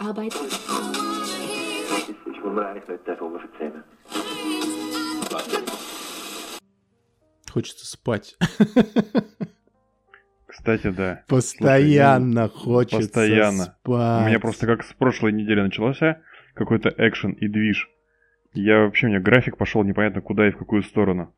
Arbeit, 0.00 0.34
Ich 2.26 2.42
wundere 2.42 2.66
eigentlich 2.68 2.88
nicht, 2.88 3.06
der 3.06 3.16
Vogel. 3.16 3.40
Хочется 7.52 7.86
спать. 7.86 8.36
Кстати, 10.46 10.90
да. 10.90 11.22
Постоянно 11.28 12.48
хочется 12.48 12.98
постоянно. 12.98 13.64
спать. 13.64 14.22
У 14.24 14.28
меня 14.28 14.40
просто 14.40 14.66
как 14.66 14.82
с 14.82 14.92
прошлой 14.94 15.32
недели 15.32 15.60
начался 15.60 16.22
какой-то 16.54 16.92
экшен 16.96 17.32
и 17.32 17.46
движ. 17.46 17.88
Я 18.52 18.80
вообще, 18.80 19.06
у 19.06 19.10
меня 19.10 19.20
график 19.20 19.56
пошел 19.58 19.84
непонятно 19.84 20.22
куда 20.22 20.48
и 20.48 20.50
в 20.50 20.58
какую 20.58 20.82
сторону. 20.82 21.32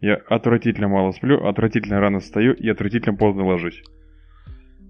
Я 0.00 0.14
отвратительно 0.14 0.88
мало 0.88 1.12
сплю, 1.12 1.46
отвратительно 1.46 2.00
рано 2.00 2.20
встаю 2.20 2.54
и 2.54 2.68
отвратительно 2.68 3.16
поздно 3.16 3.44
ложусь. 3.44 3.82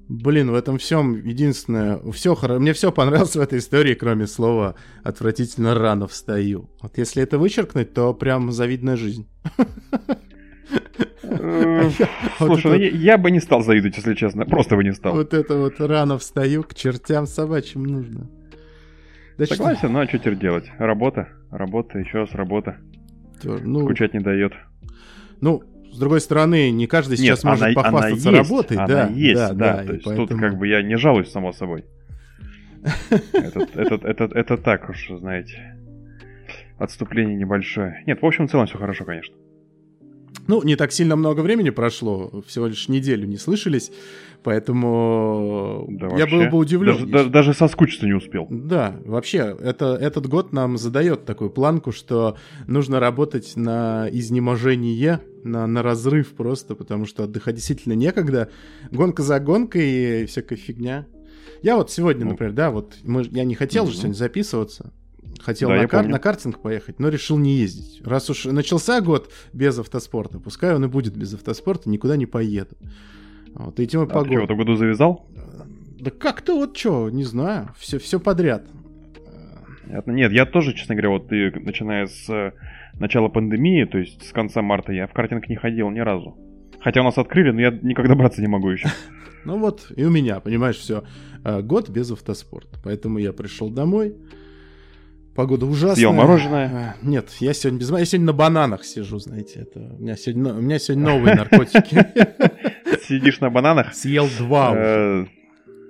Блин, 0.09 0.51
в 0.51 0.55
этом 0.55 0.77
всем 0.77 1.15
единственное, 1.25 1.99
все 2.13 2.35
хоро... 2.35 2.59
мне 2.59 2.75
все 2.75 2.93
понравилось 2.93 3.37
в 3.37 3.41
этой 3.41 3.59
истории, 3.59 3.95
кроме 3.95 4.27
слова 4.27 4.75
отвратительно 5.03 5.75
рано 5.75 6.07
встаю. 6.07 6.71
Вот 6.83 6.99
если 6.99 7.23
это 7.23 7.39
вычеркнуть, 7.39 7.95
то 7.95 8.13
прям 8.13 8.53
завидная 8.53 8.97
жизнь. 8.97 9.27
Э, 11.23 11.91
Слушай, 12.39 12.91
ну 12.93 12.99
я 12.99 13.17
бы 13.17 13.31
не 13.31 13.41
стал 13.41 13.63
завидовать, 13.63 13.97
если 13.97 14.15
честно. 14.15 14.45
Просто 14.45 14.77
бы 14.77 14.85
не 14.85 14.93
стал. 14.93 15.15
Вот 15.15 15.33
это 15.33 15.57
вот 15.57 15.81
рано 15.81 16.19
встаю, 16.19 16.65
к 16.65 16.75
чертям 16.75 17.27
собачьим 17.27 17.85
нужно. 17.85 18.31
Согласен, 19.39 19.93
ну 19.93 20.01
а 20.01 20.07
что 20.07 20.19
теперь 20.19 20.39
делать? 20.39 20.71
Работа, 20.79 21.29
работа, 21.51 21.99
еще 21.99 22.19
раз 22.19 22.33
работа. 22.33 22.77
ну, 23.43 23.85
Скучать 23.85 24.15
не 24.15 24.21
дает. 24.21 24.53
ну, 25.41 25.63
с 25.95 25.99
другой 25.99 26.21
стороны, 26.21 26.71
не 26.71 26.87
каждый 26.87 27.17
сейчас 27.17 27.39
Нет, 27.39 27.45
может 27.45 27.65
она, 27.65 27.75
похвастаться 27.75 28.29
она 28.29 28.39
есть, 28.39 28.51
работой, 28.51 28.77
она 28.77 28.87
да, 28.87 29.09
есть, 29.09 29.35
да, 29.41 29.49
да. 29.53 29.77
да, 29.77 29.85
То 29.85 29.93
есть 29.93 30.05
тут 30.05 30.17
поэтому- 30.17 30.41
как 30.41 30.59
бы 30.59 30.67
я 30.69 30.83
не 30.83 30.97
жалуюсь, 30.97 31.31
само 31.31 31.53
собой. 31.53 31.85
Это, 33.33 33.67
это, 33.75 33.95
это, 34.07 34.25
это 34.35 34.57
так 34.59 34.91
уж, 34.91 35.09
знаете. 35.09 35.77
Отступление 36.79 37.37
небольшое. 37.37 38.03
Нет, 38.07 38.21
в 38.21 38.27
общем, 38.27 38.47
в 38.47 38.51
целом 38.51 38.67
все 38.67 38.77
хорошо, 38.77 39.05
конечно. 39.05 39.35
Ну, 40.47 40.63
не 40.63 40.77
так 40.77 40.93
сильно 40.93 41.17
много 41.17 41.41
времени 41.41 41.71
прошло, 41.71 42.43
всего 42.47 42.67
лишь 42.67 42.89
неделю 42.89 43.27
не 43.27 43.39
слышались, 43.39 43.91
поэтому 44.45 45.87
Да, 45.89 46.07
я 46.07 46.13
вообще. 46.19 46.37
был 46.45 46.51
бы 46.51 46.59
удивлен. 46.59 46.95
Даже, 46.95 47.07
даже- 47.07 47.31
даже 47.31 47.55
соскучиться 47.55 48.07
не 48.07 48.13
успел. 48.13 48.47
Да, 48.51 48.97
вообще, 49.05 49.57
это, 49.61 49.95
этот 50.01 50.27
год 50.29 50.53
нам 50.53 50.77
задает 50.77 51.25
такую 51.25 51.51
планку, 51.51 51.91
что 51.93 52.37
нужно 52.67 53.01
работать 53.01 53.57
на 53.57 54.09
изнеможение, 54.11 55.21
на, 55.43 55.67
на 55.67 55.83
разрыв 55.83 56.35
просто, 56.35 56.75
потому 56.75 57.07
что 57.07 57.25
отдыхать 57.25 57.55
действительно 57.57 57.95
некогда. 57.95 58.51
Гонка 58.91 59.23
за 59.23 59.41
гонкой 59.41 60.23
и 60.23 60.27
всякая 60.27 60.57
фигня. 60.57 61.07
Я 61.63 61.77
вот 61.77 61.91
сегодня, 61.91 62.25
Ну. 62.25 62.33
например, 62.33 62.53
да, 62.53 62.71
вот 62.71 62.95
мы, 63.03 63.23
я 63.31 63.45
не 63.45 63.55
хотел 63.55 63.85
же 63.87 63.93
Мгм. 63.93 63.99
сегодня 63.99 64.15
записываться. 64.15 64.93
Хотел 65.41 65.69
Да, 65.71 65.77
на, 65.77 65.89
кар- 65.89 66.01
помню. 66.03 66.13
на 66.13 66.19
картинг 66.21 66.61
поехать, 66.61 67.01
но 67.01 67.09
решил 67.09 67.39
не 67.39 67.57
ездить. 67.57 68.01
Раз 68.05 68.31
уж 68.31 68.45
начался 68.45 69.01
год 69.01 69.31
без 69.53 69.79
автоспорта, 69.79 70.39
пускай 70.39 70.75
он 70.75 70.85
и 70.85 70.89
будет 70.89 71.17
без 71.17 71.35
автоспорта, 71.35 71.91
никуда 71.91 72.17
не 72.17 72.27
поеду. 72.27 72.77
Вот, 73.55 73.79
и 73.81 73.87
тема 73.87 74.05
А 74.05 74.07
ты 74.07 74.13
погоды. 74.15 74.33
что, 74.33 74.41
в 74.41 74.45
этом 74.45 74.57
году 74.59 74.75
завязал? 74.77 75.27
Да 76.01 76.11
как-то 76.11 76.55
вот 76.57 76.77
что, 76.77 77.09
не 77.11 77.25
знаю, 77.25 77.71
все, 77.79 77.99
все 77.99 78.21
подряд. 78.21 78.65
Нет, 80.07 80.33
я 80.33 80.45
тоже, 80.47 80.75
честно 80.75 80.95
говоря, 80.95 81.11
вот 81.11 81.33
и 81.33 81.51
начиная 81.61 82.07
с 82.07 82.29
э, 82.29 82.53
начала 82.99 83.29
пандемии, 83.29 83.85
то 83.85 83.99
есть 83.99 84.27
с 84.27 84.33
конца 84.33 84.63
марта, 84.63 84.93
я 84.93 85.07
в 85.07 85.13
картинг 85.13 85.49
не 85.49 85.57
ходил 85.57 85.91
ни 85.91 86.01
разу. 86.01 86.37
Хотя 86.81 87.01
у 87.03 87.05
нас 87.05 87.17
открыли, 87.17 87.51
но 87.51 87.61
я 87.61 87.71
никогда 87.71 88.15
браться 88.15 88.41
не 88.41 88.49
могу 88.49 88.71
еще. 88.71 88.89
Ну 89.47 89.59
вот, 89.59 89.93
и 89.95 90.03
у 90.05 90.11
меня, 90.11 90.41
понимаешь, 90.41 90.77
все. 90.79 91.05
Год 91.45 91.91
без 91.91 92.11
автоспорта. 92.11 92.79
Поэтому 92.83 93.19
я 93.19 93.35
пришел 93.35 93.69
домой. 93.69 94.17
Погода 95.35 95.67
ужасная. 95.67 95.97
Съел 95.97 96.13
мороженое? 96.13 96.67
А, 96.73 96.97
Нет, 97.07 97.31
я 97.41 97.53
сегодня 97.55 97.81
без... 97.81 97.91
Я 97.91 98.05
сегодня 98.05 98.27
на 98.27 98.33
бананах 98.33 98.85
сижу, 98.85 99.19
знаете. 99.19 99.61
Это... 99.61 99.81
У, 99.81 100.03
меня 100.03 100.17
сегодня... 100.17 100.55
у 100.55 100.61
меня 100.61 100.79
сегодня 100.79 101.05
новые 101.07 101.35
наркотики. 101.41 102.07
Сидишь 103.07 103.41
на 103.41 103.51
бананах? 103.51 103.95
Съел 103.95 104.29
два 104.39 104.71
уже. 104.71 104.81
Э, 104.81 105.27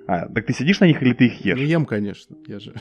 А, 0.07 0.27
так 0.29 0.45
ты 0.47 0.53
сидишь 0.53 0.79
на 0.79 0.85
них 0.85 1.01
или 1.01 1.13
ты 1.13 1.27
их 1.27 1.45
Ну, 1.45 1.51
ешь? 1.51 1.59
ем, 1.59 1.85
конечно. 1.85 2.35
Я 2.47 2.59
же... 2.59 2.73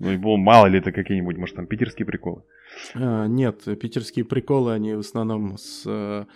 Ну, 0.00 0.12
и 0.12 0.16
был, 0.16 0.36
мало 0.36 0.66
ли 0.66 0.78
это 0.78 0.92
какие-нибудь, 0.92 1.36
может, 1.36 1.56
там 1.56 1.66
питерские 1.66 2.06
приколы. 2.06 2.44
А, 2.94 3.26
Нет, 3.26 3.64
питерские 3.80 4.24
приколы, 4.24 4.72
они 4.72 4.94
в 4.94 5.00
основном 5.00 5.58
с... 5.58 5.82
э, 5.84 6.26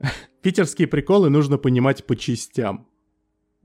Питерские 0.42 0.86
приколы 0.86 1.30
нужно 1.30 1.56
понимать 1.56 2.04
по 2.04 2.14
частям. 2.14 2.86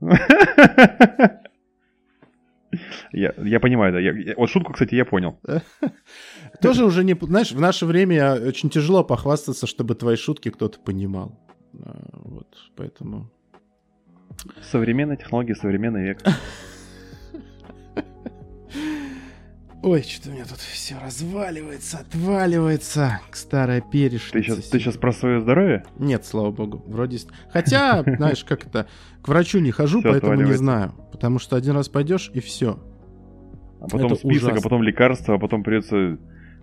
Я, 3.12 3.34
я 3.38 3.60
понимаю, 3.60 3.92
да. 3.92 4.00
Я- 4.00 4.34
вот 4.36 4.50
шутку, 4.50 4.72
кстати, 4.72 4.94
я 4.94 5.04
понял. 5.04 5.38
Тоже 6.62 6.84
уже 6.84 7.04
не... 7.04 7.14
Знаешь, 7.14 7.52
в 7.52 7.60
наше 7.60 7.86
время 7.86 8.34
очень 8.34 8.70
тяжело 8.70 9.04
похвастаться, 9.04 9.66
чтобы 9.66 9.94
твои 9.94 10.16
шутки 10.16 10.50
кто-то 10.50 10.78
понимал. 10.80 11.38
А, 11.82 12.08
Вот, 12.24 12.48
поэтому... 12.76 13.30
Современная 14.62 15.16
технология, 15.16 15.54
современный 15.54 16.02
век. 16.04 16.22
Ой, 19.84 20.02
что-то 20.02 20.30
у 20.30 20.32
меня 20.32 20.46
тут 20.46 20.56
все 20.56 20.94
разваливается, 20.98 21.98
отваливается. 21.98 23.20
К 23.30 23.36
старая 23.36 23.82
перешница. 23.82 24.32
Ты 24.32 24.42
сейчас, 24.42 24.68
ты 24.70 24.78
сейчас 24.78 24.96
про 24.96 25.12
свое 25.12 25.42
здоровье? 25.42 25.84
Нет, 25.98 26.24
слава 26.24 26.50
богу, 26.50 26.82
вроде... 26.86 27.18
Хотя, 27.52 28.02
знаешь, 28.16 28.44
как 28.44 28.66
это... 28.66 28.86
К 29.20 29.28
врачу 29.28 29.58
не 29.58 29.72
хожу, 29.72 30.00
Всё 30.00 30.10
поэтому 30.12 30.40
не 30.40 30.54
знаю. 30.54 30.94
Потому 31.12 31.38
что 31.38 31.56
один 31.56 31.74
раз 31.74 31.90
пойдешь, 31.90 32.30
и 32.32 32.40
все. 32.40 32.78
А 33.78 33.84
потом 33.84 34.12
Это 34.12 34.14
список, 34.14 34.44
ужасно. 34.44 34.58
а 34.58 34.62
потом 34.62 34.82
лекарства, 34.82 35.34
а 35.34 35.38
потом 35.38 35.62
придется 35.62 36.18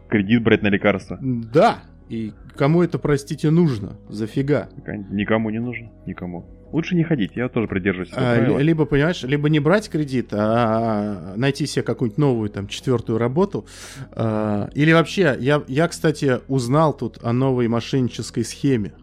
кредит 0.10 0.42
брать 0.42 0.64
на 0.64 0.70
лекарства. 0.70 1.20
Да, 1.22 1.84
и 2.10 2.34
кому 2.58 2.82
это, 2.82 2.98
простите, 2.98 3.52
нужно? 3.52 3.98
Зафига. 4.10 4.70
Никому 5.12 5.52
не 5.52 5.60
нужно, 5.60 5.92
никому. 6.08 6.48
Лучше 6.72 6.96
не 6.96 7.04
ходить, 7.04 7.32
я 7.36 7.50
тоже 7.50 7.68
придерживаюсь 7.68 8.12
этого 8.12 8.32
А, 8.32 8.36
правила. 8.38 8.60
либо, 8.60 8.86
понимаешь, 8.86 9.24
либо 9.24 9.50
не 9.50 9.60
брать 9.60 9.90
кредит, 9.90 10.30
а 10.32 11.34
найти 11.36 11.66
себе 11.66 11.84
какую-нибудь 11.84 12.18
новую, 12.18 12.50
там, 12.50 12.68
четвертую 12.68 13.18
работу. 13.18 13.66
А, 14.14 14.70
Или 14.74 14.94
вообще, 14.94 15.36
я, 15.40 15.64
я, 15.68 15.88
кстати, 15.88 16.40
узнал 16.48 16.94
тут 16.96 17.20
о 17.24 17.34
новой 17.34 17.68
мошеннической 17.68 18.44
схеме. 18.46 18.94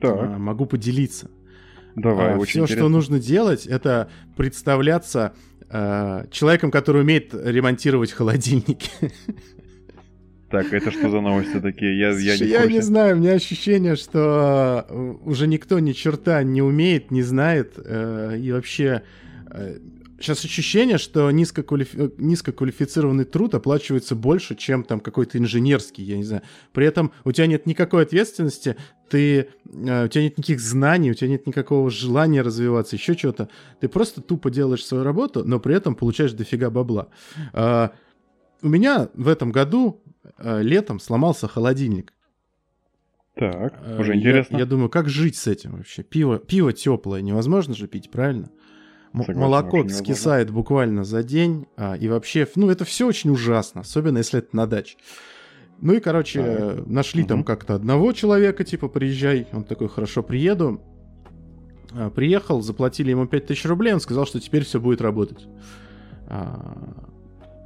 Так, 0.00 0.12
А, 0.20 0.38
Могу 0.38 0.66
поделиться. 0.66 1.30
давай, 1.96 2.34
очень 2.36 2.50
все, 2.50 2.58
интересно. 2.64 2.76
что 2.76 2.88
нужно 2.88 3.18
делать, 3.18 3.66
это 3.66 4.08
представляться 4.36 5.32
а, 5.70 6.26
человеком, 6.30 6.70
который 6.70 7.02
умеет 7.02 7.32
ремонтировать 7.32 8.12
холодильники. 8.12 8.90
Так, 10.54 10.72
это 10.72 10.92
что 10.92 11.10
за 11.10 11.20
новости 11.20 11.58
такие? 11.60 11.98
Я, 11.98 12.10
я, 12.10 12.38
не, 12.38 12.46
Я 12.46 12.66
не 12.66 12.80
знаю, 12.80 13.16
у 13.16 13.18
меня 13.18 13.32
ощущение, 13.32 13.96
что 13.96 14.86
э, 14.88 15.14
уже 15.24 15.48
никто 15.48 15.80
ни 15.80 15.90
черта 15.90 16.44
не 16.44 16.62
умеет, 16.62 17.10
не 17.10 17.22
знает, 17.22 17.72
э, 17.76 18.38
и 18.38 18.52
вообще... 18.52 19.02
Сейчас 20.20 20.44
ощущение, 20.44 20.96
что 20.98 21.28
низкоквалифи- 21.32 22.06
э, 22.06 22.10
низкоквалифицированный 22.18 23.24
труд 23.24 23.56
оплачивается 23.56 24.14
больше, 24.14 24.54
чем 24.54 24.84
там 24.84 25.00
какой-то 25.00 25.38
инженерский, 25.38 26.04
я 26.04 26.16
не 26.16 26.22
знаю. 26.22 26.42
При 26.72 26.86
этом 26.86 27.10
у 27.24 27.32
тебя 27.32 27.48
нет 27.48 27.66
никакой 27.66 28.04
ответственности, 28.04 28.76
ты, 29.10 29.48
э, 29.66 30.04
у 30.04 30.08
тебя 30.08 30.22
нет 30.22 30.38
никаких 30.38 30.60
знаний, 30.60 31.10
у 31.10 31.14
тебя 31.14 31.30
нет 31.30 31.48
никакого 31.48 31.90
желания 31.90 32.42
развиваться, 32.42 32.94
еще 32.94 33.16
чего-то. 33.16 33.48
Ты 33.80 33.88
просто 33.88 34.20
тупо 34.20 34.52
делаешь 34.52 34.86
свою 34.86 35.02
работу, 35.02 35.42
но 35.44 35.58
при 35.58 35.74
этом 35.74 35.96
получаешь 35.96 36.32
дофига 36.32 36.70
бабла. 36.70 37.08
У 38.64 38.68
меня 38.68 39.10
в 39.12 39.28
этом 39.28 39.52
году 39.52 40.00
э, 40.03 40.03
летом 40.38 41.00
сломался 41.00 41.48
холодильник. 41.48 42.12
Так, 43.34 43.74
Э, 43.84 44.00
уже 44.00 44.12
я- 44.12 44.18
интересно. 44.20 44.56
Я, 44.56 44.64
думаю, 44.66 44.88
как 44.88 45.08
жить 45.08 45.36
с 45.36 45.46
этим 45.48 45.72
вообще? 45.72 46.02
Пиво, 46.04 46.38
пиво 46.38 46.72
теплое 46.72 47.20
невозможно 47.20 47.74
же 47.74 47.88
пить, 47.88 48.10
правильно? 48.10 48.48
Согласен, 49.12 49.40
молоко 49.40 49.88
скисает 49.88 50.50
буквально 50.50 51.04
за 51.04 51.22
день, 51.22 51.66
а, 51.76 51.94
и 51.96 52.08
вообще, 52.08 52.48
ну, 52.56 52.68
это 52.70 52.84
все 52.84 53.06
очень 53.06 53.30
ужасно, 53.30 53.80
особенно 53.82 54.18
если 54.18 54.38
это 54.40 54.54
на 54.56 54.66
даче. 54.66 54.96
Ну 55.80 55.92
и, 55.94 56.00
короче, 56.00 56.40
Так. 56.42 56.48
э, 56.48 56.82
нашли 56.86 57.24
там 57.24 57.38
Мгм. 57.38 57.44
как-то 57.44 57.74
одного 57.74 58.12
человека, 58.12 58.64
типа, 58.64 58.88
приезжай. 58.88 59.46
Он 59.52 59.64
такой, 59.64 59.88
хорошо, 59.88 60.22
приеду. 60.22 60.80
А, 61.92 62.10
Приехал, 62.10 62.60
заплатили 62.60 63.10
ему 63.10 63.26
5000 63.26 63.66
рублей, 63.66 63.94
он 63.94 64.00
сказал, 64.00 64.26
что 64.26 64.40
теперь 64.40 64.64
все 64.64 64.80
будет 64.80 65.00
работать. 65.00 65.46
А, 66.28 67.04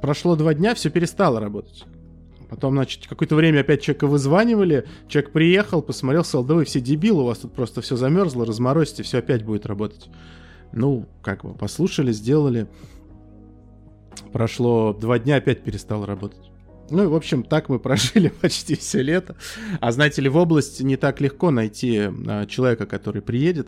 Прошло 0.01 0.35
два 0.35 0.53
дня, 0.53 0.73
все 0.75 0.89
перестало 0.89 1.39
работать. 1.39 1.85
Потом, 2.49 2.73
значит, 2.73 3.05
какое-то 3.07 3.35
время 3.35 3.61
опять 3.61 3.81
человека 3.81 4.07
вызванивали, 4.07 4.85
человек 5.07 5.31
приехал, 5.31 5.81
посмотрел, 5.81 6.23
сказал, 6.23 6.45
да 6.45 6.55
вы 6.55 6.65
все 6.65 6.81
дебилы, 6.81 7.21
у 7.21 7.25
вас 7.27 7.39
тут 7.39 7.53
просто 7.53 7.81
все 7.81 7.95
замерзло, 7.95 8.45
разморозьте, 8.45 9.03
все 9.03 9.19
опять 9.19 9.43
будет 9.43 9.67
работать. 9.67 10.09
Ну, 10.71 11.05
как 11.21 11.43
бы, 11.43 11.53
послушали, 11.53 12.11
сделали. 12.11 12.67
Прошло 14.33 14.93
два 14.93 15.19
дня, 15.19 15.35
опять 15.35 15.63
перестало 15.63 16.07
работать. 16.07 16.51
Ну, 16.89 17.03
и, 17.03 17.07
в 17.07 17.15
общем, 17.15 17.43
так 17.43 17.69
мы 17.69 17.79
прожили 17.79 18.29
почти 18.29 18.75
все 18.75 19.01
лето. 19.01 19.35
А 19.79 19.91
знаете 19.91 20.21
ли, 20.21 20.29
в 20.29 20.37
области 20.37 20.81
не 20.81 20.97
так 20.97 21.21
легко 21.21 21.51
найти 21.51 21.99
а, 21.99 22.45
человека, 22.47 22.85
который 22.87 23.21
приедет. 23.21 23.67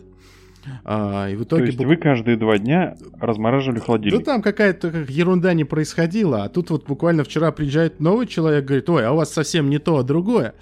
А, 0.84 1.28
и 1.28 1.34
в 1.34 1.40
То 1.40 1.44
итоге... 1.56 1.66
есть 1.66 1.78
бук- 1.78 1.86
вы 1.86 1.96
каждые 1.96 2.36
два 2.36 2.58
дня 2.58 2.96
размораживали 3.20 3.78
Да 3.78 3.84
холодильник. 3.84 4.24
там 4.24 4.42
какая-то 4.42 4.90
как 4.90 5.10
ерунда 5.10 5.54
не 5.54 5.64
происходила, 5.64 6.44
а 6.44 6.48
тут 6.48 6.70
вот 6.70 6.86
буквально 6.86 7.24
вчера 7.24 7.50
приезжает 7.52 8.00
новый 8.00 8.26
человек, 8.26 8.64
говорит, 8.64 8.88
ой, 8.90 9.04
а 9.06 9.12
у 9.12 9.16
вас 9.16 9.32
совсем 9.32 9.70
не 9.70 9.78
то, 9.78 9.98
а 9.98 10.02
другое. 10.02 10.54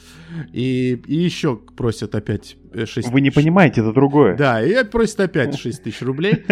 И, 0.53 1.01
и 1.07 1.15
еще 1.17 1.57
просят 1.57 2.15
опять 2.15 2.57
6 2.73 3.09
Вы 3.11 3.21
не 3.21 3.31
понимаете, 3.31 3.81
это 3.83 3.93
другое. 3.93 4.37
Да, 4.37 4.63
и 4.63 4.85
просит 4.85 5.21
опять 5.21 5.59
6 5.59 5.83
тысяч 5.83 6.01
рублей. 6.03 6.45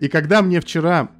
И 0.00 0.08
когда 0.08 0.42
мне 0.42 0.60
вчера 0.60 1.10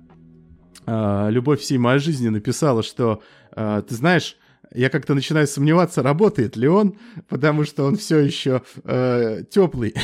а, 0.86 1.28
любовь 1.28 1.60
всей 1.60 1.78
моей 1.78 1.98
жизни 1.98 2.28
написала, 2.28 2.82
что, 2.82 3.22
а, 3.52 3.82
ты 3.82 3.94
знаешь, 3.94 4.36
я 4.74 4.88
как-то 4.88 5.14
начинаю 5.14 5.46
сомневаться, 5.46 6.02
работает 6.02 6.56
ли 6.56 6.68
он, 6.68 6.96
потому 7.28 7.64
что 7.64 7.84
он 7.84 7.96
все 7.96 8.18
еще 8.18 8.62
теплый 9.50 9.94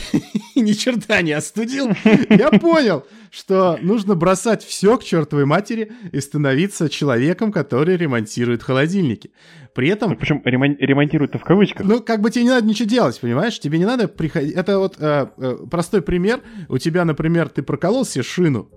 и 0.55 0.61
ни 0.61 0.73
черта 0.73 1.23
не 1.23 1.33
остудил. 1.33 1.89
Я 2.31 2.51
понял, 2.51 3.05
что 3.31 3.79
нужно 3.81 4.15
бросать 4.15 4.65
все 4.65 4.97
к 4.99 5.05
чертовой 5.05 5.45
матери 5.45 5.93
и 6.13 6.21
становиться 6.21 6.89
человеком, 6.89 7.53
который 7.53 7.97
ремонтирует 7.97 8.63
холодильники. 8.63 9.31
При 9.75 9.89
этом 9.89 10.17
Причем 10.17 10.41
ремонтируют-то 10.45 11.39
в 11.39 11.45
кавычках. 11.45 11.87
ну, 11.87 12.01
как 12.01 12.23
бы 12.23 12.31
тебе 12.31 12.45
не 12.45 12.51
надо 12.51 12.67
ничего 12.67 12.89
делать, 12.89 13.21
понимаешь? 13.21 13.59
Тебе 13.61 13.79
не 13.79 13.85
надо 13.85 14.09
приходить... 14.09 14.55
Это 14.55 14.79
вот 14.79 14.97
э, 14.99 15.27
э, 15.37 15.57
простой 15.71 16.01
пример. 16.01 16.41
У 16.69 16.79
тебя, 16.79 17.05
например, 17.05 17.51
ты 17.51 17.63
проколол 17.63 18.07
себе 18.07 18.25
шину, 18.25 18.71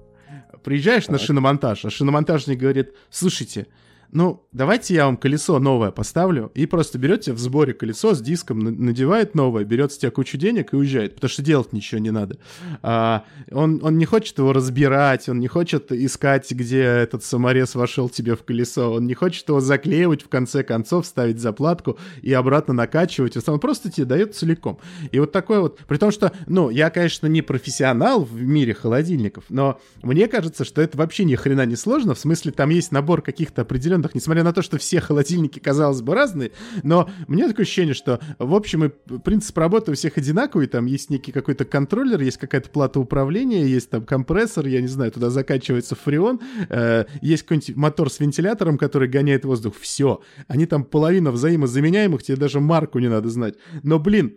приезжаешь 0.63 1.07
на 1.07 1.18
Так. 1.18 1.25
шиномонтаж, 1.25 1.85
а 1.85 1.89
шиномонтажник 1.89 2.59
говорит, 2.59 2.94
слушайте, 3.09 3.68
ну, 4.11 4.47
давайте 4.51 4.94
я 4.94 5.06
вам 5.06 5.17
колесо 5.17 5.59
новое 5.59 5.91
поставлю, 5.91 6.51
и 6.56 6.65
просто 6.65 6.97
берете 6.97 7.33
в 7.33 7.39
сборе 7.39 7.73
колесо 7.73 8.13
с 8.13 8.21
диском, 8.21 8.59
на- 8.59 8.71
надевает 8.71 9.35
новое, 9.35 9.63
берет 9.63 9.91
с 9.91 9.97
тебя 9.97 10.11
кучу 10.11 10.38
денег 10.38 10.73
и 10.73 10.75
уезжает, 10.75 11.15
потому 11.15 11.29
что 11.29 11.41
делать 11.41 11.73
ничего 11.73 12.00
не 12.00 12.11
надо. 12.11 12.38
А, 12.81 13.23
он, 13.51 13.79
он 13.83 13.97
не 13.97 14.06
хочет 14.06 14.38
его 14.38 14.51
разбирать, 14.53 15.29
он 15.29 15.39
не 15.39 15.47
хочет 15.47 15.91
искать, 15.91 16.51
где 16.51 16.81
этот 16.81 17.23
саморез 17.23 17.75
вошел 17.75 18.09
тебе 18.09 18.35
в 18.35 18.44
колесо, 18.44 18.94
он 18.94 19.06
не 19.06 19.13
хочет 19.13 19.47
его 19.47 19.59
заклеивать 19.59 20.23
в 20.23 20.29
конце 20.29 20.63
концов, 20.63 21.06
ставить 21.06 21.39
заплатку 21.39 21.97
и 22.21 22.33
обратно 22.33 22.73
накачивать, 22.73 23.38
он 23.47 23.59
просто 23.59 23.91
тебе 23.91 24.06
дает 24.06 24.35
целиком. 24.35 24.79
И 25.11 25.19
вот 25.19 25.31
такой 25.31 25.59
вот, 25.59 25.79
при 25.88 25.97
том, 25.97 26.11
что, 26.11 26.31
ну, 26.47 26.69
я, 26.69 26.89
конечно, 26.89 27.27
не 27.27 27.41
профессионал 27.41 28.23
в 28.23 28.41
мире 28.41 28.73
холодильников, 28.73 29.45
но 29.50 29.79
мне 30.01 30.27
кажется, 30.27 30.65
что 30.65 30.81
это 30.81 30.97
вообще 30.97 31.25
ни 31.25 31.35
хрена 31.35 31.65
не 31.65 31.75
сложно, 31.75 32.15
в 32.15 32.19
смысле 32.19 32.51
там 32.51 32.69
есть 32.69 32.91
набор 32.91 33.21
каких-то 33.21 33.61
определенных, 33.61 33.99
несмотря 34.13 34.44
на 34.44 34.54
то, 34.54 34.62
что 34.62 34.78
все 34.78 35.00
холодильники, 35.00 35.60
казалось 35.60 36.01
бы, 36.01 36.13
разные, 36.13 36.51
но 36.84 37.10
меня 37.28 37.48
такое 37.48 37.66
ощущение, 37.66 37.94
что, 37.94 38.19
в 38.38 38.54
общем, 38.54 38.86
и 38.86 38.90
принцип 39.19 39.57
работы 39.57 39.92
у 39.92 39.96
всех 39.96 40.18
одинаковый, 40.18 40.68
там 40.68 40.86
есть 40.86 41.10
некий 41.10 41.31
какой-то 41.31 41.66
контроллер, 41.66 42.22
есть 42.22 42.38
какая-то 42.38 42.69
плата 42.69 43.00
управления, 43.00 43.66
есть 43.66 43.90
там 43.90 44.06
компрессор, 44.06 44.68
я 44.68 44.81
не 44.81 44.88
знаю, 44.88 45.12
туда 45.12 45.30
закачивается 45.30 45.96
фреон, 45.96 46.40
э, 46.69 47.06
есть 47.22 47.44
какой-нибудь 47.44 47.75
мотор 47.75 48.12
с 48.12 48.19
вентилятором, 48.19 48.78
который 48.78 49.07
гоняет 49.07 49.46
воздух, 49.46 49.75
все. 49.80 50.22
Они 50.48 50.66
там 50.66 50.84
половина 50.84 51.31
взаимозаменяемых, 51.31 52.24
тебе 52.24 52.38
даже 52.38 52.60
марку 52.60 53.00
не 53.00 53.10
надо 53.10 53.30
знать. 53.30 53.56
Но, 53.84 54.00
блин, 54.00 54.36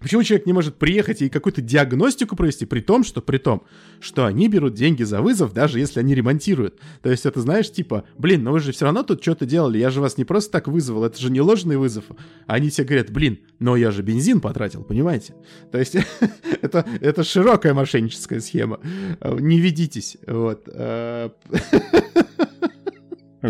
Почему 0.00 0.24
человек 0.24 0.44
не 0.46 0.52
может 0.52 0.76
приехать 0.76 1.22
и 1.22 1.28
какую-то 1.28 1.62
диагностику 1.62 2.34
провести, 2.34 2.66
при 2.66 2.80
том, 2.80 3.04
что 3.04 3.22
при 3.22 3.38
том, 3.38 3.62
что 4.00 4.26
они 4.26 4.48
берут 4.48 4.74
деньги 4.74 5.04
за 5.04 5.22
вызов, 5.22 5.52
даже 5.52 5.78
если 5.78 6.00
они 6.00 6.16
ремонтируют. 6.16 6.80
То 7.00 7.10
есть 7.10 7.26
это, 7.26 7.40
знаешь, 7.40 7.70
типа, 7.70 8.04
блин, 8.18 8.42
но 8.42 8.50
вы 8.50 8.58
же 8.58 8.72
все 8.72 8.86
равно 8.86 9.04
тут 9.04 9.22
что-то 9.22 9.46
делали, 9.46 9.78
я 9.78 9.90
же 9.90 10.00
вас 10.00 10.18
не 10.18 10.24
просто 10.24 10.50
так 10.50 10.66
вызвал, 10.66 11.04
это 11.04 11.20
же 11.20 11.30
не 11.30 11.40
ложный 11.40 11.76
вызов. 11.76 12.04
А 12.46 12.54
они 12.54 12.70
тебе 12.70 12.86
говорят, 12.86 13.10
блин, 13.10 13.38
но 13.60 13.76
я 13.76 13.92
же 13.92 14.02
бензин 14.02 14.40
потратил, 14.40 14.82
понимаете? 14.82 15.36
То 15.70 15.78
есть 15.78 15.96
это, 16.60 16.84
это 17.00 17.22
широкая 17.22 17.72
мошенническая 17.72 18.40
схема. 18.40 18.80
Не 19.22 19.60
ведитесь. 19.60 20.16
Вот. 20.26 20.68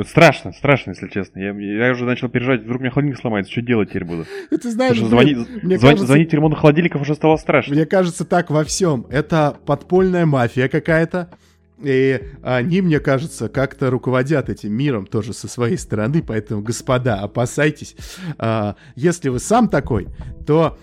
Страшно, 0.02 0.52
страшно, 0.52 0.90
если 0.90 1.08
честно. 1.08 1.38
Я, 1.38 1.52
я 1.52 1.92
уже 1.92 2.04
начал 2.04 2.28
переживать, 2.28 2.62
вдруг 2.62 2.78
у 2.80 2.82
меня 2.82 2.90
холодильник 2.90 3.20
сломается, 3.20 3.52
что 3.52 3.62
делать 3.62 3.90
теперь 3.90 4.04
буду? 4.04 4.24
Ты 4.50 4.70
знаешь, 4.70 4.96
блин, 4.96 5.08
звонить, 5.08 5.62
мне 5.62 5.78
кажется- 5.78 6.06
звонить 6.06 6.32
ремонту 6.32 6.56
холодильников 6.56 7.02
уже 7.02 7.14
стало 7.14 7.36
страшно. 7.36 7.74
Мне 7.74 7.86
кажется, 7.86 8.24
так 8.24 8.50
во 8.50 8.64
всем. 8.64 9.06
Это 9.10 9.56
подпольная 9.66 10.26
мафия 10.26 10.68
какая-то. 10.68 11.28
И 11.82 12.20
они, 12.42 12.80
мне 12.80 12.98
кажется, 13.00 13.48
как-то 13.48 13.90
руководят 13.90 14.48
этим 14.48 14.72
миром 14.72 15.06
тоже 15.06 15.32
со 15.32 15.48
своей 15.48 15.76
стороны. 15.76 16.22
Поэтому, 16.26 16.62
господа, 16.62 17.20
опасайтесь. 17.20 17.96
А, 18.38 18.76
Если 18.96 19.28
вы 19.28 19.38
сам 19.38 19.68
такой, 19.68 20.06
то 20.46 20.78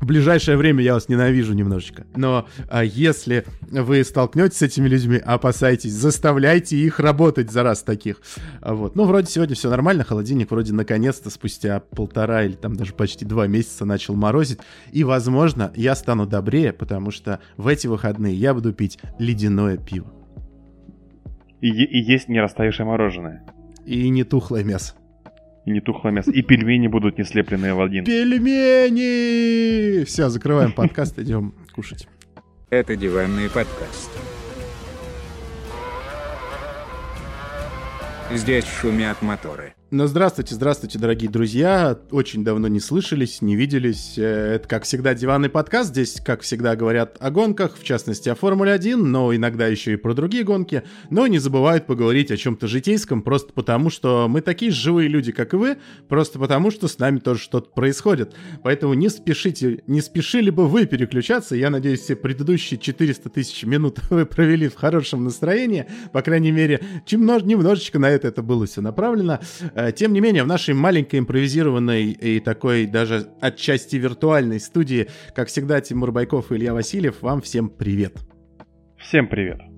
в 0.00 0.06
ближайшее 0.06 0.56
время 0.56 0.82
я 0.82 0.94
вас 0.94 1.08
ненавижу 1.08 1.54
немножечко. 1.54 2.06
Но 2.16 2.48
а, 2.68 2.84
если 2.84 3.44
вы 3.70 4.02
столкнетесь 4.04 4.58
с 4.58 4.62
этими 4.62 4.88
людьми, 4.88 5.16
опасайтесь, 5.16 5.92
заставляйте 5.92 6.76
их 6.76 6.98
работать 6.98 7.50
за 7.50 7.62
раз 7.62 7.82
таких. 7.82 8.20
А 8.60 8.74
Вот. 8.74 8.96
Ну, 8.96 9.04
вроде 9.04 9.30
сегодня 9.30 9.54
все 9.54 9.70
нормально, 9.70 10.04
холодильник 10.04 10.50
вроде 10.50 10.72
наконец-то 10.72 11.30
спустя 11.30 11.80
полтора 11.80 12.44
или 12.44 12.54
там 12.54 12.74
даже 12.74 12.94
почти 12.94 13.24
два 13.24 13.46
месяца 13.46 13.84
начал 13.84 14.14
морозить. 14.14 14.58
И, 14.90 15.04
возможно, 15.04 15.72
я 15.76 15.94
стану 15.94 16.26
добрее, 16.26 16.72
потому 16.72 17.10
что 17.10 17.40
в 17.56 17.68
эти 17.68 17.86
выходные 17.86 18.34
я 18.34 18.54
буду 18.54 18.72
пить 18.72 18.98
ледяное 19.18 19.76
пиво. 19.76 20.12
И, 21.60 21.68
и 21.68 22.02
есть 22.02 22.28
не 22.28 22.40
растаявшее 22.40 22.86
мороженое. 22.86 23.44
И 23.86 24.08
не 24.08 24.24
тухлое 24.24 24.64
мясо. 24.64 24.94
И 25.64 25.70
не 25.70 25.80
тухлое 25.80 26.12
мясо. 26.12 26.30
И 26.30 26.42
пельмени 26.42 26.88
будут 26.88 27.18
не 27.18 27.24
слепленные 27.24 27.74
в 27.74 27.80
один. 27.80 28.04
Пельмени! 28.04 30.04
Все, 30.04 30.28
закрываем 30.28 30.72
подкаст, 30.72 31.18
идем 31.18 31.54
кушать. 31.72 32.08
Это 32.70 32.96
диванный 32.96 33.48
подкаст. 33.48 34.10
Здесь 38.32 38.64
шумят 38.64 39.22
моторы. 39.22 39.74
Ну, 39.94 40.06
здравствуйте, 40.06 40.54
здравствуйте, 40.54 40.98
дорогие 40.98 41.28
друзья. 41.30 41.98
Очень 42.10 42.44
давно 42.44 42.66
не 42.66 42.80
слышались, 42.80 43.42
не 43.42 43.56
виделись. 43.56 44.14
Э, 44.16 44.54
Это, 44.54 44.66
как 44.66 44.84
всегда, 44.84 45.12
диванный 45.12 45.50
подкаст. 45.50 45.90
Здесь, 45.90 46.18
как 46.24 46.40
всегда, 46.40 46.76
говорят 46.76 47.18
о 47.20 47.30
гонках, 47.30 47.76
в 47.76 47.84
частности, 47.84 48.30
о 48.30 48.34
Формуле-1, 48.34 48.96
но 48.96 49.36
иногда 49.36 49.66
еще 49.66 49.92
и 49.92 49.96
про 49.96 50.14
другие 50.14 50.44
гонки. 50.44 50.82
Но 51.10 51.26
не 51.26 51.38
забывают 51.38 51.84
поговорить 51.84 52.30
о 52.30 52.38
чем-то 52.38 52.68
житейском, 52.68 53.20
просто 53.20 53.52
потому, 53.52 53.90
что 53.90 54.28
мы 54.30 54.40
такие 54.40 54.70
живые 54.70 55.10
люди, 55.10 55.30
как 55.30 55.52
и 55.52 55.56
вы, 55.58 55.76
просто 56.08 56.38
потому, 56.38 56.70
что 56.70 56.88
с 56.88 56.98
нами 56.98 57.18
тоже 57.18 57.40
что-то 57.42 57.68
происходит. 57.68 58.34
Поэтому 58.62 58.94
не 58.94 59.10
спешите, 59.10 59.82
не 59.86 60.00
спешили 60.00 60.48
бы 60.48 60.68
вы 60.68 60.86
переключаться. 60.86 61.54
Я 61.54 61.68
надеюсь, 61.68 62.00
все 62.00 62.16
предыдущие 62.16 62.80
400 62.80 63.28
тысяч 63.28 63.62
минут 63.64 64.00
вы 64.08 64.24
провели 64.24 64.68
в 64.68 64.74
хорошем 64.74 65.24
настроении. 65.24 65.84
По 66.14 66.22
крайней 66.22 66.50
мере, 66.50 66.80
чем 67.04 67.26
нож- 67.26 67.44
немножечко 67.44 67.98
на 67.98 68.08
это 68.08 68.28
это 68.28 68.42
было 68.42 68.64
все 68.64 68.80
направлено. 68.80 69.38
Э, 69.82 69.92
Тем 69.92 70.12
не 70.12 70.20
менее, 70.20 70.44
в 70.44 70.46
нашей 70.46 70.74
маленькой 70.74 71.20
импровизированной 71.20 72.12
и 72.12 72.40
такой 72.40 72.86
даже 72.86 73.28
отчасти 73.40 73.96
виртуальной 73.96 74.60
студии, 74.60 75.08
как 75.34 75.48
всегда, 75.48 75.80
Тимур 75.80 76.12
Байков 76.12 76.52
и 76.52 76.56
Илья 76.56 76.74
Васильев, 76.74 77.22
вам 77.22 77.40
всем 77.40 77.68
привет. 77.68 78.16
Всем 78.98 79.26
привет. 79.26 79.71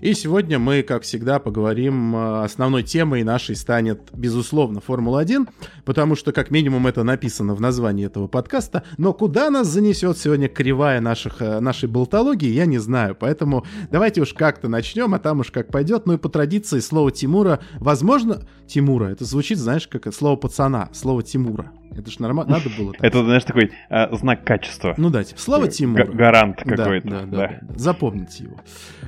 И 0.00 0.14
сегодня 0.14 0.60
мы, 0.60 0.82
как 0.82 1.02
всегда, 1.02 1.40
поговорим, 1.40 2.14
э, 2.14 2.44
основной 2.44 2.84
темой 2.84 3.24
нашей 3.24 3.56
станет, 3.56 4.10
безусловно, 4.12 4.80
Формула-1, 4.80 5.48
потому 5.84 6.14
что, 6.14 6.30
как 6.32 6.52
минимум, 6.52 6.86
это 6.86 7.02
написано 7.02 7.54
в 7.54 7.60
названии 7.60 8.06
этого 8.06 8.28
подкаста, 8.28 8.84
но 8.96 9.12
куда 9.12 9.50
нас 9.50 9.66
занесет 9.66 10.16
сегодня 10.16 10.48
кривая 10.48 11.00
наших, 11.00 11.42
э, 11.42 11.58
нашей 11.58 11.88
болтологии, 11.88 12.48
я 12.48 12.66
не 12.66 12.78
знаю, 12.78 13.16
поэтому 13.18 13.66
давайте 13.90 14.20
уж 14.20 14.34
как-то 14.34 14.68
начнем, 14.68 15.14
а 15.14 15.18
там 15.18 15.40
уж 15.40 15.50
как 15.50 15.68
пойдет, 15.72 16.06
ну 16.06 16.12
и 16.12 16.18
по 16.18 16.28
традиции 16.28 16.78
слово 16.78 17.10
Тимура, 17.10 17.58
возможно, 17.74 18.46
Тимура, 18.68 19.06
это 19.06 19.24
звучит, 19.24 19.58
знаешь, 19.58 19.88
как 19.88 20.14
слово 20.14 20.36
пацана, 20.36 20.90
слово 20.92 21.24
Тимура, 21.24 21.72
это 21.98 22.10
ж 22.10 22.20
нормально, 22.20 22.52
надо 22.58 22.70
было 22.78 22.92
так. 22.92 23.02
Это, 23.02 23.24
знаешь, 23.24 23.44
такой 23.44 23.72
а, 23.90 24.14
знак 24.14 24.44
качества. 24.44 24.94
Ну 24.96 25.10
да, 25.10 25.24
слово 25.36 25.64
Га- 25.64 25.70
Тимура. 25.70 26.04
гарант 26.04 26.58
какой-то. 26.58 27.08
Да, 27.08 27.20
да, 27.22 27.26
да. 27.26 27.58
да. 27.60 27.74
Запомните 27.76 28.44
его. 28.44 28.56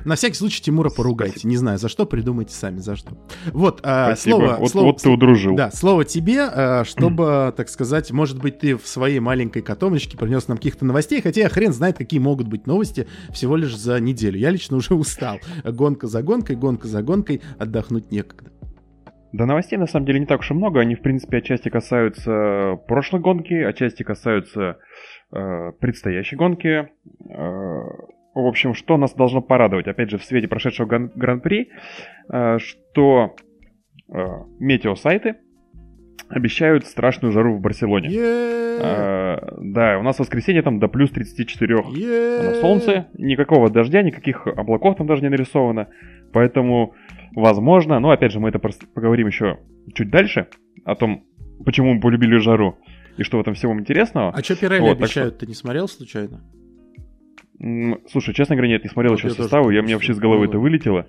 На 0.03 0.15
всякий 0.15 0.35
случай 0.35 0.61
Тимура 0.81 0.95
поругайте. 0.95 1.47
Не 1.47 1.57
знаю, 1.57 1.77
за 1.77 1.89
что, 1.89 2.05
придумайте 2.05 2.53
сами, 2.53 2.77
за 2.77 2.95
что. 2.95 3.11
Вот, 3.51 3.79
Спасибо. 3.79 4.35
слово... 4.37 4.55
вот, 4.59 4.71
слово- 4.71 4.85
вот 4.85 5.01
ты 5.01 5.09
удружил. 5.09 5.55
Да, 5.55 5.71
слово 5.71 6.05
тебе, 6.05 6.41
а, 6.41 6.83
чтобы, 6.85 7.53
так 7.57 7.69
сказать, 7.69 8.11
может 8.11 8.41
быть, 8.41 8.59
ты 8.59 8.75
в 8.75 8.87
своей 8.87 9.19
маленькой 9.19 9.61
котомочке 9.61 10.17
принес 10.17 10.47
нам 10.47 10.57
каких-то 10.57 10.85
новостей, 10.85 11.21
хотя 11.21 11.47
хрен 11.49 11.73
знает, 11.73 11.97
какие 11.97 12.19
могут 12.19 12.47
быть 12.47 12.67
новости 12.67 13.07
всего 13.31 13.55
лишь 13.55 13.75
за 13.75 13.99
неделю. 13.99 14.39
Я 14.39 14.49
лично 14.49 14.77
уже 14.77 14.95
устал. 14.95 15.37
Гонка 15.63 16.07
за 16.07 16.23
гонкой, 16.23 16.55
гонка 16.55 16.87
за 16.87 17.03
гонкой, 17.03 17.41
отдохнуть 17.59 18.11
некогда. 18.11 18.51
Да 19.33 19.45
новостей 19.45 19.77
на 19.77 19.87
самом 19.87 20.05
деле 20.05 20.19
не 20.19 20.25
так 20.25 20.41
уж 20.41 20.51
и 20.51 20.53
много. 20.53 20.81
Они, 20.81 20.95
в 20.95 21.01
принципе, 21.01 21.37
отчасти 21.37 21.69
касаются 21.69 22.77
прошлой 22.87 23.21
гонки, 23.21 23.53
отчасти 23.53 24.03
касаются 24.03 24.77
э, 25.31 25.71
предстоящей 25.79 26.35
гонки. 26.35 26.89
Э, 27.29 27.81
в 28.33 28.45
общем, 28.45 28.73
что 28.73 28.97
нас 28.97 29.13
должно 29.13 29.41
порадовать, 29.41 29.87
опять 29.87 30.09
же, 30.09 30.17
в 30.17 30.23
свете 30.23 30.47
прошедшего 30.47 30.87
гран- 30.87 31.11
гран-при, 31.15 31.69
э, 32.31 32.57
что 32.59 33.35
э, 34.13 34.25
метеосайты 34.59 35.35
обещают 36.29 36.85
страшную 36.85 37.31
жару 37.33 37.57
в 37.57 37.61
Барселоне. 37.61 38.09
Е-е-е. 38.09 38.79
А, 38.81 39.57
да, 39.61 39.97
у 39.99 40.03
нас 40.03 40.15
в 40.15 40.19
воскресенье 40.19 40.61
там 40.61 40.79
до 40.79 40.87
плюс 40.87 41.11
34 41.11 41.75
на 41.75 41.79
Е-е-е. 41.89 42.61
солнце, 42.61 43.07
никакого 43.17 43.69
дождя, 43.69 44.01
никаких 44.01 44.47
облаков 44.47 44.95
там 44.97 45.07
даже 45.07 45.21
не 45.23 45.29
нарисовано. 45.29 45.89
Поэтому, 46.31 46.93
возможно, 47.35 47.99
ну 47.99 48.11
опять 48.11 48.31
же, 48.31 48.39
мы 48.39 48.49
это 48.49 48.59
поговорим 48.93 49.27
еще 49.27 49.59
чуть 49.93 50.09
дальше, 50.09 50.47
о 50.85 50.95
том, 50.95 51.25
почему 51.65 51.93
мы 51.93 51.99
полюбили 52.01 52.37
жару 52.37 52.77
и 53.17 53.23
что 53.23 53.37
в 53.37 53.41
этом 53.41 53.53
всем 53.53 53.77
интересного. 53.79 54.31
А 54.31 54.41
что 54.41 54.55
Пирелли 54.55 54.81
Вот, 54.81 54.97
обещают, 54.97 55.37
ты 55.39 55.47
не 55.47 55.53
смотрел 55.53 55.87
случайно? 55.89 56.41
Слушай, 58.11 58.33
честно 58.33 58.55
говоря, 58.55 58.71
нет, 58.71 58.83
не 58.83 58.89
смотрел 58.89 59.13
Вот 59.13 59.19
еще 59.19 59.29
составы, 59.29 59.73
я, 59.73 59.83
мне 59.83 59.93
вообще 59.93 60.13
с 60.13 60.17
головы 60.17 60.45
это 60.45 60.57
вылетело. 60.57 61.07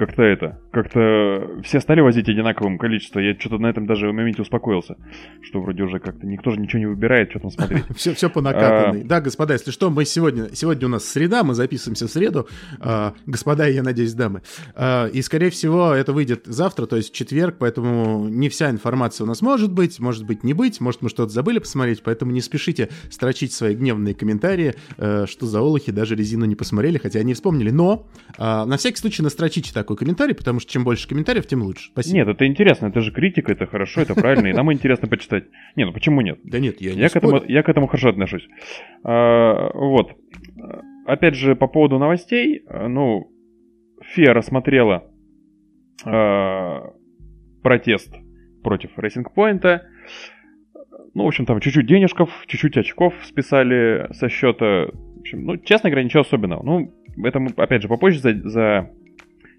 Как-то 0.00 0.22
это, 0.22 0.58
как-то 0.72 1.60
все 1.62 1.78
стали 1.78 2.00
возить 2.00 2.26
одинаковым 2.26 2.78
количеством. 2.78 3.22
Я 3.22 3.34
что-то 3.38 3.58
на 3.58 3.66
этом 3.66 3.86
даже 3.86 4.08
в 4.08 4.14
моменте 4.14 4.40
успокоился, 4.40 4.96
что 5.42 5.60
вроде 5.60 5.82
уже 5.82 5.98
как-то 5.98 6.26
никто 6.26 6.52
же 6.52 6.58
ничего 6.58 6.78
не 6.78 6.86
выбирает, 6.86 7.28
что 7.28 7.40
там 7.40 7.50
смотреть. 7.50 7.84
Все, 7.96 8.14
все 8.14 8.30
по 8.30 8.40
накатанной. 8.40 9.04
Да, 9.04 9.20
господа, 9.20 9.52
если 9.52 9.70
что, 9.70 9.90
мы 9.90 10.06
сегодня, 10.06 10.48
сегодня 10.54 10.86
у 10.86 10.90
нас 10.90 11.04
среда, 11.04 11.44
мы 11.44 11.52
записываемся 11.52 12.06
в 12.06 12.10
среду. 12.10 12.48
А, 12.78 13.12
господа, 13.26 13.66
я 13.66 13.82
надеюсь, 13.82 14.14
дамы. 14.14 14.40
А, 14.74 15.06
и, 15.08 15.20
скорее 15.20 15.50
всего, 15.50 15.92
это 15.92 16.14
выйдет 16.14 16.46
завтра, 16.46 16.86
то 16.86 16.96
есть 16.96 17.12
в 17.12 17.14
четверг, 17.14 17.56
поэтому 17.58 18.26
не 18.26 18.48
вся 18.48 18.70
информация 18.70 19.26
у 19.26 19.28
нас 19.28 19.42
может 19.42 19.70
быть, 19.70 20.00
может 20.00 20.24
быть 20.24 20.44
не 20.44 20.54
быть, 20.54 20.80
может 20.80 21.02
мы 21.02 21.10
что-то 21.10 21.30
забыли 21.30 21.58
посмотреть, 21.58 22.02
поэтому 22.02 22.32
не 22.32 22.40
спешите 22.40 22.88
строчить 23.10 23.52
свои 23.52 23.74
гневные 23.74 24.14
комментарии, 24.14 24.76
э, 24.96 25.26
что 25.28 25.44
за 25.44 25.60
олухи 25.60 25.92
даже 25.92 26.14
резину 26.14 26.46
не 26.46 26.56
посмотрели, 26.56 26.96
хотя 26.96 27.20
они 27.20 27.34
вспомнили. 27.34 27.70
Но 27.70 28.06
а, 28.38 28.64
на 28.64 28.78
всякий 28.78 28.96
случай 28.96 29.22
настрочите 29.22 29.74
такой 29.90 29.96
комментарий, 29.96 30.34
потому 30.34 30.60
что 30.60 30.70
чем 30.70 30.84
больше 30.84 31.08
комментариев, 31.08 31.46
тем 31.46 31.62
лучше. 31.62 31.90
Спасибо. 31.90 32.16
Нет, 32.18 32.28
это 32.28 32.46
интересно, 32.46 32.86
это 32.86 33.00
же 33.00 33.10
критика, 33.12 33.52
это 33.52 33.66
хорошо, 33.66 34.02
это 34.02 34.14
правильно, 34.14 34.46
и 34.46 34.52
нам 34.52 34.72
интересно 34.72 35.08
почитать. 35.08 35.44
Не, 35.74 35.84
ну 35.84 35.92
почему 35.92 36.20
нет? 36.20 36.38
Да 36.44 36.60
нет, 36.60 36.80
я 36.80 36.94
не 36.94 37.00
Я 37.00 37.08
к, 37.08 37.16
этому, 37.16 37.42
я 37.46 37.62
к 37.62 37.68
этому 37.68 37.88
хорошо 37.88 38.10
отношусь. 38.10 38.48
А, 39.02 39.70
вот. 39.74 40.16
Опять 41.06 41.34
же, 41.34 41.56
по 41.56 41.66
поводу 41.66 41.98
новостей, 41.98 42.62
ну, 42.70 43.32
ФИА 44.14 44.32
рассмотрела 44.32 45.10
а, 46.04 46.92
протест 47.62 48.14
против 48.62 48.96
Racing 48.96 49.26
Point. 49.34 49.80
Ну, 51.14 51.24
в 51.24 51.26
общем, 51.26 51.46
там 51.46 51.58
чуть-чуть 51.58 51.86
денежков, 51.86 52.30
чуть-чуть 52.46 52.76
очков 52.76 53.14
списали 53.24 54.06
со 54.12 54.28
счета. 54.28 54.86
В 55.16 55.20
общем, 55.20 55.44
ну, 55.44 55.56
честно 55.56 55.90
говоря, 55.90 56.04
ничего 56.04 56.20
особенного. 56.20 56.62
Ну, 56.62 56.94
это 57.24 57.40
мы, 57.40 57.50
опять 57.56 57.82
же, 57.82 57.88
попозже 57.88 58.20
за, 58.20 58.34
за 58.48 58.90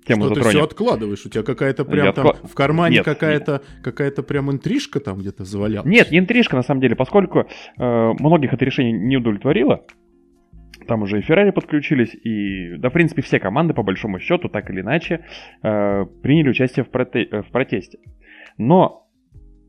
тему 0.05 0.25
Что 0.25 0.34
ты 0.34 0.39
все 0.41 0.43
затронем. 0.50 0.65
откладываешь? 0.65 1.25
У 1.25 1.29
тебя 1.29 1.43
какая-то 1.43 1.86
прям 1.86 2.05
Я 2.05 2.12
там 2.13 2.27
откла- 2.27 2.48
в 2.48 2.53
кармане 2.55 3.03
какая-то 3.03 3.62
какая-то 3.84 4.24
прям 4.24 4.51
интрижка 4.51 5.00
там 5.00 5.17
где-то 5.20 5.43
завалялась. 5.46 5.88
Нет, 5.89 6.12
не 6.12 6.20
интрижка 6.20 6.55
на 6.55 6.63
самом 6.63 6.81
деле, 6.81 6.96
поскольку 6.96 7.39
э, 7.77 8.12
многих 8.20 8.53
это 8.53 8.65
решение 8.65 8.91
не 8.93 9.17
удовлетворило. 9.17 9.86
Там 10.88 11.03
уже 11.03 11.20
и 11.20 11.22
Феррари 11.22 11.51
подключились, 11.51 12.15
и, 12.15 12.75
да, 12.77 12.89
в 12.89 12.93
принципе, 12.93 13.22
все 13.22 13.39
команды, 13.39 13.74
по 13.75 13.84
большому 13.84 14.20
счету, 14.20 14.50
так 14.50 14.70
или 14.72 14.81
иначе, 14.81 15.24
э, 15.62 16.05
приняли 16.24 16.50
участие 16.50 16.84
в, 16.84 16.89
проте- 16.89 17.43
в 17.43 17.51
протесте. 17.51 18.00
Но 18.58 19.08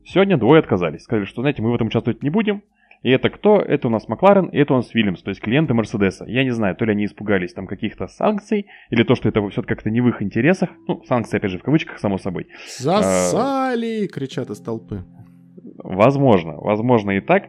сегодня 0.05 0.37
двое 0.37 0.59
отказались. 0.59 1.03
Сказали, 1.03 1.25
что, 1.25 1.41
знаете, 1.41 1.61
мы 1.61 1.71
в 1.71 1.75
этом 1.75 1.87
участвовать 1.87 2.23
не 2.23 2.29
будем. 2.31 2.63
И 3.03 3.09
это 3.09 3.29
кто? 3.29 3.59
Это 3.59 3.87
у 3.87 3.91
нас 3.91 4.07
Макларен, 4.07 4.45
и 4.45 4.57
это 4.57 4.73
у 4.73 4.77
нас 4.77 4.93
Вильямс, 4.93 5.21
то 5.21 5.29
есть 5.29 5.41
клиенты 5.41 5.73
Мерседеса. 5.73 6.25
Я 6.25 6.43
не 6.43 6.51
знаю, 6.51 6.75
то 6.75 6.85
ли 6.85 6.91
они 6.93 7.05
испугались 7.05 7.53
там 7.53 7.67
каких-то 7.67 8.07
санкций, 8.07 8.67
или 8.89 9.03
то, 9.03 9.15
что 9.15 9.27
это 9.29 9.47
все 9.49 9.61
как-то 9.61 9.89
не 9.91 9.99
в 10.01 10.07
их 10.07 10.21
интересах. 10.21 10.69
Ну, 10.87 11.03
санкции, 11.03 11.37
опять 11.37 11.51
же, 11.51 11.59
в 11.59 11.63
кавычках, 11.63 11.99
само 11.99 12.17
собой. 12.17 12.47
Засали! 12.79 14.07
кричат 14.07 14.49
из 14.49 14.59
толпы. 14.61 15.03
Возможно, 15.77 16.53
возможно 16.55 17.11
и 17.11 17.19
так. 17.21 17.43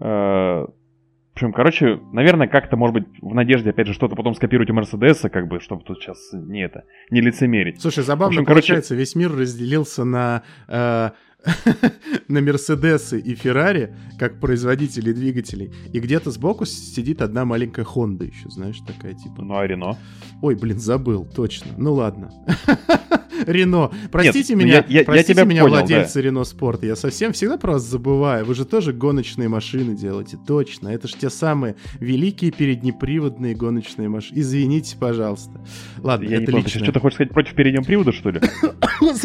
Э, 0.00 0.66
В 0.66 1.32
общем, 1.34 1.52
короче, 1.52 1.98
наверное, 2.12 2.46
как-то, 2.48 2.76
может 2.76 2.94
быть, 2.94 3.06
в 3.22 3.34
надежде, 3.34 3.70
опять 3.70 3.86
же, 3.86 3.94
что-то 3.94 4.14
потом 4.16 4.34
скопировать 4.34 4.70
у 4.70 4.74
Мерседеса, 4.74 5.28
как 5.30 5.48
бы, 5.48 5.58
чтобы 5.60 5.82
тут 5.82 6.00
сейчас 6.00 6.18
не 6.32 6.62
это, 6.62 6.84
не 7.10 7.20
лицемерить. 7.20 7.80
Слушай, 7.80 8.04
забавно 8.04 8.34
В 8.34 8.38
общем, 8.38 8.44
короче- 8.44 8.66
получается, 8.68 8.94
весь 8.94 9.14
мир 9.16 9.32
разделился 9.32 10.04
на 10.04 10.42
э, 10.68 11.10
на 12.28 12.40
Мерседесы 12.40 13.20
и 13.20 13.34
Феррари, 13.34 13.94
как 14.18 14.40
производители 14.40 15.12
двигателей. 15.12 15.72
И 15.92 16.00
где-то 16.00 16.30
сбоку 16.30 16.66
сидит 16.66 17.22
одна 17.22 17.44
маленькая 17.44 17.84
Хонда 17.84 18.24
еще, 18.24 18.48
знаешь, 18.50 18.78
такая 18.86 19.14
типа. 19.14 19.42
Ну, 19.42 19.56
а 19.56 19.66
Рено? 19.66 19.96
Ой, 20.42 20.54
блин, 20.54 20.78
забыл, 20.78 21.24
точно. 21.24 21.72
Ну 21.76 21.94
ладно. 21.94 22.30
Рено. 23.46 23.90
Простите 24.10 24.54
ну, 24.54 24.62
меня, 24.62 24.74
я- 24.74 24.84
я- 24.88 24.98
я 25.00 25.04
простите 25.04 25.34
тебя 25.34 25.44
меня, 25.44 25.62
понял, 25.62 25.76
владельцы 25.76 26.20
Рено 26.20 26.44
Спорт. 26.44 26.82
Я 26.82 26.96
совсем 26.96 27.32
всегда 27.32 27.56
про 27.58 27.72
вас 27.72 27.82
забываю. 27.82 28.44
Вы 28.44 28.54
же 28.54 28.64
тоже 28.64 28.92
гоночные 28.92 29.48
машины 29.48 29.94
делаете, 29.96 30.38
точно. 30.46 30.88
Это 30.88 31.08
же 31.08 31.14
те 31.16 31.30
самые 31.30 31.76
великие 31.98 32.50
переднеприводные 32.50 33.54
гоночные 33.54 34.08
машины. 34.08 34.38
Извините, 34.38 34.96
пожалуйста. 34.98 35.60
Ладно, 35.98 36.24
Я 36.24 36.38
не 36.38 36.42
это 36.44 36.52
понял, 36.52 36.64
ты 36.64 36.70
сейчас 36.70 36.76
лично. 36.82 36.86
что-то 36.86 37.00
хочешь 37.00 37.14
сказать 37.16 37.32
против 37.32 37.54
переднего 37.54 37.82
привода, 37.82 38.12
что 38.12 38.30
ли? 38.30 38.40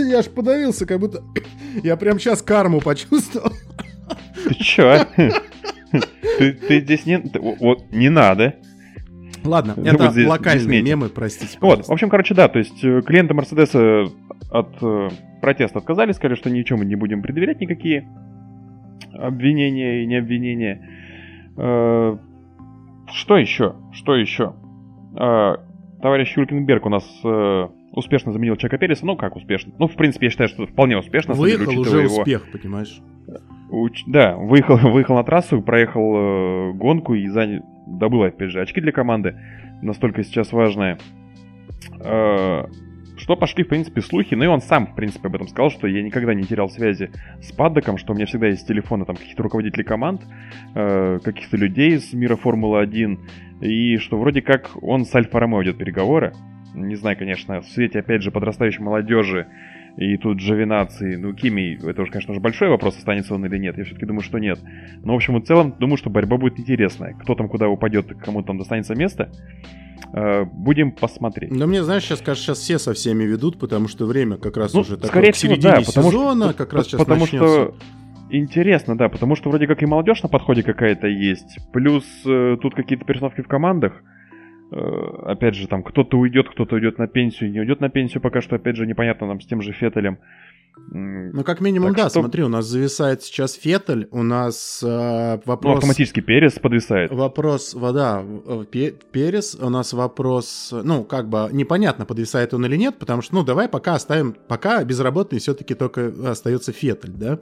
Я 0.09 0.19
аж 0.19 0.25
подавился, 0.27 0.85
как 0.85 0.99
будто... 0.99 1.23
Я 1.83 1.95
прям 1.97 2.19
сейчас 2.19 2.41
карму 2.41 2.79
почувствовал. 2.81 3.51
Ты 4.47 4.55
чё? 4.55 5.05
Ты 6.37 6.51
ты 6.53 6.81
здесь 6.81 7.05
не... 7.05 7.17
Вот, 7.39 7.91
не 7.91 8.09
надо. 8.09 8.55
Ладно, 9.45 9.73
Вот 9.77 9.85
это 9.85 10.11
здесь- 10.11 10.27
локальные 10.27 10.63
здесь 10.63 10.83
мемы, 10.83 11.09
простите, 11.09 11.51
Вот, 11.53 11.57
в 11.57 11.59
пожалуйста. 11.61 11.93
общем, 11.93 12.09
короче, 12.09 12.33
да, 12.33 12.47
то 12.47 12.59
есть 12.59 12.83
э, 12.83 13.01
клиенты 13.01 13.33
Мерседеса 13.33 14.05
от 14.51 14.69
э, 14.81 15.09
протеста 15.41 15.79
отказались, 15.79 16.15
сказали, 16.15 16.35
что 16.35 16.49
ничего 16.49 16.79
мы 16.79 16.85
не 16.85 16.95
будем 16.95 17.21
предъявлять 17.21 17.61
никакие 17.61 18.07
обвинения 19.13 20.03
и 20.03 20.05
не 20.07 20.15
обвинения. 20.15 20.89
Э, 21.57 22.17
Что 23.13 23.37
еще? 23.37 23.75
Что 23.93 24.15
еще? 24.15 24.53
Э, 25.17 25.55
Товарищ 26.01 26.35
Юлькенберг 26.37 26.85
у 26.85 26.89
нас 26.89 27.03
э, 27.23 27.67
успешно 27.91 28.31
заменил 28.33 28.55
Чака 28.57 28.77
Переса. 28.77 29.05
Ну, 29.05 29.15
как 29.15 29.35
успешно? 29.35 29.73
Ну, 29.79 29.87
в 29.87 29.95
принципе, 29.95 30.25
я 30.27 30.29
считаю, 30.29 30.49
что 30.49 30.65
вполне 30.67 30.97
успешно. 30.97 31.33
Выехал 31.33 31.79
уже 31.79 32.01
его- 32.03 32.17
успех, 32.19 32.45
понимаешь? 32.51 33.01
Уч- 33.69 34.03
Да, 34.07 34.35
выехал, 34.35 34.77
выехал 34.91 35.15
на 35.15 35.23
трассу, 35.23 35.61
проехал 35.61 36.15
э, 36.15 36.73
гонку 36.73 37.13
и 37.13 37.27
занял, 37.27 37.63
добыл, 37.87 38.23
опять 38.23 38.51
же, 38.51 38.61
очки 38.61 38.81
для 38.81 38.91
команды. 38.91 39.35
Настолько 39.81 40.23
сейчас 40.23 40.51
важные. 40.51 40.97
Э, 41.99 42.65
что 43.17 43.37
пошли, 43.37 43.63
в 43.63 43.69
принципе, 43.69 44.01
слухи, 44.01 44.35
ну 44.35 44.43
и 44.43 44.47
он 44.47 44.61
сам, 44.61 44.87
в 44.87 44.95
принципе, 44.95 45.27
об 45.29 45.35
этом 45.35 45.47
сказал, 45.47 45.69
что 45.69 45.87
я 45.87 46.03
никогда 46.03 46.33
не 46.33 46.43
терял 46.43 46.69
связи 46.69 47.11
с 47.41 47.51
Паддоком, 47.51 47.97
что 47.97 48.11
у 48.13 48.15
меня 48.15 48.25
всегда 48.25 48.47
есть 48.47 48.67
телефоны 48.67 49.05
там 49.05 49.15
каких-то 49.15 49.41
руководителей 49.43 49.83
команд, 49.83 50.21
э, 50.75 51.19
каких-то 51.23 51.57
людей 51.57 51.95
из 51.95 52.13
мира 52.13 52.35
Формулы-1, 52.35 53.17
и 53.61 53.97
что 53.97 54.17
вроде 54.17 54.41
как 54.41 54.71
он 54.81 55.05
с 55.05 55.15
Альфа-Ромео 55.15 55.61
ведет 55.61 55.77
переговоры. 55.77 56.33
Не 56.73 56.95
знаю, 56.95 57.17
конечно, 57.17 57.61
в 57.61 57.65
свете, 57.67 57.99
опять 57.99 58.21
же, 58.21 58.31
подрастающей 58.31 58.83
молодежи 58.83 59.47
и 59.97 60.17
тут 60.17 60.37
Джовинации, 60.37 61.15
ну, 61.15 61.33
Кими, 61.33 61.79
это 61.87 62.01
уже, 62.01 62.11
конечно 62.11 62.33
же, 62.33 62.39
большой 62.39 62.69
вопрос, 62.69 62.97
останется 62.97 63.33
он 63.33 63.45
или 63.45 63.57
нет. 63.57 63.77
Я 63.77 63.85
все-таки 63.85 64.05
думаю, 64.05 64.21
что 64.23 64.39
нет. 64.39 64.59
Но, 65.03 65.13
в 65.13 65.15
общем 65.15 65.37
и 65.37 65.41
целом, 65.45 65.73
думаю, 65.79 65.97
что 65.97 66.09
борьба 66.09 66.37
будет 66.37 66.59
интересная. 66.59 67.13
Кто 67.13 67.35
там 67.35 67.47
куда 67.47 67.69
упадет, 67.69 68.07
кому 68.19 68.43
там 68.43 68.57
достанется 68.57 68.93
место, 68.95 69.31
э, 70.13 70.43
будем 70.43 70.91
посмотреть. 70.91 71.51
Но 71.51 71.65
мне, 71.67 71.83
знаешь, 71.83 72.03
сейчас, 72.03 72.19
кажется, 72.19 72.45
сейчас 72.47 72.57
все 72.59 72.77
со 72.79 72.93
всеми 72.93 73.23
ведут, 73.23 73.57
потому 73.57 73.87
что 73.87 74.05
время 74.05 74.37
как 74.37 74.57
раз 74.57 74.73
Ну, 74.73 74.81
уже 74.81 74.95
такое 74.95 75.09
скорее 75.09 75.31
к 75.31 75.35
всего, 75.35 75.55
да, 75.55 75.81
потому 75.85 75.85
что- 75.85 76.01
сезона, 76.01 76.53
как 76.53 76.73
раз 76.73 76.87
сейчас 76.87 76.99
Потому 76.99 77.21
начнется. 77.21 77.47
что 77.47 77.75
интересно, 78.31 78.97
да, 78.97 79.07
потому 79.07 79.35
что 79.35 79.49
вроде 79.49 79.67
как 79.67 79.81
и 79.81 79.85
молодежь 79.85 80.23
на 80.23 80.29
подходе 80.29 80.63
какая-то 80.63 81.07
есть, 81.07 81.57
плюс 81.71 82.03
э, 82.25 82.57
тут 82.61 82.75
какие-то 82.75 83.05
перестановки 83.05 83.41
в 83.41 83.47
командах. 83.47 84.01
Э, 84.71 84.77
опять 85.25 85.55
же, 85.55 85.67
там 85.67 85.83
кто-то 85.83 86.17
уйдет, 86.17 86.49
кто-то 86.49 86.75
уйдет 86.75 86.97
на 86.97 87.07
пенсию, 87.07 87.51
не 87.51 87.59
уйдет 87.59 87.81
на 87.81 87.89
пенсию, 87.89 88.21
пока 88.21 88.41
что, 88.41 88.55
опять 88.55 88.75
же, 88.75 88.85
непонятно 88.87 89.27
там 89.27 89.39
с 89.41 89.45
тем 89.45 89.61
же 89.61 89.71
Феттелем. 89.73 90.17
Ну, 90.91 91.43
как 91.43 91.61
минимум, 91.61 91.89
Так 91.89 91.97
да, 91.97 92.09
что- 92.09 92.19
смотри, 92.19 92.43
у 92.43 92.49
нас 92.49 92.65
зависает 92.65 93.23
сейчас 93.23 93.53
Феттель, 93.53 94.07
у 94.11 94.23
нас 94.23 94.83
э, 94.85 95.35
Ну, 95.35 95.41
вопрос... 95.45 95.75
автоматически 95.77 96.19
Перес 96.19 96.53
подвисает. 96.59 97.11
Вопрос, 97.11 97.73
вода, 97.73 98.23
э, 98.23 98.65
Пе- 98.69 98.93
Перес, 99.11 99.55
у 99.55 99.69
нас 99.69 99.93
вопрос, 99.93 100.73
ну, 100.83 101.03
как 101.05 101.29
бы 101.29 101.47
непонятно, 101.53 102.05
подвисает 102.05 102.53
он 102.53 102.65
или 102.65 102.75
нет, 102.75 102.95
потому 102.99 103.21
что, 103.21 103.35
ну, 103.35 103.43
давай 103.43 103.69
пока 103.69 103.95
оставим, 103.95 104.35
пока 104.47 104.83
безработный 104.83 105.39
все-таки 105.39 105.75
только 105.75 106.11
остается 106.25 106.73
Феттель, 106.73 107.13
да? 107.13 107.39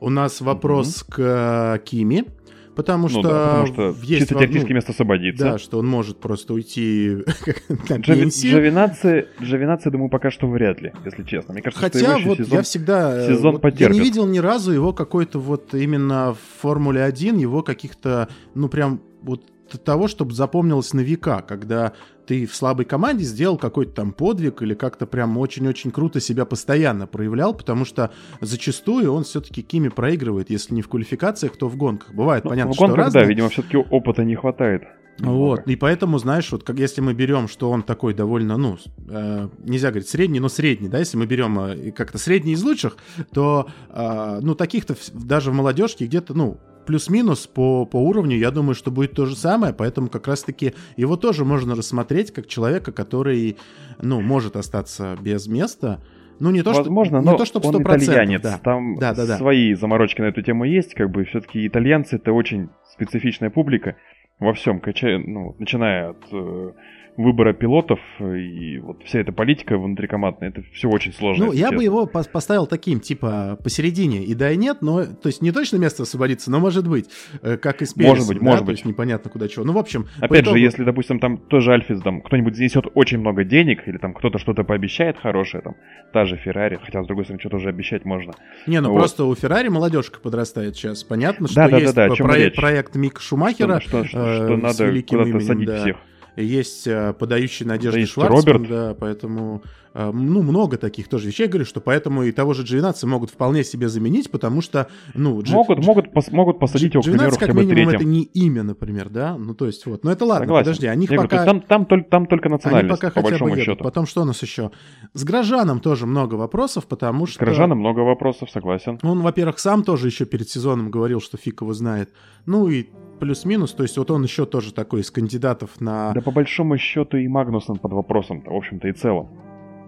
У 0.00 0.08
нас 0.10 0.40
вопрос 0.40 1.04
к 1.04 1.18
э, 1.20 1.78
Кими, 1.84 2.24
потому 2.74 3.08
что, 3.08 3.22
ну 3.22 3.28
да, 3.28 3.64
потому 3.64 3.66
что 3.66 4.04
есть 4.04 4.20
чисто 4.20 4.34
во- 4.34 4.40
теоретически 4.40 4.72
место 4.72 4.92
освободится. 4.92 5.44
Да, 5.44 5.58
что 5.58 5.78
он 5.78 5.86
может 5.86 6.18
просто 6.18 6.54
уйти 6.54 7.18
на 7.88 8.00
пенсию. 8.00 8.52
Джовинаци, 8.52 9.28
Джовинаци, 9.40 9.90
думаю, 9.90 10.10
пока 10.10 10.30
что 10.30 10.46
вряд 10.46 10.80
ли, 10.80 10.92
если 11.04 11.22
честно. 11.24 11.54
Мне 11.54 11.62
кажется, 11.62 11.88
что 11.88 12.06
Хотя 12.06 12.18
вот 12.26 12.38
сезон... 12.38 12.58
я 12.58 12.62
всегда... 12.62 13.18
э, 13.18 13.28
сезон 13.28 13.58
вот 13.62 13.80
я 13.80 13.88
не 13.88 14.00
видел 14.00 14.26
ни 14.26 14.38
разу 14.38 14.72
его 14.72 14.92
какой-то 14.92 15.38
вот 15.38 15.74
именно 15.74 16.34
в 16.34 16.60
Формуле 16.60 17.02
1, 17.02 17.38
его 17.38 17.62
каких-то, 17.62 18.28
ну 18.54 18.68
прям 18.68 19.00
вот 19.22 19.44
того, 19.78 20.08
чтобы 20.08 20.34
запомнилось 20.34 20.92
на 20.92 21.00
века, 21.00 21.42
когда 21.46 21.92
ты 22.32 22.46
в 22.46 22.54
слабой 22.54 22.86
команде 22.86 23.24
сделал 23.24 23.58
какой-то 23.58 23.92
там 23.92 24.12
подвиг 24.14 24.62
или 24.62 24.72
как-то 24.72 25.04
прям 25.04 25.36
очень-очень 25.36 25.90
круто 25.90 26.18
себя 26.18 26.46
постоянно 26.46 27.06
проявлял, 27.06 27.52
потому 27.52 27.84
что 27.84 28.10
зачастую 28.40 29.12
он 29.12 29.24
все-таки 29.24 29.60
Кими 29.60 29.88
проигрывает, 29.88 30.48
если 30.48 30.72
не 30.72 30.80
в 30.80 30.88
квалификациях, 30.88 31.58
то 31.58 31.68
в 31.68 31.76
гонках. 31.76 32.14
Бывает, 32.14 32.44
Ну, 32.44 32.50
понятно, 32.50 32.72
в 32.72 32.78
гонках, 32.78 32.96
что 32.96 33.04
разные. 33.04 33.24
да, 33.24 33.28
видимо, 33.28 33.50
все-таки 33.50 33.76
опыта 33.76 34.24
не 34.24 34.34
хватает. 34.34 34.84
Вот, 35.18 35.66
и 35.66 35.76
поэтому, 35.76 36.16
знаешь, 36.16 36.50
вот 36.50 36.64
как 36.64 36.78
если 36.78 37.02
мы 37.02 37.12
берем, 37.12 37.48
что 37.48 37.70
он 37.70 37.82
такой 37.82 38.14
довольно, 38.14 38.56
ну, 38.56 38.78
э, 39.10 39.48
нельзя 39.62 39.90
говорить 39.90 40.08
средний, 40.08 40.40
но 40.40 40.48
средний, 40.48 40.88
да, 40.88 41.00
если 41.00 41.18
мы 41.18 41.26
берем 41.26 41.60
э, 41.60 41.90
как-то 41.90 42.16
средний 42.16 42.52
из 42.54 42.62
лучших, 42.62 42.96
то, 43.34 43.68
э, 43.90 44.38
ну, 44.40 44.54
таких-то 44.54 44.96
даже 45.12 45.50
в 45.50 45.54
молодежке 45.54 46.06
где-то, 46.06 46.32
ну, 46.32 46.56
плюс-минус 46.84 47.46
по, 47.46 47.86
по 47.86 47.96
уровню, 47.96 48.36
я 48.36 48.50
думаю, 48.50 48.74
что 48.74 48.90
будет 48.90 49.12
то 49.12 49.26
же 49.26 49.36
самое, 49.36 49.72
поэтому 49.72 50.08
как 50.08 50.26
раз-таки 50.28 50.74
его 50.96 51.16
тоже 51.16 51.44
можно 51.44 51.74
рассмотреть 51.74 52.32
как 52.32 52.46
человека, 52.46 52.92
который, 52.92 53.56
ну, 54.00 54.20
может 54.20 54.56
остаться 54.56 55.16
без 55.20 55.46
места, 55.46 56.00
ну, 56.40 56.50
не 56.50 56.62
то, 56.62 56.72
Возможно, 56.72 57.18
что, 57.20 57.26
но 57.26 57.32
не 57.32 57.38
то, 57.38 57.44
чтобы 57.44 57.68
он 57.68 57.76
100%, 57.76 58.04
итальянец. 58.04 58.42
да. 58.42 58.58
Там 58.58 58.96
Да, 58.96 59.14
да, 59.14 59.26
да. 59.26 59.36
свои 59.36 59.74
заморочки 59.74 60.20
на 60.22 60.26
эту 60.26 60.42
тему 60.42 60.64
есть. 60.64 60.94
Как 60.94 61.08
бы 61.10 61.24
все-таки 61.24 61.66
итальянцы 61.66 62.16
это 62.16 62.32
очень 62.32 62.68
специфичная 62.92 63.50
публика 63.50 63.96
во 64.42 64.52
всем, 64.54 64.80
качая, 64.80 65.18
ну, 65.18 65.54
начиная 65.58 66.10
от 66.10 66.24
э, 66.32 66.72
выбора 67.18 67.52
пилотов 67.52 68.00
и 68.20 68.78
вот 68.78 69.02
вся 69.04 69.20
эта 69.20 69.32
политика 69.32 69.76
внутрикомандная, 69.76 70.48
это 70.48 70.62
все 70.72 70.88
очень 70.88 71.12
сложно. 71.12 71.46
Ну, 71.46 71.52
я 71.52 71.66
бы 71.68 71.72
честно. 71.74 71.82
его 71.84 72.04
пос- 72.06 72.30
поставил 72.30 72.66
таким, 72.66 73.00
типа, 73.00 73.58
посередине. 73.62 74.24
И 74.24 74.34
да, 74.34 74.50
и 74.50 74.56
нет, 74.56 74.78
но, 74.80 75.04
то 75.04 75.26
есть, 75.26 75.42
не 75.42 75.52
точно 75.52 75.76
место 75.76 76.04
освободится, 76.04 76.50
но 76.50 76.58
может 76.58 76.88
быть, 76.88 77.10
э, 77.42 77.58
как 77.58 77.82
и 77.82 77.84
с 77.84 77.94
Может 77.96 78.14
Пересом, 78.14 78.28
быть, 78.28 78.38
да, 78.38 78.44
может 78.44 78.60
то 78.60 78.64
быть. 78.66 78.76
есть 78.78 78.86
непонятно 78.86 79.30
куда 79.30 79.46
чего. 79.48 79.64
Ну, 79.66 79.74
в 79.74 79.78
общем, 79.78 80.06
Опять 80.20 80.38
же, 80.46 80.52
итогу- 80.52 80.56
если, 80.56 80.84
допустим, 80.84 81.18
там 81.20 81.36
тоже 81.36 81.72
Альфис, 81.72 82.00
там 82.00 82.22
кто-нибудь 82.22 82.56
занесет 82.56 82.86
очень 82.94 83.18
много 83.18 83.44
денег, 83.44 83.86
или 83.86 83.98
там 83.98 84.14
кто-то 84.14 84.38
что-то 84.38 84.64
пообещает 84.64 85.18
хорошее, 85.18 85.62
там, 85.62 85.74
та 86.14 86.24
же 86.24 86.36
Феррари, 86.38 86.78
хотя, 86.82 87.02
с 87.02 87.06
другой 87.06 87.24
стороны, 87.26 87.40
что-то 87.40 87.56
уже 87.56 87.68
обещать 87.68 88.06
можно. 88.06 88.32
Не, 88.66 88.80
ну 88.80 88.88
вот. 88.90 88.96
просто 88.98 89.26
у 89.26 89.34
Феррари 89.34 89.68
молодежка 89.68 90.18
подрастает 90.18 90.76
сейчас. 90.76 91.04
Понятно, 91.04 91.46
что 91.46 91.56
Да, 91.56 91.64
да, 91.64 91.70
да, 91.72 91.78
есть 91.78 91.94
да, 91.94 92.08
по- 92.08 92.16
чем 92.16 92.26
проект, 92.26 92.56
проект 92.56 92.96
Мика 92.96 93.20
Шумахера, 93.20 93.80
что, 93.80 94.04
что- 94.06 94.18
э, 94.18 94.31
что 94.34 94.56
с 94.58 94.62
надо 94.62 94.84
великим 94.86 95.18
куда-то 95.18 95.30
именем, 95.30 95.46
садить 95.46 95.66
да. 95.66 95.80
всех. 95.80 95.96
Есть 96.34 96.86
э, 96.86 97.12
подающий 97.12 97.66
надежды 97.66 98.00
есть 98.00 98.12
Шварцман, 98.12 98.42
Роберт. 98.54 98.70
да, 98.70 98.96
поэтому, 98.98 99.62
э, 99.92 100.10
ну, 100.14 100.40
много 100.40 100.78
таких 100.78 101.08
тоже 101.08 101.26
вещей. 101.28 101.42
Я 101.42 101.48
говорю, 101.50 101.66
что 101.66 101.82
поэтому 101.82 102.22
и 102.22 102.32
того 102.32 102.54
же 102.54 102.62
G12 102.64 103.04
могут 103.06 103.28
вполне 103.28 103.62
себе 103.64 103.90
заменить, 103.90 104.30
потому 104.30 104.62
что, 104.62 104.88
ну, 105.12 105.42
G- 105.42 105.52
Могут, 105.52 105.84
могут, 105.84 106.06
пос- 106.06 106.30
могут 106.34 106.58
посадить 106.58 106.94
его, 106.94 107.02
к 107.02 107.04
12 107.04 107.38
примеру, 107.38 107.46
как 107.46 107.54
бы 107.54 107.60
минимум 107.70 107.90
третьим. 107.90 108.00
это 108.00 108.04
не 108.08 108.22
имя, 108.22 108.62
например, 108.62 109.10
да? 109.10 109.36
Ну, 109.36 109.54
то 109.54 109.66
есть 109.66 109.84
вот. 109.84 110.04
Но 110.04 110.10
это 110.10 110.24
ладно, 110.24 110.46
Согласен. 110.46 110.64
подожди, 110.64 110.86
они 110.86 111.04
говорю, 111.04 111.22
пока... 111.24 111.36
есть 111.36 111.46
там, 111.46 111.60
там, 111.60 111.84
только, 111.84 112.08
там 112.08 112.24
только 112.26 112.46
Они 112.48 112.52
национальность, 112.54 112.98
пока 112.98 113.08
по 113.08 113.14
хотя 113.16 113.22
бы 113.24 113.28
большому 113.28 113.50
едут. 113.50 113.64
счету. 113.66 113.84
Потом 113.84 114.06
что 114.06 114.22
у 114.22 114.24
нас 114.24 114.40
еще? 114.40 114.70
С 115.12 115.24
Грожаном 115.24 115.80
тоже 115.80 116.06
много 116.06 116.36
вопросов, 116.36 116.86
потому 116.86 117.26
С 117.26 117.32
что... 117.32 117.40
Горожаном 117.40 117.76
много 117.80 118.00
вопросов, 118.00 118.48
согласен. 118.50 118.98
Он, 119.02 119.20
во-первых, 119.20 119.58
сам 119.58 119.84
тоже 119.84 120.06
еще 120.06 120.24
перед 120.24 120.48
сезоном 120.48 120.90
говорил, 120.90 121.20
что 121.20 121.36
фиг 121.36 121.60
его 121.60 121.74
знает. 121.74 122.08
Ну 122.46 122.70
и 122.70 122.86
плюс-минус, 123.22 123.72
то 123.72 123.84
есть 123.84 123.96
вот 123.98 124.10
он 124.10 124.24
еще 124.24 124.46
тоже 124.46 124.74
такой 124.74 125.02
из 125.02 125.12
кандидатов 125.12 125.80
на... 125.80 126.12
Да 126.12 126.20
по 126.20 126.32
большому 126.32 126.76
счету 126.76 127.18
и 127.18 127.28
Магнусон 127.28 127.78
под 127.78 127.92
вопросом, 127.92 128.42
в 128.44 128.52
общем-то 128.52 128.88
и 128.88 128.92
целом. 128.92 129.28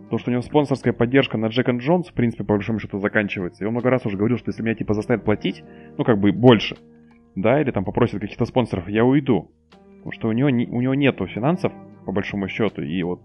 Потому 0.04 0.18
что 0.20 0.30
у 0.30 0.32
него 0.32 0.42
спонсорская 0.42 0.92
поддержка 0.92 1.36
на 1.36 1.46
Джек 1.46 1.68
Джонс, 1.68 2.06
в 2.06 2.12
принципе, 2.12 2.44
по 2.44 2.54
большому 2.54 2.78
счету 2.78 3.00
заканчивается. 3.00 3.64
И 3.64 3.66
он 3.66 3.72
много 3.72 3.90
раз 3.90 4.06
уже 4.06 4.16
говорил, 4.16 4.38
что 4.38 4.50
если 4.52 4.62
меня 4.62 4.76
типа 4.76 4.94
заставят 4.94 5.24
платить, 5.24 5.64
ну 5.98 6.04
как 6.04 6.20
бы 6.20 6.30
больше, 6.30 6.76
да, 7.34 7.60
или 7.60 7.72
там 7.72 7.84
попросят 7.84 8.20
каких-то 8.20 8.44
спонсоров, 8.44 8.88
я 8.88 9.04
уйду. 9.04 9.50
Потому 9.96 10.12
что 10.12 10.28
у 10.28 10.32
него, 10.32 10.48
не, 10.50 10.68
у 10.68 10.80
него 10.80 10.94
нету 10.94 11.26
финансов, 11.26 11.72
по 12.06 12.12
большому 12.12 12.46
счету, 12.46 12.82
и 12.82 13.02
вот 13.02 13.20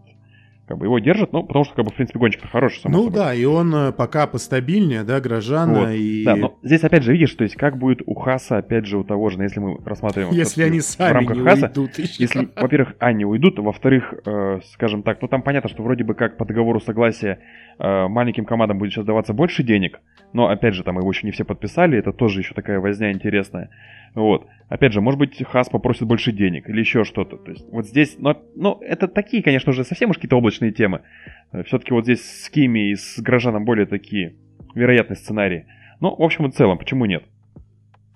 как 0.69 0.77
бы 0.77 0.85
его 0.85 0.99
держат, 0.99 1.33
ну, 1.33 1.41
потому 1.41 1.65
что, 1.65 1.73
как 1.73 1.85
бы, 1.85 1.89
в 1.91 1.95
принципе, 1.95 2.19
гонщик 2.19 2.47
хороший, 2.47 2.79
само 2.81 2.95
Ну 2.95 3.03
собой. 3.05 3.19
да, 3.19 3.33
и 3.33 3.43
он 3.43 3.73
э, 3.73 3.91
пока 3.91 4.27
постабильнее, 4.27 5.03
да, 5.03 5.19
Грожана, 5.19 5.79
Вот. 5.79 5.89
и... 5.89 6.23
Да, 6.23 6.35
но 6.35 6.59
здесь 6.61 6.83
опять 6.83 7.01
же 7.01 7.11
видишь, 7.11 7.33
то 7.33 7.43
есть 7.43 7.55
как 7.55 7.79
будет 7.79 8.03
у 8.05 8.13
Хаса, 8.13 8.59
опять 8.59 8.85
же, 8.85 8.99
у 8.99 9.03
того 9.03 9.31
же, 9.31 9.37
ну, 9.39 9.45
если 9.45 9.59
мы 9.59 9.79
рассматриваем... 9.83 10.31
Если 10.31 10.61
они 10.61 10.79
в 10.79 10.83
сами 10.83 11.13
рамках 11.13 11.37
не 11.37 11.43
Хаса, 11.43 11.65
уйдут 11.65 11.97
еще. 11.97 12.21
Если, 12.21 12.49
во-первых, 12.55 12.93
они 12.99 13.25
уйдут, 13.25 13.57
во-вторых, 13.57 14.13
э, 14.23 14.59
скажем 14.73 15.01
так, 15.01 15.19
ну 15.23 15.27
там 15.27 15.41
понятно, 15.41 15.71
что 15.71 15.81
вроде 15.81 16.03
бы 16.03 16.13
как 16.13 16.37
по 16.37 16.45
договору 16.45 16.79
согласия 16.79 17.39
э, 17.79 18.07
маленьким 18.07 18.45
командам 18.45 18.77
будет 18.77 18.91
сейчас 18.91 19.05
даваться 19.05 19.33
больше 19.33 19.63
денег, 19.63 19.99
но 20.33 20.47
опять 20.47 20.75
же, 20.75 20.83
там 20.83 20.97
его 20.97 21.09
еще 21.09 21.25
не 21.25 21.31
все 21.31 21.43
подписали, 21.43 21.97
это 21.97 22.13
тоже 22.13 22.41
еще 22.41 22.53
такая 22.53 22.79
возня 22.79 23.11
интересная. 23.11 23.69
Вот. 24.13 24.47
Опять 24.67 24.93
же, 24.93 25.01
может 25.01 25.19
быть, 25.19 25.43
Хас 25.43 25.69
попросит 25.69 26.03
больше 26.03 26.31
денег 26.31 26.69
или 26.69 26.79
еще 26.79 27.03
что-то. 27.03 27.37
То 27.37 27.51
есть 27.51 27.65
вот 27.71 27.87
здесь, 27.87 28.15
но, 28.19 28.39
ну, 28.55 28.79
это 28.81 29.07
такие, 29.07 29.41
конечно 29.41 29.71
же, 29.71 29.83
совсем 29.83 30.11
уж 30.11 30.17
какие-то 30.17 30.37
облачные 30.37 30.71
темы. 30.71 31.01
Все-таки 31.65 31.93
вот 31.93 32.03
здесь 32.03 32.21
с 32.23 32.49
Кими 32.49 32.91
и 32.91 32.95
с 32.95 33.19
Грожаном 33.19 33.65
более 33.65 33.85
такие 33.85 34.35
вероятные 34.75 35.17
сценарии. 35.17 35.65
Ну, 35.99 36.15
в 36.15 36.21
общем 36.21 36.45
и 36.47 36.51
целом, 36.51 36.77
почему 36.77 37.05
нет? 37.05 37.23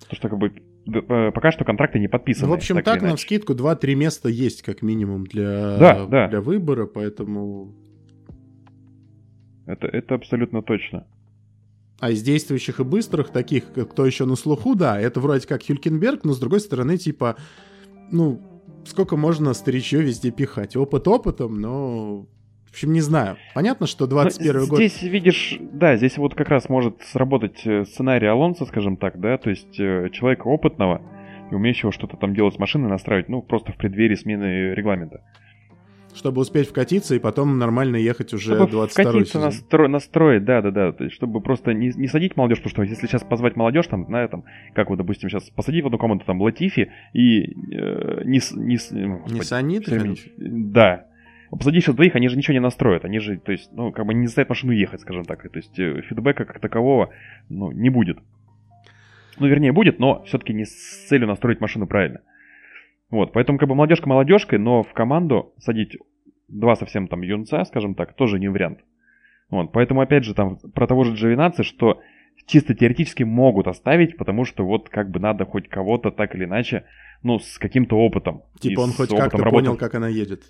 Потому 0.02 0.15
что 0.15 0.30
как 0.30 0.39
бы 0.39 0.54
э, 0.88 1.32
пока 1.32 1.52
что 1.52 1.65
контракты 1.65 1.99
не 1.99 2.08
подписаны. 2.08 2.47
Ну, 2.47 2.54
в 2.54 2.58
общем, 2.58 2.76
так 2.76 2.86
так, 2.86 3.02
на 3.02 3.15
вскидку 3.15 3.54
2-3 3.54 3.95
места 3.95 4.30
есть 4.30 4.62
как 4.62 4.82
минимум 4.82 5.26
для, 5.26 5.78
Да, 5.78 6.06
да. 6.06 6.28
для 6.28 6.41
выбора, 6.41 6.86
поэтому... 6.86 7.73
Это, 9.65 9.88
это 9.88 10.15
абсолютно 10.15 10.62
точно. 10.62 11.08
А 12.04 12.10
из 12.10 12.22
действующих 12.22 12.82
и 12.82 12.84
быстрых, 12.84 13.30
таких, 13.30 13.72
кто 13.72 14.06
еще 14.06 14.26
на 14.26 14.36
слуху, 14.36 14.76
да, 14.76 15.00
это 15.00 15.22
вроде 15.22 15.48
как 15.48 15.66
Хюлькенберг, 15.66 16.26
но 16.26 16.34
с 16.34 16.38
другой 16.38 16.60
стороны, 16.60 16.98
типа, 16.98 17.38
ну, 18.12 18.42
сколько 18.84 19.16
можно 19.16 19.54
старичье 19.54 20.02
везде 20.02 20.30
пихать? 20.30 20.76
Опыт 20.76 21.08
опытом, 21.08 21.62
но... 21.62 22.26
В 22.66 22.72
общем, 22.72 22.92
не 22.92 23.00
знаю. 23.00 23.38
Понятно, 23.56 23.88
что 23.88 24.06
21 24.06 24.54
Ну, 24.54 24.68
год... 24.68 24.80
Здесь, 24.80 25.02
видишь, 25.02 25.58
да, 25.62 25.96
здесь 25.96 26.18
вот 26.18 26.36
как 26.36 26.50
раз 26.50 26.68
может 26.68 27.02
сработать 27.04 27.66
э, 27.66 27.86
сценарий 27.86 28.28
Алонса, 28.28 28.66
скажем 28.66 28.98
так, 28.98 29.22
да, 29.22 29.38
то 29.38 29.50
есть 29.50 29.80
э, 29.80 30.10
человека 30.12 30.48
опытного 30.48 31.02
и 31.52 31.56
умеющего 31.56 31.94
что-то 31.94 32.18
там 32.18 32.36
делать 32.36 32.56
с 32.56 32.60
машиной, 32.60 32.89
настраивать, 32.89 33.30
ну, 33.30 33.42
просто 33.42 33.72
в 33.72 33.78
преддверии 33.78 34.16
смены 34.16 34.74
регламента. 34.74 35.22
Чтобы 36.15 36.41
успеть 36.41 36.69
вкатиться 36.69 37.15
и 37.15 37.19
потом 37.19 37.58
нормально 37.58 37.95
ехать 37.95 38.34
уже 38.34 38.56
Чтобы 38.56 38.71
22 38.71 39.12
вкатиться, 39.12 39.39
сезон. 39.39 39.49
настро- 39.49 39.88
настроить, 39.88 40.45
да, 40.45 40.62
да, 40.62 40.71
да, 40.71 40.91
то 40.91 41.04
есть 41.04 41.15
чтобы 41.15 41.41
просто 41.41 41.73
не, 41.73 41.91
не 41.95 42.08
садить 42.08 42.38
молодежь, 42.38 42.60
потому 42.60 42.71
что 42.71 42.84
если 42.84 43.08
сейчас 43.08 43.23
позвать 43.23 43.56
молодежь, 43.56 43.88
там, 43.88 44.06
знаю, 44.06 44.30
там, 44.30 44.43
как 44.73 44.89
вот, 44.89 44.97
допустим, 44.97 45.30
сейчас 45.30 45.49
посадить 45.49 45.84
в 45.84 45.88
одну 45.88 45.97
команду 45.97 46.23
там 46.26 46.41
Латифи 46.41 46.91
и 47.13 47.43
э, 47.73 48.21
не, 48.26 48.39
не, 48.56 48.78
ну, 48.91 49.21
Не 49.28 49.41
Санит? 49.41 49.88
Да. 50.38 51.06
Посади 51.58 51.82
сейчас 51.82 51.95
двоих, 51.95 52.15
они 52.15 52.30
же 52.30 52.38
ничего 52.38 52.54
не 52.54 52.60
настроят. 52.60 53.06
Они 53.06 53.19
же, 53.19 53.38
то 53.38 53.52
есть, 53.52 53.69
ну, 53.73 53.91
как 53.91 54.06
бы 54.08 54.13
не 54.13 54.26
заставят 54.26 54.49
машину 54.49 54.71
ехать, 54.71 55.02
скажем 55.02 55.23
так. 55.23 55.41
То 55.43 55.58
есть, 55.58 55.78
э, 55.78 56.02
фидбэка 56.02 56.45
как 56.45 56.60
такового, 56.60 57.10
ну, 57.49 57.71
не 57.71 57.89
будет. 57.89 58.17
Ну, 59.39 59.47
вернее, 59.47 59.71
будет, 59.71 59.99
но 59.99 60.23
все-таки 60.23 60.54
не 60.54 60.65
с 60.65 61.06
целью 61.08 61.28
настроить 61.28 61.62
машину 61.62 61.86
правильно. 61.88 62.21
Вот, 63.13 63.32
поэтому 63.32 63.60
как 63.60 63.69
бы 63.69 63.76
молодежка 63.76 64.10
молодежкой, 64.10 64.58
но 64.58 64.82
в 64.82 64.91
команду 64.93 65.54
садить 65.60 65.97
два 66.47 66.76
совсем 66.76 67.08
там 67.08 67.21
юнца, 67.21 67.63
скажем 67.63 67.93
так, 67.93 68.13
тоже 68.15 68.39
не 68.39 68.47
вариант. 68.47 68.80
Вот, 69.52 69.71
поэтому 69.71 70.02
опять 70.02 70.23
же 70.23 70.34
там 70.34 70.58
про 70.73 70.88
того 70.88 71.04
же 71.04 71.13
Джовинаци, 71.13 71.62
что 71.62 71.99
чисто 72.47 72.73
теоретически 72.73 73.21
могут 73.21 73.67
оставить, 73.67 74.17
потому 74.17 74.45
что 74.45 74.65
вот 74.65 74.89
как 74.89 75.12
бы 75.12 75.19
надо 75.19 75.45
хоть 75.45 75.69
кого-то 75.69 76.10
так 76.10 76.34
или 76.34 76.45
иначе, 76.45 76.86
ну, 77.21 77.38
с 77.38 77.60
каким-то 77.60 77.97
опытом. 77.97 78.41
Типа 78.60 78.80
он 78.80 78.89
хоть 78.89 79.12
как-то 79.12 79.38
работы 79.38 79.65
понял, 79.67 79.78
как 79.78 79.93
она 79.93 80.08
едет. 80.08 80.41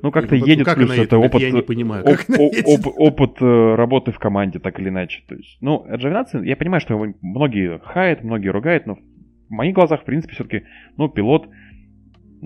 Ну, 0.00 0.12
как-то 0.12 0.36
вот 0.36 0.46
едет, 0.46 0.64
как 0.64 0.76
плюс 0.76 0.86
она 0.90 0.94
едет? 0.94 1.08
это 1.08 1.18
опыт, 1.18 1.42
Я 1.42 1.50
не 1.50 1.62
понимаю, 1.62 2.04
оп- 2.04 2.18
как 2.18 2.28
она 2.28 2.38
оп- 2.38 2.52
едет. 2.54 2.66
оп- 2.86 2.94
опыт 2.96 3.42
э, 3.42 3.74
работы 3.74 4.12
в 4.12 4.20
команде, 4.20 4.60
так 4.60 4.78
или 4.78 4.90
иначе. 4.90 5.24
То 5.26 5.34
есть, 5.34 5.58
ну, 5.60 5.84
Джовинаци, 5.92 6.38
я 6.44 6.54
понимаю, 6.56 6.80
что 6.80 6.94
его 6.94 7.12
многие 7.20 7.80
хаят, 7.80 8.22
многие 8.22 8.50
ругают, 8.50 8.86
но 8.86 8.94
в 8.94 9.50
моих 9.50 9.74
глазах, 9.74 10.02
в 10.02 10.04
принципе, 10.04 10.34
все-таки, 10.34 10.64
ну, 10.96 11.08
пилот, 11.08 11.48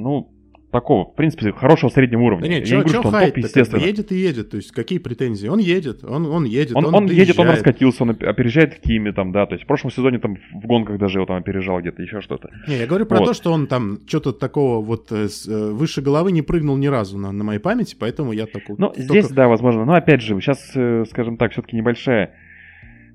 ну, 0.03 0.33
такого, 0.71 1.05
в 1.11 1.17
принципе, 1.17 1.51
хорошего 1.53 1.91
среднего 1.91 2.23
уровня. 2.23 2.43
Да 2.47 2.53
я 2.53 2.59
нет, 2.61 2.65
не 2.65 2.71
говорю, 2.71 2.89
что 2.89 2.99
что 3.01 3.09
он 3.09 3.15
хайт 3.15 3.35
топ, 3.35 3.45
естественно. 3.45 3.81
едет 3.81 4.13
и 4.13 4.15
едет, 4.17 4.51
то 4.51 4.57
есть 4.57 4.71
какие 4.71 4.99
претензии? 5.01 5.49
Он 5.49 5.59
едет, 5.59 6.05
он, 6.05 6.27
он 6.27 6.45
едет, 6.45 6.77
Он, 6.77 6.87
он, 6.87 6.95
он 6.95 7.07
едет, 7.07 7.37
он 7.41 7.49
раскатился, 7.49 8.05
он 8.05 8.11
оп- 8.11 8.23
опережает 8.23 8.75
в 8.75 8.81
Киме, 8.81 9.13
там, 9.13 9.33
да, 9.33 9.47
то 9.47 9.55
есть 9.55 9.65
в 9.65 9.67
прошлом 9.67 9.91
сезоне 9.91 10.21
там 10.21 10.37
в 10.55 10.67
гонках 10.67 10.99
даже 10.99 11.19
его 11.19 11.27
там 11.27 11.39
опережал 11.39 11.81
где-то, 11.81 12.01
еще 12.03 12.21
что-то. 12.21 12.51
Не, 12.69 12.79
я 12.79 12.87
говорю 12.87 13.07
про 13.07 13.19
Вот. 13.19 13.27
то, 13.27 13.35
что 13.35 13.51
он 13.53 13.67
там 13.67 13.99
что-то 14.07 14.33
такого 14.33 14.81
вот 14.81 15.11
э, 15.11 15.27
э, 15.49 15.71
выше 15.73 16.03
головы 16.03 16.31
не 16.31 16.43
прыгнул 16.43 16.77
ни 16.77 16.87
разу 16.87 17.19
на, 17.19 17.33
на 17.33 17.43
моей 17.43 17.59
памяти, 17.61 17.97
поэтому 17.99 18.31
я 18.31 18.47
только... 18.47 18.75
Ну, 18.79 18.87
только- 18.91 19.03
здесь, 19.03 19.29
да, 19.31 19.49
возможно. 19.49 19.85
Но 19.85 19.95
опять 19.95 20.23
же, 20.23 20.41
сейчас, 20.41 20.71
э, 20.77 21.05
скажем 21.11 21.37
так, 21.37 21.51
все-таки 21.51 21.77
небольшая, 21.77 22.35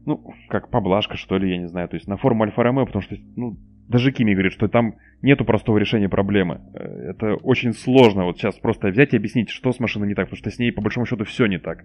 ну, 0.06 0.22
как 0.50 0.70
поблажка, 0.70 1.16
что 1.16 1.38
ли, 1.38 1.50
я 1.52 1.58
не 1.58 1.68
знаю. 1.70 1.88
То 1.88 1.96
есть 1.96 2.08
на 2.08 2.18
форум 2.18 2.44
Альфа 2.44 2.64
Ромео, 2.64 2.86
потому 2.86 3.02
что, 3.02 3.16
ну, 3.38 3.58
даже 3.88 4.12
Кими 4.12 4.34
говорит, 4.34 4.54
что 4.54 4.68
там 4.68 4.96
нету 5.22 5.46
простого 5.46 5.78
решения 5.78 6.10
проблемы. 6.10 6.62
Э, 6.74 7.12
Это 7.12 7.36
очень 7.36 7.74
сложно 7.74 8.26
вот 8.26 8.38
сейчас 8.38 8.56
просто 8.60 8.88
взять 8.90 9.14
и 9.14 9.18
объяснить, 9.18 9.50
что 9.50 9.72
с 9.72 9.80
машиной 9.80 10.08
не 10.08 10.16
так, 10.16 10.26
потому 10.26 10.38
что 10.38 10.50
с 10.52 10.60
ней, 10.60 10.72
по 10.72 10.82
большому 10.82 11.06
счету, 11.06 11.24
все 11.26 11.46
не 11.48 11.58
так. 11.60 11.84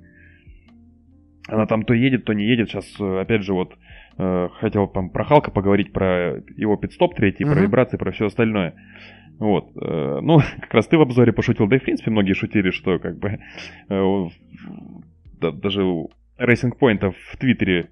Она 1.49 1.67
там 1.67 1.83
то 1.85 1.95
едет, 1.95 2.25
то 2.25 2.33
не 2.33 2.45
едет. 2.47 2.69
Сейчас, 2.69 2.87
э, 3.01 3.21
опять 3.21 3.43
же, 3.43 3.53
вот, 3.55 3.77
э, 4.19 4.49
хотел 4.61 4.87
там 4.89 5.11
про 5.11 5.25
Халка 5.25 5.51
поговорить, 5.51 5.93
про 5.93 6.43
его 6.57 6.77
пидстоп 6.77 7.15
третий, 7.17 7.45
про 7.45 7.55
Мгм. 7.55 7.63
вибрации, 7.63 7.97
про 7.97 8.13
все 8.13 8.27
остальное. 8.27 8.75
Вот. 9.39 9.71
э, 9.77 10.19
Ну, 10.23 10.39
как 10.61 10.75
раз 10.75 10.87
ты 10.87 10.97
в 10.97 11.01
обзоре 11.01 11.33
пошутил, 11.33 11.67
да 11.67 11.77
и 11.77 11.79
в 11.79 11.83
принципе 11.83 12.11
многие 12.11 12.35
шутили, 12.35 12.71
что 12.71 12.99
как 12.99 13.19
бы 13.19 13.39
э, 13.89 14.25
да, 15.41 15.51
даже 15.51 15.83
у 15.83 16.11
Racing 16.39 16.73
Point 16.79 17.13
в 17.33 17.37
Твиттере 17.39 17.89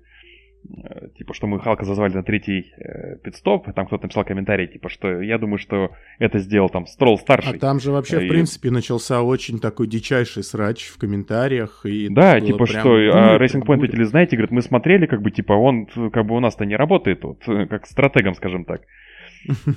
типа, 1.16 1.35
что 1.35 1.46
мы 1.46 1.61
Халка 1.61 1.85
зазвали 1.85 2.12
на 2.14 2.22
третий 2.22 2.72
э, 2.76 3.16
пидстоп, 3.16 3.72
там 3.74 3.87
кто-то 3.87 4.04
написал 4.04 4.24
комментарий, 4.24 4.66
типа, 4.66 4.88
что 4.88 5.20
я 5.20 5.38
думаю, 5.38 5.59
что 5.59 5.90
это 6.18 6.38
сделал 6.38 6.68
там 6.68 6.87
Строл 6.87 7.18
старший. 7.18 7.57
А 7.57 7.59
там 7.59 7.81
же 7.81 7.90
вообще, 7.90 8.22
И- 8.22 8.26
в 8.26 8.28
принципе, 8.28 8.70
начался 8.70 9.22
очень 9.22 9.59
такой 9.59 9.87
дичайший 9.87 10.42
срач 10.42 10.88
в 10.88 10.98
комментариях. 10.98 11.85
И 11.85 12.09
Да, 12.09 12.40
типа 12.40 12.64
прям 12.64 12.81
что, 12.81 12.90
а 12.90 13.38
Racing 13.38 13.64
Point 13.64 13.85
эти, 13.85 14.02
знаете, 14.04 14.37
говорят, 14.37 14.50
мы 14.50 14.62
смотрели, 14.62 15.07
как 15.07 15.22
бы, 15.22 15.31
типа, 15.31 15.52
он, 15.52 15.87
как 15.87 16.26
бы, 16.26 16.37
у 16.37 16.40
нас-то 16.40 16.64
не 16.64 16.76
работает, 16.76 17.24
вот, 17.24 17.42
э, 17.48 17.66
как 17.66 17.87
стратегом, 17.87 18.35
скажем 18.35 18.64
так. 18.64 18.83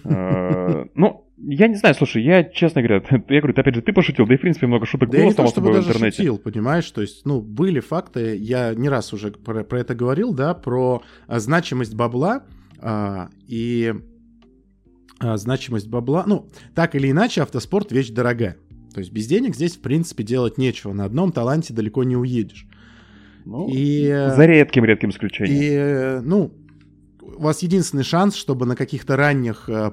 Э, 0.04 0.86
Ну, 0.96 1.26
я 1.38 1.68
не 1.68 1.76
знаю, 1.76 1.96
слушай, 1.96 2.24
я, 2.24 2.44
честно 2.44 2.82
говоря, 2.82 3.04
я 3.30 3.42
говорю, 3.42 3.54
опять 3.58 3.76
же, 3.76 3.82
ты 3.82 3.94
пошутил, 3.94 4.28
да 4.28 4.34
и, 4.36 4.38
в 4.38 4.42
принципе, 4.42 4.68
много 4.68 4.86
шуток 4.86 5.10
Да 5.10 5.18
я 5.18 5.24
было 5.24 5.32
не 5.32 5.36
то, 5.36 5.48
чтобы 5.48 5.72
в 5.72 5.74
даже 5.74 5.90
интернете. 5.90 6.18
шутил, 6.18 6.38
понимаешь, 6.38 6.90
то 6.92 7.02
есть, 7.02 7.26
ну, 7.26 7.42
были 7.42 7.80
факты, 7.80 8.36
я 8.38 8.74
не 8.76 8.90
раз 8.90 9.14
уже 9.14 9.32
про, 9.32 9.64
про 9.64 9.80
это 9.80 9.96
говорил, 9.96 10.34
да, 10.34 10.54
про 10.54 11.04
а, 11.28 11.40
значимость 11.40 11.96
бабла 11.96 12.44
а, 12.80 13.30
и 13.48 13.94
а, 15.20 15.38
значимость 15.38 15.88
бабла, 15.88 16.24
ну, 16.28 16.48
так 16.76 16.96
или 16.96 17.10
иначе, 17.10 17.42
автоспорт 17.42 17.92
вещь 17.92 18.10
дорогая. 18.10 18.58
То 18.94 19.00
есть 19.00 19.12
без 19.12 19.26
денег 19.26 19.56
здесь, 19.56 19.78
в 19.78 19.82
принципе, 19.82 20.24
делать 20.24 20.58
нечего. 20.58 20.92
На 20.94 21.06
одном 21.06 21.32
таланте 21.32 21.74
далеко 21.74 22.04
не 22.04 22.18
уедешь. 22.18 22.68
Ну, 23.46 23.68
И, 23.70 24.06
э, 24.06 24.36
За 24.36 24.46
редким-редким 24.46 25.10
исключением. 25.10 25.62
И, 25.62 25.70
э, 25.72 26.22
ну, 26.22 26.52
у 27.22 27.42
вас 27.42 27.62
единственный 27.62 28.04
шанс, 28.04 28.36
чтобы 28.36 28.66
на 28.66 28.76
каких-то 28.76 29.16
ранних 29.16 29.70
э, 29.70 29.92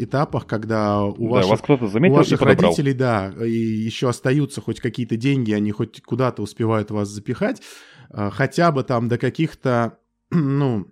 этапах, 0.00 0.46
когда 0.46 1.04
у 1.04 1.28
да, 1.28 1.34
ваших 1.34 1.50
вас 1.50 1.60
кто-то 1.60 1.84
у 1.84 1.88
заметил 1.88 2.14
и 2.14 2.18
ваших 2.18 2.40
родителей, 2.40 2.94
да, 2.94 3.32
и 3.44 3.50
еще 3.50 4.08
остаются 4.08 4.60
хоть 4.60 4.80
какие-то 4.80 5.16
деньги, 5.16 5.52
они 5.52 5.72
хоть 5.72 6.02
куда-то 6.02 6.42
успевают 6.42 6.90
вас 6.90 7.08
запихать, 7.08 7.62
а, 8.10 8.30
хотя 8.30 8.72
бы 8.72 8.82
там 8.82 9.08
до 9.08 9.18
каких-то, 9.18 9.98
ну, 10.30 10.86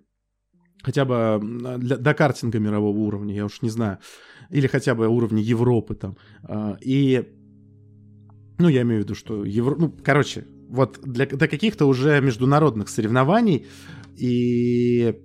хотя 0.83 1.05
бы 1.05 1.39
для- 1.77 1.97
до 1.97 2.13
картинга 2.13 2.59
мирового 2.59 2.97
уровня, 2.97 3.35
я 3.35 3.45
уж 3.45 3.61
не 3.61 3.69
знаю, 3.69 3.99
или 4.49 4.67
хотя 4.67 4.95
бы 4.95 5.07
уровня 5.07 5.41
Европы 5.41 5.95
там. 5.95 6.17
А, 6.43 6.77
И, 6.81 7.27
ну, 8.57 8.67
я 8.67 8.81
имею 8.81 9.01
в 9.01 9.03
виду, 9.05 9.15
что 9.15 9.43
Евро... 9.43 9.75
Ну, 9.75 9.93
короче, 10.03 10.47
вот 10.69 10.99
для, 11.03 11.25
до 11.25 11.47
каких-то 11.47 11.85
уже 11.85 12.21
международных 12.21 12.89
соревнований 12.89 13.65
и 14.15 15.15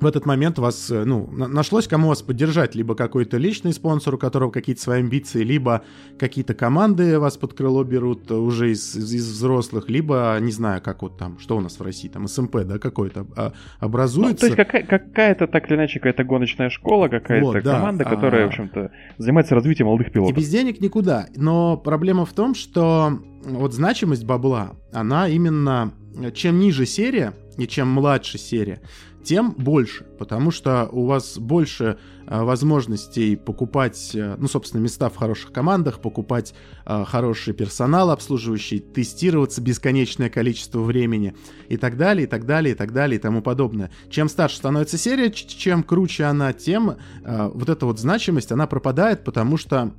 в 0.00 0.06
этот 0.06 0.26
момент 0.26 0.58
вас, 0.58 0.90
э, 0.90 1.04
ну, 1.04 1.28
на- 1.32 1.48
нашлось 1.48 1.88
кому 1.88 2.08
вас 2.08 2.20
поддержать, 2.22 2.74
либо 2.74 2.94
какой-то 2.94 3.38
личный 3.38 3.72
спонсор, 3.72 4.14
у 4.14 4.18
которого 4.18 4.50
какие-то 4.50 4.82
свои 4.82 5.00
амбиции, 5.00 5.42
либо 5.42 5.82
какие-то 6.18 6.54
команды 6.54 7.18
вас 7.18 7.36
под 7.36 7.54
крыло 7.54 7.82
берут 7.84 8.30
э, 8.30 8.34
уже 8.34 8.72
из, 8.72 8.94
из- 8.94 9.12
из 9.14 9.30
взрослых, 9.30 9.88
либо, 9.88 10.36
не 10.40 10.52
знаю, 10.52 10.82
как 10.82 11.02
вот 11.02 11.16
там, 11.18 11.38
что 11.38 11.56
у 11.56 11.60
нас 11.60 11.78
в 11.78 11.82
России, 11.82 12.08
там 12.08 12.28
СМП, 12.28 12.64
да, 12.64 12.78
какой-то 12.78 13.26
а, 13.36 13.52
Ну, 13.80 13.86
образуется. 13.86 14.40
то 14.40 14.46
есть 14.46 14.56
какая- 14.56 14.84
какая-то, 14.84 15.46
так 15.46 15.68
или 15.70 15.76
иначе, 15.76 15.98
какая-то 15.98 16.24
гоночная 16.24 16.68
школа, 16.70 17.08
какая-то 17.08 17.46
Вот, 17.46 17.62
да. 17.62 17.72
команда, 17.78 18.04
которая, 18.04 18.42
А- 18.42 18.46
в 18.46 18.48
общем-то, 18.48 18.90
занимается 19.18 19.54
развитием 19.54 19.86
молодых 19.86 20.08
И 20.08 20.10
пилотов. 20.10 20.36
без 20.36 20.48
денег 20.48 20.80
никуда. 20.80 21.26
Но 21.36 21.76
проблема 21.76 22.26
в 22.26 22.32
том, 22.32 22.54
что 22.54 23.18
вот 23.44 23.72
значимость 23.72 24.24
бабла, 24.24 24.72
она 24.92 25.28
именно 25.28 25.92
э, 26.20 26.30
чем 26.32 26.58
ниже 26.58 26.86
серия 26.86 27.32
и 27.58 27.66
чем 27.66 27.88
младше 27.88 28.38
серия, 28.38 28.80
тем 29.26 29.50
больше, 29.52 30.04
потому 30.18 30.52
что 30.52 30.88
у 30.92 31.04
вас 31.04 31.36
больше 31.36 31.98
э, 32.26 32.42
возможностей 32.42 33.34
покупать, 33.34 34.12
э, 34.14 34.36
ну, 34.38 34.46
собственно, 34.46 34.80
места 34.80 35.08
в 35.08 35.16
хороших 35.16 35.52
командах, 35.52 36.00
покупать 36.00 36.54
э, 36.86 37.04
хороший 37.04 37.52
персонал 37.52 38.10
обслуживающий, 38.12 38.78
тестироваться 38.78 39.60
бесконечное 39.60 40.30
количество 40.30 40.80
времени 40.80 41.34
и 41.68 41.76
так 41.76 41.96
далее, 41.96 42.24
и 42.24 42.26
так 42.28 42.46
далее, 42.46 42.74
и 42.74 42.76
так 42.76 42.92
далее, 42.92 43.18
и 43.18 43.20
тому 43.20 43.42
подобное. 43.42 43.90
Чем 44.10 44.28
старше 44.28 44.58
становится 44.58 44.96
серия, 44.96 45.32
чем 45.32 45.82
круче 45.82 46.24
она, 46.24 46.52
тем 46.52 46.96
вот 47.24 47.68
эта 47.68 47.84
вот 47.84 47.98
значимость, 47.98 48.52
она 48.52 48.68
пропадает, 48.68 49.24
потому 49.24 49.56
что 49.56 49.92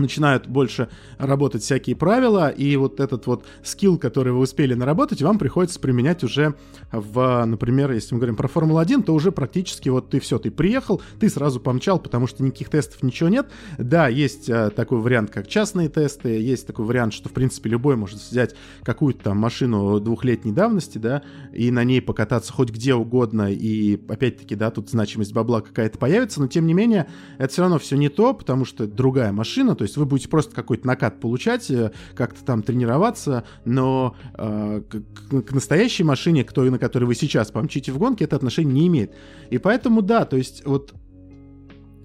начинают 0.00 0.46
больше 0.46 0.88
работать 1.18 1.62
всякие 1.62 1.96
правила, 1.96 2.48
и 2.48 2.76
вот 2.76 3.00
этот 3.00 3.26
вот 3.26 3.44
скилл, 3.62 3.98
который 3.98 4.32
вы 4.32 4.40
успели 4.40 4.74
наработать, 4.74 5.22
вам 5.22 5.38
приходится 5.38 5.80
применять 5.80 6.24
уже 6.24 6.54
в, 6.92 7.44
например, 7.44 7.92
если 7.92 8.14
мы 8.14 8.20
говорим 8.20 8.36
про 8.36 8.48
Формулу-1, 8.48 9.02
то 9.02 9.14
уже 9.14 9.32
практически 9.32 9.88
вот 9.88 10.10
ты 10.10 10.20
все, 10.20 10.38
ты 10.38 10.50
приехал, 10.50 11.02
ты 11.18 11.28
сразу 11.28 11.60
помчал, 11.60 11.98
потому 11.98 12.26
что 12.26 12.42
никаких 12.42 12.68
тестов 12.68 13.02
ничего 13.02 13.28
нет. 13.28 13.48
Да, 13.78 14.08
есть 14.08 14.48
э, 14.48 14.70
такой 14.70 14.98
вариант, 14.98 15.30
как 15.30 15.48
частные 15.48 15.88
тесты, 15.88 16.40
есть 16.40 16.66
такой 16.66 16.84
вариант, 16.84 17.12
что, 17.12 17.28
в 17.28 17.32
принципе, 17.32 17.70
любой 17.70 17.96
может 17.96 18.20
взять 18.20 18.54
какую-то 18.82 19.24
там 19.24 19.38
машину 19.38 20.00
двухлетней 20.00 20.52
давности, 20.52 20.98
да, 20.98 21.22
и 21.52 21.70
на 21.70 21.84
ней 21.84 22.00
покататься 22.00 22.52
хоть 22.52 22.70
где 22.70 22.94
угодно, 22.94 23.52
и, 23.52 24.00
опять-таки, 24.08 24.54
да, 24.54 24.70
тут 24.70 24.90
значимость 24.90 25.32
бабла 25.32 25.60
какая-то 25.60 25.98
появится, 25.98 26.40
но, 26.40 26.48
тем 26.48 26.66
не 26.66 26.74
менее, 26.74 27.06
это 27.38 27.52
все 27.52 27.62
равно 27.62 27.78
все 27.78 27.96
не 27.96 28.08
то, 28.08 28.34
потому 28.34 28.64
что 28.64 28.86
другая 28.86 29.32
машина, 29.32 29.74
то 29.74 29.82
есть 29.86 29.96
вы 29.96 30.04
будете 30.04 30.28
просто 30.28 30.54
какой-то 30.54 30.86
накат 30.86 31.20
получать, 31.20 31.70
э, 31.70 31.92
как-то 32.14 32.44
там 32.44 32.62
тренироваться, 32.62 33.44
но 33.64 34.16
э, 34.34 34.82
к, 34.88 35.42
к- 35.42 35.52
настоящей 35.52 36.04
машине, 36.04 36.44
к 36.44 36.52
той, 36.52 36.70
на 36.70 36.78
которой 36.78 37.04
вы 37.04 37.14
сейчас 37.14 37.50
помчите 37.50 37.92
в 37.92 37.98
гонке, 37.98 38.24
это 38.24 38.36
отношение 38.36 38.74
не 38.74 38.86
имеет. 38.88 39.14
И 39.50 39.58
поэтому, 39.58 40.02
да, 40.02 40.24
то 40.24 40.36
есть 40.36 40.64
вот 40.66 40.94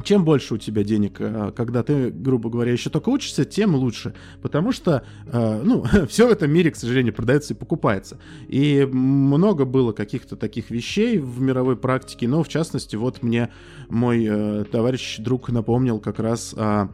чем 0.03 0.25
больше 0.25 0.55
у 0.55 0.57
тебя 0.57 0.83
денег, 0.83 1.17
э, 1.19 1.51
когда 1.55 1.83
ты, 1.83 2.09
грубо 2.09 2.49
говоря, 2.49 2.71
еще 2.71 2.89
только 2.89 3.09
учишься, 3.09 3.45
тем 3.45 3.75
лучше. 3.75 4.13
Потому 4.41 4.71
что, 4.71 5.03
э, 5.27 5.61
ну, 5.63 5.83
все 6.07 6.27
в 6.27 6.31
этом 6.31 6.51
мире, 6.51 6.71
к 6.71 6.75
сожалению, 6.75 7.13
продается 7.13 7.53
и 7.53 7.57
покупается. 7.57 8.19
И 8.47 8.87
много 8.91 9.65
было 9.65 9.91
каких-то 9.91 10.35
таких 10.35 10.69
вещей 10.69 11.17
в 11.17 11.41
мировой 11.41 11.77
практике, 11.77 12.27
но, 12.27 12.43
в 12.43 12.49
частности, 12.49 12.95
вот 12.95 13.23
мне 13.23 13.49
мой 13.89 14.65
товарищ, 14.71 15.17
друг 15.19 15.49
напомнил 15.49 15.99
как 15.99 16.19
раз 16.19 16.53
о 16.55 16.89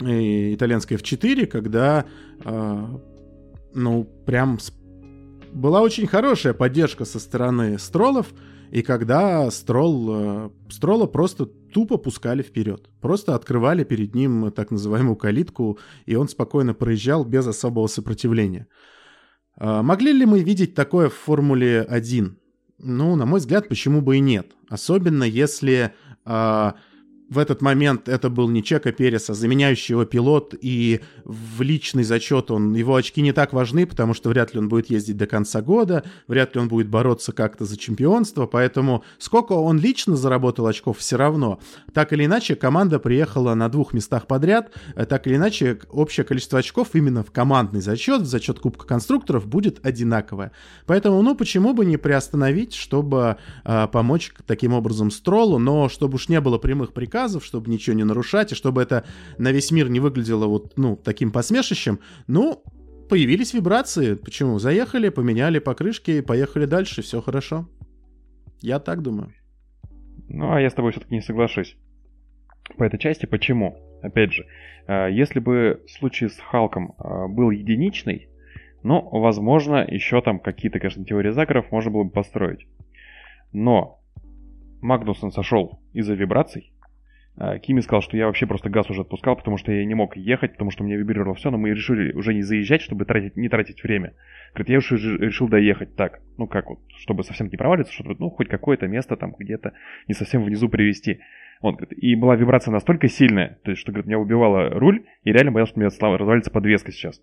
э, 0.00 0.54
итальянской 0.54 0.96
F4, 0.96 1.46
когда, 1.46 2.04
э, 2.44 2.86
ну, 3.74 4.04
прям 4.26 4.58
с- 4.58 4.72
была 5.52 5.80
очень 5.80 6.06
хорошая 6.06 6.52
поддержка 6.54 7.04
со 7.04 7.18
стороны 7.18 7.78
стролов, 7.78 8.32
и 8.70 8.82
когда 8.82 9.50
Строл, 9.50 10.08
э, 10.10 10.50
Строла 10.68 11.06
просто 11.06 11.46
тупо 11.46 11.96
пускали 11.96 12.42
вперед. 12.42 12.88
Просто 13.00 13.34
открывали 13.34 13.84
перед 13.84 14.14
ним 14.14 14.50
так 14.52 14.70
называемую 14.70 15.16
калитку, 15.16 15.78
и 16.06 16.14
он 16.16 16.28
спокойно 16.28 16.74
проезжал 16.74 17.24
без 17.24 17.46
особого 17.46 17.86
сопротивления. 17.86 18.66
А 19.56 19.82
Могли 19.82 20.12
ли 20.12 20.26
мы 20.26 20.40
видеть 20.40 20.74
такое 20.74 21.08
в 21.08 21.14
Формуле 21.14 21.82
1? 21.82 22.38
Ну, 22.78 23.16
на 23.16 23.26
мой 23.26 23.40
взгляд, 23.40 23.68
почему 23.68 24.00
бы 24.02 24.16
и 24.18 24.20
нет. 24.20 24.52
Особенно 24.68 25.24
если 25.24 25.92
а, 26.24 26.74
в 27.28 27.38
этот 27.38 27.60
момент 27.60 28.08
это 28.08 28.30
был 28.30 28.48
не 28.48 28.62
Чека 28.62 28.90
Перес, 28.90 29.28
а 29.28 29.34
заменяющий 29.34 29.92
его 29.92 30.04
пилот, 30.04 30.54
и 30.60 31.00
в 31.24 31.60
личный 31.62 32.02
зачет 32.02 32.50
он, 32.50 32.74
его 32.74 32.94
очки 32.94 33.20
не 33.20 33.32
так 33.32 33.52
важны, 33.52 33.86
потому 33.86 34.14
что 34.14 34.30
вряд 34.30 34.54
ли 34.54 34.60
он 34.60 34.68
будет 34.68 34.88
ездить 34.88 35.16
до 35.16 35.26
конца 35.26 35.60
года, 35.60 36.04
вряд 36.26 36.54
ли 36.54 36.60
он 36.60 36.68
будет 36.68 36.88
бороться 36.88 37.32
как-то 37.32 37.66
за 37.66 37.76
чемпионство, 37.76 38.46
поэтому 38.46 39.04
сколько 39.18 39.52
он 39.52 39.78
лично 39.78 40.16
заработал 40.16 40.66
очков, 40.66 40.98
все 40.98 41.16
равно. 41.16 41.60
Так 41.92 42.12
или 42.12 42.24
иначе, 42.24 42.56
команда 42.56 42.98
приехала 42.98 43.54
на 43.54 43.68
двух 43.68 43.92
местах 43.92 44.26
подряд, 44.26 44.72
э, 44.96 45.04
так 45.04 45.26
или 45.26 45.36
иначе, 45.36 45.80
общее 45.90 46.24
количество 46.24 46.58
очков 46.58 46.88
именно 46.94 47.22
в 47.22 47.30
командный 47.30 47.80
зачет, 47.80 48.22
в 48.22 48.26
зачет 48.26 48.58
Кубка 48.58 48.86
конструкторов 48.86 49.46
будет 49.46 49.84
одинаковое. 49.84 50.52
Поэтому, 50.86 51.20
ну, 51.20 51.34
почему 51.34 51.74
бы 51.74 51.84
не 51.84 51.98
приостановить, 51.98 52.74
чтобы 52.74 53.36
э, 53.64 53.86
помочь 53.92 54.32
таким 54.46 54.72
образом 54.72 55.10
Стролу, 55.10 55.58
но 55.58 55.88
чтобы 55.90 56.14
уж 56.14 56.28
не 56.28 56.40
было 56.40 56.56
прямых 56.56 56.92
приказов, 56.92 57.17
чтобы 57.26 57.70
ничего 57.70 57.96
не 57.96 58.04
нарушать, 58.04 58.52
и 58.52 58.54
чтобы 58.54 58.82
это 58.82 59.04
на 59.38 59.52
весь 59.52 59.70
мир 59.70 59.88
не 59.88 60.00
выглядело 60.00 60.46
вот, 60.46 60.76
ну, 60.76 60.96
таким 60.96 61.32
посмешищем, 61.32 61.98
ну, 62.26 62.62
появились 63.08 63.54
вибрации. 63.54 64.14
Почему? 64.14 64.58
Заехали, 64.58 65.08
поменяли 65.08 65.58
покрышки, 65.58 66.20
поехали 66.20 66.66
дальше, 66.66 67.02
все 67.02 67.20
хорошо. 67.20 67.68
Я 68.60 68.78
так 68.78 69.02
думаю. 69.02 69.32
Ну, 70.28 70.52
а 70.52 70.60
я 70.60 70.70
с 70.70 70.74
тобой 70.74 70.92
все-таки 70.92 71.14
не 71.14 71.22
соглашусь. 71.22 71.76
По 72.76 72.84
этой 72.84 72.98
части. 72.98 73.26
Почему? 73.26 73.78
Опять 74.02 74.32
же, 74.32 74.46
э, 74.86 75.08
если 75.10 75.40
бы 75.40 75.82
случай 75.88 76.28
с 76.28 76.38
Халком 76.38 76.94
э, 76.98 77.26
был 77.28 77.50
единичный, 77.50 78.28
ну, 78.82 79.08
возможно, 79.10 79.84
еще 79.88 80.20
там 80.20 80.38
какие-то, 80.38 80.78
конечно, 80.78 81.04
теории 81.04 81.30
заговоров 81.30 81.72
можно 81.72 81.90
было 81.90 82.04
бы 82.04 82.10
построить. 82.10 82.66
Но 83.52 84.00
Магнусон 84.80 85.32
сошел 85.32 85.80
из-за 85.92 86.14
вибраций. 86.14 86.72
Э, 87.38 87.58
Кими 87.60 87.80
сказал, 87.80 88.02
что 88.02 88.16
я 88.16 88.26
вообще 88.26 88.46
просто 88.46 88.68
газ 88.68 88.90
уже 88.90 89.02
отпускал, 89.02 89.36
потому 89.36 89.58
что 89.58 89.70
я 89.72 89.84
не 89.84 89.94
мог 89.94 90.16
ехать, 90.16 90.52
потому 90.52 90.70
что 90.70 90.82
меня 90.82 90.96
вибрировало 90.96 91.34
все, 91.34 91.50
но 91.50 91.58
мы 91.58 91.70
решили 91.70 92.12
уже 92.12 92.34
не 92.34 92.42
заезжать, 92.42 92.82
чтобы 92.82 93.04
тратить, 93.04 93.36
не 93.36 93.48
тратить 93.48 93.82
время. 93.82 94.14
Говорит, 94.54 94.70
я 94.70 94.78
уже 94.78 94.96
решил 95.18 95.48
доехать 95.48 95.94
так, 95.94 96.20
ну 96.36 96.46
как 96.46 96.68
вот, 96.68 96.80
чтобы 96.96 97.22
совсем 97.22 97.48
не 97.48 97.56
провалиться, 97.56 97.92
чтобы, 97.92 98.16
ну, 98.18 98.30
хоть 98.30 98.48
какое-то 98.48 98.88
место 98.88 99.16
там 99.16 99.34
где-то 99.38 99.72
не 100.08 100.14
совсем 100.14 100.42
внизу 100.42 100.68
привести. 100.68 101.20
Вот, 101.60 101.76
говорит, 101.76 101.98
и 101.98 102.14
была 102.14 102.36
вибрация 102.36 102.72
настолько 102.72 103.08
сильная, 103.08 103.58
то 103.64 103.70
есть, 103.70 103.80
что, 103.80 103.92
говорит, 103.92 104.06
меня 104.06 104.18
убивало 104.18 104.70
руль, 104.70 105.04
и 105.24 105.32
реально 105.32 105.52
боялся, 105.52 105.72
что 105.72 105.80
у 105.80 105.82
меня 105.82 106.18
развалится 106.18 106.50
подвеска 106.50 106.92
сейчас. 106.92 107.20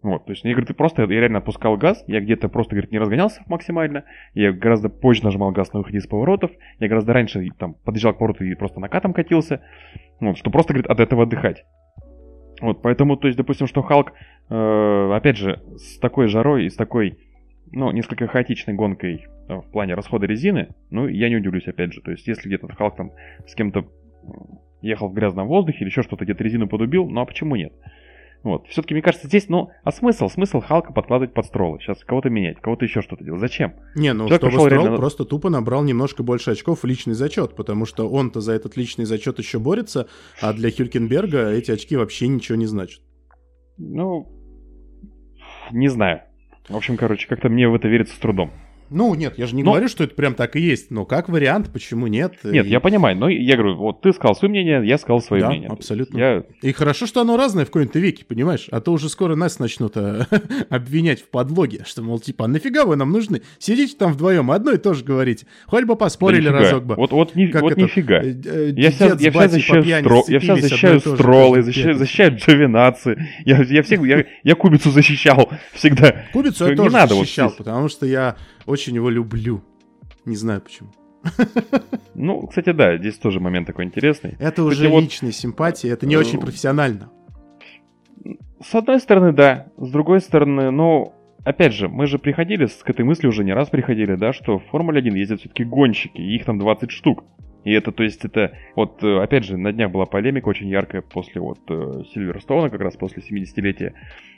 Вот, 0.00 0.26
то 0.26 0.32
есть, 0.32 0.44
я, 0.44 0.52
говорит, 0.52 0.76
просто, 0.76 1.02
я 1.02 1.08
реально 1.08 1.38
отпускал 1.38 1.76
газ, 1.76 2.04
я 2.06 2.20
где-то 2.20 2.48
просто, 2.48 2.76
говорит, 2.76 2.92
не 2.92 3.00
разгонялся 3.00 3.42
максимально, 3.46 4.04
я 4.32 4.52
гораздо 4.52 4.88
позже 4.88 5.24
нажимал 5.24 5.50
газ 5.50 5.72
на 5.72 5.80
выходе 5.80 5.98
из 5.98 6.06
поворотов, 6.06 6.52
я 6.78 6.88
гораздо 6.88 7.12
раньше 7.12 7.48
там 7.58 7.74
подъезжал 7.74 8.14
к 8.14 8.18
повороту 8.18 8.44
и 8.44 8.54
просто 8.54 8.78
накатом 8.78 9.12
катился, 9.12 9.60
вот, 10.20 10.38
что 10.38 10.50
просто, 10.50 10.72
говорит, 10.72 10.88
от 10.88 11.00
этого 11.00 11.24
отдыхать. 11.24 11.64
Вот, 12.60 12.80
поэтому, 12.80 13.16
то 13.16 13.26
есть, 13.26 13.36
допустим, 13.36 13.66
что 13.66 13.82
Халк, 13.82 14.12
э, 14.50 15.12
опять 15.14 15.36
же, 15.36 15.62
с 15.76 15.98
такой 15.98 16.28
жарой 16.28 16.66
и 16.66 16.70
с 16.70 16.76
такой, 16.76 17.18
ну, 17.72 17.90
несколько 17.90 18.28
хаотичной 18.28 18.74
гонкой 18.74 19.26
э, 19.48 19.54
в 19.54 19.70
плане 19.70 19.94
расхода 19.94 20.26
резины, 20.26 20.68
ну, 20.90 21.08
я 21.08 21.28
не 21.28 21.36
удивлюсь, 21.36 21.66
опять 21.66 21.92
же, 21.92 22.02
то 22.02 22.12
есть, 22.12 22.26
если 22.26 22.48
где-то 22.48 22.68
Халк 22.68 22.96
там 22.96 23.12
с 23.46 23.54
кем-то 23.54 23.86
ехал 24.80 25.08
в 25.08 25.14
грязном 25.14 25.48
воздухе 25.48 25.78
или 25.80 25.88
еще 25.88 26.02
что-то, 26.02 26.24
где-то 26.24 26.44
резину 26.44 26.68
подубил, 26.68 27.08
ну, 27.08 27.20
а 27.20 27.26
почему 27.26 27.56
нет? 27.56 27.72
Вот. 28.44 28.66
Все-таки, 28.68 28.94
мне 28.94 29.02
кажется, 29.02 29.26
здесь, 29.26 29.48
ну, 29.48 29.70
а 29.82 29.90
смысл? 29.90 30.28
Смысл 30.28 30.60
Халка 30.60 30.92
подкладывать 30.92 31.34
под 31.34 31.44
стролы. 31.46 31.80
Сейчас 31.80 32.04
кого-то 32.04 32.30
менять, 32.30 32.60
кого-то 32.60 32.84
еще 32.84 33.02
что-то 33.02 33.24
делать. 33.24 33.40
Зачем? 33.40 33.74
Не, 33.96 34.12
ну 34.12 34.28
Человек 34.28 34.40
чтобы 34.40 34.52
Строл 34.52 34.68
реально- 34.68 34.96
просто 34.96 35.24
тупо 35.24 35.50
набрал 35.50 35.82
немножко 35.82 36.22
больше 36.22 36.52
очков 36.52 36.82
в 36.82 36.86
личный 36.86 37.14
зачет, 37.14 37.56
потому 37.56 37.84
что 37.84 38.08
он-то 38.08 38.40
за 38.40 38.52
этот 38.52 38.76
личный 38.76 39.06
зачет 39.06 39.38
еще 39.38 39.58
борется, 39.58 40.06
а 40.40 40.52
для 40.52 40.70
Хюлькенберга 40.70 41.50
эти 41.50 41.72
очки 41.72 41.96
вообще 41.96 42.28
ничего 42.28 42.56
не 42.56 42.66
значат. 42.66 43.02
Ну, 43.76 44.28
не 45.72 45.88
знаю. 45.88 46.22
В 46.68 46.76
общем, 46.76 46.96
короче, 46.96 47.26
как-то 47.28 47.48
мне 47.48 47.68
в 47.68 47.74
это 47.74 47.88
верится 47.88 48.14
с 48.14 48.18
трудом. 48.18 48.52
Ну, 48.90 49.14
нет, 49.14 49.34
я 49.38 49.46
же 49.46 49.54
не 49.54 49.62
Но- 49.62 49.72
говорю, 49.72 49.88
что 49.88 50.04
это 50.04 50.14
прям 50.14 50.34
так 50.34 50.56
и 50.56 50.60
есть, 50.60 50.90
но 50.90 51.04
как 51.04 51.28
вариант, 51.28 51.70
почему 51.72 52.06
нет? 52.06 52.34
Нет, 52.44 52.66
И- 52.66 52.68
я 52.70 52.80
понимаю, 52.80 53.16
но 53.16 53.28
я 53.28 53.56
говорю, 53.56 53.76
вот 53.76 54.00
ты 54.00 54.12
сказал 54.12 54.34
свое 54.34 54.50
мнение, 54.50 54.82
я 54.86 54.98
сказал 54.98 55.20
свое 55.20 55.42
Да, 55.42 55.48
мнение. 55.50 55.68
абсолютно. 55.68 56.18
Я, 56.18 56.44
И 56.62 56.72
хорошо, 56.72 57.06
что 57.06 57.20
оно 57.20 57.36
разное 57.36 57.64
в 57.64 57.68
какой-то 57.68 57.98
веке, 57.98 58.24
понимаешь? 58.24 58.68
А 58.70 58.80
то 58.80 58.92
уже 58.92 59.08
скоро 59.08 59.34
нас 59.36 59.58
начнут 59.58 59.92
э, 59.96 60.24
обвинять 60.70 61.20
в 61.22 61.28
подлоге, 61.28 61.82
что, 61.86 62.02
мол, 62.02 62.18
типа, 62.18 62.46
а 62.46 62.48
нафига 62.48 62.84
вы 62.84 62.96
нам 62.96 63.10
нужны? 63.12 63.42
Сидите 63.58 63.94
там 63.96 64.12
вдвоем, 64.12 64.50
одно 64.50 64.72
и 64.72 64.78
то 64.78 64.94
же 64.94 65.04
говорите. 65.04 65.46
Хоть 65.66 65.82
бы 65.84 65.88
да 65.88 65.96
поспорили 65.96 66.42
нифига. 66.42 66.58
разок 66.58 66.84
бы. 66.86 66.94
Вот, 66.94 67.12
вот, 67.12 67.34
ни- 67.34 67.46
Как 67.46 67.62
вот 67.62 67.72
это, 67.72 67.82
нифига. 67.82 68.22
э, 68.22 68.34
э, 68.44 68.72
Я 68.76 68.90
сейчас, 68.90 69.20
я 69.20 69.48
защищаю, 69.48 69.82
стро... 69.82 70.24
я 70.28 70.40
сейчас 70.40 70.58
сцепились, 70.58 70.62
защищаю 70.62 71.00
каждую 71.00 71.62
защищаю, 71.62 71.94
защищаю 71.94 72.36
джовинации. 72.36 73.28
Я, 73.44 73.62
я 73.62 73.82
всех, 73.82 74.04
я, 74.06 74.24
я 74.42 74.54
кубицу 74.54 74.90
защищал 74.90 75.50
всегда. 75.72 76.24
Кубицу 76.32 76.68
я 76.68 76.76
тоже 76.76 76.90
защищал, 77.08 77.52
потому 77.56 77.88
что 77.88 78.06
я 78.06 78.36
очень 78.68 78.94
его 78.94 79.10
люблю. 79.10 79.62
Не 80.24 80.36
знаю 80.36 80.60
почему. 80.60 80.90
Ну, 82.14 82.46
кстати, 82.46 82.72
да, 82.72 82.96
здесь 82.96 83.16
тоже 83.18 83.40
момент 83.40 83.66
такой 83.66 83.84
интересный. 83.84 84.36
Это 84.38 84.62
уже 84.62 84.88
вот- 84.88 85.02
личная 85.02 85.32
симпатия, 85.32 85.90
это 85.90 86.06
не 86.06 86.14
Э, 86.14 86.18
очень 86.18 86.40
профессионально. 86.40 87.10
С 88.60 88.74
одной 88.74 89.00
стороны, 89.00 89.32
да. 89.32 89.66
С 89.76 89.90
другой 89.90 90.20
стороны, 90.20 90.70
ну, 90.70 91.14
опять 91.44 91.72
же, 91.72 91.88
мы 91.88 92.06
же 92.06 92.18
приходили 92.18 92.66
к 92.66 92.90
этой 92.90 93.04
мысли 93.04 93.26
уже 93.26 93.44
не 93.44 93.52
раз 93.52 93.68
приходили, 93.68 94.16
да, 94.16 94.32
что 94.32 94.58
в 94.58 94.64
Формуле 94.66 94.98
1 94.98 95.14
ездят 95.14 95.40
все-таки 95.40 95.64
гонщики, 95.64 96.20
и 96.20 96.36
их 96.36 96.44
там 96.44 96.58
20 96.58 96.90
штук. 96.90 97.24
И 97.64 97.72
это, 97.72 97.92
то 97.92 98.02
есть, 98.02 98.24
это, 98.24 98.52
вот, 98.76 99.02
э, 99.02 99.20
опять 99.22 99.44
же, 99.44 99.56
на 99.56 99.72
днях 99.72 99.90
была 99.90 100.06
полемика 100.06 100.48
очень 100.48 100.68
яркая 100.68 101.02
после 101.02 101.40
вот 101.40 101.58
э, 101.68 102.02
Сильверстоуна, 102.12 102.70
как 102.70 102.80
раз 102.80 102.96
после 102.96 103.22
70-летия 103.22 103.92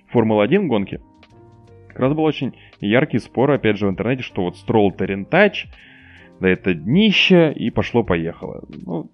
Формулы-1 0.09 0.67
гонки. 0.67 1.01
Как 1.91 1.99
раз 1.99 2.13
был 2.13 2.23
очень 2.23 2.55
яркий 2.81 3.19
спор, 3.19 3.51
опять 3.51 3.77
же, 3.77 3.87
в 3.87 3.91
интернете, 3.91 4.23
что 4.23 4.43
вот 4.45 4.57
Стролл 4.57 4.93
Тарентач, 4.93 5.67
да 6.39 6.49
это 6.49 6.73
днище, 6.73 7.53
и 7.53 7.71
пошло-поехало. 7.71 8.63
Ну, 8.69 9.11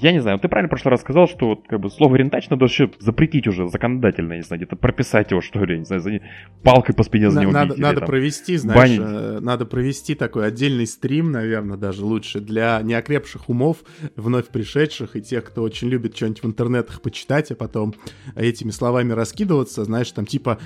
я 0.00 0.12
не 0.12 0.20
знаю, 0.20 0.38
ты 0.38 0.48
правильно 0.48 0.68
в 0.68 0.70
прошлый 0.70 0.90
раз 0.90 1.00
сказал, 1.00 1.28
что 1.28 1.46
вот 1.48 1.66
как 1.68 1.80
бы 1.80 1.90
слово 1.90 2.16
рентач 2.16 2.48
надо 2.48 2.64
вообще 2.64 2.90
запретить 2.98 3.46
уже 3.46 3.68
законодательно, 3.68 4.32
я 4.32 4.38
не 4.38 4.42
знаю, 4.42 4.60
где-то 4.60 4.76
прописать 4.76 5.30
его, 5.30 5.40
что 5.40 5.64
ли, 5.64 5.78
не 5.78 5.84
знаю, 5.84 6.00
за 6.00 6.10
не- 6.12 6.22
палкой 6.62 6.94
по 6.94 7.02
спине 7.02 7.30
за 7.30 7.40
него 7.40 7.52
надо 7.52 7.68
бить 7.70 7.76
или 7.76 7.82
надо 7.82 8.00
там. 8.00 8.06
провести, 8.08 8.56
знаешь, 8.56 8.78
банить. 8.78 9.00
э, 9.00 9.38
надо 9.40 9.66
провести 9.66 10.14
такой 10.14 10.46
отдельный 10.46 10.86
стрим, 10.86 11.30
наверное, 11.32 11.76
даже 11.76 12.04
лучше 12.04 12.40
для 12.40 12.80
неокрепших 12.82 13.48
умов, 13.48 13.78
вновь 14.16 14.48
пришедших 14.48 15.16
и 15.16 15.22
тех, 15.22 15.44
кто 15.44 15.62
очень 15.62 15.88
любит 15.88 16.16
что-нибудь 16.16 16.42
в 16.42 16.46
интернетах 16.46 17.02
почитать, 17.02 17.50
а 17.50 17.54
потом 17.54 17.94
этими 18.36 18.70
словами 18.70 19.12
раскидываться, 19.12 19.84
знаешь, 19.84 20.10
там 20.12 20.26
типа 20.26 20.58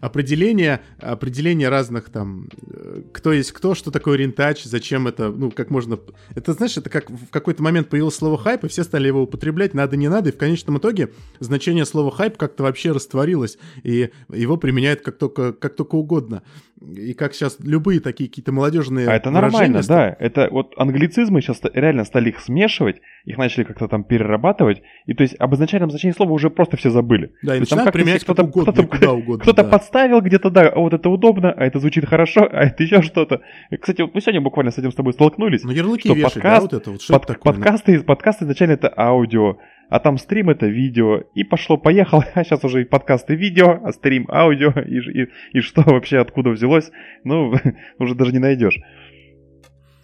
определение, 0.00 0.80
определение 1.00 1.68
разных 1.68 2.10
там, 2.10 2.48
э, 2.66 3.02
кто 3.12 3.32
есть 3.32 3.52
кто, 3.52 3.74
что 3.74 3.90
такое 3.90 4.16
рентач, 4.16 4.64
зачем 4.64 5.06
это, 5.06 5.30
ну, 5.30 5.50
как 5.50 5.70
можно... 5.70 5.98
Это, 6.34 6.52
знаешь, 6.52 6.76
это 6.76 6.90
как 6.90 7.10
в 7.10 7.30
какой-то 7.30 7.62
момент 7.62 7.88
появилось 7.88 8.14
слово 8.14 8.36
хайп, 8.48 8.64
и 8.64 8.68
все 8.68 8.82
стали 8.82 9.08
его 9.08 9.22
употреблять, 9.22 9.74
надо, 9.74 9.96
не 9.96 10.08
надо, 10.08 10.30
и 10.30 10.32
в 10.32 10.38
конечном 10.38 10.78
итоге 10.78 11.10
значение 11.38 11.84
слова 11.84 12.10
хайп 12.10 12.38
как-то 12.38 12.62
вообще 12.62 12.92
растворилось, 12.92 13.58
и 13.82 14.10
его 14.32 14.56
применяют 14.56 15.02
как 15.02 15.18
только, 15.18 15.52
как 15.52 15.76
только 15.76 15.96
угодно. 15.96 16.42
И 16.80 17.12
как 17.14 17.34
сейчас 17.34 17.58
любые 17.60 17.98
такие 18.00 18.28
какие-то 18.28 18.52
молодежные 18.52 19.08
А 19.08 19.14
это 19.14 19.30
нормально, 19.30 19.80
да. 19.88 20.14
Это 20.20 20.48
вот 20.50 20.74
англицизмы 20.76 21.40
сейчас 21.40 21.60
реально 21.74 22.04
стали 22.04 22.28
их 22.28 22.38
смешивать, 22.38 23.00
их 23.24 23.36
начали 23.36 23.64
как-то 23.64 23.88
там 23.88 24.04
перерабатывать, 24.04 24.82
и 25.06 25.14
то 25.14 25.22
есть 25.22 25.34
об 25.40 25.54
изначальном 25.54 25.90
значении 25.90 26.14
слова 26.14 26.30
уже 26.32 26.50
просто 26.50 26.76
все 26.76 26.90
забыли. 26.90 27.32
Да, 27.42 27.56
и 27.56 27.60
начинают 27.60 27.92
применять 27.92 28.22
кто-то- 28.22 28.44
угодно, 28.44 28.72
кто-то- 28.72 28.88
куда 28.88 29.12
угодно. 29.12 29.42
Кто-то 29.42 29.64
да. 29.64 29.68
подставил 29.68 30.20
где-то, 30.20 30.50
да, 30.50 30.68
а 30.68 30.78
вот 30.78 30.94
это 30.94 31.08
удобно, 31.08 31.50
а 31.50 31.64
это 31.64 31.80
звучит 31.80 32.06
хорошо, 32.06 32.48
а 32.48 32.64
это 32.64 32.82
еще 32.84 33.02
что-то. 33.02 33.40
Кстати, 33.80 34.02
вот 34.02 34.14
мы 34.14 34.20
сегодня 34.20 34.40
буквально 34.40 34.70
с 34.70 34.78
этим 34.78 34.92
с 34.92 34.94
тобой 34.94 35.14
столкнулись. 35.14 35.64
Ну, 35.64 35.72
ярлыки 35.72 36.08
что 36.08 36.14
вешать, 36.14 36.34
подкаст- 36.34 36.42
да, 36.56 36.60
вот 36.60 36.72
это 36.74 36.90
вот, 36.92 37.02
что 37.02 37.12
Под- 37.14 37.24
это 37.24 37.32
такое? 37.34 37.52
подкасты, 37.54 38.00
подкасты 38.02 38.44
изначально 38.44 38.72
это 38.74 38.92
аудио, 38.96 39.56
а 39.88 40.00
там 40.00 40.18
стрим 40.18 40.50
это 40.50 40.66
видео, 40.66 41.22
и 41.34 41.44
пошло-поехало, 41.44 42.24
а 42.34 42.44
сейчас 42.44 42.64
уже 42.64 42.82
и 42.82 42.84
подкасты 42.84 43.34
видео, 43.34 43.80
а 43.82 43.92
стрим 43.92 44.26
аудио, 44.30 44.70
и, 44.80 45.22
и, 45.22 45.28
и 45.52 45.60
что 45.60 45.82
вообще 45.82 46.18
откуда 46.18 46.50
взялось, 46.50 46.90
ну, 47.24 47.54
уже 47.98 48.14
даже 48.14 48.32
не 48.32 48.38
найдешь. 48.38 48.78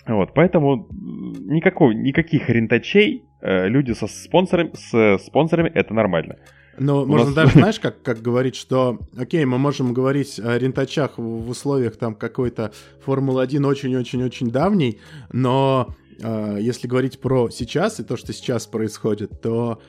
Вот, 0.07 0.35
поэтому 0.35 0.87
никакого, 0.91 1.93
никаких 1.93 2.51
рентачей 2.51 3.25
э, 3.41 3.69
люди 3.69 3.93
со 3.93 4.07
спонсорами, 4.07 4.73
с 4.75 5.19
спонсорами 5.25 5.71
это 5.75 5.95
нормально. 5.95 6.37
Но 6.79 7.03
У 7.03 7.07
можно 7.07 7.27
нас- 7.27 7.35
даже, 7.35 7.53
знаешь, 7.59 7.81
как, 7.81 8.03
как 8.03 8.21
говорить, 8.21 8.57
что, 8.57 8.99
окей, 9.17 9.45
мы 9.45 9.59
можем 9.59 9.95
говорить 9.95 10.39
о 10.39 10.59
рентачах 10.59 11.19
в, 11.19 11.23
в 11.23 11.49
условиях 11.49 11.97
там 11.97 12.15
какой-то 12.15 12.73
Формулы-1 13.07 13.65
очень-очень-очень 13.67 14.51
давней, 14.51 15.01
но 15.33 15.95
если 16.21 16.87
говорить 16.89 17.21
про 17.21 17.51
сейчас 17.51 18.01
и 18.01 18.05
то, 18.05 18.17
что 18.17 18.33
сейчас 18.33 18.67
происходит, 18.67 19.41
то 19.41 19.81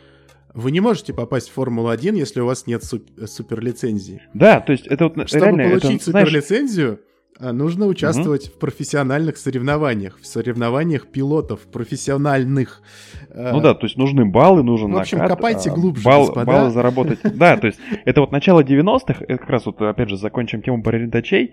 вы 0.54 0.72
не 0.72 0.80
можете 0.80 1.14
попасть 1.14 1.50
в 1.50 1.54
Формулу-1, 1.54 2.16
если 2.16 2.40
у 2.40 2.46
вас 2.46 2.66
нет 2.66 2.84
суп- 2.84 3.10
суперлицензии. 3.28 4.22
Да, 4.34 4.62
то 4.62 4.72
есть 4.72 4.88
это 4.88 5.06
вот 5.10 5.28
Чтобы 5.28 5.46
реально, 5.46 5.62
это, 5.64 5.82
получить 5.82 6.04
знаешь, 6.04 6.28
суперлицензию, 6.28 7.00
а, 7.38 7.52
нужно 7.52 7.88
участвовать 7.88 8.48
в 8.48 8.58
профессиональных 8.60 9.36
соревнованиях, 9.36 10.18
в 10.22 10.26
соревнованиях 10.26 11.08
пилотов, 11.08 11.60
профессиональных. 11.70 12.82
Э, 13.30 13.52
Ну 13.52 13.60
да, 13.60 13.74
то 13.74 13.86
есть 13.86 13.98
нужны 13.98 14.26
баллы, 14.26 14.64
нужен 14.64 14.94
В 14.94 14.98
общем, 14.98 15.18
накат, 15.18 15.36
копайте 15.38 15.70
а, 15.70 15.74
глубже, 15.74 16.04
балл- 16.06 16.28
господа. 16.28 16.46
баллы 16.46 16.70
заработать. 16.72 17.20
Да, 17.36 17.58
то 17.58 17.68
есть 17.68 17.80
это 18.06 18.22
вот 18.22 18.32
начало 18.32 18.64
90-х, 18.64 19.26
это 19.28 19.38
как 19.38 19.50
раз 19.50 19.66
вот 19.66 19.82
опять 19.82 20.08
же 20.08 20.16
закончим 20.16 20.62
тему 20.62 20.82
про 20.82 20.98
рентачей. 20.98 21.52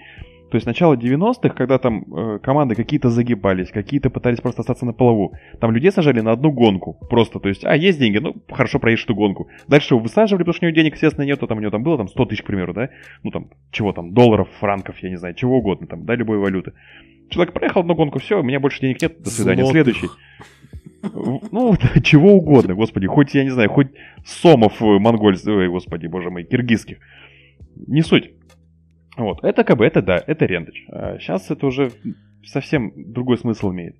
То 0.52 0.56
есть 0.56 0.66
начало 0.66 0.96
90-х, 0.96 1.48
когда 1.54 1.78
там 1.78 2.04
э, 2.14 2.38
команды 2.42 2.74
какие-то 2.74 3.08
загибались, 3.08 3.70
какие-то 3.70 4.10
пытались 4.10 4.38
просто 4.42 4.60
остаться 4.60 4.84
на 4.84 4.92
плаву. 4.92 5.32
Там 5.60 5.72
людей 5.72 5.90
сажали 5.90 6.20
на 6.20 6.32
одну 6.32 6.52
гонку. 6.52 6.98
Просто, 7.08 7.40
то 7.40 7.48
есть, 7.48 7.64
а, 7.64 7.74
есть 7.74 7.98
деньги, 7.98 8.18
ну, 8.18 8.36
хорошо 8.50 8.78
проедешь 8.78 9.04
эту 9.04 9.14
гонку. 9.14 9.48
Дальше 9.66 9.94
его 9.94 10.02
высаживали, 10.02 10.42
потому 10.42 10.52
что 10.52 10.66
у 10.66 10.68
него 10.68 10.76
денег, 10.76 10.92
естественно, 10.92 11.24
нет, 11.24 11.40
там 11.40 11.56
у 11.56 11.60
него 11.62 11.70
там 11.70 11.82
было 11.82 11.96
там 11.96 12.06
100 12.06 12.26
тысяч, 12.26 12.42
к 12.42 12.46
примеру, 12.46 12.74
да? 12.74 12.90
Ну, 13.22 13.30
там, 13.30 13.48
чего 13.70 13.94
там, 13.94 14.12
долларов, 14.12 14.46
франков, 14.60 14.98
я 14.98 15.08
не 15.08 15.16
знаю, 15.16 15.34
чего 15.34 15.56
угодно, 15.56 15.86
там, 15.86 16.04
да, 16.04 16.16
любой 16.16 16.36
валюты. 16.36 16.74
Человек 17.30 17.54
проехал 17.54 17.80
одну 17.80 17.94
гонку, 17.94 18.18
все, 18.18 18.38
у 18.38 18.42
меня 18.42 18.60
больше 18.60 18.82
денег 18.82 19.00
нет, 19.00 19.22
до 19.22 19.30
свидания, 19.30 19.62
злотых. 19.64 19.84
следующий. 19.84 20.08
Ну, 21.50 21.74
чего 22.02 22.34
угодно, 22.34 22.74
господи, 22.74 23.06
хоть, 23.06 23.34
я 23.34 23.44
не 23.44 23.50
знаю, 23.50 23.70
хоть 23.70 23.88
сомов 24.22 24.82
э, 24.82 24.84
монгольских, 24.84 25.70
господи, 25.70 26.08
боже 26.08 26.28
мой, 26.28 26.44
киргизских. 26.44 26.98
Не 27.86 28.02
суть. 28.02 28.32
Вот, 29.16 29.44
это 29.44 29.64
как 29.64 29.78
это 29.86 30.02
да, 30.02 30.22
это. 30.26 30.84
А 30.88 31.18
сейчас 31.18 31.50
это 31.50 31.66
уже 31.66 31.92
совсем 32.44 33.12
другой 33.12 33.38
смысл 33.38 33.70
имеет. 33.70 33.96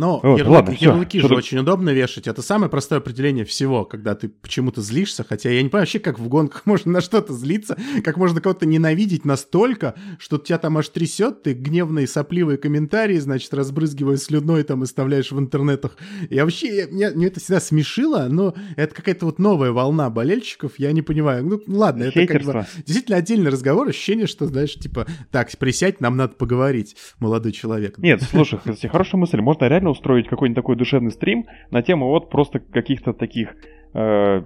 Но 0.00 0.18
Вот, 0.22 0.40
ярлык- 0.40 0.48
ладно, 0.48 0.76
ярлыки 0.78 1.18
Что 1.18 1.28
же 1.28 1.34
очень 1.34 1.58
удобно 1.58 1.90
вешать. 1.90 2.26
Это 2.26 2.40
самое 2.40 2.70
простое 2.70 2.98
определение 3.00 3.44
всего, 3.44 3.84
когда 3.84 4.14
ты 4.14 4.30
почему-то 4.30 4.80
злишься. 4.80 5.24
Хотя 5.28 5.50
я 5.50 5.62
не 5.62 5.68
понимаю 5.68 5.82
вообще, 5.82 5.98
как 5.98 6.18
в 6.18 6.26
гонках 6.28 6.62
можно 6.64 6.90
на 6.92 7.00
что-то 7.02 7.34
злиться, 7.34 7.76
как 8.02 8.16
можно 8.16 8.40
кого-то 8.40 8.64
ненавидеть 8.64 9.26
настолько, 9.26 9.94
что 10.18 10.38
тебя 10.38 10.56
там 10.58 10.78
аж 10.78 10.88
трясет, 10.88 11.42
ты 11.42 11.52
гневные 11.52 12.06
сопливые 12.06 12.56
комментарии, 12.56 13.18
значит, 13.18 13.52
разбрызгивая 13.52 14.16
слюной 14.16 14.62
там 14.62 14.82
и 14.82 14.86
вставляешь 14.86 15.32
в 15.32 15.38
интернетах. 15.38 15.96
И 16.30 16.40
вообще, 16.40 16.74
я- 16.76 16.86
меня, 16.86 17.10
мне 17.14 17.26
это 17.26 17.38
всегда 17.40 17.60
смешило, 17.60 18.26
но 18.30 18.54
это 18.76 18.94
какая-то 18.94 19.26
вот 19.26 19.38
новая 19.38 19.72
волна 19.72 20.08
болельщиков, 20.08 20.72
я 20.78 20.92
не 20.92 21.02
понимаю. 21.02 21.44
Ну, 21.44 21.60
ладно, 21.66 22.04
это 22.04 22.26
как 22.26 22.38
бы 22.42 22.52
Хейтерство. 22.52 22.66
действительно 22.86 23.18
отдельный 23.18 23.50
разговор, 23.50 23.88
ощущение, 23.88 24.26
что, 24.26 24.46
знаешь, 24.46 24.74
типа, 24.74 25.06
так, 25.30 25.50
присядь, 25.58 26.00
нам 26.00 26.16
надо 26.16 26.34
поговорить, 26.36 26.96
молодой 27.18 27.52
человек. 27.52 27.98
Нет, 27.98 28.22
слушай, 28.30 28.58
хорошая 28.90 29.20
мысль. 29.20 29.40
Можно 29.40 29.66
реально 29.66 29.89
прикольно 29.90 29.92
устроить 29.92 30.28
какой-нибудь 30.28 30.56
такой 30.56 30.76
душевный 30.76 31.10
стрим 31.10 31.46
на 31.70 31.82
тему 31.82 32.06
вот 32.06 32.30
просто 32.30 32.60
каких-то 32.60 33.12
таких 33.12 33.48
э, 33.94 34.42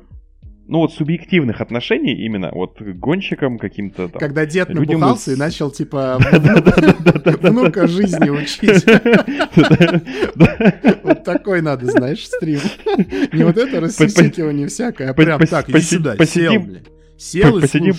ну 0.66 0.78
вот 0.78 0.92
субъективных 0.92 1.60
отношений 1.60 2.14
именно 2.24 2.50
вот 2.52 2.78
к 2.78 2.82
гонщикам 2.82 3.58
каким-то 3.58 4.08
там. 4.08 4.18
Когда 4.18 4.46
дед 4.46 4.70
людям 4.70 5.00
набухался 5.00 5.32
из- 5.32 5.36
и 5.36 5.40
начал, 5.40 5.70
типа, 5.70 6.18
внука 7.42 7.86
жизни 7.86 8.30
учить. 8.30 8.84
Вот 11.04 11.24
такой 11.24 11.62
надо, 11.62 11.86
знаешь, 11.86 12.26
стрим. 12.26 12.60
Не 13.32 13.44
вот 13.44 13.58
это 13.58 13.80
рассусикивание 13.80 14.68
всякое, 14.68 15.10
а 15.10 15.14
прям 15.14 15.40
так, 15.46 15.68
иди 15.68 15.80
сюда, 15.80 16.16
сел, 16.24 16.60
блядь. 16.60 16.88
Сел 17.16 17.58
и 17.58 17.60
Посидим, 17.60 17.94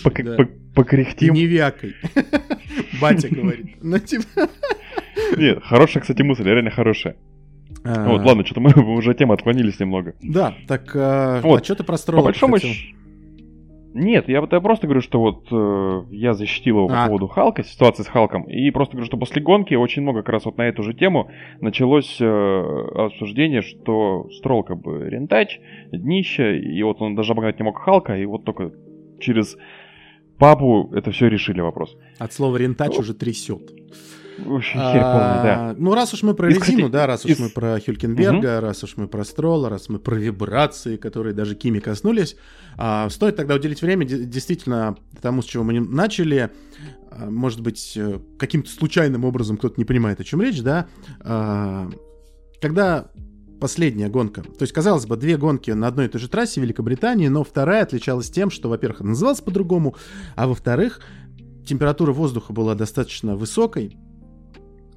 покряхтим. 0.73 1.33
не 1.33 1.45
вякай. 1.45 1.95
Батя 3.01 3.29
говорит. 3.29 3.77
Ну, 3.81 3.97
типа... 3.99 4.25
Нет, 5.37 5.59
хорошая, 5.63 6.01
кстати, 6.01 6.21
мысль, 6.21 6.43
реально 6.43 6.71
хорошая. 6.71 7.15
А, 7.83 8.09
Вот, 8.09 8.23
ладно, 8.25 8.45
что-то 8.45 8.61
мы 8.61 8.71
уже 8.97 9.11
от 9.11 9.17
темы 9.17 9.33
отклонились 9.33 9.79
немного. 9.79 10.15
Да, 10.21 10.53
так, 10.67 10.91
а 10.95 11.41
Вот, 11.41 11.65
что 11.65 11.75
ты 11.75 11.83
про 11.83 11.93
По 11.93 11.97
Строла 11.97 12.23
большому 12.23 12.55
хотел? 12.55 12.69
счету... 12.71 12.95
Нет, 13.97 14.27
я, 14.27 14.45
я 14.51 14.59
просто 14.59 14.87
говорю, 14.87 14.99
что 14.99 15.21
вот 15.21 15.47
э, 15.49 16.03
я 16.13 16.33
защитил 16.33 16.79
его 16.79 16.87
по 16.89 17.05
А. 17.05 17.07
поводу 17.07 17.27
Халка, 17.29 17.63
ситуации 17.63 18.03
с 18.03 18.07
Халком, 18.07 18.43
и 18.43 18.69
просто 18.69 18.91
говорю, 18.95 19.05
что 19.05 19.15
после 19.15 19.41
гонки 19.41 19.73
очень 19.73 20.01
много 20.01 20.21
как 20.21 20.33
раз 20.33 20.43
вот 20.43 20.57
на 20.57 20.63
эту 20.63 20.83
же 20.83 20.93
тему 20.93 21.31
началось 21.61 22.17
э, 22.19 22.25
обсуждение, 22.25 23.61
что 23.61 24.27
Строл 24.37 24.63
как 24.63 24.81
бы 24.81 25.09
рентач, 25.09 25.61
днище, 25.93 26.59
и 26.59 26.83
вот 26.83 27.01
он 27.01 27.15
даже 27.15 27.31
обогнать 27.31 27.57
не 27.57 27.63
мог 27.63 27.79
Халка, 27.79 28.17
и 28.17 28.25
вот 28.25 28.43
только 28.43 28.73
через 29.21 29.55
папу 30.37 30.91
это 30.93 31.11
все 31.11 31.29
решили 31.29 31.61
вопрос. 31.61 31.95
От 32.19 32.33
слова 32.33 32.57
рентач 32.57 32.97
уже 32.97 33.13
трясет. 33.13 33.71
Вообще 34.37 34.73
херь 34.73 34.79
полный, 34.79 35.43
да. 35.43 35.69
А, 35.69 35.75
Ну, 35.77 35.93
раз 35.93 36.13
уж 36.13 36.23
мы 36.23 36.33
про 36.33 36.49
резину, 36.75 36.89
да, 36.89 37.07
раз 37.07 37.23
уж 37.25 37.31
мы 37.39 37.49
про 37.49 37.79
Хюлькенберга, 37.79 38.59
раз 38.61 38.83
уж 38.83 38.97
мы 38.97 39.07
про 39.07 39.23
Строла, 39.23 39.69
раз 39.69 39.87
мы 39.89 39.99
про 39.99 40.15
вибрации, 40.15 40.97
которые 40.97 41.33
даже 41.33 41.55
Кими 41.55 41.79
коснулись, 41.79 42.35
а, 42.77 43.09
стоит 43.09 43.35
тогда 43.35 43.55
уделить 43.55 43.81
время 43.81 44.05
де- 44.05 44.25
действительно 44.25 44.97
тому, 45.21 45.41
с 45.41 45.45
чего 45.45 45.63
мы 45.63 45.79
начали. 45.79 46.49
А, 47.11 47.29
Может 47.29 47.61
быть, 47.61 47.93
э, 47.95 48.19
каким-то 48.37 48.69
случайным 48.69 49.23
образом 49.23 49.57
кто-то 49.57 49.75
не 49.77 49.85
понимает, 49.85 50.19
о 50.19 50.23
чем 50.25 50.41
речь, 50.41 50.61
да. 50.61 50.87
А, 51.21 51.89
Когда 52.61 53.07
последняя 53.61 54.09
гонка, 54.09 54.41
то 54.41 54.61
есть, 54.61 54.73
казалось 54.73 55.05
бы, 55.05 55.15
две 55.17 55.37
гонки 55.37 55.71
на 55.71 55.87
одной 55.87 56.05
и 56.07 56.09
той 56.09 56.19
же 56.19 56.27
трассе 56.27 56.59
Великобритании, 56.61 57.29
но 57.29 57.43
вторая 57.43 57.83
отличалась 57.83 58.29
тем, 58.29 58.49
что, 58.51 58.67
во-первых, 58.69 58.99
она 59.01 59.11
называлась 59.11 59.39
по-другому, 59.41 59.95
а 60.35 60.47
во-вторых, 60.47 60.99
температура 61.65 62.11
воздуха 62.11 62.51
была 62.53 62.75
достаточно 62.75 63.35
высокой, 63.37 63.97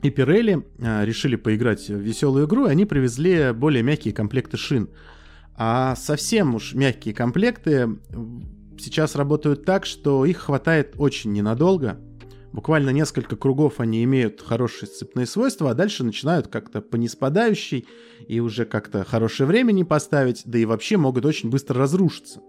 и 0.03 0.11
Пирелли 0.11 0.65
а, 0.81 1.05
решили 1.05 1.37
поиграть 1.37 1.89
в 1.89 1.99
веселую 1.99 2.47
игру, 2.47 2.67
и 2.67 2.71
они 2.71 2.85
привезли 2.85 3.53
более 3.53 3.83
мягкие 3.83 4.15
комплекты 4.15 4.57
шин. 4.57 4.89
А 5.57 5.97
совсем 5.97 6.55
уж 6.55 6.75
мягкие 6.75 7.15
комплекты 7.15 7.99
сейчас 8.79 9.17
работают 9.17 9.65
так, 9.65 9.87
что 9.87 10.25
их 10.25 10.39
хватает 10.39 10.95
очень 10.97 11.33
ненадолго. 11.33 11.99
Буквально 12.53 12.91
несколько 12.91 13.37
кругов 13.37 13.79
они 13.79 14.03
имеют 14.05 14.41
хорошие 14.41 14.89
сцепные 14.89 15.27
свойства, 15.27 15.71
а 15.71 15.75
дальше 15.75 16.03
начинают 16.03 16.49
как-то 16.49 16.81
по 16.81 16.97
неспадающей 16.97 17.87
и 18.27 18.41
уже 18.41 18.65
как-то 18.65 19.05
хорошее 19.05 19.47
время 19.47 19.73
не 19.73 19.85
поставить, 19.85 20.43
да 20.45 20.59
и 20.59 20.65
вообще 20.65 20.97
могут 20.97 21.27
очень 21.27 21.51
быстро 21.51 21.81
разрушиться. 21.81 22.41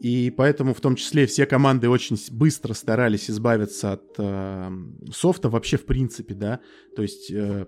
И 0.00 0.30
поэтому 0.30 0.72
в 0.72 0.80
том 0.80 0.96
числе 0.96 1.26
все 1.26 1.44
команды 1.44 1.88
очень 1.90 2.16
быстро 2.30 2.72
старались 2.72 3.30
избавиться 3.30 3.92
от 3.92 4.14
э, 4.16 4.70
софта 5.12 5.50
вообще 5.50 5.76
в 5.76 5.84
принципе, 5.84 6.32
да. 6.34 6.60
То 6.96 7.02
есть 7.02 7.30
э, 7.30 7.66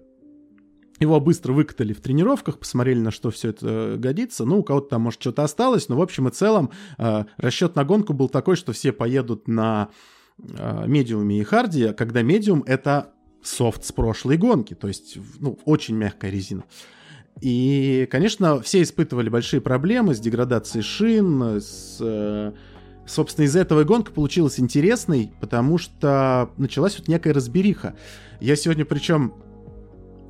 его 0.99 1.21
быстро 1.21 1.53
выкатали 1.53 1.93
в 1.93 2.01
тренировках, 2.01 2.59
посмотрели, 2.59 3.01
на 3.01 3.11
что 3.11 3.31
все 3.31 3.51
это 3.51 3.97
годится. 3.99 4.47
Ну, 4.47 4.61
у 4.61 4.63
кого-то 4.63 4.89
там, 4.89 5.03
может, 5.03 5.21
что-то 5.21 5.45
осталось, 5.45 5.91
но 5.91 5.97
в 5.97 6.01
общем 6.01 6.27
и 6.29 6.31
целом 6.31 6.71
э, 6.97 7.25
расчет 7.37 7.77
на 7.77 7.85
гонку 7.85 8.15
был 8.15 8.31
такой, 8.31 8.57
что 8.57 8.73
все 8.73 8.93
поедут 8.93 9.47
на 9.47 9.91
э, 10.39 10.85
медиуме 10.87 11.39
и 11.39 11.45
харде, 11.45 11.91
а 11.91 11.93
когда 11.93 12.23
медиум— 12.23 12.63
это 12.67 13.13
софт 13.43 13.85
с 13.85 13.93
прошлой 13.93 14.39
гонки, 14.39 14.75
то 14.75 14.89
есть, 14.89 15.19
ну, 15.39 15.59
очень 15.67 15.97
мягкая 15.97 16.31
резина. 16.31 16.65
И, 17.43 18.07
конечно, 18.09 18.61
все 18.61 18.83
испытывали 18.83 19.29
большие 19.29 19.61
проблемы 19.61 20.15
с 20.15 20.21
деградацией 20.21 20.83
шин, 20.85 21.43
с... 21.61 21.99
э, 22.01 22.53
Собственно, 23.05 23.47
из-за 23.47 23.59
этого 23.59 23.81
и 23.81 23.85
гонка 23.85 24.13
получилась 24.13 24.61
интересной, 24.61 25.33
потому 25.41 25.77
что 25.77 26.51
началась 26.57 26.97
вот 26.97 27.09
некая 27.09 27.33
разбериха. 27.35 27.97
Я 28.41 28.55
сегодня, 28.55 28.85
причем, 28.85 29.35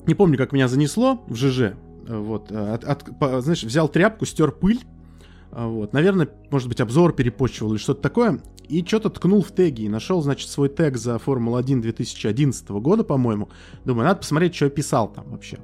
не 0.07 0.14
помню, 0.14 0.38
как 0.38 0.53
меня 0.53 0.68
занесло 0.68 1.22
в 1.29 1.35
ЖЖ, 1.37 1.61
э, 1.61 1.75
вот, 2.09 2.51
э, 2.51 2.75
от- 2.75 2.85
от- 2.85 3.18
по- 3.18 3.42
знаешь, 3.42 3.62
взял 3.62 3.90
тряпку, 3.90 4.25
стер 4.25 4.51
пыль, 4.53 4.81
а, 5.51 5.68
вот, 5.68 5.92
наверное, 5.92 6.31
может 6.51 6.66
быть, 6.68 6.81
обзор 6.81 7.12
перепочивал 7.14 7.72
или 7.72 7.79
что-то 7.79 8.01
такое, 8.01 8.40
и 8.70 8.83
что-то 8.87 9.11
ткнул 9.11 9.42
в 9.42 9.53
теги, 9.53 9.83
и 9.83 9.88
нашел, 9.90 10.22
значит, 10.22 10.48
свой 10.48 10.70
тег 10.70 10.96
за 10.96 11.18
Формулу-1 11.18 11.83
2011 11.83 12.81
года, 12.81 13.05
по-моему. 13.05 13.51
Думаю, 13.85 14.07
надо 14.07 14.20
посмотреть, 14.20 14.55
что 14.55 14.64
я 14.64 14.70
писал 14.70 15.12
там 15.12 15.29
вообще. 15.31 15.59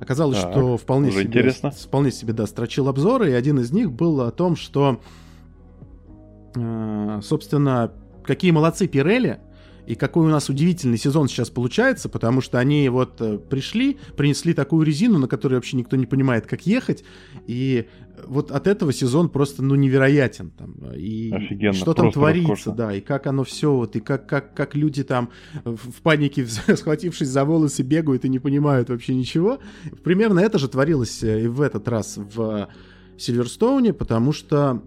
Оказалось, 0.00 0.40
Так, 0.40 0.52
что 0.52 0.76
вполне 0.78 1.12
себе, 1.12 1.24
интересно. 1.24 1.70
вполне 1.70 2.10
себе, 2.10 2.32
да, 2.32 2.46
строчил 2.46 2.88
обзоры, 2.88 3.30
и 3.30 3.34
один 3.34 3.58
из 3.60 3.70
них 3.70 3.92
был 3.92 4.22
о 4.22 4.30
том, 4.30 4.56
что, 4.56 5.00
э, 6.56 7.20
собственно, 7.22 7.92
какие 8.24 8.50
молодцы 8.50 8.88
Пирелли, 8.88 9.40
и 9.90 9.96
какой 9.96 10.28
у 10.28 10.30
нас 10.30 10.48
удивительный 10.48 10.98
сезон 10.98 11.26
сейчас 11.26 11.50
получается, 11.50 12.08
потому 12.08 12.40
что 12.40 12.60
они 12.60 12.88
вот 12.88 13.20
э, 13.20 13.38
пришли, 13.38 13.98
принесли 14.16 14.54
такую 14.54 14.86
резину, 14.86 15.18
на 15.18 15.26
которой 15.26 15.54
вообще 15.54 15.76
никто 15.76 15.96
не 15.96 16.06
понимает, 16.06 16.46
как 16.46 16.64
ехать, 16.64 17.02
и 17.48 17.88
э, 17.88 18.22
вот 18.28 18.52
от 18.52 18.68
этого 18.68 18.92
сезон 18.92 19.28
просто, 19.28 19.64
ну, 19.64 19.74
невероятен. 19.74 20.52
Там, 20.52 20.76
и 20.94 21.32
Офигенно, 21.32 21.72
что 21.72 21.92
там 21.94 22.12
творится, 22.12 22.50
роскошно. 22.50 22.72
да, 22.72 22.94
и 22.94 23.00
как 23.00 23.26
оно 23.26 23.42
все, 23.42 23.74
вот, 23.74 23.96
и 23.96 24.00
как, 24.00 24.28
как, 24.28 24.54
как 24.54 24.76
люди 24.76 25.02
там 25.02 25.30
в, 25.64 26.00
панике, 26.02 26.46
схватившись 26.76 27.26
за 27.26 27.44
волосы, 27.44 27.82
бегают 27.82 28.24
и 28.24 28.28
не 28.28 28.38
понимают 28.38 28.90
вообще 28.90 29.16
ничего. 29.16 29.58
Примерно 30.04 30.38
это 30.38 30.60
же 30.60 30.68
творилось 30.68 31.24
э, 31.24 31.42
и 31.42 31.48
в 31.48 31.60
этот 31.60 31.88
раз 31.88 32.16
в 32.16 32.68
Сильверстоуне, 33.18 33.92
потому 33.92 34.30
что 34.30 34.84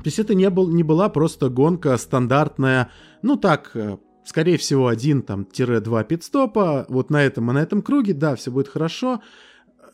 то 0.00 0.06
есть 0.06 0.18
это 0.18 0.34
не, 0.34 0.48
был, 0.48 0.70
не 0.70 0.82
была 0.82 1.10
просто 1.10 1.50
гонка 1.50 1.94
стандартная, 1.98 2.90
ну 3.22 3.36
так, 3.36 3.70
э, 3.74 3.98
скорее 4.24 4.56
всего, 4.56 4.88
один 4.88 5.22
там 5.22 5.44
тире 5.44 5.80
два 5.80 6.04
пидстопа, 6.04 6.86
вот 6.88 7.10
на 7.10 7.22
этом 7.22 7.50
и 7.50 7.54
на 7.54 7.62
этом 7.62 7.82
круге, 7.82 8.14
да, 8.14 8.36
все 8.36 8.50
будет 8.50 8.68
хорошо, 8.68 9.20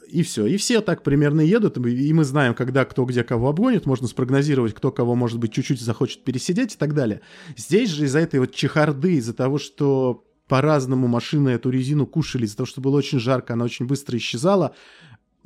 и 0.08 0.22
все. 0.22 0.46
И 0.46 0.56
все 0.56 0.80
так 0.80 1.02
примерно 1.02 1.40
едут, 1.40 1.78
и 1.78 2.12
мы 2.12 2.24
знаем, 2.24 2.54
когда 2.54 2.84
кто 2.84 3.04
где 3.04 3.24
кого 3.24 3.48
обгонит, 3.48 3.86
можно 3.86 4.06
спрогнозировать, 4.06 4.74
кто 4.74 4.92
кого, 4.92 5.14
может 5.14 5.38
быть, 5.38 5.52
чуть-чуть 5.52 5.80
захочет 5.80 6.24
пересидеть 6.24 6.74
и 6.74 6.78
так 6.78 6.94
далее. 6.94 7.20
Здесь 7.56 7.90
же 7.90 8.04
из-за 8.04 8.20
этой 8.20 8.40
вот 8.40 8.54
чехарды, 8.54 9.14
из-за 9.14 9.34
того, 9.34 9.58
что 9.58 10.24
по-разному 10.48 11.08
машины 11.08 11.50
эту 11.50 11.70
резину 11.70 12.06
кушали, 12.06 12.44
из-за 12.44 12.58
того, 12.58 12.66
что 12.66 12.80
было 12.80 12.96
очень 12.96 13.18
жарко, 13.18 13.54
она 13.54 13.64
очень 13.64 13.86
быстро 13.86 14.16
исчезала, 14.16 14.74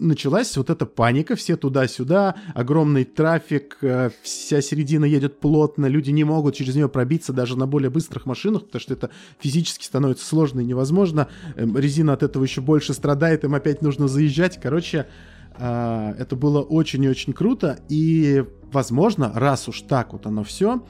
началась 0.00 0.56
вот 0.56 0.70
эта 0.70 0.86
паника, 0.86 1.36
все 1.36 1.56
туда-сюда, 1.56 2.34
огромный 2.54 3.04
трафик, 3.04 3.78
э, 3.82 4.10
вся 4.22 4.60
середина 4.60 5.04
едет 5.04 5.38
плотно, 5.38 5.86
люди 5.86 6.10
не 6.10 6.24
могут 6.24 6.56
через 6.56 6.74
нее 6.74 6.88
пробиться 6.88 7.32
даже 7.32 7.56
на 7.56 7.66
более 7.66 7.90
быстрых 7.90 8.26
машинах, 8.26 8.64
потому 8.64 8.80
что 8.80 8.94
это 8.94 9.10
физически 9.38 9.84
становится 9.84 10.26
сложно 10.26 10.60
и 10.60 10.64
невозможно. 10.64 11.28
Эм, 11.56 11.76
Резина 11.76 12.14
от 12.14 12.22
этого 12.22 12.42
еще 12.42 12.60
больше 12.60 12.94
страдает, 12.94 13.44
им 13.44 13.54
опять 13.54 13.82
нужно 13.82 14.08
заезжать. 14.08 14.58
Короче, 14.60 15.06
а, 15.54 16.14
это 16.18 16.36
было 16.36 16.62
очень 16.62 17.04
и 17.04 17.08
очень 17.08 17.32
круто, 17.32 17.78
и, 17.88 18.44
возможно, 18.72 19.30
раз 19.34 19.68
уж 19.68 19.82
так 19.82 20.12
вот 20.12 20.26
оно 20.26 20.42
все, 20.42 20.82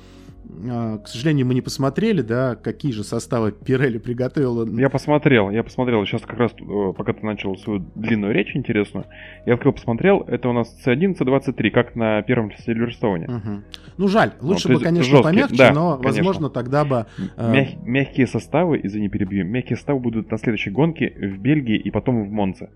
к 1.05 1.09
сожалению, 1.09 1.47
мы 1.47 1.55
не 1.55 1.61
посмотрели, 1.61 2.23
да, 2.23 2.57
какие 2.57 2.93
же 2.93 3.05
составы 3.05 3.53
Пирелли 3.53 3.99
приготовила. 3.99 4.67
Я 4.79 4.91
посмотрел, 4.91 5.51
я 5.51 5.63
посмотрел, 5.63 6.05
сейчас 6.07 6.23
как 6.23 6.39
раз, 6.39 6.53
э, 6.61 6.93
пока 6.97 7.13
ты 7.13 7.25
начал 7.25 7.57
свою 7.57 7.85
длинную 7.95 8.33
речь 8.33 8.55
интересную, 8.55 9.07
я 9.47 9.55
открыл, 9.55 9.73
посмотрел, 9.73 10.21
это 10.27 10.49
у 10.49 10.53
нас 10.53 10.75
C1, 10.85 11.17
C23, 11.19 11.71
как 11.71 11.95
на 11.97 12.23
первом 12.23 12.53
Сильверстоуне. 12.65 13.27
Мгм. 13.29 13.65
Ну, 13.97 14.09
жаль, 14.09 14.33
лучше 14.41 14.69
то 14.69 14.75
бы, 14.75 14.81
конечно, 14.81 15.11
жесткие, 15.11 15.23
помягче, 15.23 15.57
да, 15.57 15.73
но, 15.73 15.97
конечно. 15.99 16.19
возможно, 16.19 16.51
тогда 16.51 16.85
бы... 16.85 17.07
э, 17.37 17.53
Мяг- 17.53 17.83
мягкие 17.85 18.27
составы, 18.27 18.81
извини, 18.83 19.09
перебью, 19.09 19.45
мягкие 19.47 19.77
составы 19.77 20.01
будут 20.01 20.31
на 20.31 20.39
следующей 20.39 20.71
гонке 20.71 21.13
в 21.17 21.39
Бельгии 21.39 21.77
и 21.79 21.91
потом 21.91 22.25
в 22.29 22.31
Монце. 22.31 22.71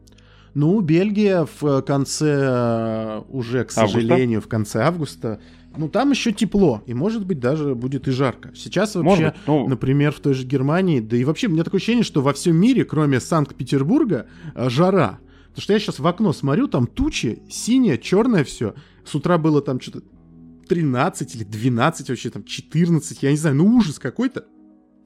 Ну, 0.55 0.81
Бельгия 0.81 1.47
в 1.61 1.83
конце, 1.83 2.33
э, 2.33 3.23
уже, 3.29 3.65
к 3.65 3.73
Августа? 3.77 3.87
сожалению, 3.89 4.41
в 4.41 4.47
конце 4.47 4.83
августа, 4.83 5.41
ну, 5.77 5.89
там 5.89 6.11
еще 6.11 6.33
тепло, 6.33 6.83
и, 6.87 6.95
может 6.95 7.27
быть, 7.27 7.41
даже 7.41 7.75
будет 7.75 8.09
и 8.09 8.11
жарко. 8.11 8.53
Сейчас 8.55 8.95
вообще, 8.95 9.09
Может 9.09 9.25
быть, 9.25 9.35
ну, 9.47 9.69
например, 9.69 10.13
в 10.13 10.21
той 10.21 10.35
же 10.35 10.47
Германии, 10.47 11.01
да 11.01 11.17
и 11.17 11.25
вообще, 11.25 11.49
у 11.49 11.51
меня 11.51 11.65
такое 11.65 11.79
ощущение, 11.79 12.05
что 12.05 12.23
во 12.23 12.33
всем 12.33 12.57
мире, 12.57 12.85
кроме 12.85 13.21
Санкт-Петербурга, 13.21 14.27
э, 14.55 14.69
жара. 14.69 15.19
Потому 15.49 15.63
что 15.63 15.73
я 15.73 15.79
сейчас 15.79 15.99
в 15.99 16.07
окно 16.07 16.33
смотрю, 16.33 16.67
там 16.67 16.87
тучи, 16.87 17.43
синее, 17.49 17.99
черное 17.99 18.45
все. 18.45 18.75
С 19.05 19.15
утра 19.15 19.39
было 19.39 19.63
там 19.63 19.81
что-то 19.81 20.03
13 20.69 21.35
или 21.37 21.45
12 21.45 22.09
вообще, 22.09 22.31
там 22.31 22.45
14, 22.45 23.23
я 23.23 23.31
не 23.31 23.37
знаю, 23.37 23.57
ну 23.57 23.67
ужас 23.67 23.99
какой-то. 23.99 24.47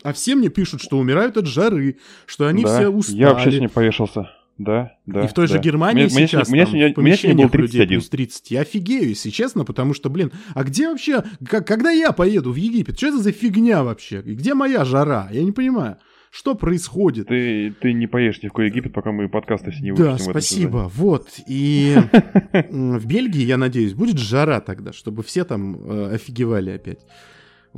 А 0.03 0.13
все 0.13 0.37
мне 0.37 0.49
пишут, 0.49 0.81
что 0.81 0.99
умирают 0.99 1.37
от 1.37 1.47
жары, 1.47 1.99
что 2.27 2.47
они 2.47 2.63
да, 2.63 2.79
все 2.79 2.89
устали. 2.89 3.19
я 3.19 3.31
вообще 3.31 3.51
сегодня 3.51 3.69
повешался. 3.69 4.31
Да, 4.59 4.93
да. 5.07 5.23
и 5.25 5.29
в 5.29 5.33
той 5.33 5.47
да. 5.47 5.55
же 5.55 5.61
Германии 5.61 6.05
Мне- 6.07 6.15
мне 6.15 6.27
сейчас 6.27 6.49
мне 6.49 6.65
там, 6.65 6.71
в 6.73 6.75
мне 6.75 6.81
сегодня 6.83 6.95
помещениях 6.95 7.51
было 7.53 7.61
людей 7.63 7.79
31. 7.81 7.89
плюс 7.99 8.09
30. 8.09 8.51
Я 8.51 8.61
офигею, 8.63 9.09
если 9.09 9.31
честно, 9.31 9.65
потому 9.65 9.95
что, 9.95 10.11
блин, 10.11 10.33
а 10.55 10.65
где 10.65 10.89
вообще, 10.89 11.23
как- 11.47 11.67
когда 11.67 11.91
я 11.91 12.11
поеду 12.13 12.53
в 12.53 12.57
Египет, 12.57 12.97
что 12.99 13.07
это 13.09 13.19
за 13.19 13.31
фигня 13.33 13.85
вообще? 13.85 14.21
И 14.27 14.35
где 14.35 14.55
моя 14.55 14.85
жара? 14.85 15.29
Я 15.31 15.45
не 15.45 15.53
понимаю. 15.53 15.97
Что 16.31 16.55
происходит? 16.55 17.29
Ты, 17.29 17.73
ты 17.81 17.95
не 17.95 18.07
поешь 18.07 18.43
ни 18.43 18.49
в 18.49 18.51
какой 18.51 18.67
Египет, 18.67 18.93
пока 18.93 19.13
мы 19.13 19.31
подкасты 19.31 19.71
все 19.71 19.83
не 19.83 19.93
Да, 19.93 19.97
выпустим 19.97 20.17
в 20.17 20.19
сезоне. 20.19 20.33
спасибо. 20.33 20.91
Вот. 20.95 21.29
И 21.47 21.97
в 22.71 23.07
Бельгии, 23.07 23.45
я 23.45 23.57
надеюсь, 23.57 23.95
будет 23.95 24.19
жара 24.19 24.61
тогда, 24.61 24.93
чтобы 24.93 25.23
все 25.23 25.45
там 25.45 25.77
э, 25.77 26.15
офигевали 26.17 26.71
опять. 26.71 26.99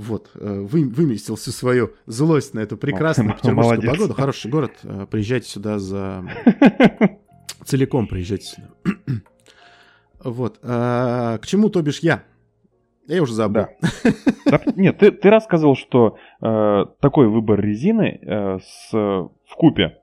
Вот, 0.01 0.31
э, 0.35 0.61
вы, 0.61 0.89
выместил 0.89 1.37
всю 1.37 1.51
свою 1.51 1.91
злость 2.07 2.55
на 2.55 2.61
эту 2.61 2.77
прекрасную 2.79 3.31
М- 3.31 3.37
петербургскую 3.37 3.77
молодец. 3.77 3.91
погоду. 3.91 4.15
Хороший 4.15 4.51
город. 4.51 4.73
э, 4.83 5.07
Приезжайте 5.11 5.47
сюда 5.49 5.79
за... 5.79 6.25
Целиком 7.65 8.07
приезжайте 8.07 8.47
сюда. 8.47 8.69
Вот. 10.23 10.59
а, 10.63 11.39
К 11.39 11.47
чему, 11.47 11.71
то 11.71 11.81
бишь, 11.83 12.01
я? 12.01 12.23
Я 13.09 13.23
уже 13.23 13.33
забыл. 13.33 13.67
Да, 14.47 14.61
нет, 14.77 14.99
ты, 14.99 15.11
ты 15.13 15.31
рассказывал, 15.31 15.77
что 15.77 16.17
э, 16.43 16.85
такой 17.01 17.27
выбор 17.29 17.59
резины 17.61 18.19
э, 18.23 18.59
с, 18.63 18.93
в 18.93 19.31
купе 19.57 19.97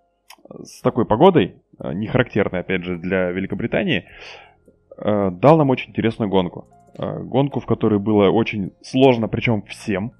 с 0.64 0.82
такой 0.82 1.06
погодой, 1.06 1.62
э, 1.80 1.94
не 1.94 2.08
характерной, 2.08 2.62
опять 2.62 2.84
же, 2.84 2.98
для 2.98 3.30
Великобритании, 3.32 4.06
э, 4.98 5.30
дал 5.32 5.58
нам 5.58 5.70
очень 5.70 5.92
интересную 5.92 6.30
гонку. 6.30 6.68
Э, 6.98 7.20
гонку, 7.22 7.60
в 7.60 7.66
которой 7.66 8.00
было 8.00 8.30
очень 8.30 8.72
сложно, 8.82 9.28
причем 9.28 9.62
всем. 9.64 10.14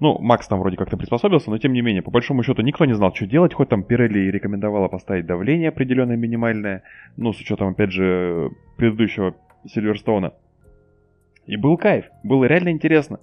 Ну, 0.00 0.18
Макс 0.18 0.46
там 0.48 0.60
вроде 0.60 0.76
как-то 0.76 0.98
приспособился, 0.98 1.50
но 1.50 1.56
тем 1.56 1.72
не 1.72 1.80
менее, 1.80 2.02
по 2.02 2.10
большому 2.10 2.42
счету, 2.42 2.60
никто 2.60 2.84
не 2.84 2.94
знал, 2.94 3.14
что 3.14 3.26
делать, 3.26 3.54
хоть 3.54 3.70
там 3.70 3.84
Пирелли 3.84 4.18
и 4.18 4.30
рекомендовала 4.30 4.88
поставить 4.88 5.24
давление 5.24 5.70
определенное 5.70 6.16
минимальное, 6.16 6.82
ну, 7.16 7.32
с 7.32 7.40
учетом, 7.40 7.68
опять 7.68 7.90
же, 7.90 8.50
предыдущего 8.76 9.34
Сильверстоуна. 9.66 10.34
И 11.46 11.56
был 11.56 11.78
кайф, 11.78 12.06
было 12.22 12.44
реально 12.44 12.70
интересно. 12.70 13.18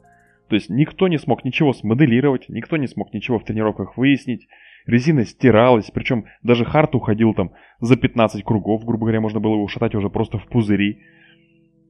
То 0.47 0.56
есть 0.56 0.70
никто 0.70 1.08
не 1.08 1.20
смог 1.20 1.45
ничего 1.45 1.72
смоделировать, 1.72 2.49
никто 2.49 2.78
не 2.78 2.88
смог 2.88 3.14
ничего 3.14 3.38
в 3.38 3.43
тренировках 3.43 3.95
выяснить. 3.95 4.47
Резина 4.88 5.26
стиралась, 5.26 5.91
причем 5.91 6.26
даже 6.41 6.66
Харт 6.66 6.95
уходил 6.95 7.36
там 7.36 7.52
за 7.80 7.95
15 7.95 8.43
кругов, 8.43 8.84
грубо 8.86 9.06
говоря, 9.06 9.22
можно 9.22 9.39
было 9.39 9.54
его 9.54 9.68
шатать 9.68 9.93
уже 9.93 10.10
просто 10.10 10.39
в 10.39 10.47
пузыри. 10.47 10.99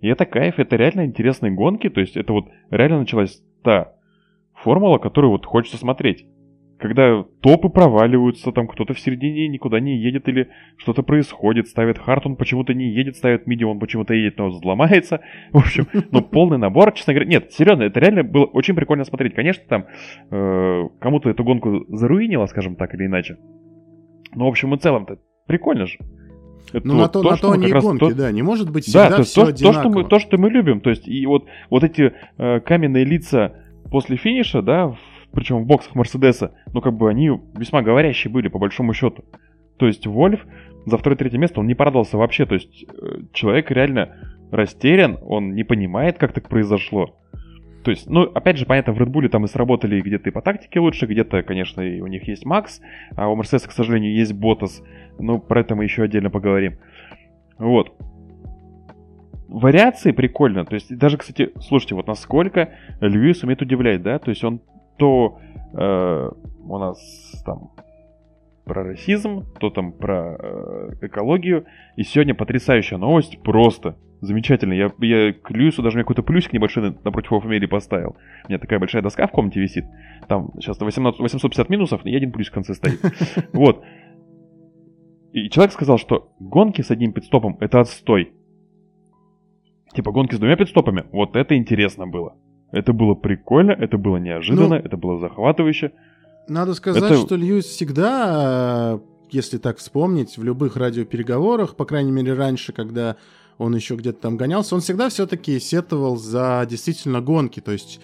И 0.02 0.08
это 0.08 0.26
кайф, 0.26 0.60
это 0.60 0.76
реально 0.76 1.06
интересные 1.06 1.52
гонки, 1.52 1.90
то 1.90 2.02
есть 2.02 2.18
это 2.18 2.34
вот 2.34 2.46
реально 2.72 3.00
началась 3.00 3.42
та 3.64 3.94
формула, 4.56 4.98
которую 4.98 5.32
вот 5.32 5.46
хочется 5.46 5.78
смотреть. 5.78 6.26
Когда 6.80 7.24
топы 7.42 7.70
проваливаются, 7.70 8.52
там 8.52 8.68
кто-то 8.68 8.96
в 8.96 9.00
середине 9.00 9.48
никуда 9.48 9.80
не 9.80 9.98
едет 9.98 10.28
или 10.28 10.50
что-то 10.78 11.04
происходит, 11.04 11.68
ставит 11.68 12.00
хард, 12.00 12.26
он 12.26 12.36
почему-то 12.36 12.74
не 12.74 12.90
едет, 12.90 13.16
ставит 13.16 13.46
миди, 13.46 13.64
он 13.64 13.78
почему-то 13.78 14.16
едет, 14.16 14.40
но 14.40 14.48
взломается. 14.48 15.22
В 15.52 15.58
общем, 15.58 15.86
ну 16.12 16.24
полный 16.24 16.58
набор, 16.58 16.92
честно 16.94 17.14
говоря. 17.14 17.30
Нет, 17.30 17.52
серьезно, 17.52 17.84
это 17.84 18.00
реально 18.00 18.24
было 18.24 18.46
очень 18.46 18.74
прикольно 18.74 19.04
смотреть. 19.04 19.36
Конечно, 19.36 19.64
там 19.68 19.86
э, 20.32 20.90
кому-то 21.00 21.30
эту 21.30 21.44
гонку 21.44 21.86
заруинило, 21.90 22.48
скажем 22.48 22.76
так 22.76 22.96
или 22.96 23.06
иначе. 23.06 23.38
Но 24.34 24.46
в 24.46 24.50
общем 24.50 24.74
и 24.74 24.80
целом-то 24.80 25.20
прикольно 25.46 25.86
же. 25.86 26.00
Это 26.74 26.88
Ну, 26.88 26.94
вот 26.96 27.02
на 27.02 27.08
то, 27.10 27.24
на 27.24 27.38
что 27.38 27.48
то 27.48 27.54
они 27.54 27.68
и 27.68 27.72
гонки, 27.74 28.00
то- 28.00 28.16
да. 28.16 28.32
Не 28.32 28.42
может 28.44 28.70
быть 28.72 28.86
да, 28.94 29.04
всегда 29.04 29.10
то, 29.16 29.20
есть 29.20 29.32
все 29.32 29.46
то, 29.46 29.52
то, 29.52 29.58
что 29.58 29.66
мы, 29.66 29.80
одинаково. 29.80 30.04
то, 30.10 30.20
что 30.20 30.38
мы 30.38 30.50
любим. 30.50 30.82
То 30.82 30.90
есть, 30.90 31.08
и 31.08 31.26
вот, 31.26 31.46
вот 31.70 31.84
эти 31.84 32.14
э, 32.38 32.60
каменные 32.62 33.04
лица 33.04 33.54
после 33.92 34.16
финиша, 34.18 34.62
да, 34.62 34.88
в- 34.88 34.98
причем 35.34 35.64
в 35.64 35.66
боксах 35.66 35.96
Мерседеса, 35.96 36.54
ну, 36.74 36.82
как 36.82 36.94
бы 36.96 37.10
они 37.10 37.32
весьма 37.56 37.82
говорящие 37.82 38.32
были, 38.32 38.48
по 38.48 38.60
большому 38.60 38.94
счету. 38.94 39.24
То 39.78 39.88
есть, 39.88 40.06
Вольф 40.08 40.46
за 40.86 40.98
второе-третье 40.98 41.38
место, 41.38 41.60
он 41.60 41.68
не 41.68 41.76
порадовался 41.76 42.18
вообще. 42.18 42.46
То 42.46 42.56
есть, 42.56 42.86
э, 42.88 43.20
человек 43.34 43.70
реально 43.72 44.16
растерян, 44.52 45.18
он 45.22 45.54
не 45.56 45.64
понимает, 45.64 46.18
как 46.18 46.34
так 46.34 46.50
произошло. 46.50 47.16
То 47.84 47.92
есть, 47.92 48.10
ну, 48.10 48.24
опять 48.24 48.58
же, 48.58 48.66
понятно, 48.66 48.94
в 48.94 49.02
Red 49.02 49.12
Bull 49.12 49.28
там 49.30 49.46
и 49.46 49.48
сработали 49.48 50.02
где-то 50.02 50.30
и 50.30 50.32
по 50.32 50.42
тактике 50.42 50.80
лучше, 50.80 51.06
где-то, 51.06 51.44
конечно, 51.44 51.82
и 51.82 52.02
у 52.02 52.08
них 52.08 52.28
есть 52.28 52.46
Макс, 52.46 52.82
а 53.16 53.28
у 53.28 53.36
Мерседеса, 53.36 53.68
к 53.68 53.72
сожалению, 53.72 54.14
есть 54.14 54.34
Ботас. 54.34 54.84
Ну, 55.18 55.40
про 55.40 55.62
это 55.62 55.76
мы 55.76 55.84
еще 55.84 56.04
отдельно 56.04 56.30
поговорим. 56.30 56.78
Вот. 57.58 57.94
Вариации 59.48 60.12
прикольно. 60.12 60.66
То 60.66 60.76
есть, 60.76 60.96
даже, 60.96 61.18
кстати, 61.18 61.52
слушайте, 61.60 61.96
вот 61.96 62.08
насколько 62.08 62.70
Льюис 63.02 63.44
умеет 63.44 63.62
удивлять, 63.62 64.02
да? 64.02 64.20
То 64.20 64.30
есть, 64.30 64.44
он 64.44 64.62
то 64.98 65.40
э, 65.74 66.30
у 66.64 66.78
нас 66.78 67.44
там 67.46 67.72
про 68.66 68.84
расизм, 68.84 69.46
то 69.60 69.70
там 69.70 69.92
про 69.92 70.38
э, 70.38 70.90
экологию. 71.02 71.66
И 71.96 72.04
сегодня 72.04 72.36
потрясающая 72.36 72.98
новость, 72.98 73.42
просто 73.42 73.98
замечательно. 74.22 74.74
Я, 74.74 74.92
я 75.00 75.34
к 75.34 75.52
Льюису 75.52 75.82
даже 75.82 76.00
какой-то 76.00 76.24
плюсик 76.24 76.54
небольшой 76.54 76.84
на- 76.84 76.96
напротив 77.04 77.32
его 77.32 77.42
фамилии 77.42 77.66
поставил. 77.68 78.16
У 78.46 78.50
меня 78.50 78.60
такая 78.60 78.80
большая 78.80 79.02
доска 79.02 79.28
в 79.28 79.32
комнате 79.32 79.60
висит. 79.60 79.86
Там 80.28 80.52
сейчас 80.60 80.80
18, 80.80 81.20
850 81.20 81.70
минусов, 81.70 82.06
и 82.06 82.16
один 82.16 82.32
плюс 82.32 82.48
в 82.50 82.52
конце 82.54 82.74
стоит. 82.74 83.00
Вот. 83.54 83.84
И 85.34 85.50
человек 85.50 85.72
сказал, 85.74 85.98
что 85.98 86.34
гонки 86.40 86.82
с 86.82 86.92
одним 86.92 87.14
пидстопом 87.14 87.58
это 87.62 87.80
отстой. 87.80 88.34
Типа 89.94 90.12
гонки 90.12 90.36
с 90.36 90.40
двумя 90.40 90.56
пидстопами, 90.56 91.06
вот 91.12 91.36
это 91.36 91.56
интересно 91.58 92.08
было. 92.08 92.36
Это 92.72 92.94
было 92.94 93.14
прикольно, 93.16 93.72
это 93.72 93.98
было 93.98 94.18
неожиданно, 94.18 94.70
Ну, 94.70 94.76
это 94.76 94.96
было 94.98 95.20
захватывающе. 95.20 95.92
Надо 96.48 96.74
сказать, 96.74 97.04
Это- 97.04 97.16
что 97.18 97.36
Льюис 97.36 97.66
всегда, 97.66 98.96
э, 98.96 99.00
если 99.32 99.58
так 99.58 99.78
вспомнить, 99.78 100.38
в 100.38 100.44
любых 100.44 100.78
радиопереговорах, 100.78 101.76
по 101.76 101.86
крайней 101.86 102.12
мере 102.12 102.34
раньше, 102.34 102.72
когда 102.74 103.18
он 103.62 103.76
еще 103.76 103.96
где-то 103.96 104.20
там 104.20 104.38
гонялся, 104.38 104.74
он 104.74 104.82
всегда 104.82 105.10
все-таки 105.10 105.60
сетовал 105.60 106.18
за 106.18 106.66
действительно 106.68 107.22
гонки. 107.22 107.60
То 107.60 107.72
есть 107.72 108.00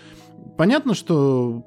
понятно, 0.56 0.94
что 0.94 1.66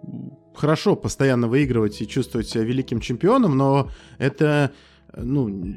хорошо 0.54 0.94
постоянно 0.94 1.48
выигрывать 1.48 2.00
и 2.00 2.06
чувствовать 2.06 2.48
себя 2.48 2.62
великим 2.62 3.00
чемпионом, 3.00 3.56
но 3.56 3.90
это, 4.18 4.70
ну, 5.16 5.74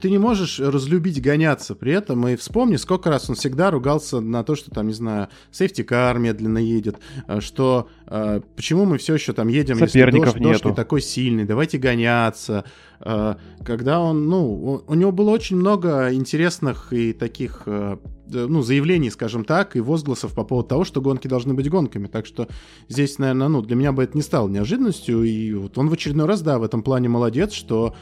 ты 0.00 0.10
не 0.10 0.18
можешь 0.18 0.58
разлюбить 0.60 1.20
гоняться 1.22 1.74
при 1.74 1.92
этом. 1.92 2.26
И 2.28 2.36
вспомни, 2.36 2.76
сколько 2.76 3.10
раз 3.10 3.28
он 3.28 3.36
всегда 3.36 3.70
ругался 3.70 4.20
на 4.20 4.42
то, 4.44 4.54
что 4.54 4.70
там, 4.70 4.86
не 4.88 4.94
знаю, 4.94 5.28
сейфти-кар 5.50 6.18
медленно 6.18 6.58
едет, 6.58 6.96
э, 7.28 7.40
что 7.40 7.88
э, 8.06 8.40
почему 8.56 8.84
мы 8.84 8.98
все 8.98 9.14
еще 9.14 9.32
там 9.32 9.48
едем, 9.48 9.76
Соперников 9.76 10.34
если 10.34 10.38
дождь, 10.38 10.52
дождь 10.52 10.64
не 10.64 10.68
нету. 10.70 10.74
такой 10.74 11.00
сильный, 11.02 11.44
давайте 11.44 11.78
гоняться. 11.78 12.64
Э, 13.00 13.34
Когда 13.64 14.00
он, 14.00 14.28
ну, 14.28 14.46
у- 14.46 14.82
у 14.86 14.94
него 14.94 15.12
было 15.12 15.30
очень 15.30 15.56
много 15.56 16.12
интересных 16.14 16.92
и 16.92 17.12
таких, 17.12 17.62
э, 17.66 17.96
ну, 18.28 18.62
заявлений, 18.62 19.10
скажем 19.10 19.44
так, 19.44 19.76
и 19.76 19.80
возгласов 19.80 20.34
по 20.34 20.44
поводу 20.44 20.68
того, 20.68 20.84
что 20.84 21.00
гонки 21.00 21.28
должны 21.28 21.52
быть 21.54 21.68
гонками. 21.68 22.06
Так 22.06 22.26
что 22.26 22.48
здесь, 22.88 23.18
наверное, 23.18 23.48
ну, 23.48 23.62
для 23.62 23.76
меня 23.76 23.92
бы 23.92 24.02
это 24.02 24.16
не 24.16 24.22
стало 24.22 24.48
неожиданностью. 24.48 25.22
И 25.24 25.52
вот 25.52 25.76
он 25.78 25.88
в 25.88 25.92
очередной 25.92 26.26
раз, 26.26 26.42
да, 26.42 26.58
в 26.58 26.62
этом 26.62 26.82
плане 26.82 27.08
молодец, 27.08 27.52
что 27.52 27.94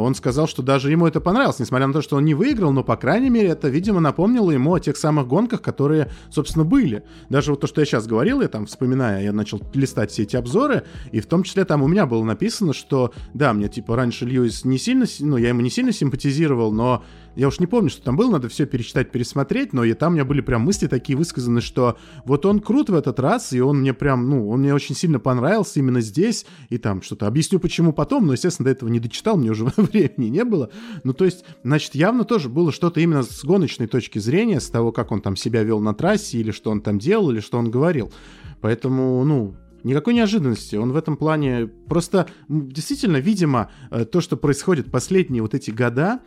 он 0.00 0.14
сказал, 0.14 0.48
что 0.48 0.62
даже 0.62 0.90
ему 0.90 1.06
это 1.06 1.20
понравилось, 1.20 1.58
несмотря 1.58 1.86
на 1.86 1.92
то, 1.92 2.00
что 2.02 2.16
он 2.16 2.24
не 2.24 2.34
выиграл, 2.34 2.72
но, 2.72 2.82
по 2.82 2.96
крайней 2.96 3.28
мере, 3.30 3.48
это, 3.48 3.68
видимо, 3.68 4.00
напомнило 4.00 4.50
ему 4.50 4.74
о 4.74 4.80
тех 4.80 4.96
самых 4.96 5.28
гонках, 5.28 5.60
которые, 5.60 6.10
собственно, 6.30 6.64
были. 6.64 7.04
Даже 7.28 7.50
вот 7.52 7.60
то, 7.60 7.66
что 7.66 7.80
я 7.80 7.84
сейчас 7.84 8.06
говорил, 8.06 8.40
я 8.40 8.48
там, 8.48 8.64
вспоминая, 8.66 9.22
я 9.22 9.32
начал 9.32 9.60
листать 9.74 10.10
все 10.10 10.22
эти 10.22 10.34
обзоры, 10.34 10.84
и 11.12 11.20
в 11.20 11.26
том 11.26 11.42
числе 11.42 11.64
там 11.66 11.82
у 11.82 11.88
меня 11.88 12.06
было 12.06 12.24
написано, 12.24 12.72
что, 12.72 13.12
да, 13.34 13.52
мне, 13.52 13.68
типа, 13.68 13.94
раньше 13.94 14.24
Льюис 14.24 14.64
не 14.64 14.78
сильно, 14.78 15.06
си- 15.06 15.24
ну, 15.24 15.36
я 15.36 15.50
ему 15.50 15.60
не 15.60 15.70
сильно 15.70 15.92
симпатизировал, 15.92 16.72
но 16.72 17.04
я 17.34 17.48
уж 17.48 17.60
не 17.60 17.66
помню, 17.66 17.90
что 17.90 18.02
там 18.02 18.16
было, 18.16 18.30
надо 18.30 18.48
все 18.48 18.66
перечитать, 18.66 19.10
пересмотреть, 19.10 19.72
но 19.72 19.84
и 19.84 19.94
там 19.94 20.12
у 20.12 20.14
меня 20.14 20.24
были 20.24 20.40
прям 20.40 20.62
мысли 20.62 20.86
такие 20.86 21.16
высказаны, 21.16 21.60
что 21.60 21.96
вот 22.24 22.44
он 22.44 22.60
крут 22.60 22.90
в 22.90 22.94
этот 22.94 23.18
раз, 23.20 23.52
и 23.52 23.60
он 23.60 23.80
мне 23.80 23.94
прям, 23.94 24.28
ну, 24.28 24.48
он 24.48 24.60
мне 24.60 24.74
очень 24.74 24.94
сильно 24.94 25.18
понравился 25.18 25.78
именно 25.78 26.00
здесь, 26.00 26.46
и 26.68 26.78
там 26.78 27.02
что-то 27.02 27.26
объясню, 27.26 27.58
почему 27.58 27.92
потом, 27.92 28.26
но, 28.26 28.32
естественно, 28.32 28.64
до 28.64 28.70
этого 28.70 28.88
не 28.88 29.00
дочитал, 29.00 29.36
мне 29.36 29.50
уже 29.50 29.64
времени 29.76 30.26
не 30.26 30.44
было. 30.44 30.70
Ну, 31.04 31.12
то 31.14 31.24
есть, 31.24 31.44
значит, 31.62 31.94
явно 31.94 32.24
тоже 32.24 32.48
было 32.48 32.72
что-то 32.72 33.00
именно 33.00 33.22
с 33.22 33.44
гоночной 33.44 33.86
точки 33.86 34.18
зрения, 34.18 34.60
с 34.60 34.68
того, 34.68 34.92
как 34.92 35.12
он 35.12 35.20
там 35.20 35.36
себя 35.36 35.62
вел 35.62 35.80
на 35.80 35.94
трассе, 35.94 36.38
или 36.38 36.50
что 36.50 36.70
он 36.70 36.82
там 36.82 36.98
делал, 36.98 37.30
или 37.30 37.40
что 37.40 37.58
он 37.58 37.70
говорил. 37.70 38.12
Поэтому, 38.60 39.24
ну, 39.24 39.56
Никакой 39.84 40.14
неожиданности. 40.14 40.76
Он 40.76 40.92
в 40.92 40.96
этом 40.96 41.16
плане 41.16 41.66
просто 41.66 42.28
действительно, 42.48 43.16
видимо, 43.16 43.70
э, 43.90 44.04
то, 44.04 44.20
что 44.20 44.36
происходит 44.36 44.90
последние 44.90 45.42
вот 45.42 45.54
эти 45.54 45.70
года, 45.70 46.20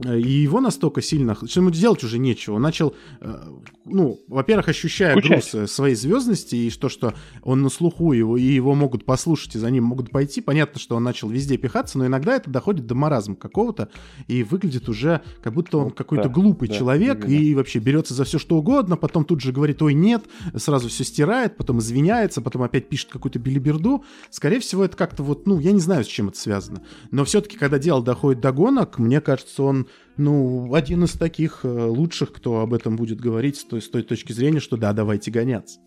И 0.00 0.30
его 0.30 0.60
настолько 0.60 1.02
сильно, 1.02 1.36
что 1.46 1.60
ему 1.60 1.70
делать 1.70 2.02
уже 2.02 2.18
нечего. 2.18 2.54
Он 2.54 2.62
начал, 2.62 2.94
э, 3.20 3.42
ну, 3.84 4.18
во-первых, 4.26 4.68
ощущая 4.68 5.12
Скучать. 5.12 5.30
груз 5.30 5.54
э, 5.54 5.66
своей 5.68 5.94
звездности 5.94 6.56
и 6.56 6.70
то, 6.70 6.88
что 6.88 7.14
он 7.42 7.62
на 7.62 7.68
слуху 7.68 8.12
его, 8.12 8.36
и 8.36 8.42
его 8.42 8.74
могут 8.74 9.04
послушать, 9.04 9.54
и 9.54 9.58
за 9.58 9.70
ним 9.70 9.84
могут 9.84 10.10
пойти. 10.10 10.40
Понятно, 10.40 10.80
что 10.80 10.96
он 10.96 11.04
начал 11.04 11.28
везде 11.28 11.56
пихаться, 11.58 11.98
но 11.98 12.06
иногда 12.06 12.34
это 12.34 12.50
доходит 12.50 12.86
до 12.86 12.96
маразма 12.96 13.36
какого-то, 13.36 13.88
и 14.26 14.42
выглядит 14.42 14.88
уже, 14.88 15.20
как 15.42 15.54
будто 15.54 15.78
он 15.78 15.84
Вот 15.84 15.94
какой-то 15.94 16.24
да, 16.24 16.30
глупый 16.30 16.68
да, 16.68 16.74
человек, 16.74 17.24
именно. 17.24 17.40
и 17.40 17.54
вообще 17.54 17.78
берется 17.78 18.14
за 18.14 18.24
все 18.24 18.38
что 18.38 18.56
угодно, 18.56 18.96
потом 18.96 19.24
тут 19.24 19.40
же 19.40 19.52
говорит, 19.52 19.80
ой, 19.80 19.94
нет, 19.94 20.24
сразу 20.56 20.88
все 20.88 21.04
стирает, 21.04 21.56
потом 21.56 21.78
извиняется, 21.78 22.40
потом 22.40 22.62
опять 22.62 22.88
пишет 22.88 23.10
какую-то 23.10 23.38
билиберду. 23.38 24.04
Скорее 24.30 24.58
всего, 24.58 24.84
это 24.84 24.96
как-то 24.96 25.22
вот, 25.22 25.46
ну, 25.46 25.60
я 25.60 25.70
не 25.70 25.80
знаю, 25.80 26.04
с 26.04 26.08
чем 26.08 26.30
это 26.30 26.38
связано. 26.38 26.82
Но 27.12 27.24
все-таки, 27.24 27.56
когда 27.56 27.78
дело 27.78 28.02
доходит 28.02 28.40
до 28.40 28.50
гонок, 28.50 28.98
мне 28.98 29.20
кажется, 29.20 29.62
он, 29.62 29.83
ну, 30.16 30.72
один 30.74 31.04
из 31.04 31.12
таких 31.12 31.60
э, 31.64 31.68
лучших, 31.68 32.32
кто 32.32 32.60
об 32.60 32.74
этом 32.74 32.96
будет 32.96 33.20
говорить 33.20 33.56
с 33.56 33.64
той, 33.64 33.80
с 33.80 33.88
той 33.88 34.02
точки 34.02 34.32
зрения, 34.32 34.60
что 34.60 34.76
да, 34.76 34.92
давайте 34.92 35.30
гоняться. 35.30 35.80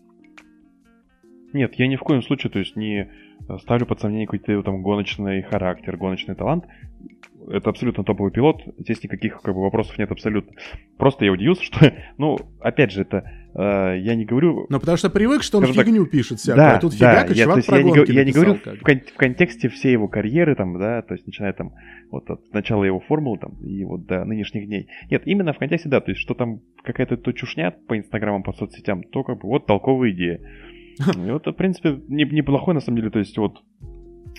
Нет, 1.52 1.74
я 1.76 1.86
ни 1.86 1.96
в 1.96 2.00
коем 2.00 2.22
случае, 2.22 2.50
то 2.50 2.58
есть 2.58 2.76
не 2.76 3.10
э, 3.48 3.58
ставлю 3.58 3.86
под 3.86 4.00
сомнение 4.00 4.26
какой-то 4.26 4.52
его 4.52 4.62
там 4.62 4.82
гоночный 4.82 5.42
характер, 5.42 5.96
гоночный 5.96 6.34
талант. 6.34 6.64
Это 7.48 7.70
абсолютно 7.70 8.04
топовый 8.04 8.30
пилот, 8.30 8.60
здесь 8.78 9.02
никаких 9.02 9.40
как 9.40 9.54
бы 9.54 9.62
вопросов 9.62 9.96
нет 9.98 10.10
абсолютно. 10.10 10.52
Просто 10.98 11.24
я 11.24 11.32
удивился, 11.32 11.62
что, 11.62 11.92
ну, 12.18 12.38
опять 12.60 12.92
же, 12.92 13.02
это 13.02 13.18
э, 13.18 13.37
я 13.54 14.14
не 14.14 14.24
говорю 14.24 14.66
Ну, 14.68 14.78
потому 14.78 14.96
что 14.98 15.10
привык, 15.10 15.42
что 15.42 15.58
он 15.58 15.64
так, 15.64 15.74
фигню 15.86 16.06
пишет 16.06 16.38
всякую, 16.38 16.66
а 16.76 16.78
тут 16.80 16.92
фигак, 16.94 17.30
и 17.30 17.34
я, 17.34 17.44
чувак 17.44 17.66
про 17.66 17.76
я 17.78 17.82
не, 17.82 17.90
го- 17.90 17.96
я 18.04 18.04
не 18.24 18.30
написал, 18.30 18.42
говорю 18.44 18.60
как 18.62 18.74
в, 18.76 18.82
кон- 18.82 19.00
в 19.14 19.16
контексте 19.16 19.68
всей 19.68 19.92
его 19.92 20.06
карьеры, 20.08 20.54
там, 20.54 20.78
да, 20.78 21.02
то 21.02 21.14
есть 21.14 21.26
начиная 21.26 21.52
там 21.54 21.72
вот 22.10 22.28
от 22.30 22.52
начала 22.52 22.84
его 22.84 23.00
формулы 23.00 23.38
там 23.38 23.52
и 23.64 23.84
вот 23.84 24.06
до 24.06 24.24
нынешних 24.24 24.66
дней. 24.66 24.88
Нет, 25.10 25.22
именно 25.26 25.52
в 25.52 25.58
контексте, 25.58 25.88
да, 25.88 26.00
то 26.00 26.10
есть 26.10 26.20
что 26.20 26.34
там 26.34 26.60
какая-то 26.84 27.16
то 27.16 27.32
чушня 27.32 27.70
по 27.88 27.96
инстаграмам, 27.98 28.42
по 28.42 28.52
соцсетям, 28.52 29.02
то 29.02 29.24
как 29.24 29.40
бы 29.40 29.48
вот 29.48 29.66
толковая 29.66 30.10
идея. 30.10 30.40
И 31.16 31.30
вот, 31.30 31.46
в 31.46 31.52
принципе, 31.52 32.00
не- 32.08 32.24
неплохой 32.24 32.74
на 32.74 32.80
самом 32.80 32.98
деле, 32.98 33.10
то 33.10 33.18
есть 33.18 33.36
вот 33.38 33.62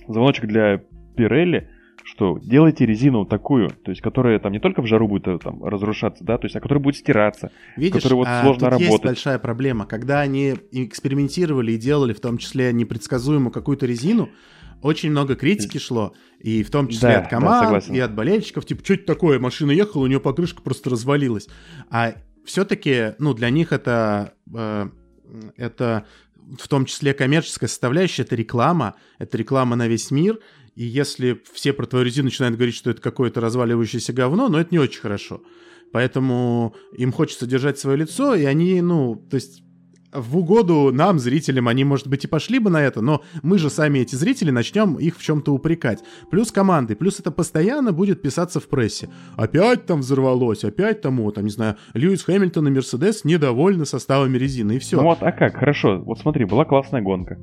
звоночек 0.07 0.45
для 0.45 0.81
Пирелли, 1.15 1.69
что 2.11 2.39
делайте 2.41 2.85
резину 2.85 3.25
такую, 3.25 3.69
то 3.69 3.91
есть 3.91 4.01
которая 4.01 4.39
там 4.39 4.51
не 4.51 4.59
только 4.59 4.81
в 4.81 4.87
жару 4.87 5.07
будет 5.07 5.27
э, 5.27 5.37
там 5.37 5.63
разрушаться, 5.63 6.23
да, 6.23 6.37
то 6.37 6.45
есть, 6.45 6.55
а 6.55 6.59
которая 6.59 6.83
будет 6.83 6.95
стираться. 6.95 7.51
Видишь, 7.77 8.01
который 8.01 8.15
вот 8.15 8.27
а, 8.27 8.41
сложно 8.41 8.69
тут 8.71 8.79
есть 8.79 8.91
работать. 8.91 9.05
большая 9.05 9.39
проблема. 9.39 9.85
Когда 9.85 10.21
они 10.21 10.55
экспериментировали 10.71 11.73
и 11.73 11.77
делали, 11.77 12.13
в 12.13 12.19
том 12.19 12.37
числе 12.37 12.73
непредсказуемую 12.73 13.51
какую-то 13.51 13.85
резину, 13.85 14.29
очень 14.81 15.11
много 15.11 15.35
критики 15.35 15.77
шло, 15.77 16.13
и 16.39 16.63
в 16.63 16.71
том 16.71 16.87
числе 16.87 17.09
Да, 17.09 17.17
от 17.17 17.23
да, 17.25 17.29
команд, 17.29 17.63
согласен. 17.65 17.93
и 17.93 17.99
от 17.99 18.15
болельщиков, 18.15 18.65
типа, 18.65 18.83
что 18.83 18.93
это 18.95 19.05
такое, 19.05 19.39
машина 19.39 19.71
ехала, 19.71 20.03
у 20.03 20.07
нее 20.07 20.19
покрышка 20.19 20.61
просто 20.61 20.89
развалилась. 20.89 21.47
А 21.91 22.13
все-таки, 22.45 23.13
ну, 23.19 23.33
для 23.33 23.49
них 23.49 23.71
это, 23.71 24.33
э, 24.55 24.89
это 25.57 26.05
в 26.57 26.67
том 26.67 26.85
числе 26.85 27.13
коммерческая 27.13 27.67
составляющая, 27.67 28.23
это 28.23 28.35
реклама, 28.35 28.95
это 29.19 29.37
реклама 29.37 29.75
на 29.75 29.87
весь 29.87 30.09
мир, 30.11 30.39
и 30.79 30.85
если 30.85 31.41
все 31.51 31.73
про 31.73 31.85
твою 31.87 32.05
резину 32.05 32.27
начинают 32.27 32.55
говорить, 32.55 32.73
что 32.73 32.89
это 32.89 33.01
какое-то 33.01 33.41
разваливающееся 33.41 34.13
говно, 34.13 34.47
ну, 34.47 34.57
это 34.57 34.69
не 34.71 34.79
очень 34.79 35.01
хорошо. 35.01 35.41
Поэтому 35.91 36.73
им 36.93 37.11
хочется 37.11 37.45
держать 37.45 37.77
свое 37.77 37.97
лицо, 37.97 38.33
и 38.33 38.45
они, 38.45 38.79
ну, 38.79 39.21
то 39.29 39.35
есть 39.35 39.61
в 40.13 40.37
угоду 40.37 40.91
нам, 40.93 41.19
зрителям, 41.19 41.67
они, 41.67 41.83
может 41.83 42.07
быть, 42.07 42.23
и 42.23 42.27
пошли 42.29 42.59
бы 42.59 42.69
на 42.69 42.81
это, 42.81 43.01
но 43.01 43.21
мы 43.43 43.57
же 43.57 43.69
сами, 43.69 43.99
эти 43.99 44.15
зрители, 44.15 44.51
начнем 44.51 44.95
их 44.95 45.17
в 45.17 45.21
чем-то 45.21 45.53
упрекать. 45.53 45.99
Плюс 46.31 46.49
команды, 46.49 46.95
плюс 46.95 47.19
это 47.19 47.31
постоянно 47.31 47.91
будет 47.91 48.21
писаться 48.21 48.61
в 48.61 48.69
прессе. 48.69 49.09
Опять 49.35 49.85
там 49.85 49.99
взорвалось, 49.99 50.63
опять 50.63 51.01
тому, 51.01 51.29
там, 51.33 51.43
не 51.43 51.51
знаю, 51.51 51.75
Льюис 51.93 52.23
Хэмилтон 52.23 52.69
и 52.69 52.71
Мерседес 52.71 53.25
недовольны 53.25 53.85
составами 53.85 54.37
резины, 54.37 54.77
и 54.77 54.79
все. 54.79 54.95
Ну 54.95 55.03
вот, 55.03 55.17
а 55.23 55.33
как? 55.33 55.57
Хорошо. 55.57 55.99
Вот 56.05 56.19
смотри, 56.19 56.45
была 56.45 56.63
классная 56.63 57.01
гонка. 57.01 57.37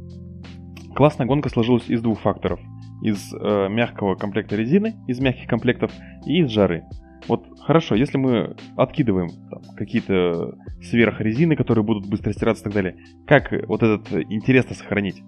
Классная 0.97 1.27
гонка 1.27 1.51
сложилась 1.51 1.89
из 1.89 2.01
двух 2.01 2.21
факторов. 2.21 2.59
Из 3.03 3.31
э, 3.35 3.69
мягкого 3.69 4.15
комплекта 4.15 4.57
резины, 4.57 4.97
из 5.07 5.21
мягких 5.21 5.47
комплектов 5.47 5.93
и 6.25 6.41
из 6.41 6.51
жары. 6.51 6.85
Вот 7.29 7.45
хорошо, 7.61 7.95
если 7.95 8.17
мы 8.17 8.57
откидываем 8.79 9.29
какие-то 9.77 10.55
сверхрезины, 10.83 11.55
которые 11.55 11.85
будут 11.85 12.09
быстро 12.09 12.33
стираться 12.33 12.63
и 12.63 12.65
так 12.65 12.73
далее, 12.73 12.97
как 13.27 13.53
вот 13.69 13.83
этот 13.83 14.11
э, 14.11 14.23
интерес 14.31 14.65
сохранить? 14.75 15.23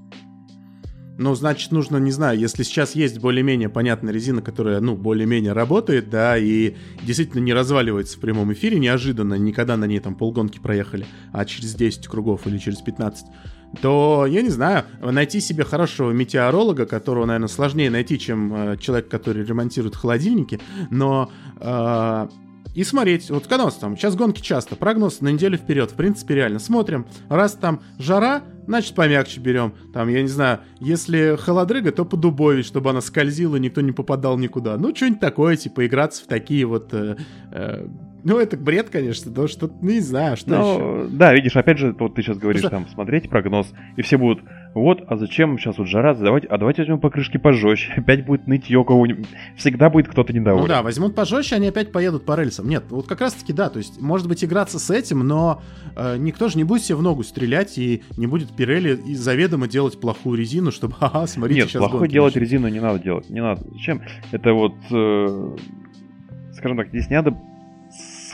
Ну, 1.18 1.34
значит, 1.34 1.70
нужно, 1.70 1.98
не 1.98 2.12
знаю, 2.12 2.38
если 2.38 2.62
сейчас 2.62 2.94
есть 2.94 3.20
более-менее 3.20 3.68
понятная 3.68 4.14
резина, 4.14 4.40
которая, 4.40 4.80
ну, 4.80 4.96
более-менее 4.96 5.52
работает, 5.52 6.08
да, 6.08 6.38
и 6.38 6.76
действительно 7.02 7.42
не 7.42 7.52
разваливается 7.52 8.16
в 8.16 8.20
прямом 8.20 8.52
эфире 8.54 8.78
неожиданно, 8.78 9.34
никогда 9.34 9.76
на 9.76 9.84
ней 9.84 9.98
там 9.98 10.14
полгонки 10.14 10.60
проехали, 10.60 11.04
а 11.32 11.44
через 11.44 11.74
10 11.74 12.06
кругов 12.06 12.46
или 12.46 12.56
через 12.56 12.78
15, 12.78 13.26
то, 13.82 14.26
я 14.26 14.42
не 14.42 14.50
знаю, 14.50 14.84
найти 15.00 15.40
себе 15.40 15.64
хорошего 15.64 16.10
метеоролога, 16.10 16.86
которого, 16.86 17.26
наверное, 17.26 17.48
сложнее 17.48 17.90
найти, 17.90 18.18
чем 18.18 18.54
э, 18.54 18.76
человек, 18.78 19.08
который 19.08 19.44
ремонтирует 19.44 19.96
холодильники, 19.96 20.60
но... 20.90 21.30
э, 21.60 22.28
и 22.74 22.84
смотреть, 22.84 23.28
вот 23.30 23.48
когда 23.48 23.64
у 23.64 23.66
нас 23.66 23.74
там, 23.74 23.96
сейчас 23.96 24.14
гонки 24.14 24.40
часто, 24.40 24.76
прогноз 24.76 25.20
на 25.20 25.30
неделю 25.30 25.56
вперед, 25.58 25.90
в 25.90 25.94
принципе, 25.94 26.36
реально. 26.36 26.60
Смотрим, 26.60 27.06
раз 27.28 27.54
там 27.54 27.80
жара, 27.98 28.42
значит, 28.68 28.94
помягче 28.94 29.40
берем. 29.40 29.74
Там, 29.92 30.08
я 30.08 30.22
не 30.22 30.28
знаю, 30.28 30.60
если 30.78 31.36
холодрыга, 31.40 31.90
то 31.90 32.04
подубовить, 32.04 32.66
чтобы 32.66 32.90
она 32.90 33.00
скользила, 33.00 33.56
никто 33.56 33.80
не 33.80 33.90
попадал 33.90 34.38
никуда. 34.38 34.76
Ну, 34.76 34.94
что-нибудь 34.94 35.18
такое, 35.18 35.56
типа, 35.56 35.86
играться 35.86 36.22
в 36.22 36.28
такие 36.28 36.66
вот... 36.66 36.94
э, 36.94 37.16
э, 37.50 37.88
ну, 38.28 38.38
это 38.38 38.56
бред, 38.56 38.90
конечно, 38.90 39.32
но 39.34 39.48
что-то, 39.48 39.74
ну, 39.80 39.90
не 39.90 40.00
знаю, 40.00 40.36
что 40.36 40.54
еще. 40.54 40.78
Ну, 40.78 41.08
да, 41.10 41.32
видишь, 41.32 41.56
опять 41.56 41.78
же, 41.78 41.96
вот 41.98 42.14
ты 42.14 42.22
сейчас 42.22 42.36
говоришь, 42.36 42.62
Потому 42.62 42.84
там, 42.84 42.94
смотреть 42.94 43.30
прогноз, 43.30 43.72
и 43.96 44.02
все 44.02 44.18
будут, 44.18 44.44
вот, 44.74 45.02
а 45.08 45.16
зачем 45.16 45.58
сейчас 45.58 45.78
вот 45.78 45.88
жара, 45.88 46.14
давайте, 46.14 46.46
а 46.48 46.58
давайте 46.58 46.82
возьмем 46.82 47.00
покрышки 47.00 47.38
пожестче, 47.38 47.92
опять 47.96 48.26
будет 48.26 48.46
нытье 48.46 48.84
кого-нибудь, 48.84 49.26
всегда 49.56 49.88
будет 49.88 50.08
кто-то 50.08 50.32
недоволен. 50.32 50.62
Ну 50.62 50.68
да, 50.68 50.82
возьмут 50.82 51.14
пожестче, 51.14 51.56
они 51.56 51.68
опять 51.68 51.90
поедут 51.90 52.26
по 52.26 52.38
рельсам. 52.38 52.68
Нет, 52.68 52.84
вот 52.90 53.06
как 53.06 53.22
раз-таки 53.22 53.52
да, 53.52 53.70
то 53.70 53.78
есть, 53.78 54.00
может 54.00 54.28
быть, 54.28 54.44
играться 54.44 54.78
с 54.78 54.90
этим, 54.90 55.20
но 55.20 55.62
э, 55.96 56.16
никто 56.18 56.48
же 56.48 56.58
не 56.58 56.64
будет 56.64 56.82
себе 56.82 56.96
в 56.96 57.02
ногу 57.02 57.22
стрелять 57.22 57.78
и 57.78 58.02
не 58.18 58.26
будет 58.26 58.54
Пирелли 58.54 58.98
и 59.06 59.14
заведомо 59.14 59.68
делать 59.68 59.98
плохую 59.98 60.38
резину, 60.38 60.70
чтобы, 60.70 60.96
ага, 61.00 61.26
смотрите, 61.26 61.62
Нет, 61.62 61.70
сейчас 61.70 61.80
плохой 61.80 62.08
делать 62.08 62.34
начнутся. 62.34 62.54
резину 62.54 62.68
не 62.68 62.80
надо 62.80 62.98
делать, 62.98 63.30
не 63.30 63.40
надо. 63.40 63.62
Зачем? 63.72 64.02
Это 64.32 64.52
вот, 64.52 64.74
э, 64.90 65.56
скажем 66.52 66.76
так, 66.76 66.88
здесь 66.88 67.08
не 67.08 67.16
надо 67.16 67.38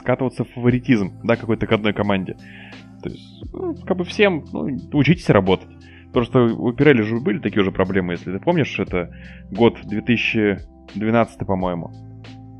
скатываться 0.05 0.43
в 0.43 0.49
фаворитизм, 0.49 1.13
да, 1.23 1.35
какой-то 1.35 1.65
к 1.65 1.71
одной 1.71 1.93
команде. 1.93 2.37
То 3.01 3.09
есть, 3.09 3.43
ну, 3.51 3.75
как 3.75 3.97
бы 3.97 4.03
всем, 4.03 4.45
ну, 4.53 4.69
учитесь 4.93 5.29
работать. 5.29 5.69
Просто 6.13 6.43
у 6.43 6.71
Пирелли 6.73 7.01
же 7.01 7.19
были 7.19 7.39
такие 7.39 7.61
уже 7.61 7.71
проблемы, 7.71 8.13
если 8.13 8.31
ты 8.31 8.39
помнишь, 8.39 8.79
это 8.79 9.11
год 9.51 9.79
2012, 9.83 11.39
по-моему, 11.45 11.91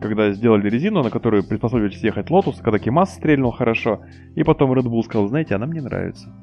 когда 0.01 0.31
сделали 0.31 0.69
резину, 0.69 1.03
на 1.03 1.11
которую 1.11 1.47
приспособились 1.47 2.03
ехать 2.03 2.29
Lotus, 2.29 2.61
когда 2.61 2.79
Кимас 2.79 3.13
стрельнул 3.13 3.51
хорошо, 3.51 4.01
и 4.35 4.43
потом 4.43 4.73
Red 4.73 4.87
Bull 4.87 5.03
сказал, 5.03 5.27
знаете, 5.27 5.55
она 5.55 5.67
мне 5.67 5.81
нравится. 5.81 6.33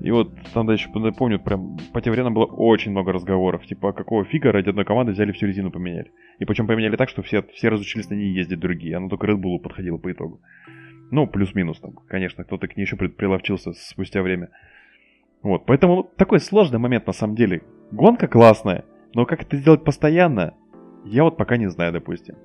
И 0.00 0.10
вот 0.10 0.32
там 0.52 0.66
дальше, 0.66 0.88
помню, 1.16 1.38
прям 1.38 1.78
по 1.92 2.00
тем 2.00 2.12
временам 2.12 2.34
было 2.34 2.46
очень 2.46 2.90
много 2.90 3.12
разговоров. 3.12 3.66
Типа, 3.66 3.90
а 3.90 3.92
какого 3.92 4.24
фига 4.24 4.52
ради 4.52 4.68
одной 4.68 4.84
команды 4.84 5.12
взяли 5.12 5.32
всю 5.32 5.46
резину 5.46 5.70
поменяли. 5.70 6.10
И 6.38 6.44
причем 6.44 6.66
поменяли 6.66 6.96
так, 6.96 7.08
что 7.08 7.22
все, 7.22 7.42
все 7.54 7.68
разучились 7.68 8.10
на 8.10 8.14
ней 8.14 8.32
ездить 8.32 8.60
другие. 8.60 8.96
Она 8.96 9.08
только 9.08 9.26
Red 9.26 9.40
Bull 9.40 9.58
подходила 9.58 9.98
по 9.98 10.10
итогу. 10.10 10.40
Ну, 11.10 11.26
плюс-минус 11.26 11.80
там, 11.80 11.92
конечно, 12.08 12.44
кто-то 12.44 12.66
к 12.66 12.76
ней 12.76 12.84
еще 12.84 12.96
при- 12.96 13.08
приловчился 13.08 13.72
спустя 13.72 14.22
время. 14.22 14.50
Вот, 15.42 15.66
поэтому 15.66 15.96
ну, 15.96 16.10
такой 16.16 16.40
сложный 16.40 16.78
момент 16.78 17.06
на 17.06 17.12
самом 17.12 17.36
деле. 17.36 17.62
Гонка 17.92 18.26
классная, 18.26 18.84
но 19.14 19.26
как 19.26 19.42
это 19.42 19.56
сделать 19.56 19.84
постоянно, 19.84 20.54
я 21.04 21.22
вот 21.22 21.36
пока 21.36 21.56
не 21.56 21.68
знаю, 21.68 21.92
допустим. 21.92 22.36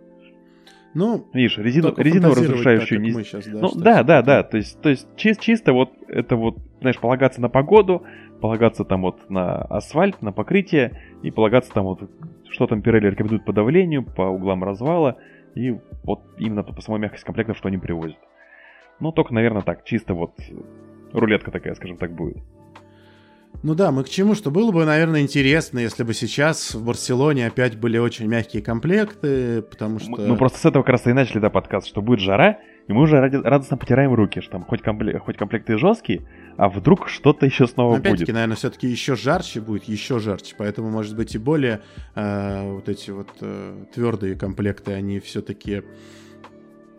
Ну, 0.93 1.27
Видишь, 1.33 1.57
резину, 1.57 1.93
резину 1.95 2.29
разрушающую 2.29 2.99
не, 2.99 3.23
щас, 3.23 3.45
да, 3.45 3.59
ну 3.61 3.71
да, 3.75 4.03
да, 4.03 4.21
да. 4.21 4.43
То 4.43 4.57
есть, 4.57 4.81
то 4.81 4.89
есть 4.89 5.07
чис- 5.15 5.39
чисто 5.39 5.73
вот 5.73 5.91
это 6.07 6.35
вот, 6.35 6.57
знаешь, 6.81 6.99
полагаться 6.99 7.41
на 7.41 7.49
погоду, 7.49 8.03
полагаться 8.41 8.85
там 8.85 9.03
вот 9.03 9.29
на 9.29 9.61
асфальт, 9.61 10.21
на 10.21 10.31
покрытие, 10.31 10.99
и 11.21 11.29
полагаться 11.31 11.71
там 11.71 11.85
вот, 11.85 12.09
что 12.49 12.65
там 12.67 12.81
Пирелли 12.81 13.09
рекомендует 13.09 13.45
по 13.45 13.53
давлению, 13.53 14.03
по 14.03 14.23
углам 14.23 14.63
развала, 14.63 15.17
и 15.55 15.77
вот 16.03 16.21
именно 16.37 16.63
по 16.63 16.81
самой 16.81 17.01
мягкости 17.01 17.25
комплектов, 17.25 17.57
что 17.57 17.67
они 17.67 17.77
привозят. 17.77 18.17
Ну, 18.99 19.11
только, 19.11 19.33
наверное, 19.33 19.61
так, 19.61 19.83
чисто 19.85 20.13
вот 20.13 20.33
рулетка 21.13 21.51
такая, 21.51 21.75
скажем 21.75 21.97
так, 21.97 22.11
будет. 22.11 22.37
Ну 23.61 23.75
да, 23.75 23.91
мы 23.91 24.05
к 24.05 24.09
чему? 24.09 24.35
Что 24.35 24.51
было 24.51 24.71
бы, 24.71 24.85
наверное, 24.85 25.21
интересно, 25.21 25.79
если 25.79 26.03
бы 26.03 26.13
сейчас 26.13 26.73
в 26.73 26.85
Барселоне 26.85 27.47
опять 27.47 27.77
были 27.77 27.97
очень 27.97 28.25
мягкие 28.27 28.61
комплекты, 28.61 29.61
потому 29.63 29.99
что... 29.99 30.11
Мы, 30.11 30.27
мы 30.27 30.37
просто 30.37 30.59
с 30.59 30.65
этого 30.65 30.83
как 30.83 30.91
раз 30.93 31.07
и 31.07 31.13
начали, 31.13 31.39
да, 31.39 31.49
подкаст, 31.49 31.87
что 31.87 32.01
будет 32.01 32.21
жара, 32.21 32.59
И 32.87 32.93
мы 32.93 33.01
уже 33.01 33.19
ради, 33.19 33.35
радостно 33.35 33.75
потираем 33.75 34.13
руки, 34.13 34.39
что 34.39 34.51
там 34.51 34.63
хоть, 34.63 34.81
комплект, 34.81 35.19
хоть 35.25 35.35
комплекты 35.35 35.77
жесткие, 35.77 36.25
а 36.55 36.69
вдруг 36.69 37.09
что-то 37.09 37.45
еще 37.45 37.67
снова 37.67 37.97
Опять-таки, 37.97 38.23
будет. 38.23 38.33
наверное, 38.33 38.55
все-таки 38.55 38.87
еще 38.87 39.17
жарче 39.17 39.59
будет, 39.59 39.83
еще 39.83 40.19
жарче. 40.19 40.55
Поэтому, 40.57 40.89
может 40.89 41.17
быть, 41.17 41.35
и 41.35 41.37
более 41.37 41.81
э, 42.15 42.71
вот 42.71 42.87
эти 42.87 43.11
вот 43.11 43.29
э, 43.41 43.85
твердые 43.93 44.35
комплекты, 44.35 44.93
они 44.93 45.19
все-таки 45.19 45.83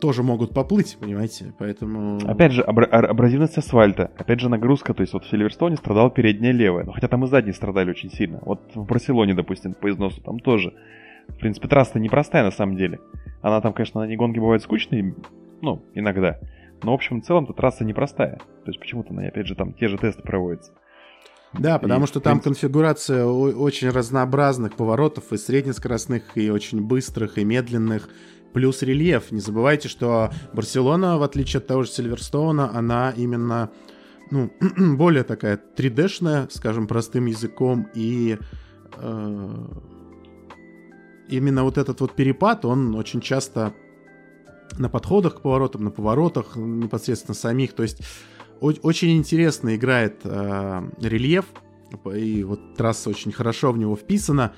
тоже 0.00 0.22
могут 0.22 0.52
поплыть, 0.54 0.96
понимаете? 1.00 1.52
Поэтому... 1.58 2.18
Опять 2.26 2.52
же, 2.52 2.62
ар- 2.66 3.06
абразивность 3.10 3.56
асфальта, 3.58 4.10
опять 4.16 4.40
же 4.40 4.48
нагрузка, 4.48 4.94
то 4.94 5.02
есть 5.02 5.12
вот 5.12 5.24
в 5.24 5.30
Сильверстоне 5.30 5.76
страдала 5.76 6.10
передняя 6.10 6.52
левая, 6.52 6.84
но 6.84 6.92
хотя 6.92 7.08
там 7.08 7.24
и 7.24 7.28
задние 7.28 7.54
страдали 7.54 7.90
очень 7.90 8.10
сильно. 8.10 8.40
Вот 8.42 8.60
в 8.74 8.84
Барселоне, 8.84 9.34
допустим, 9.34 9.74
по 9.74 9.90
износу 9.90 10.20
там 10.20 10.38
тоже. 10.40 10.72
В 11.28 11.36
принципе, 11.38 11.68
трасса 11.68 12.00
непростая 12.00 12.42
на 12.42 12.50
самом 12.50 12.76
деле. 12.76 12.98
Она 13.42 13.60
там, 13.60 13.72
конечно, 13.72 14.00
на 14.00 14.06
ней 14.06 14.16
гонки 14.16 14.38
бывают 14.38 14.62
скучные, 14.62 15.14
ну, 15.62 15.82
иногда. 15.94 16.40
Но, 16.82 16.92
в 16.92 16.94
общем, 16.94 17.20
в 17.20 17.24
целом-то 17.24 17.52
трасса 17.52 17.84
непростая. 17.84 18.38
То 18.64 18.68
есть 18.70 18.80
почему-то 18.80 19.12
на 19.14 19.20
ней, 19.20 19.28
опять 19.28 19.46
же, 19.46 19.54
там 19.54 19.74
те 19.74 19.86
же 19.88 19.98
тесты 19.98 20.22
проводятся. 20.22 20.72
Да, 21.52 21.78
потому 21.78 22.04
И, 22.04 22.06
что 22.06 22.20
там 22.20 22.40
принципе- 22.40 22.50
конфигурация 22.62 23.26
очень 23.26 23.90
разнообразных 23.90 24.76
поворотов, 24.76 25.32
и 25.32 25.36
среднескоростных, 25.36 26.36
и 26.36 26.48
очень 26.50 26.80
быстрых, 26.80 27.38
и 27.38 27.44
медленных. 27.44 28.08
Плюс 28.52 28.82
рельеф. 28.82 29.30
Не 29.30 29.40
забывайте, 29.40 29.88
что 29.88 30.30
Барселона, 30.52 31.18
в 31.18 31.22
отличие 31.22 31.58
от 31.58 31.66
того 31.66 31.84
же 31.84 31.90
Сильверстоуна, 31.90 32.76
она 32.76 33.12
именно 33.16 33.70
ну, 34.30 34.50
более 34.96 35.24
такая 35.24 35.60
3D-шная, 35.76 36.48
скажем, 36.50 36.86
простым 36.86 37.26
языком, 37.26 37.88
и 37.94 38.38
э, 38.96 39.54
именно 41.28 41.64
вот 41.64 41.78
этот 41.78 42.00
вот 42.00 42.14
перепад, 42.14 42.64
он 42.64 42.94
очень 42.94 43.20
часто 43.20 43.74
на 44.78 44.88
подходах 44.88 45.36
к 45.36 45.42
поворотам, 45.42 45.84
на 45.84 45.90
поворотах 45.90 46.56
непосредственно 46.56 47.34
самих, 47.34 47.72
то 47.72 47.82
есть 47.82 48.02
очень 48.60 49.16
интересно 49.16 49.74
играет 49.74 50.20
э, 50.24 50.82
рельеф, 51.00 51.46
и 52.14 52.44
вот 52.44 52.76
трасса 52.76 53.10
очень 53.10 53.32
хорошо 53.32 53.72
в 53.72 53.78
него 53.78 53.96
вписана, 53.96 54.52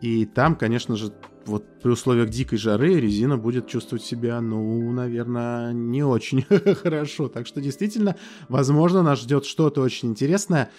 и 0.00 0.26
там, 0.26 0.54
конечно 0.54 0.96
же, 0.96 1.12
вот 1.46 1.64
при 1.82 1.90
условиях 1.90 2.30
дикой 2.30 2.58
жары 2.58 3.00
резина 3.00 3.36
будет 3.36 3.68
чувствовать 3.68 4.04
себя, 4.04 4.40
ну, 4.40 4.90
наверное, 4.92 5.72
не 5.72 6.02
очень 6.02 6.42
хорошо. 6.82 7.28
Так 7.28 7.46
что 7.46 7.60
действительно, 7.60 8.16
возможно, 8.48 9.02
нас 9.02 9.20
ждет 9.20 9.44
что-то 9.44 9.82
очень 9.82 10.10
интересное. 10.10 10.70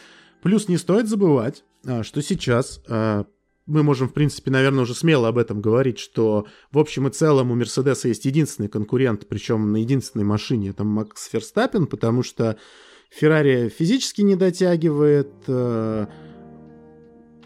Плюс 0.42 0.68
не 0.68 0.78
стоит 0.78 1.08
забывать, 1.08 1.64
а, 1.86 2.04
что 2.04 2.22
сейчас 2.22 2.82
а, 2.88 3.26
мы 3.66 3.84
можем, 3.84 4.10
в 4.10 4.14
принципе, 4.14 4.52
наверное, 4.52 4.84
уже 4.84 4.94
смело 4.94 5.28
об 5.28 5.38
этом 5.38 5.62
говорить, 5.62 6.00
что 6.00 6.46
в 6.72 6.78
общем 6.78 7.08
и 7.08 7.12
целом 7.12 7.52
у 7.52 7.56
Мерседеса 7.56 8.08
есть 8.08 8.26
единственный 8.26 8.70
конкурент, 8.70 9.28
причем 9.28 9.72
на 9.72 9.78
единственной 9.78 10.26
машине, 10.26 10.70
это 10.70 10.84
Макс 10.84 11.28
Ферстаппен, 11.28 11.88
потому 11.88 12.22
что 12.22 12.58
Феррари 13.10 13.70
физически 13.70 14.22
не 14.22 14.36
дотягивает, 14.36 15.32
э, 15.48 16.08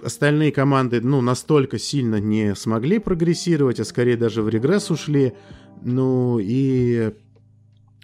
остальные 0.04 0.52
команды, 0.52 1.02
ну, 1.02 1.22
настолько 1.22 1.78
сильно 1.78 2.20
не 2.20 2.56
смогли 2.56 3.00
прогрессировать, 3.00 3.80
а 3.80 3.86
скорее 3.86 4.18
даже 4.18 4.41
в 4.41 4.50
регресс 4.50 4.91
ушли. 4.91 5.34
Ну, 5.82 6.39
и 6.39 7.14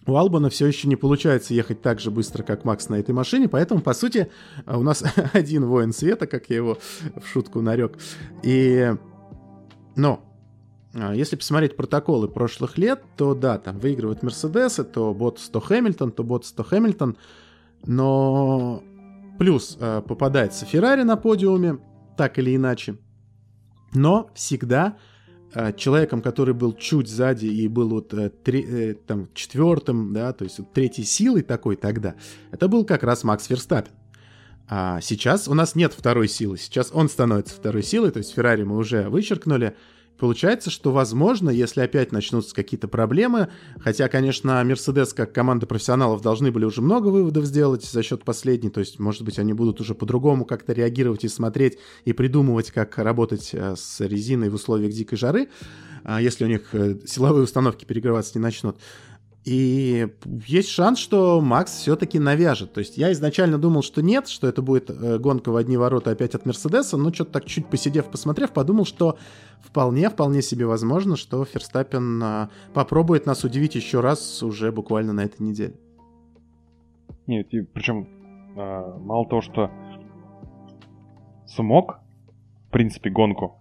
у 0.07 0.15
Албана 0.15 0.49
все 0.49 0.67
еще 0.67 0.87
не 0.87 0.95
получается 0.95 1.53
ехать 1.53 1.81
так 1.81 1.99
же 1.99 2.11
быстро, 2.11 2.43
как 2.43 2.63
Макс 2.63 2.89
на 2.89 2.95
этой 2.95 3.13
машине, 3.13 3.49
поэтому, 3.49 3.81
по 3.81 3.93
сути, 3.93 4.29
у 4.67 4.83
нас 4.83 5.03
один 5.33 5.65
воин 5.65 5.93
света, 5.93 6.27
как 6.27 6.49
я 6.49 6.57
его 6.57 6.77
в 7.15 7.27
шутку 7.27 7.61
нарек. 7.61 7.97
И... 8.43 8.95
Но, 9.95 10.21
а, 10.93 11.13
если 11.13 11.35
посмотреть 11.35 11.75
протоколы 11.75 12.27
прошлых 12.27 12.77
лет, 12.77 13.03
то 13.17 13.33
да, 13.33 13.57
там 13.57 13.79
выигрывают 13.79 14.23
Мерседесы, 14.23 14.83
то 14.83 15.13
Ботс, 15.13 15.49
то 15.49 15.59
Хэмилтон, 15.59 16.11
то 16.11 16.23
Ботс, 16.23 16.51
то 16.51 16.63
Хэмилтон, 16.63 17.17
но 17.85 18.83
плюс 19.37 19.77
э, 19.79 20.01
попадается 20.07 20.65
Феррари 20.65 21.03
на 21.03 21.17
подиуме, 21.17 21.79
так 22.17 22.39
или 22.39 22.55
иначе, 22.55 22.97
но 23.93 24.29
всегда 24.33 24.97
э, 25.53 25.73
человеком, 25.73 26.21
который 26.21 26.53
был 26.53 26.73
чуть 26.73 27.07
сзади 27.07 27.45
и 27.47 27.67
был 27.67 27.89
вот 27.89 28.13
э, 28.13 28.29
тре- 28.29 28.91
э, 28.91 28.93
там 28.93 29.29
четвертым, 29.33 30.13
да, 30.13 30.33
то 30.33 30.43
есть 30.43 30.59
вот 30.59 30.73
третьей 30.73 31.05
силой 31.05 31.43
такой 31.43 31.75
тогда, 31.75 32.15
это 32.51 32.67
был 32.67 32.85
как 32.85 33.03
раз 33.03 33.23
Макс 33.23 33.45
Ферстаппен. 33.45 33.91
А 34.67 34.99
сейчас 35.01 35.47
у 35.47 35.53
нас 35.53 35.75
нет 35.75 35.93
второй 35.93 36.27
силы, 36.27 36.57
сейчас 36.57 36.89
он 36.91 37.07
становится 37.07 37.55
второй 37.55 37.83
силой, 37.83 38.11
то 38.11 38.17
есть 38.17 38.33
Феррари 38.33 38.63
мы 38.63 38.77
уже 38.77 39.09
вычеркнули. 39.09 39.75
Получается, 40.17 40.69
что, 40.69 40.91
возможно, 40.91 41.49
если 41.49 41.81
опять 41.81 42.11
начнутся 42.11 42.55
какие-то 42.55 42.87
проблемы, 42.87 43.49
хотя, 43.79 44.07
конечно, 44.07 44.63
Мерседес 44.63 45.13
как 45.13 45.33
команда 45.33 45.65
профессионалов 45.65 46.21
должны 46.21 46.51
были 46.51 46.63
уже 46.63 46.81
много 46.81 47.09
выводов 47.09 47.45
сделать 47.45 47.83
за 47.83 48.01
счет 48.01 48.23
последней, 48.23 48.69
то 48.69 48.79
есть, 48.79 48.99
может 48.99 49.23
быть, 49.23 49.39
они 49.39 49.53
будут 49.53 49.81
уже 49.81 49.93
по-другому 49.93 50.45
как-то 50.45 50.71
реагировать 50.73 51.25
и 51.25 51.27
смотреть, 51.27 51.77
и 52.05 52.13
придумывать, 52.13 52.71
как 52.71 52.97
работать 52.97 53.49
э, 53.53 53.75
с 53.75 53.99
резиной 53.99 54.49
в 54.49 54.55
условиях 54.55 54.93
дикой 54.93 55.17
жары, 55.17 55.49
а, 56.05 56.21
если 56.21 56.45
у 56.45 56.47
них 56.47 56.73
э, 56.73 56.97
силовые 57.05 57.43
установки 57.43 57.83
перегреваться 57.83 58.33
не 58.35 58.41
начнут. 58.41 58.77
И 59.45 60.07
есть 60.47 60.69
шанс, 60.69 60.97
что 60.97 61.39
Макс 61.39 61.71
все-таки 61.71 62.17
навяжет. 62.17 62.73
То 62.73 62.79
есть 62.79 62.97
я 62.97 63.11
изначально 63.11 63.59
думал, 63.59 63.83
что 63.83 64.01
нет, 64.01 64.27
что 64.27 64.47
это 64.47 64.63
будет 64.63 64.89
э, 64.89 65.19
гонка 65.19 65.51
в 65.51 65.55
одни 65.55 65.77
ворота 65.77 66.09
опять 66.09 66.33
от 66.33 66.47
Мерседеса, 66.47 66.97
но 66.97 67.13
что-то 67.13 67.33
так 67.33 67.45
чуть 67.45 67.67
посидев, 67.67 68.05
посмотрев, 68.05 68.51
подумал, 68.51 68.85
что 68.85 69.19
вполне, 69.61 70.09
вполне 70.09 70.41
себе 70.41 70.65
возможно, 70.65 71.15
что 71.15 71.45
Ферстаппен 71.45 72.23
а, 72.23 72.49
попробует 72.73 73.27
нас 73.27 73.43
удивить 73.43 73.75
еще 73.75 73.99
раз 73.99 74.41
уже 74.41 74.71
буквально 74.71 75.13
на 75.13 75.21
этой 75.21 75.43
неделе. 75.43 75.75
Нет, 77.27 77.53
и 77.53 77.61
причем 77.61 78.07
а, 78.57 78.97
мало 78.97 79.29
того, 79.29 79.41
что 79.41 79.69
смог, 81.45 81.99
в 82.67 82.71
принципе, 82.71 83.11
гонку 83.11 83.59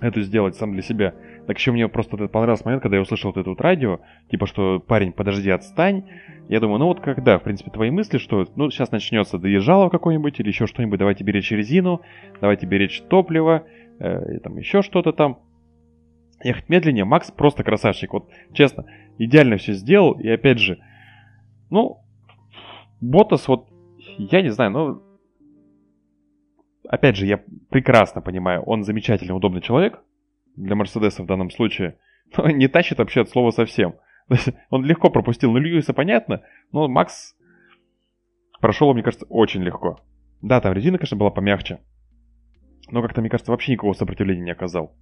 эту 0.00 0.20
сделать 0.20 0.54
сам 0.56 0.72
для 0.72 0.82
себя, 0.82 1.14
так 1.46 1.58
еще 1.58 1.72
мне 1.72 1.88
просто 1.88 2.16
вот 2.16 2.30
понравился 2.30 2.64
момент, 2.64 2.82
когда 2.82 2.96
я 2.96 3.02
услышал 3.02 3.30
вот 3.30 3.40
это 3.40 3.50
вот 3.50 3.60
радио, 3.60 4.00
типа, 4.30 4.46
что 4.46 4.78
парень, 4.80 5.12
подожди, 5.12 5.50
отстань. 5.50 6.04
Я 6.48 6.60
думаю, 6.60 6.78
ну 6.78 6.86
вот 6.86 7.00
когда, 7.00 7.38
в 7.38 7.42
принципе, 7.42 7.70
твои 7.70 7.90
мысли, 7.90 8.18
что 8.18 8.46
ну 8.54 8.70
сейчас 8.70 8.92
начнется 8.92 9.38
доезжало 9.38 9.88
какое-нибудь 9.88 10.38
или 10.38 10.48
еще 10.48 10.66
что-нибудь, 10.66 10.98
давайте 10.98 11.24
беречь 11.24 11.50
резину, 11.50 12.02
давайте 12.40 12.66
беречь 12.66 13.02
топливо, 13.02 13.64
э, 13.98 14.36
и 14.36 14.38
там 14.38 14.56
еще 14.56 14.82
что-то 14.82 15.12
там. 15.12 15.40
Ехать 16.44 16.68
медленнее, 16.68 17.04
Макс 17.04 17.30
просто 17.30 17.62
красавчик. 17.62 18.12
Вот, 18.12 18.28
честно, 18.52 18.86
идеально 19.18 19.58
все 19.58 19.74
сделал. 19.74 20.12
И 20.18 20.28
опять 20.28 20.58
же, 20.58 20.78
ну, 21.70 21.98
Ботас, 23.00 23.46
вот, 23.46 23.68
я 24.18 24.42
не 24.42 24.50
знаю, 24.50 24.70
ну, 24.72 25.02
опять 26.88 27.16
же, 27.16 27.26
я 27.26 27.40
прекрасно 27.70 28.20
понимаю, 28.20 28.62
он 28.62 28.82
замечательный, 28.82 29.32
удобный 29.32 29.60
человек, 29.60 30.02
для 30.56 30.74
Мерседеса 30.74 31.22
в 31.22 31.26
данном 31.26 31.50
случае, 31.50 31.98
но 32.36 32.48
не 32.50 32.68
тащит 32.68 32.98
вообще 32.98 33.22
от 33.22 33.30
слова 33.30 33.50
совсем. 33.50 33.96
Он 34.70 34.84
легко 34.84 35.10
пропустил, 35.10 35.52
ну, 35.52 35.58
Льюиса 35.58 35.92
понятно, 35.92 36.42
но 36.72 36.88
Макс 36.88 37.34
прошел, 38.60 38.92
мне 38.94 39.02
кажется, 39.02 39.26
очень 39.28 39.62
легко. 39.62 40.00
Да, 40.40 40.60
там 40.60 40.72
резина, 40.72 40.98
конечно, 40.98 41.16
была 41.16 41.30
помягче, 41.30 41.80
но 42.90 43.02
как-то, 43.02 43.20
мне 43.20 43.30
кажется, 43.30 43.52
вообще 43.52 43.72
никакого 43.72 43.92
сопротивления 43.92 44.42
не 44.42 44.50
оказал. 44.52 44.94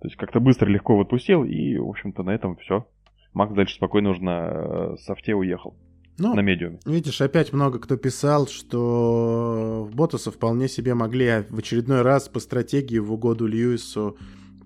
То 0.00 0.08
есть 0.08 0.16
как-то 0.16 0.40
быстро, 0.40 0.68
легко 0.68 0.92
его 0.92 1.02
отпустил, 1.02 1.44
и, 1.44 1.78
в 1.78 1.88
общем-то, 1.88 2.22
на 2.22 2.30
этом 2.30 2.56
все. 2.56 2.86
Макс 3.32 3.52
дальше 3.52 3.74
спокойно 3.76 4.10
уже 4.10 4.22
на 4.22 4.50
э, 4.52 4.96
софте 4.98 5.34
уехал, 5.34 5.76
Ну, 6.18 6.34
на 6.34 6.40
медиуме. 6.40 6.78
Видишь, 6.86 7.20
опять 7.20 7.52
много 7.52 7.80
кто 7.80 7.96
писал, 7.96 8.46
что 8.46 9.88
в 9.90 9.94
Ботаса 9.96 10.30
вполне 10.30 10.68
себе 10.68 10.94
могли 10.94 11.44
в 11.50 11.58
очередной 11.58 12.02
раз 12.02 12.28
по 12.28 12.38
стратегии 12.38 12.98
в 12.98 13.12
угоду 13.12 13.46
Льюису 13.46 14.16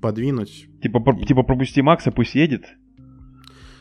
подвинуть. 0.01 0.69
Типа, 0.83 1.01
про- 1.01 1.25
типа 1.25 1.43
пропусти 1.43 1.83
Макса, 1.83 2.11
пусть 2.11 2.35
едет. 2.35 2.65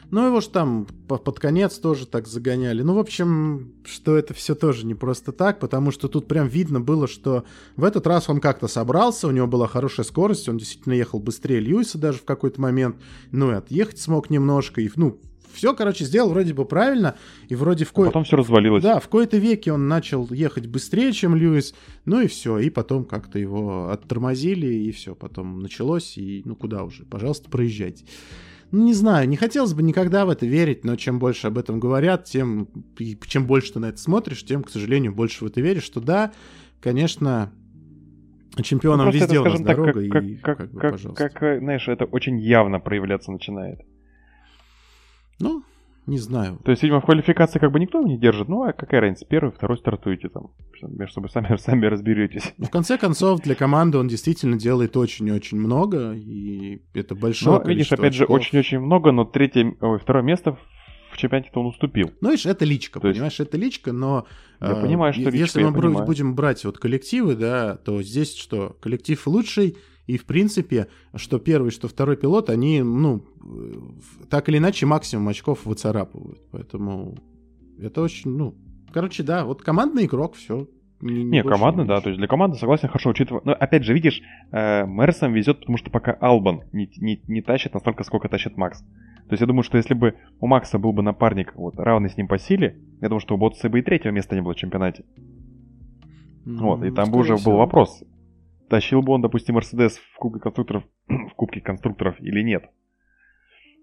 Ну, 0.09 0.25
его 0.25 0.39
ж 0.39 0.47
там 0.47 0.87
по- 1.09 1.17
под 1.17 1.39
конец 1.39 1.79
тоже 1.79 2.07
так 2.07 2.27
загоняли. 2.27 2.81
Ну, 2.81 2.93
в 2.93 2.99
общем, 2.99 3.73
что 3.83 4.15
это 4.17 4.33
все 4.33 4.55
тоже 4.55 4.85
не 4.85 4.95
просто 4.95 5.33
так, 5.33 5.59
потому 5.59 5.91
что 5.91 6.07
тут 6.07 6.29
прям 6.29 6.47
видно 6.47 6.79
было, 6.79 7.07
что 7.07 7.43
в 7.75 7.83
этот 7.83 8.07
раз 8.07 8.29
он 8.29 8.39
как-то 8.39 8.67
собрался, 8.69 9.27
у 9.27 9.31
него 9.31 9.47
была 9.47 9.67
хорошая 9.67 10.05
скорость, 10.05 10.47
он 10.47 10.57
действительно 10.57 10.93
ехал 10.93 11.19
быстрее 11.19 11.59
Льюиса 11.59 11.97
даже 11.97 12.19
в 12.19 12.23
какой-то 12.25 12.61
момент, 12.61 12.95
ну, 13.31 13.51
и 13.51 13.55
отъехать 13.55 13.99
смог 13.99 14.29
немножко, 14.29 14.79
и, 14.79 14.89
ну, 14.95 15.19
все, 15.57 15.73
короче, 15.73 16.05
сделал 16.05 16.29
вроде 16.29 16.53
бы 16.53 16.65
правильно, 16.65 17.15
и 17.49 17.55
вроде 17.55 17.83
в 17.83 17.91
А 17.91 17.95
кое... 17.95 18.05
потом 18.05 18.23
все 18.23 18.37
развалилось. 18.37 18.83
Да, 18.83 18.99
в 18.99 19.07
кои-то 19.09 19.37
веке 19.37 19.73
он 19.73 19.87
начал 19.87 20.27
ехать 20.31 20.67
быстрее, 20.67 21.11
чем 21.11 21.35
Льюис, 21.35 21.73
ну 22.05 22.21
и 22.21 22.27
все, 22.27 22.59
и 22.59 22.69
потом 22.69 23.05
как-то 23.05 23.39
его 23.39 23.89
оттормозили, 23.89 24.67
и 24.67 24.91
все, 24.91 25.15
потом 25.15 25.59
началось, 25.59 26.17
и 26.17 26.43
ну 26.45 26.55
куда 26.55 26.83
уже, 26.83 27.05
пожалуйста, 27.05 27.49
проезжайте. 27.49 28.05
Ну, 28.71 28.85
не 28.85 28.93
знаю, 28.93 29.27
не 29.27 29.35
хотелось 29.37 29.73
бы 29.73 29.81
никогда 29.81 30.25
в 30.25 30.29
это 30.29 30.45
верить, 30.45 30.83
но 30.83 30.95
чем 30.95 31.19
больше 31.19 31.47
об 31.47 31.57
этом 31.57 31.79
говорят, 31.79 32.25
тем, 32.25 32.67
и 32.99 33.17
чем 33.25 33.47
больше 33.47 33.73
ты 33.73 33.79
на 33.79 33.87
это 33.87 33.97
смотришь, 33.97 34.45
тем, 34.45 34.63
к 34.63 34.69
сожалению, 34.69 35.15
больше 35.15 35.43
в 35.43 35.47
это 35.47 35.59
веришь, 35.61 35.83
что 35.83 36.01
да, 36.01 36.33
конечно, 36.81 37.51
Ну, 38.57 38.63
чемпионом 38.63 39.05
просто 39.05 39.19
везде 39.21 39.35
это, 39.37 39.41
у 39.41 39.51
нас 39.51 39.57
так, 39.61 39.67
дорога, 39.67 39.93
как, 39.93 40.23
и 40.23 40.35
как, 40.35 40.57
как 40.57 40.71
бы, 40.71 40.79
как, 40.79 40.91
пожалуйста. 40.91 41.29
как, 41.29 41.43
э, 41.43 41.59
знаешь, 41.59 41.87
это 41.87 42.05
очень 42.05 42.37
явно 42.39 42.79
проявляться 42.79 43.31
начинает. 43.31 43.79
Ну, 45.39 45.63
Не 46.05 46.19
знаю. 46.19 46.57
То 46.63 46.71
есть, 46.71 46.83
видимо, 46.83 47.01
в 47.01 47.05
квалификации 47.05 47.59
как 47.59 47.71
бы 47.71 47.79
никто 47.81 48.01
не 48.01 48.17
держит. 48.17 48.47
Ну, 48.47 48.63
а 48.63 48.71
какая 48.71 49.01
разница, 49.01 49.25
первый, 49.25 49.51
второй 49.51 49.77
стартуете 49.77 50.29
там. 50.29 50.51
Между 50.81 51.15
собой 51.15 51.29
сами, 51.29 51.55
сами 51.57 51.85
разберетесь. 51.85 52.53
В 52.57 52.69
конце 52.69 52.97
концов, 52.97 53.41
для 53.41 53.55
команды 53.55 53.97
он 53.97 54.07
действительно 54.07 54.57
делает 54.57 54.95
очень-очень 54.95 55.59
много, 55.59 56.13
и 56.13 56.81
это 56.93 57.13
большое 57.13 57.59
Ну, 57.59 57.67
видишь, 57.67 57.91
опять 57.91 58.13
же, 58.13 58.23
очков. 58.23 58.37
очень-очень 58.37 58.79
много, 58.79 59.11
но 59.11 59.25
третье, 59.25 59.75
ой, 59.81 59.99
второе 59.99 60.23
место 60.23 60.57
в 61.11 61.17
чемпионате-то 61.17 61.59
он 61.59 61.65
уступил. 61.67 62.11
Ну, 62.21 62.29
видишь, 62.31 62.45
это 62.45 62.63
личка, 62.63 62.99
То 63.01 63.07
есть- 63.09 63.17
понимаешь, 63.17 63.39
это 63.41 63.57
личка, 63.57 63.91
но... 63.91 64.25
Я 64.61 64.71
э, 64.71 64.81
понимаю, 64.81 65.11
что 65.13 65.23
е- 65.23 65.25
личка, 65.31 65.39
Если 65.59 65.63
мы 65.63 65.73
понимаю. 65.73 66.05
будем 66.05 66.35
брать 66.35 66.63
вот 66.63 66.77
коллективы, 66.77 67.35
да, 67.35 67.75
то 67.75 68.01
здесь 68.01 68.33
что? 68.35 68.77
Коллектив 68.79 69.27
лучший, 69.27 69.75
и, 70.07 70.17
в 70.17 70.25
принципе, 70.25 70.87
что 71.15 71.37
первый, 71.37 71.69
что 71.69 71.87
второй 71.87 72.15
пилот, 72.15 72.49
они, 72.49 72.81
ну, 72.81 73.23
так 74.29 74.47
или 74.49 74.57
иначе, 74.57 74.85
максимум 74.85 75.27
очков 75.27 75.65
выцарапывают. 75.65 76.39
Поэтому 76.51 77.15
это 77.77 78.01
очень, 78.01 78.31
ну... 78.31 78.55
Короче, 78.93 79.21
да, 79.21 79.45
вот 79.45 79.61
командный 79.61 80.05
игрок, 80.05 80.35
все. 80.35 80.67
Не, 81.01 81.43
командный, 81.43 81.85
да, 81.85 81.99
то 82.01 82.09
есть 82.09 82.17
для 82.17 82.27
команды, 82.27 82.57
согласен, 82.57 82.87
хорошо 82.87 83.11
учитывая. 83.11 83.41
Но 83.43 83.51
опять 83.51 83.83
же, 83.83 83.93
видишь, 83.93 84.21
э, 84.51 84.85
Мерсом 84.87 85.33
везет, 85.33 85.59
потому 85.59 85.77
что 85.77 85.91
пока 85.91 86.13
Албан 86.13 86.61
не, 86.71 86.89
не, 86.97 87.21
не 87.27 87.41
тащит 87.41 87.73
настолько, 87.73 88.03
сколько 88.03 88.29
тащит 88.29 88.57
Макс. 88.57 88.79
То 88.79 89.33
есть 89.33 89.41
я 89.41 89.47
думаю, 89.47 89.63
что 89.63 89.77
если 89.77 89.93
бы 89.93 90.15
у 90.39 90.47
Макса 90.47 90.79
был 90.79 90.93
бы 90.93 91.03
напарник, 91.03 91.53
вот, 91.55 91.75
равный 91.77 92.09
с 92.09 92.17
ним 92.17 92.27
по 92.27 92.39
силе, 92.39 92.79
я 93.01 93.09
думаю, 93.09 93.19
что 93.19 93.35
у 93.35 93.37
Ботса 93.37 93.69
бы 93.69 93.79
и 93.79 93.81
третьего 93.83 94.13
места 94.13 94.35
не 94.35 94.41
было 94.41 94.53
в 94.53 94.57
чемпионате. 94.57 95.03
Вот, 96.45 96.81
и 96.83 96.91
там 96.91 97.11
бы 97.11 97.19
уже 97.19 97.35
был 97.35 97.57
вопрос, 97.57 98.03
тащил 98.69 99.01
бы 99.01 99.13
он, 99.13 99.21
допустим, 99.21 99.55
Мерседес 99.55 99.97
в 99.97 100.17
Кубке 100.17 100.39
конструкторов, 100.39 100.83
в 101.07 101.33
Кубке 101.35 101.61
конструкторов 101.61 102.19
или 102.19 102.41
нет. 102.43 102.65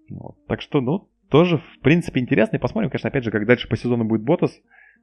Вот. 0.09 0.35
Так 0.47 0.61
что, 0.61 0.81
ну, 0.81 1.09
тоже, 1.29 1.57
в 1.57 1.79
принципе, 1.81 2.19
интересно. 2.19 2.57
И 2.57 2.59
посмотрим, 2.59 2.89
конечно, 2.89 3.09
опять 3.09 3.23
же, 3.23 3.31
как 3.31 3.45
дальше 3.45 3.67
по 3.67 3.75
сезону 3.77 4.03
будет 4.05 4.21
Ботас. 4.23 4.59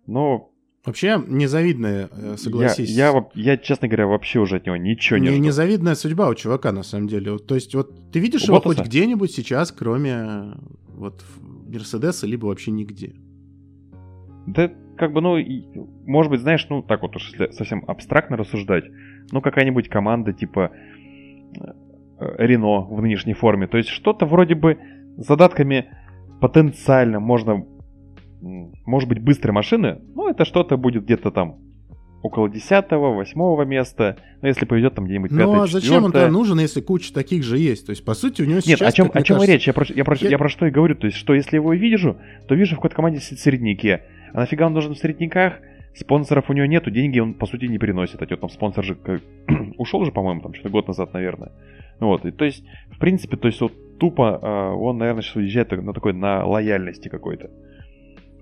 Но 0.06 0.50
Вообще, 0.84 1.22
незавидная, 1.28 2.08
э, 2.10 2.30
я, 2.32 2.36
согласись. 2.36 2.90
я, 2.90 3.12
воп- 3.12 3.30
я, 3.34 3.56
честно 3.56 3.86
говоря, 3.86 4.06
вообще 4.08 4.40
уже 4.40 4.56
от 4.56 4.66
него 4.66 4.76
ничего 4.76 5.18
не 5.18 5.28
Не- 5.28 5.34
жду. 5.34 5.44
незавидная 5.44 5.94
судьба 5.94 6.28
у 6.28 6.34
чувака, 6.34 6.72
на 6.72 6.82
самом 6.82 7.06
деле. 7.06 7.32
Вот, 7.32 7.46
То 7.46 7.54
есть, 7.54 7.74
вот 7.74 8.10
ты 8.10 8.18
видишь 8.18 8.42
У 8.42 8.46
его 8.46 8.56
Ботаса? 8.56 8.76
хоть 8.82 8.86
где-нибудь 8.88 9.30
сейчас, 9.30 9.70
кроме 9.70 10.54
вот 10.88 11.24
Мерседеса, 11.68 12.26
либо 12.26 12.46
вообще 12.46 12.72
нигде? 12.72 13.14
Да, 14.46 14.72
как 14.96 15.12
бы, 15.12 15.20
ну, 15.20 15.36
может 16.04 16.30
быть, 16.30 16.40
знаешь, 16.40 16.66
ну, 16.68 16.82
так 16.82 17.02
вот 17.02 17.14
уж 17.14 17.30
если 17.30 17.52
совсем 17.52 17.84
абстрактно 17.86 18.36
рассуждать, 18.36 18.84
ну, 19.30 19.40
какая-нибудь 19.40 19.88
команда 19.88 20.32
типа 20.32 20.72
э, 22.20 22.34
Рено 22.38 22.80
в 22.80 23.00
нынешней 23.00 23.34
форме. 23.34 23.66
То 23.66 23.78
есть 23.78 23.88
что-то 23.88 24.26
вроде 24.26 24.54
бы 24.54 24.78
с 25.16 25.26
задатками 25.26 25.86
потенциально 26.40 27.20
можно, 27.20 27.64
может 28.40 29.08
быть, 29.08 29.20
быстрой 29.20 29.52
машины, 29.52 30.00
но 30.14 30.28
это 30.28 30.44
что-то 30.44 30.76
будет 30.76 31.04
где-то 31.04 31.30
там 31.30 31.58
около 32.22 32.48
10 32.48 32.90
8 32.90 33.64
места, 33.68 34.16
ну, 34.40 34.48
если 34.48 34.64
поведет 34.64 34.94
там 34.94 35.04
где-нибудь 35.04 35.30
5 35.30 35.40
Ну 35.40 35.60
а 35.60 35.66
зачем 35.66 36.04
он 36.04 36.12
тогда 36.12 36.28
нужен, 36.28 36.58
если 36.60 36.80
куча 36.80 37.12
таких 37.12 37.42
же 37.42 37.58
есть? 37.58 37.86
То 37.86 37.90
есть, 37.90 38.04
по 38.04 38.14
сути, 38.14 38.42
у 38.42 38.44
него 38.44 38.56
Нет, 38.56 38.64
сейчас... 38.64 38.80
о 38.80 38.92
чем, 38.92 39.10
о 39.12 39.22
чем 39.22 39.36
кажется, 39.36 39.52
речь? 39.52 39.66
Я 39.66 39.72
про, 39.72 39.84
я, 39.88 40.04
про, 40.04 40.16
я- 40.20 40.30
я 40.30 40.38
про 40.38 40.48
что 40.48 40.66
и 40.66 40.70
говорю. 40.70 40.94
То 40.94 41.06
есть, 41.06 41.18
что 41.18 41.34
если 41.34 41.56
его 41.56 41.74
вижу, 41.74 42.18
то 42.46 42.54
вижу 42.54 42.74
в 42.74 42.78
какой-то 42.78 42.96
команде 42.96 43.20
середняке. 43.20 44.04
А 44.32 44.40
нафига 44.40 44.66
он 44.66 44.72
нужен 44.72 44.94
в 44.94 44.98
середняках? 44.98 45.54
Спонсоров 45.94 46.48
у 46.48 46.52
него 46.52 46.66
нету, 46.66 46.90
деньги 46.90 47.18
он, 47.18 47.34
по 47.34 47.46
сути, 47.46 47.66
не 47.66 47.78
приносит. 47.78 48.22
А 48.22 48.36
там 48.36 48.48
спонсор 48.48 48.84
же 48.84 48.94
как- 48.94 49.20
ушел 49.78 50.04
же, 50.04 50.12
по-моему, 50.12 50.40
там 50.40 50.54
что-то 50.54 50.70
год 50.70 50.88
назад, 50.88 51.12
наверное. 51.12 51.52
Вот, 52.00 52.24
и 52.24 52.30
то 52.30 52.44
есть, 52.44 52.64
в 52.90 52.98
принципе, 52.98 53.36
то 53.36 53.46
есть, 53.46 53.60
вот 53.60 53.72
тупо 53.98 54.38
а, 54.42 54.72
он, 54.72 54.98
наверное, 54.98 55.22
сейчас 55.22 55.36
уезжает 55.36 55.70
на 55.70 55.92
такой, 55.92 56.14
на 56.14 56.44
лояльности 56.44 57.08
какой-то. 57.08 57.50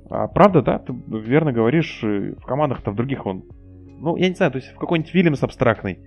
А 0.08 0.28
правда, 0.28 0.62
да, 0.62 0.78
ты 0.78 0.94
верно 1.08 1.52
говоришь, 1.52 2.00
э, 2.02 2.34
в 2.38 2.44
командах-то 2.44 2.90
в 2.90 2.96
других 2.96 3.26
он, 3.26 3.44
ну, 4.00 4.16
я 4.16 4.28
не 4.28 4.34
знаю, 4.34 4.50
то 4.50 4.58
есть 4.58 4.72
в 4.72 4.78
какой-нибудь 4.78 5.12
Вильямс 5.12 5.42
абстракный, 5.42 5.98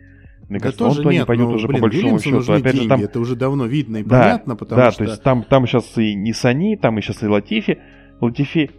мне 0.50 0.60
Да 0.60 0.64
кажется, 0.64 0.84
тоже 0.84 0.92
он 0.92 1.04
туда 1.04 1.12
не 1.12 1.18
нет, 1.20 1.28
пойдет 1.28 1.48
ну, 1.48 1.54
уже 1.54 1.68
блин, 1.68 1.80
по 1.80 1.88
большому 1.88 2.18
Вильямсу 2.18 2.42
счету. 2.42 2.54
Опять 2.54 2.76
же, 2.76 2.88
там 2.88 3.02
это 3.02 3.20
уже 3.20 3.36
давно 3.36 3.66
видно 3.66 3.98
и 3.98 4.04
Да, 4.04 4.22
понятно, 4.24 4.56
потому 4.56 4.82
да, 4.82 4.92
что... 4.92 5.06
то 5.06 5.12
есть 5.12 5.24
там, 5.24 5.44
там 5.44 5.66
сейчас 5.68 5.98
и 5.98 6.14
не 6.16 6.34
Сани, 6.34 6.76
там 6.76 6.98
и 6.98 7.02
сейчас 7.02 7.24
и 7.24 7.28
Латифи. 7.28 7.80
Латифи. 8.20 8.72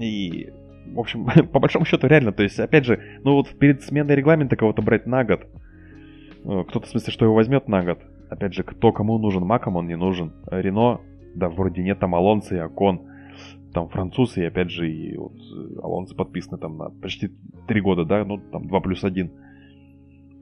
И, 0.00 0.50
в 0.94 1.00
общем, 1.00 1.26
по 1.52 1.60
большому 1.60 1.84
счету, 1.84 2.06
реально, 2.06 2.32
то 2.32 2.42
есть, 2.42 2.58
опять 2.58 2.84
же, 2.84 3.00
ну 3.24 3.34
вот 3.34 3.48
перед 3.58 3.82
сменой 3.82 4.14
регламента 4.14 4.56
кого-то 4.56 4.82
брать 4.82 5.06
на 5.06 5.24
год. 5.24 5.46
э, 6.44 6.64
Кто-то, 6.68 6.86
в 6.86 6.90
смысле, 6.90 7.12
что 7.12 7.24
его 7.24 7.34
возьмет 7.34 7.68
на 7.68 7.82
год. 7.82 7.98
Опять 8.28 8.54
же, 8.54 8.62
кто 8.62 8.92
кому 8.92 9.18
нужен, 9.18 9.44
Маком 9.44 9.76
он 9.76 9.86
не 9.86 9.96
нужен. 9.96 10.32
Рено, 10.50 11.00
да, 11.34 11.48
вроде 11.48 11.82
нет, 11.82 11.98
там 11.98 12.14
Алонсо 12.14 12.56
и 12.56 12.58
Акон. 12.58 13.02
Там 13.72 13.88
французы, 13.88 14.40
и 14.40 14.46
опять 14.46 14.70
же, 14.70 14.90
и 14.90 15.16
вот 15.16 15.34
э, 15.34 15.80
Алонсо 15.82 16.14
подписаны 16.14 16.58
там 16.58 16.78
на 16.78 16.90
почти 16.90 17.30
три 17.68 17.80
года, 17.80 18.04
да, 18.04 18.24
ну 18.24 18.38
там 18.38 18.66
2 18.66 18.80
плюс 18.80 19.04
1. 19.04 19.30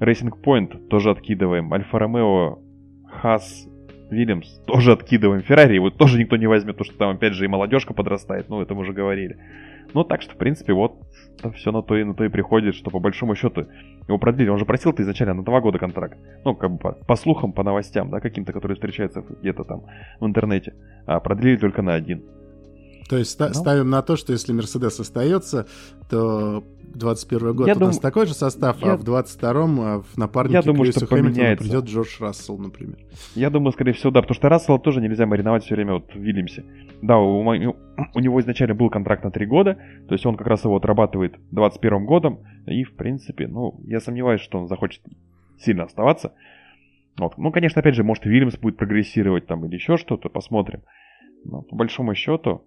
Racing 0.01 0.33
Point 0.43 0.89
тоже 0.89 1.11
откидываем. 1.11 1.73
Альфа 1.73 1.99
Ромео, 1.99 2.59
Хас, 3.07 3.69
Вильямс 4.11 4.59
тоже 4.67 4.93
откидываем. 4.93 5.43
Феррари 5.43 5.75
его 5.75 5.91
тоже 5.91 6.19
никто 6.19 6.37
не 6.37 6.47
возьмет, 6.47 6.77
потому 6.77 6.85
что 6.91 6.99
там 6.99 7.17
опять 7.17 7.35
же 7.35 7.45
и 7.45 7.49
молодежка 7.49 7.95
подрастает, 7.95 8.49
ну 8.49 8.61
это 8.61 8.75
мы 8.75 8.83
уже 8.83 8.93
говорили. 8.93 9.37
Ну 9.93 10.05
так 10.05 10.23
что, 10.23 10.35
в 10.35 10.37
принципе, 10.37 10.73
вот 10.73 10.97
все 11.55 11.73
на 11.73 11.83
то 11.83 11.97
и 11.97 12.05
на 12.05 12.15
то 12.15 12.25
и 12.25 12.29
приходит, 12.29 12.75
что 12.75 12.91
по 12.91 12.99
большому 12.99 13.35
счету 13.35 13.67
его 14.09 14.19
продлили. 14.19 14.49
Он 14.49 14.59
же 14.59 14.65
просил-то 14.65 15.03
изначально 15.03 15.35
на 15.35 15.45
два 15.45 15.61
года 15.61 15.79
контракт. 15.79 16.19
Ну, 16.45 16.55
как 16.55 16.73
бы 16.73 16.79
по, 16.79 16.93
по 16.93 17.17
слухам, 17.17 17.53
по 17.53 17.63
новостям, 17.63 18.11
да, 18.11 18.21
каким-то, 18.21 18.53
которые 18.53 18.77
встречаются 18.77 19.23
где-то 19.23 19.65
там 19.65 19.83
в 20.21 20.27
интернете. 20.27 20.75
А 21.07 21.21
продлили 21.21 21.57
только 21.57 21.83
на 21.83 21.95
один. 21.95 22.25
То 23.09 23.17
есть 23.19 23.39
Ну. 23.39 23.53
ставим 23.53 23.91
на 23.91 24.03
то, 24.03 24.17
что 24.17 24.33
если 24.33 24.53
Мерседес 24.53 24.99
остается, 24.99 25.67
то 26.09 26.65
21 26.95 27.55
год 27.55 27.67
Я 27.67 27.75
у 27.75 27.79
нас 27.81 27.97
дум- 27.97 28.03
такой 28.03 28.27
же 28.27 28.35
состав, 28.35 28.81
я- 28.83 28.93
а 28.93 28.97
в 28.97 29.03
22-м 29.05 29.81
а 29.81 30.01
в 30.03 30.17
напарнике 30.17 30.55
Я 30.55 30.63
думаю, 30.63 30.85
Льюису 30.85 31.01
что 31.01 31.09
поменяется. 31.09 31.65
придет 31.65 31.85
Джордж 31.85 32.17
Рассел, 32.21 32.57
например. 32.57 32.97
Я 33.35 33.51
думаю, 33.51 33.73
скорее 33.73 33.93
всего, 33.93 34.11
да, 34.13 34.23
потому 34.23 34.35
что 34.37 34.49
Рассела 34.49 34.79
тоже 34.79 35.01
нельзя 35.01 35.27
мариновать 35.27 35.65
все 35.65 35.75
время 35.75 35.95
вот 35.95 36.13
в 36.15 36.19
Вильямсе. 36.19 36.65
Да, 37.03 37.19
у, 37.19 37.41
у 37.41 38.21
него 38.21 38.41
изначально 38.41 38.75
был 38.75 38.89
контракт 38.91 39.25
на 39.25 39.31
три 39.31 39.45
года, 39.45 39.75
то 40.09 40.15
есть 40.15 40.25
он 40.25 40.37
как 40.37 40.47
раз 40.47 40.65
его 40.65 40.77
отрабатывает 40.77 41.35
21 41.51 42.07
годом, 42.07 42.41
и, 42.67 42.85
в 42.85 42.95
принципе, 42.95 43.49
ну, 43.49 43.81
я 43.87 44.01
сомневаюсь, 44.01 44.41
что 44.41 44.59
он 44.59 44.69
захочет 44.69 45.03
сильно 45.59 45.85
оставаться. 45.85 46.33
Вот. 47.19 47.37
Ну, 47.39 47.53
конечно, 47.53 47.81
опять 47.81 47.95
же, 47.97 48.03
может, 48.05 48.25
Вильямс 48.25 48.57
будет 48.57 48.77
прогрессировать 48.77 49.47
там 49.47 49.65
или 49.67 49.75
еще 49.75 49.97
что-то, 49.97 50.29
посмотрим. 50.29 50.83
Но 51.45 51.61
по 51.63 51.77
большому 51.77 52.15
счету, 52.15 52.65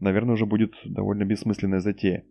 наверное, 0.00 0.34
уже 0.34 0.46
будет 0.46 0.74
довольно 0.84 1.24
бессмысленная 1.24 1.80
затея. 1.80 2.24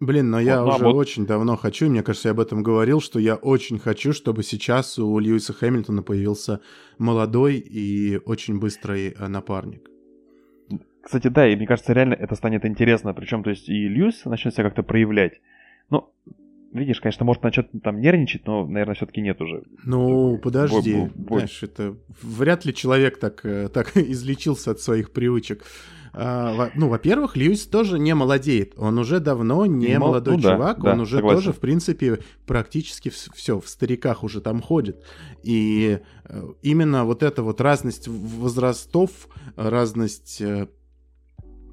Блин, 0.00 0.30
но 0.30 0.40
я 0.40 0.60
Вот, 0.62 0.66
ну, 0.66 0.72
а 0.72 0.74
уже 0.76 0.84
вот- 0.86 0.94
очень 0.96 1.26
давно 1.26 1.56
хочу, 1.56 1.86
и 1.86 1.88
мне 1.90 2.02
кажется, 2.02 2.28
я 2.28 2.32
об 2.32 2.40
этом 2.40 2.62
говорил, 2.62 3.00
что 3.02 3.18
я 3.18 3.34
очень 3.34 3.78
хочу, 3.78 4.12
чтобы 4.14 4.42
сейчас 4.42 4.98
у 4.98 5.18
Льюиса 5.18 5.52
Хэмилтона 5.52 6.02
появился 6.02 6.60
молодой 6.98 7.56
и 7.58 8.16
очень 8.24 8.58
быстрый 8.58 9.10
э, 9.10 9.28
напарник. 9.28 9.88
Кстати, 11.02 11.28
да, 11.28 11.46
и 11.50 11.56
мне 11.56 11.66
кажется, 11.66 11.92
реально 11.92 12.14
это 12.14 12.34
станет 12.34 12.64
интересно. 12.64 13.14
Причем, 13.14 13.42
то 13.42 13.50
есть, 13.50 13.68
и 13.68 13.88
Льюис 13.88 14.24
начнет 14.24 14.54
себя 14.54 14.64
как-то 14.64 14.82
проявлять. 14.82 15.40
Ну, 15.90 16.10
видишь, 16.72 17.00
конечно, 17.00 17.24
может 17.26 17.42
начать 17.42 17.68
там 17.82 18.00
нервничать, 18.00 18.46
но, 18.46 18.66
наверное, 18.66 18.94
все-таки 18.94 19.20
нет 19.20 19.40
уже. 19.40 19.64
Ну, 19.84 20.38
подожди, 20.38 20.94
бо- 20.94 21.06
бо- 21.06 21.12
бо- 21.16 21.34
знаешь, 21.36 21.62
это 21.62 21.96
вряд 22.22 22.64
ли 22.64 22.72
человек 22.74 23.18
так, 23.18 23.44
э, 23.44 23.68
так 23.68 23.92
излечился 23.96 24.70
от 24.70 24.80
своих 24.80 25.10
привычек. 25.12 25.64
А, 26.12 26.70
ну, 26.74 26.88
во-первых, 26.88 27.36
Льюис 27.36 27.66
тоже 27.66 27.98
не 27.98 28.14
молодеет. 28.14 28.74
Он 28.76 28.98
уже 28.98 29.20
давно 29.20 29.66
не 29.66 29.98
мол- 29.98 30.08
молодой 30.08 30.36
ну 30.36 30.42
да, 30.42 30.50
чувак, 30.50 30.82
да, 30.82 30.92
он 30.92 31.00
уже 31.00 31.16
согласен. 31.16 31.36
тоже, 31.38 31.52
в 31.52 31.58
принципе, 31.60 32.18
практически 32.46 33.10
все, 33.10 33.60
в 33.60 33.68
стариках 33.68 34.24
уже 34.24 34.40
там 34.40 34.60
ходит. 34.60 35.04
И 35.42 36.00
э, 36.24 36.48
именно 36.62 37.04
вот 37.04 37.22
эта 37.22 37.42
вот 37.42 37.60
разность 37.60 38.08
возрастов, 38.08 39.10
разность 39.56 40.40
э, 40.40 40.66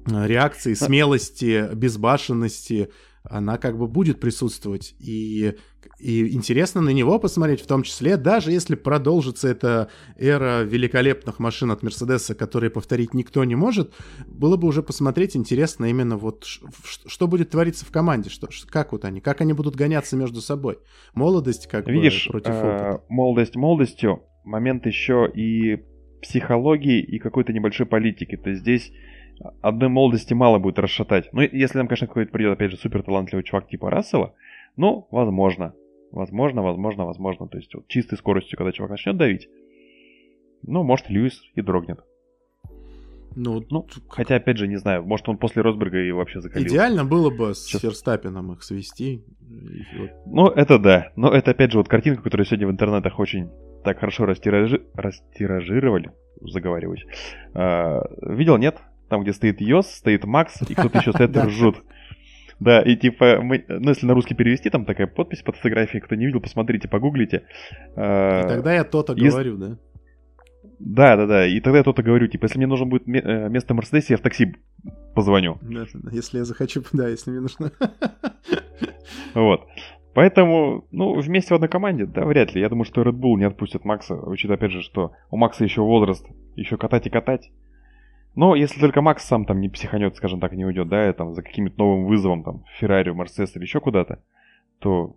реакции, 0.06 0.74
смелости, 0.74 1.68
безбашенности, 1.74 2.90
она 3.22 3.58
как 3.58 3.78
бы 3.78 3.86
будет 3.86 4.20
присутствовать. 4.20 4.94
И, 4.98 5.54
и 5.98 6.34
интересно 6.34 6.80
на 6.80 6.90
него 6.90 7.18
посмотреть, 7.18 7.60
в 7.60 7.66
том 7.66 7.82
числе, 7.82 8.16
даже 8.16 8.52
если 8.52 8.74
продолжится 8.74 9.48
эта 9.48 9.88
эра 10.16 10.62
великолепных 10.62 11.38
машин 11.38 11.70
от 11.70 11.82
Мерседеса, 11.82 12.34
которые 12.34 12.70
повторить 12.70 13.14
никто 13.14 13.44
не 13.44 13.54
может, 13.54 13.92
было 14.26 14.56
бы 14.56 14.68
уже 14.68 14.82
посмотреть 14.82 15.36
интересно 15.36 15.86
именно 15.86 16.16
вот 16.16 16.44
что 16.44 17.26
будет 17.26 17.50
твориться 17.50 17.84
в 17.84 17.90
команде, 17.90 18.30
что, 18.30 18.48
как 18.68 18.92
вот 18.92 19.04
они, 19.04 19.20
как 19.20 19.40
они 19.40 19.52
будут 19.52 19.76
гоняться 19.76 20.16
между 20.16 20.40
собой. 20.40 20.78
Молодость 21.14 21.66
как 21.66 21.88
Видишь, 21.88 22.26
бы 22.26 22.32
против 22.32 22.50
э, 22.50 22.58
опыта. 22.58 23.04
молодость 23.08 23.56
молодостью, 23.56 24.22
момент 24.44 24.86
еще 24.86 25.30
и 25.32 25.84
психологии, 26.20 27.00
и 27.00 27.18
какой-то 27.18 27.52
небольшой 27.52 27.86
политики. 27.86 28.36
То 28.36 28.50
есть 28.50 28.62
здесь 28.62 28.92
одной 29.60 29.88
молодости 29.88 30.34
мало 30.34 30.58
будет 30.58 30.78
расшатать. 30.78 31.28
Ну, 31.32 31.42
если 31.42 31.78
нам, 31.78 31.88
конечно, 31.88 32.06
какой-то 32.06 32.32
придет, 32.32 32.52
опять 32.52 32.70
же, 32.70 32.76
супер 32.76 33.02
талантливый 33.02 33.44
чувак 33.44 33.68
типа 33.68 33.90
Рассела, 33.90 34.34
ну, 34.76 35.06
возможно. 35.10 35.74
Возможно, 36.10 36.62
возможно, 36.62 37.04
возможно. 37.04 37.48
То 37.48 37.58
есть 37.58 37.74
вот 37.74 37.86
чистой 37.88 38.16
скоростью, 38.16 38.56
когда 38.56 38.72
чувак 38.72 38.92
начнет 38.92 39.16
давить, 39.16 39.48
ну, 40.62 40.82
может, 40.82 41.08
Льюис 41.08 41.42
и 41.54 41.62
дрогнет. 41.62 42.00
Ну, 43.36 43.62
Ну, 43.70 43.86
хотя, 44.08 44.36
опять 44.36 44.58
же, 44.58 44.66
не 44.66 44.76
знаю, 44.76 45.04
может, 45.04 45.28
он 45.28 45.38
после 45.38 45.62
Росберга 45.62 46.02
и 46.02 46.10
вообще 46.10 46.40
закалился. 46.40 46.74
идеально 46.74 47.04
было 47.04 47.30
бы 47.30 47.54
с 47.54 47.66
Сейчас. 47.66 47.82
Ферстаппином 47.82 48.52
их 48.52 48.62
свести. 48.62 49.22
Вот 49.96 50.10
Ну, 50.26 50.46
это 50.48 50.78
да. 50.78 51.12
Но 51.14 51.32
это, 51.32 51.52
опять 51.52 51.70
же, 51.70 51.78
вот 51.78 51.88
картинка, 51.88 52.22
которую 52.22 52.46
сегодня 52.46 52.66
в 52.66 52.70
интернетах 52.70 53.18
очень 53.20 53.50
так 53.84 54.00
хорошо 54.00 54.26
растиражи... 54.26 54.82
растиражировали, 54.94 56.10
заговариваюсь. 56.40 57.06
А, 57.54 58.02
видел, 58.22 58.56
нет? 58.56 58.78
Там, 59.08 59.22
где 59.22 59.32
стоит 59.32 59.60
Йос, 59.60 59.86
стоит 59.90 60.24
Макс, 60.24 60.60
и 60.68 60.74
кто-то 60.74 60.98
еще 60.98 61.12
стоит 61.14 61.36
и 61.36 61.40
ржут. 61.40 61.82
Да, 62.60 62.82
и 62.82 62.96
типа, 62.96 63.40
мы, 63.40 63.64
ну, 63.68 63.88
если 63.90 64.06
на 64.06 64.14
русский 64.14 64.34
перевести, 64.34 64.68
там 64.68 64.84
такая 64.84 65.06
подпись 65.06 65.42
под 65.42 65.56
фотографией, 65.56 66.00
кто 66.00 66.16
не 66.16 66.26
видел, 66.26 66.40
посмотрите, 66.40 66.88
погуглите. 66.88 67.44
А, 67.94 68.40
И 68.44 68.48
тогда 68.48 68.74
я 68.74 68.84
то-то 68.84 69.12
если- 69.14 69.28
говорю, 69.30 69.56
да? 69.56 69.76
Да, 70.80 71.16
да, 71.16 71.26
да. 71.26 71.46
И 71.46 71.60
тогда 71.60 71.78
я 71.78 71.84
то-то 71.84 72.02
говорю, 72.02 72.26
типа, 72.28 72.44
если 72.44 72.58
мне 72.58 72.66
нужно 72.66 72.86
будет 72.86 73.08
э, 73.08 73.48
место 73.48 73.74
в 73.74 73.76
Мерседесе, 73.76 74.14
я 74.14 74.16
в 74.18 74.20
такси 74.20 74.54
позвоню. 75.14 75.58
Да, 75.62 75.86
да, 75.94 76.10
Если 76.12 76.38
я 76.38 76.44
захочу, 76.44 76.82
да, 76.92 77.08
если 77.08 77.30
мне 77.30 77.40
нужно. 77.40 77.72
Вот. 79.34 79.66
Поэтому, 80.14 80.84
ну, 80.90 81.18
вместе 81.20 81.50
в 81.50 81.54
одной 81.54 81.68
команде, 81.68 82.06
да, 82.06 82.24
вряд 82.24 82.54
ли. 82.54 82.60
Я 82.60 82.68
думаю, 82.68 82.84
что 82.84 83.02
Red 83.02 83.12
Bull 83.12 83.36
не 83.36 83.44
отпустит 83.44 83.84
Макса, 83.84 84.14
учитывая, 84.14 84.56
опять 84.56 84.72
же, 84.72 84.82
что 84.82 85.12
у 85.30 85.36
Макса 85.36 85.64
еще 85.64 85.82
возраст, 85.82 86.26
еще 86.56 86.76
катать 86.76 87.06
и 87.06 87.10
катать. 87.10 87.50
Но 88.38 88.54
если 88.54 88.78
только 88.78 89.02
Макс 89.02 89.24
сам 89.24 89.44
там 89.44 89.60
не 89.60 89.68
психанет, 89.68 90.14
скажем 90.14 90.38
так, 90.38 90.52
не 90.52 90.64
уйдет, 90.64 90.88
да, 90.88 91.10
и 91.10 91.12
там 91.12 91.34
за 91.34 91.42
каким-то 91.42 91.76
новым 91.76 92.06
вызовом, 92.06 92.44
там, 92.44 92.62
Феррари, 92.78 93.10
Мерседес 93.10 93.56
или 93.56 93.64
еще 93.64 93.80
куда-то, 93.80 94.22
то 94.78 95.16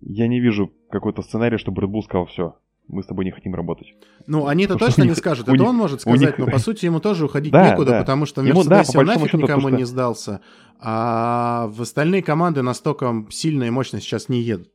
я 0.00 0.28
не 0.28 0.38
вижу 0.38 0.72
какой-то 0.88 1.22
сценарий, 1.22 1.58
чтобы 1.58 1.82
Red 1.82 1.90
Bull 1.90 2.02
сказал, 2.02 2.26
все, 2.26 2.54
мы 2.86 3.02
с 3.02 3.06
тобой 3.06 3.24
не 3.24 3.32
хотим 3.32 3.56
работать. 3.56 3.94
Ну, 4.28 4.42
Потому 4.42 4.60
что 4.60 4.78
точно 4.78 5.02
у 5.02 5.04
не 5.06 5.08
них- 5.10 5.18
скажут. 5.18 5.48
Это 5.48 5.56
них- 5.56 5.68
он 5.68 5.74
может 5.76 6.00
сказать, 6.02 6.20
них- 6.20 6.38
но 6.38 6.46
по 6.46 6.58
сути 6.60 6.84
ему 6.86 7.00
тоже 7.00 7.24
уходить 7.24 7.52
Да, 7.52 7.70
некуда, 7.70 7.90
да. 7.90 7.98
потому 8.00 8.24
что 8.26 8.42
в 8.42 8.44
Ему, 8.46 8.62
да, 8.62 8.76
Мерседесе 8.76 8.92
по 8.98 9.00
он 9.00 9.06
нафиг 9.06 9.24
счету, 9.26 9.38
никому 9.38 9.60
потому 9.62 9.76
не 9.78 9.84
сдался, 9.84 10.40
а 10.78 11.66
в 11.72 11.82
остальные 11.82 12.22
команды 12.22 12.62
настолько 12.62 13.26
сильно 13.30 13.64
и 13.64 13.70
мощно 13.70 14.00
сейчас 14.00 14.28
не 14.28 14.40
едут. 14.40 14.68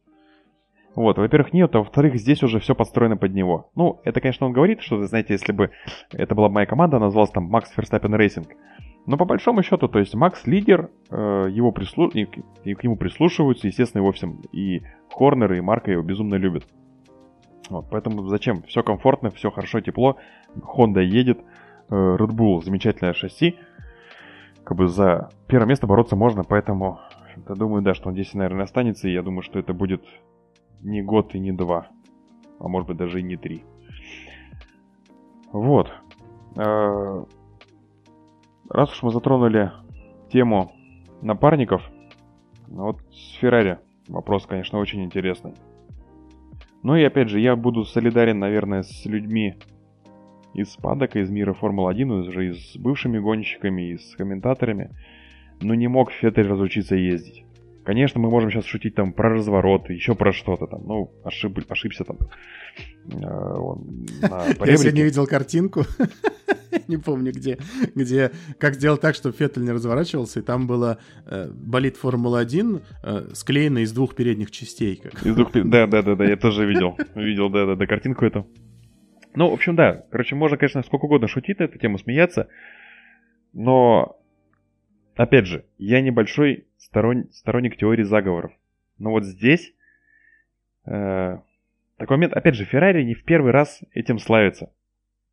Вот, 0.97 1.19
во-первых, 1.19 1.53
нет, 1.53 1.75
а 1.75 1.79
во-вторых, 1.79 2.15
здесь 2.15 2.41
уже 2.41 2.59
все 2.59 2.73
подстроено 2.73 3.17
под 3.17 3.31
него. 3.31 3.69
Ну, 3.75 4.01
это, 4.03 4.19
конечно, 4.19 4.47
он 4.47 4.51
говорит, 4.51 4.81
что, 4.81 5.03
знаете, 5.03 5.33
если 5.33 5.51
бы 5.51 5.69
это 6.11 6.33
была 6.33 6.47
бы 6.47 6.55
моя 6.55 6.65
команда, 6.65 6.97
она 6.97 7.05
называлась 7.05 7.29
там 7.29 7.43
Max 7.43 7.69
Verstappen 7.69 8.15
Racing. 8.15 8.47
Но 9.05 9.15
по 9.15 9.25
большому 9.25 9.61
счету, 9.61 9.87
то 9.89 9.99
есть 9.99 10.15
Макс 10.15 10.47
лидер, 10.47 10.89
э, 11.11 11.49
его 11.51 11.71
прислу... 11.71 12.07
и, 12.07 12.27
и 12.63 12.73
к 12.73 12.83
нему 12.83 12.97
прислушиваются, 12.97 13.67
естественно, 13.67 14.01
его 14.01 14.11
всем 14.11 14.41
и 14.51 14.81
Хорнер, 15.13 15.53
и 15.53 15.61
Марко 15.61 15.91
его 15.91 16.01
безумно 16.01 16.33
любят. 16.33 16.65
Вот, 17.69 17.85
поэтому 17.91 18.23
зачем? 18.23 18.63
Все 18.63 18.81
комфортно, 18.81 19.29
все 19.29 19.51
хорошо, 19.51 19.81
тепло. 19.81 20.17
Honda 20.55 21.03
едет, 21.03 21.37
э, 21.91 21.93
Red 21.93 22.31
Bull 22.31 22.63
замечательное 22.63 23.13
шасси. 23.13 23.55
Как 24.63 24.75
бы 24.75 24.87
за 24.87 25.29
первое 25.47 25.67
место 25.67 25.85
бороться 25.85 26.15
можно, 26.15 26.43
поэтому 26.43 27.01
общем-то, 27.37 27.55
думаю, 27.55 27.81
да, 27.83 27.93
что 27.93 28.09
он 28.09 28.15
здесь, 28.15 28.33
наверное, 28.33 28.63
останется, 28.63 29.07
и 29.07 29.13
я 29.13 29.21
думаю, 29.21 29.41
что 29.41 29.59
это 29.59 29.73
будет 29.73 30.03
не 30.81 31.01
год 31.01 31.35
и 31.35 31.39
не 31.39 31.51
два, 31.51 31.87
а 32.59 32.67
может 32.67 32.87
быть 32.87 32.97
даже 32.97 33.19
и 33.19 33.23
не 33.23 33.37
три. 33.37 33.63
Вот. 35.51 35.91
Э, 36.55 37.23
Раз 38.69 38.91
уж 38.91 39.01
мы 39.01 39.11
затронули 39.11 39.71
тему 40.29 40.73
напарников, 41.21 41.81
ну 42.67 42.83
вот 42.83 43.01
с 43.13 43.37
Феррари 43.39 43.79
вопрос, 44.09 44.45
конечно, 44.45 44.79
очень 44.79 45.03
интересный. 45.05 45.53
Ну 46.83 46.95
и 46.95 47.03
опять 47.03 47.29
же, 47.29 47.39
я 47.39 47.55
буду 47.55 47.85
солидарен, 47.85 48.39
наверное, 48.39 48.83
с 48.83 49.05
людьми 49.05 49.55
из 50.53 50.75
Падока, 50.75 51.19
из 51.19 51.29
мира 51.29 51.53
Формулы-1, 51.53 52.27
уже 52.27 52.49
и 52.49 52.53
с 52.53 52.77
бывшими 52.77 53.19
гонщиками, 53.19 53.91
и 53.91 53.97
с 53.97 54.15
комментаторами. 54.15 54.91
Но 55.61 55.73
не 55.73 55.87
мог 55.87 56.11
Феттель 56.11 56.47
разучиться 56.47 56.95
ездить. 56.95 57.45
Конечно, 57.87 58.19
мы 58.19 58.29
можем 58.29 58.51
сейчас 58.51 58.65
шутить 58.65 58.95
там 58.95 59.13
про 59.13 59.29
разворот, 59.29 59.89
еще 59.89 60.13
про 60.13 60.33
что-то 60.33 60.67
там. 60.67 60.85
Ну, 60.85 61.09
ошиб- 61.23 61.65
ошибся 61.69 62.03
там. 62.03 62.17
э, 63.13 63.25
он 63.25 64.05
Я 64.65 64.75
сегодня 64.75 65.05
видел 65.05 65.25
картинку, 65.25 65.85
не 66.89 66.97
помню 66.97 67.31
где, 67.31 67.59
где 67.95 68.31
как 68.59 68.73
сделать 68.73 68.99
так, 68.99 69.15
чтобы 69.15 69.37
Феттель 69.37 69.63
не 69.63 69.71
разворачивался, 69.71 70.41
и 70.41 70.43
там 70.43 70.67
было 70.67 70.97
э, 71.27 71.49
болит 71.49 71.95
Формула-1 71.95 72.81
э, 73.03 73.29
склеено 73.33 73.77
из 73.77 73.93
двух 73.93 74.15
передних 74.15 74.51
частей. 74.51 74.97
Как. 74.97 75.25
Из 75.25 75.33
двух 75.33 75.53
Да, 75.53 75.87
да, 75.87 76.01
да, 76.01 76.15
да, 76.15 76.25
я 76.25 76.35
тоже 76.35 76.65
видел. 76.65 76.97
Видел, 77.15 77.49
да, 77.49 77.67
да, 77.67 77.75
да, 77.75 77.87
картинку 77.87 78.25
эту. 78.25 78.45
Ну, 79.33 79.49
в 79.49 79.53
общем, 79.53 79.77
да. 79.77 80.03
Короче, 80.11 80.35
можно, 80.35 80.57
конечно, 80.57 80.83
сколько 80.83 81.05
угодно 81.05 81.29
шутить 81.29 81.59
на 81.59 81.63
эту 81.63 81.79
тему, 81.79 81.99
смеяться. 81.99 82.49
Но, 83.53 84.16
опять 85.17 85.45
же, 85.47 85.65
я 85.77 86.01
небольшой 86.01 86.67
сторон- 86.79 87.29
сторонник 87.33 87.77
теории 87.77 88.03
заговоров. 88.03 88.51
Но 88.97 89.11
вот 89.11 89.25
здесь 89.25 89.73
э, 90.85 91.37
такой 91.97 92.17
момент, 92.17 92.33
опять 92.33 92.55
же, 92.55 92.65
Феррари 92.65 93.03
не 93.03 93.13
в 93.13 93.23
первый 93.23 93.51
раз 93.51 93.81
этим 93.93 94.19
славится. 94.19 94.71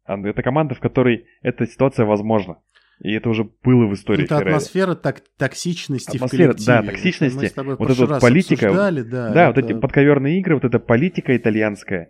Это 0.07 0.43
команда, 0.43 0.75
в 0.75 0.81
которой 0.81 1.27
эта 1.43 1.67
ситуация 1.67 2.05
возможна. 2.05 2.59
И 3.01 3.13
это 3.13 3.29
уже 3.29 3.45
было 3.63 3.87
в 3.87 3.95
истории 3.95 4.25
Это 4.25 4.35
Феррари. 4.37 4.49
атмосфера 4.51 4.95
так, 4.95 5.23
токсичности 5.37 6.17
Атмосфера, 6.17 6.43
в 6.53 6.55
коллективе. 6.55 6.67
да, 6.67 6.83
токсичности. 6.83 7.39
Мы 7.39 7.47
с 7.47 7.53
тобой 7.53 7.77
Вот 7.77 7.91
эта 7.91 8.07
вот 8.07 8.21
политика, 8.21 8.73
да. 8.73 9.33
Да, 9.33 9.47
вот 9.49 9.59
это- 9.59 9.67
эти 9.67 9.79
подковерные 9.79 10.39
игры, 10.39 10.55
вот 10.55 10.65
эта 10.65 10.79
политика 10.79 11.37
итальянская. 11.37 12.09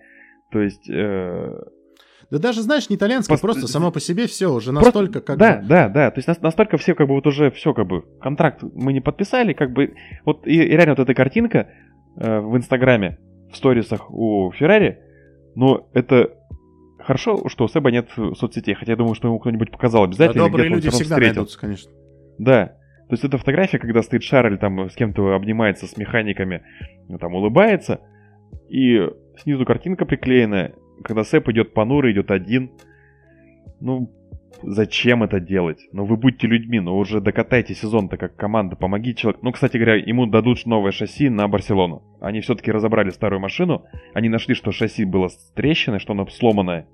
То 0.51 0.61
есть... 0.61 0.89
э, 0.91 1.62
Да 2.35 2.41
даже, 2.41 2.62
знаешь, 2.62 2.91
не 2.91 2.97
итальянское, 2.97 3.35
Пост- 3.35 3.43
просто 3.43 3.68
само 3.68 3.93
по 3.93 4.01
себе 4.01 4.26
все 4.26 4.49
уже 4.53 4.72
просто- 4.72 4.87
настолько 4.99 5.20
как 5.20 5.39
да, 5.39 5.57
бы... 5.59 5.66
да, 5.68 5.89
да. 5.89 6.11
То 6.11 6.18
есть 6.18 6.26
нас- 6.26 6.41
настолько 6.43 6.76
все 6.78 6.95
как 6.97 7.07
бы 7.07 7.14
вот 7.14 7.26
уже 7.28 7.51
все 7.53 7.72
как 7.72 7.87
бы 7.87 8.03
контракт 8.20 8.62
мы 8.74 8.93
не 8.93 9.01
подписали, 9.01 9.53
как 9.53 9.72
бы 9.72 9.95
вот 10.24 10.47
и, 10.47 10.55
и 10.55 10.68
реально 10.68 10.93
вот 10.97 10.99
эта 10.99 11.14
картинка 11.14 11.68
э, 12.16 12.41
в 12.41 12.57
Инстаграме, 12.57 13.18
в 13.53 13.57
сторисах 13.57 14.11
у 14.11 14.51
Феррари, 14.53 14.99
но 15.55 15.89
это 15.93 16.30
хорошо, 16.99 17.49
что 17.49 17.64
у 17.66 17.68
Себа 17.68 17.91
нет 17.93 18.09
соцсетей, 18.37 18.74
хотя 18.74 18.93
я 18.93 18.97
думаю, 18.97 19.14
что 19.14 19.28
ему 19.28 19.39
кто-нибудь 19.39 19.70
показал 19.70 20.03
А 20.03 20.05
обязательно. 20.07 20.43
или 20.43 20.49
добрые 20.51 20.68
люди 20.70 20.91
всегда 20.91 21.14
встретил. 21.14 21.35
найдутся, 21.37 21.61
конечно. 21.61 21.93
Да. 22.39 22.66
То 23.09 23.12
есть 23.12 23.22
это 23.24 23.39
фотография, 23.39 23.78
когда 23.78 24.03
стоит 24.03 24.22
Шарль 24.24 24.59
там 24.59 24.89
с 24.91 24.95
кем-то 24.97 25.35
обнимается, 25.35 25.87
с 25.87 25.97
механиками, 25.97 26.62
там 27.20 27.35
улыбается, 27.35 28.01
и 28.68 28.99
снизу 29.43 29.64
картинка 29.66 30.07
приклеенная, 30.07 30.74
когда 31.05 31.23
Сэп 31.23 31.51
идет 31.51 31.75
понуро, 31.75 32.11
идет 32.11 32.31
один. 32.31 32.73
Ну, 33.81 34.11
зачем 34.63 35.23
это 35.23 35.39
делать? 35.39 35.87
Ну, 35.93 36.05
вы 36.07 36.17
будьте 36.17 36.47
людьми, 36.47 36.81
но 36.81 36.97
уже 36.97 37.21
докатайте 37.21 37.75
сезон-то 37.75 38.17
как 38.17 38.37
команда, 38.37 38.75
помогите 38.75 39.21
человеку. 39.21 39.45
Ну, 39.45 39.53
кстати 39.53 39.77
говоря, 39.77 39.97
ему 39.97 40.27
дадут 40.27 40.65
новое 40.65 40.93
шасси 40.93 41.29
на 41.29 41.47
Барселону. 41.47 42.03
Они 42.21 42.41
все-таки 42.41 42.73
разобрали 42.73 43.11
старую 43.11 43.41
машину, 43.41 43.85
они 44.15 44.31
нашли, 44.31 44.55
что 44.55 44.73
шасси 44.73 45.05
было 45.05 45.29
трещиной, 45.55 45.99
что 45.99 46.15
оно 46.15 46.27
сломанное, 46.27 46.87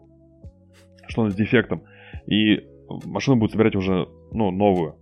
что 1.07 1.23
оно 1.23 1.31
с 1.31 1.35
дефектом. 1.37 1.85
И 2.27 2.67
машину 3.07 3.37
будут 3.37 3.53
собирать 3.53 3.77
уже, 3.77 4.09
ну, 4.33 4.51
новую. 4.51 4.97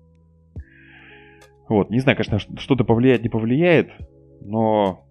Вот, 1.68 1.90
не 1.90 2.00
знаю, 2.00 2.16
конечно, 2.16 2.38
что-то 2.58 2.84
повлияет, 2.84 3.22
не 3.22 3.28
повлияет, 3.28 3.90
но 4.40 5.07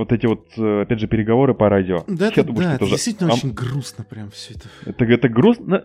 вот 0.00 0.12
эти 0.12 0.26
вот, 0.26 0.46
э, 0.56 0.82
опять 0.82 0.98
же, 0.98 1.06
переговоры 1.06 1.54
по 1.54 1.68
радио. 1.68 2.04
Да, 2.08 2.28
это, 2.28 2.42
думаю, 2.44 2.64
да, 2.64 2.74
это 2.74 2.84
уже- 2.84 2.94
действительно 2.94 3.30
а- 3.30 3.34
очень 3.34 3.52
грустно 3.52 4.02
прям 4.04 4.30
все 4.30 4.54
это. 4.54 4.68
Это, 4.86 5.04
это 5.04 5.28
грустно. 5.28 5.84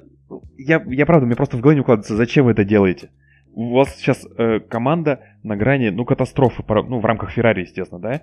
Я, 0.57 0.83
я 0.87 1.05
правда, 1.05 1.25
мне 1.25 1.35
просто 1.35 1.57
в 1.57 1.61
голове 1.61 1.75
не 1.75 1.81
укладывается, 1.81 2.15
зачем 2.15 2.45
вы 2.45 2.51
это 2.51 2.63
делаете? 2.63 3.09
У 3.53 3.73
вас 3.75 3.95
сейчас 3.97 4.25
э, 4.37 4.59
команда 4.61 5.19
на 5.43 5.55
грани, 5.55 5.89
ну, 5.89 6.05
катастрофы, 6.05 6.63
ну, 6.67 6.99
в 6.99 7.05
рамках 7.05 7.31
Феррари, 7.31 7.61
естественно, 7.61 8.01
да? 8.01 8.21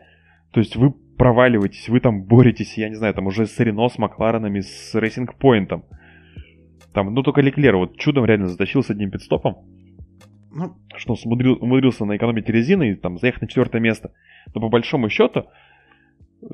То 0.52 0.60
есть 0.60 0.76
вы 0.76 0.90
проваливаетесь, 0.92 1.88
вы 1.88 2.00
там 2.00 2.24
боретесь, 2.24 2.76
я 2.76 2.88
не 2.88 2.94
знаю, 2.96 3.14
там 3.14 3.26
уже 3.26 3.46
с 3.46 3.58
Рено, 3.60 3.88
с 3.88 3.98
Макларенами, 3.98 4.60
с 4.60 4.94
Racing 4.94 5.34
Point'ом. 5.36 5.84
Там, 6.92 7.14
ну, 7.14 7.22
только 7.22 7.40
Леклер 7.40 7.76
вот 7.76 7.96
чудом 7.98 8.24
реально 8.26 8.48
затащил 8.48 8.82
с 8.82 8.90
одним 8.90 9.10
пит-стопом, 9.10 9.56
Ну, 10.54 10.74
что 10.96 11.14
он 11.14 11.18
умудрил- 11.24 11.56
умудрился 11.60 12.04
наэкономить 12.04 12.48
резины 12.50 12.90
и 12.90 12.94
там 12.94 13.16
заехать 13.18 13.42
на 13.42 13.48
четвертое 13.48 13.80
место. 13.80 14.10
Но 14.54 14.60
по 14.60 14.68
большому 14.68 15.08
счету, 15.08 15.46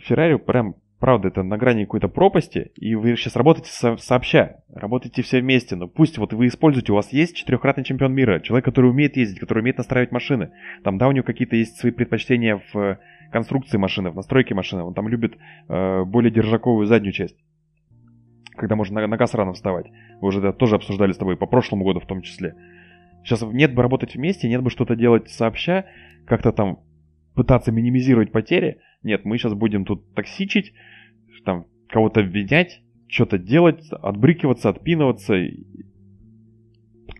Феррари 0.01 0.36
прям, 0.36 0.76
правда, 0.99 1.28
это 1.28 1.43
на 1.43 1.57
грани 1.57 1.84
какой-то 1.84 2.09
пропасти, 2.09 2.72
и 2.76 2.95
вы 2.95 3.16
сейчас 3.16 3.36
работаете 3.36 3.70
со- 3.70 3.97
сообща, 3.97 4.62
работаете 4.72 5.22
все 5.22 5.41
вместе, 5.41 5.76
но 5.76 5.89
пусть 5.89 6.18
вот 6.18 6.32
вы 6.32 6.47
используете, 6.47 6.93
у 6.93 6.97
вас 6.97 7.12
есть 7.12 7.36
четырехкратный 7.36 7.84
чемпион 7.84 8.12
мира, 8.14 8.41
человек, 8.41 8.64
который 8.64 8.91
умеет 8.91 9.16
ездить, 9.16 9.41
который 9.41 9.61
умеет 9.61 9.78
настраивать 9.78 10.12
машины. 10.12 10.51
Там, 10.84 10.99
да, 10.99 11.09
у 11.09 11.12
него 11.12 11.24
какие-то 11.24 11.57
есть 11.57 11.76
свои 11.76 11.93
предпочтения 11.93 12.61
в 12.72 12.76
э, 12.78 12.99
конструкции 13.30 13.78
машины, 13.78 14.11
в 14.11 14.16
настройке 14.16 14.55
машины, 14.55 14.82
он 14.82 14.95
там 14.95 15.09
любит 15.09 15.36
э, 15.68 16.05
более 16.05 16.30
держаковую 16.30 16.86
заднюю 16.86 17.12
часть. 17.12 17.36
Когда 18.57 18.74
можно 18.74 19.01
на, 19.01 19.07
на 19.07 19.16
газ 19.16 19.34
рано 19.34 19.53
вставать. 19.53 19.86
Вы 20.20 20.28
уже 20.28 20.41
это 20.41 20.53
тоже 20.53 20.74
обсуждали 20.76 21.12
с 21.12 21.16
тобой 21.16 21.36
по 21.36 21.47
прошлому 21.47 21.84
году 21.84 22.01
в 22.01 22.07
том 22.07 22.22
числе. 22.22 22.55
Сейчас 23.22 23.43
нет 23.43 23.74
бы 23.74 23.82
работать 23.82 24.14
вместе, 24.14 24.49
нет 24.49 24.62
бы 24.62 24.70
что-то 24.70 24.97
делать 24.97 25.30
сообща, 25.30 25.86
как-то 26.26 26.53
там 26.53 26.80
пытаться 27.34 27.70
минимизировать 27.70 28.32
потери. 28.32 28.80
Нет, 29.03 29.24
мы 29.24 29.38
сейчас 29.38 29.55
будем 29.55 29.84
тут 29.84 30.14
токсичить, 30.14 30.72
там 31.44 31.66
кого-то 31.88 32.20
обвинять, 32.20 32.82
что-то 33.09 33.38
делать, 33.38 33.82
отбрыкиваться, 33.90 34.68
отпинываться. 34.68 35.34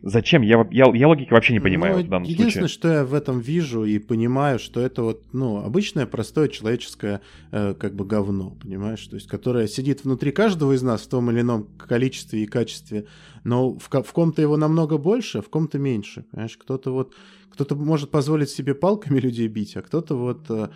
Зачем? 0.02 0.42
Я, 0.42 0.66
я, 0.70 0.86
я 0.94 1.08
логики 1.08 1.32
вообще 1.32 1.54
не 1.54 1.60
понимаю 1.60 1.96
Ну, 1.96 2.02
в 2.04 2.08
данном 2.08 2.22
единственное, 2.28 2.68
случае. 2.68 2.68
что 2.68 2.92
я 2.92 3.04
в 3.04 3.14
этом 3.14 3.40
вижу 3.40 3.84
и 3.84 3.98
понимаю, 3.98 4.58
что 4.58 4.80
это 4.80 5.02
вот, 5.02 5.32
ну, 5.32 5.64
обычное 5.64 6.06
простое 6.06 6.48
человеческое 6.48 7.20
э, 7.50 7.74
как 7.74 7.94
бы 7.96 8.04
говно, 8.04 8.50
понимаешь, 8.62 9.04
то 9.06 9.16
есть, 9.16 9.26
которое 9.26 9.66
сидит 9.66 10.04
внутри 10.04 10.30
каждого 10.30 10.72
из 10.74 10.82
нас 10.82 11.02
в 11.02 11.08
том 11.08 11.30
или 11.30 11.40
ином 11.40 11.68
количестве 11.78 12.44
и 12.44 12.46
качестве, 12.46 13.06
но 13.44 13.72
в, 13.72 13.88
в 13.88 14.12
ком-то 14.12 14.40
его 14.40 14.56
намного 14.56 14.98
больше, 14.98 15.38
а 15.38 15.42
в 15.42 15.48
ком-то 15.48 15.78
меньше, 15.78 16.24
понимаешь, 16.30 16.56
кто-то 16.56 16.92
вот, 16.92 17.14
кто-то 17.50 17.74
может 17.74 18.10
позволить 18.10 18.50
себе 18.50 18.74
палками 18.74 19.18
людей 19.18 19.48
бить, 19.48 19.76
а 19.76 19.82
кто-то 19.82 20.16
вот, 20.16 20.48
э, 20.50 20.68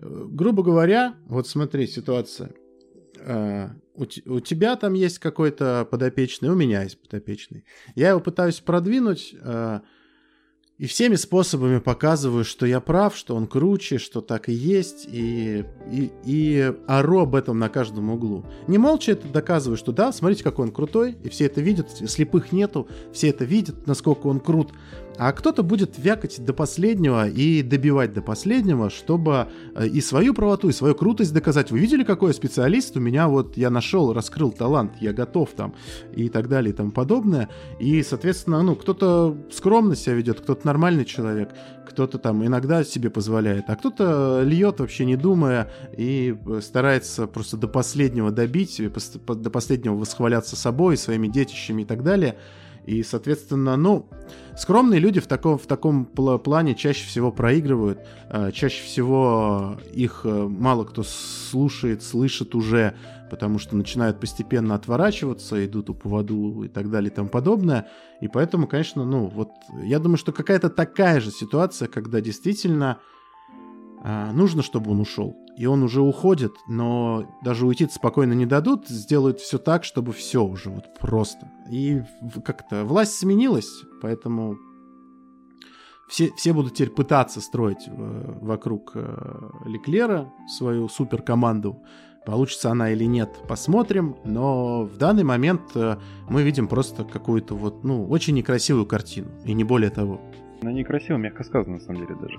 грубо 0.00 0.62
говоря, 0.62 1.14
вот 1.26 1.48
смотри, 1.48 1.86
ситуация, 1.86 2.52
Э, 3.20 3.70
у, 3.94 4.06
те- 4.06 4.22
у 4.26 4.40
тебя 4.40 4.76
там 4.76 4.94
есть 4.94 5.18
какой-то 5.18 5.86
подопечный, 5.90 6.50
у 6.50 6.54
меня 6.54 6.82
есть 6.82 7.00
подопечный. 7.00 7.64
Я 7.94 8.10
его 8.10 8.20
пытаюсь 8.20 8.60
продвинуть, 8.60 9.34
э, 9.40 9.80
и 10.78 10.86
всеми 10.86 11.16
способами 11.16 11.80
показываю, 11.80 12.44
что 12.44 12.64
я 12.64 12.78
прав, 12.78 13.16
что 13.16 13.34
он 13.34 13.48
круче, 13.48 13.98
что 13.98 14.20
так 14.20 14.48
и 14.48 14.52
есть, 14.52 15.08
и, 15.10 15.64
и, 15.90 16.12
и 16.24 16.72
ору 16.86 17.18
об 17.18 17.34
этом 17.34 17.58
на 17.58 17.68
каждом 17.68 18.10
углу. 18.10 18.46
Не 18.68 18.78
молча 18.78 19.12
это 19.12 19.26
доказываю, 19.26 19.76
что 19.76 19.90
да, 19.90 20.12
смотрите, 20.12 20.44
какой 20.44 20.66
он 20.66 20.72
крутой, 20.72 21.16
и 21.24 21.28
все 21.30 21.46
это 21.46 21.60
видят, 21.60 21.90
слепых 21.90 22.52
нету, 22.52 22.88
все 23.12 23.30
это 23.30 23.44
видят, 23.44 23.88
насколько 23.88 24.28
он 24.28 24.38
крут. 24.38 24.72
А 25.18 25.32
кто-то 25.32 25.64
будет 25.64 25.98
вякать 25.98 26.44
до 26.44 26.52
последнего 26.52 27.28
и 27.28 27.62
добивать 27.62 28.12
до 28.12 28.22
последнего, 28.22 28.88
чтобы 28.88 29.48
э, 29.74 29.88
и 29.88 30.00
свою 30.00 30.32
правоту, 30.32 30.68
и 30.68 30.72
свою 30.72 30.94
крутость 30.94 31.34
доказать. 31.34 31.72
Вы 31.72 31.80
видели, 31.80 32.04
какой 32.04 32.30
я 32.30 32.34
специалист? 32.34 32.96
У 32.96 33.00
меня 33.00 33.26
вот 33.26 33.56
я 33.56 33.68
нашел, 33.70 34.12
раскрыл 34.12 34.52
талант, 34.52 34.92
я 35.00 35.12
готов 35.12 35.50
там 35.56 35.74
и 36.14 36.28
так 36.28 36.48
далее 36.48 36.72
и 36.72 36.76
тому 36.76 36.92
подобное. 36.92 37.48
И, 37.80 38.02
соответственно, 38.04 38.62
ну, 38.62 38.76
кто-то 38.76 39.36
скромно 39.50 39.96
себя 39.96 40.14
ведет, 40.14 40.40
кто-то 40.40 40.64
нормальный 40.64 41.04
человек, 41.04 41.50
кто-то 41.84 42.18
там 42.18 42.46
иногда 42.46 42.84
себе 42.84 43.10
позволяет, 43.10 43.64
а 43.68 43.74
кто-то 43.74 44.42
льет 44.44 44.78
вообще 44.78 45.04
не 45.04 45.16
думая 45.16 45.68
и 45.96 46.36
э, 46.46 46.60
старается 46.62 47.26
просто 47.26 47.56
до 47.56 47.66
последнего 47.66 48.30
добить, 48.30 48.80
до 49.26 49.50
последнего 49.50 49.96
восхваляться 49.96 50.54
собой, 50.54 50.96
своими 50.96 51.26
детищами 51.26 51.82
и 51.82 51.84
так 51.84 52.04
далее. 52.04 52.36
И, 52.88 53.02
соответственно, 53.02 53.76
ну, 53.76 54.08
скромные 54.56 54.98
люди 54.98 55.20
в 55.20 55.26
таком, 55.26 55.58
в 55.58 55.66
таком 55.66 56.08
пла- 56.10 56.38
плане 56.38 56.74
чаще 56.74 57.06
всего 57.06 57.30
проигрывают, 57.30 57.98
э, 58.30 58.50
чаще 58.50 58.82
всего 58.82 59.78
их 59.92 60.22
э, 60.24 60.48
мало 60.48 60.84
кто 60.84 61.02
слушает, 61.02 62.02
слышит 62.02 62.54
уже, 62.54 62.94
потому 63.30 63.58
что 63.58 63.76
начинают 63.76 64.20
постепенно 64.20 64.74
отворачиваться, 64.74 65.62
идут 65.66 65.90
у 65.90 65.94
поводу 65.94 66.62
и 66.62 66.68
так 66.68 66.90
далее 66.90 67.10
и 67.10 67.14
тому 67.14 67.28
подобное. 67.28 67.88
И 68.22 68.28
поэтому, 68.28 68.66
конечно, 68.66 69.04
ну, 69.04 69.26
вот 69.26 69.50
я 69.82 69.98
думаю, 69.98 70.16
что 70.16 70.32
какая-то 70.32 70.70
такая 70.70 71.20
же 71.20 71.30
ситуация, 71.30 71.88
когда 71.88 72.22
действительно 72.22 73.00
а, 74.02 74.32
нужно, 74.32 74.62
чтобы 74.62 74.90
он 74.90 75.00
ушел. 75.00 75.36
И 75.56 75.66
он 75.66 75.82
уже 75.82 76.00
уходит, 76.00 76.52
но 76.68 77.26
даже 77.42 77.66
уйти 77.66 77.86
спокойно 77.88 78.32
не 78.32 78.46
дадут, 78.46 78.88
сделают 78.88 79.40
все 79.40 79.58
так, 79.58 79.82
чтобы 79.82 80.12
все 80.12 80.44
уже 80.44 80.70
вот 80.70 80.84
просто. 81.00 81.50
И 81.68 82.02
как-то 82.44 82.84
власть 82.84 83.14
сменилась, 83.14 83.82
поэтому 84.00 84.56
все, 86.08 86.30
все 86.36 86.52
будут 86.52 86.74
теперь 86.74 86.90
пытаться 86.90 87.40
строить 87.40 87.86
э, 87.86 88.38
вокруг 88.40 88.92
э, 88.94 89.50
Леклера 89.66 90.32
свою 90.48 90.88
суперкоманду. 90.88 91.82
Получится 92.24 92.70
она 92.70 92.90
или 92.90 93.04
нет, 93.04 93.30
посмотрим. 93.48 94.16
Но 94.24 94.84
в 94.84 94.96
данный 94.96 95.24
момент 95.24 95.62
э, 95.74 95.96
мы 96.28 96.42
видим 96.42 96.68
просто 96.68 97.04
какую-то 97.04 97.54
вот, 97.54 97.84
ну, 97.84 98.06
очень 98.06 98.34
некрасивую 98.34 98.86
картину. 98.86 99.28
И 99.44 99.52
не 99.52 99.64
более 99.64 99.90
того. 99.90 100.20
Ну, 100.62 100.70
некрасиво, 100.70 101.16
мягко 101.16 101.44
сказано, 101.44 101.74
на 101.74 101.80
самом 101.80 102.00
деле, 102.00 102.14
даже. 102.20 102.38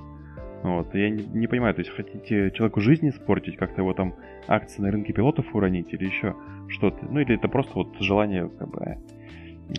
Вот, 0.63 0.93
я 0.93 1.09
не, 1.09 1.23
не 1.23 1.47
понимаю, 1.47 1.73
то 1.73 1.79
есть 1.79 1.91
хотите 1.91 2.51
человеку 2.51 2.81
жизнь 2.81 3.07
испортить, 3.09 3.55
как-то 3.55 3.81
его 3.81 3.93
там 3.93 4.15
акции 4.47 4.81
на 4.81 4.91
рынке 4.91 5.13
пилотов 5.13 5.55
уронить 5.55 5.93
или 5.93 6.05
еще 6.05 6.35
что-то. 6.67 7.05
Ну, 7.09 7.19
или 7.19 7.35
это 7.35 7.47
просто 7.47 7.73
вот 7.75 7.95
желание, 7.99 8.49
как 8.49 8.69
бы, 8.69 8.97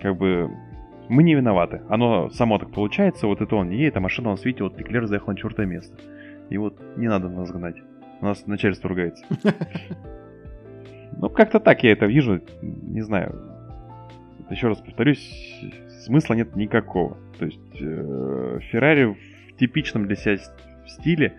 как 0.00 0.16
бы, 0.16 0.50
мы 1.08 1.22
не 1.22 1.34
виноваты. 1.34 1.82
Оно 1.88 2.30
само 2.30 2.58
так 2.58 2.70
получается, 2.70 3.26
вот 3.26 3.40
это 3.42 3.56
он 3.56 3.68
не 3.68 3.76
едет, 3.76 3.96
а 3.96 4.00
машина, 4.00 4.30
он 4.30 4.38
видите, 4.42 4.64
вот 4.64 4.78
Леклер 4.78 5.06
заехал 5.06 5.32
на 5.32 5.36
четвертое 5.36 5.66
место. 5.66 5.96
И 6.48 6.56
вот 6.56 6.80
не 6.96 7.08
надо 7.08 7.28
нас 7.28 7.50
гнать. 7.50 7.76
У 8.20 8.24
нас 8.24 8.46
начальство 8.46 8.88
ругается. 8.88 9.24
Ну, 11.12 11.28
как-то 11.28 11.60
так 11.60 11.82
я 11.82 11.92
это 11.92 12.06
вижу, 12.06 12.40
не 12.62 13.02
знаю. 13.02 13.38
Еще 14.48 14.68
раз 14.68 14.78
повторюсь, 14.78 15.60
смысла 16.04 16.32
нет 16.34 16.56
никакого. 16.56 17.18
То 17.38 17.44
есть 17.44 17.60
э, 17.78 18.58
Феррари 18.70 19.04
в 19.04 19.56
типичном 19.58 20.06
для 20.06 20.16
себя 20.16 20.38
стиле, 20.90 21.34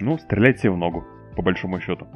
ну, 0.00 0.18
стрелять 0.18 0.58
себе 0.60 0.70
в 0.70 0.76
ногу, 0.76 1.04
по 1.36 1.42
большому 1.42 1.80
счету. 1.80 2.06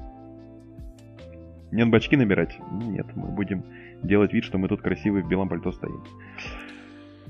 Нет 1.70 1.90
бачки 1.90 2.16
набирать? 2.16 2.56
Нет, 2.72 3.06
мы 3.14 3.28
будем 3.28 3.64
делать 4.02 4.32
вид, 4.32 4.44
что 4.44 4.58
мы 4.58 4.68
тут 4.68 4.82
красивые 4.82 5.24
в 5.24 5.28
белом 5.28 5.48
пальто 5.48 5.72
стоим. 5.72 6.04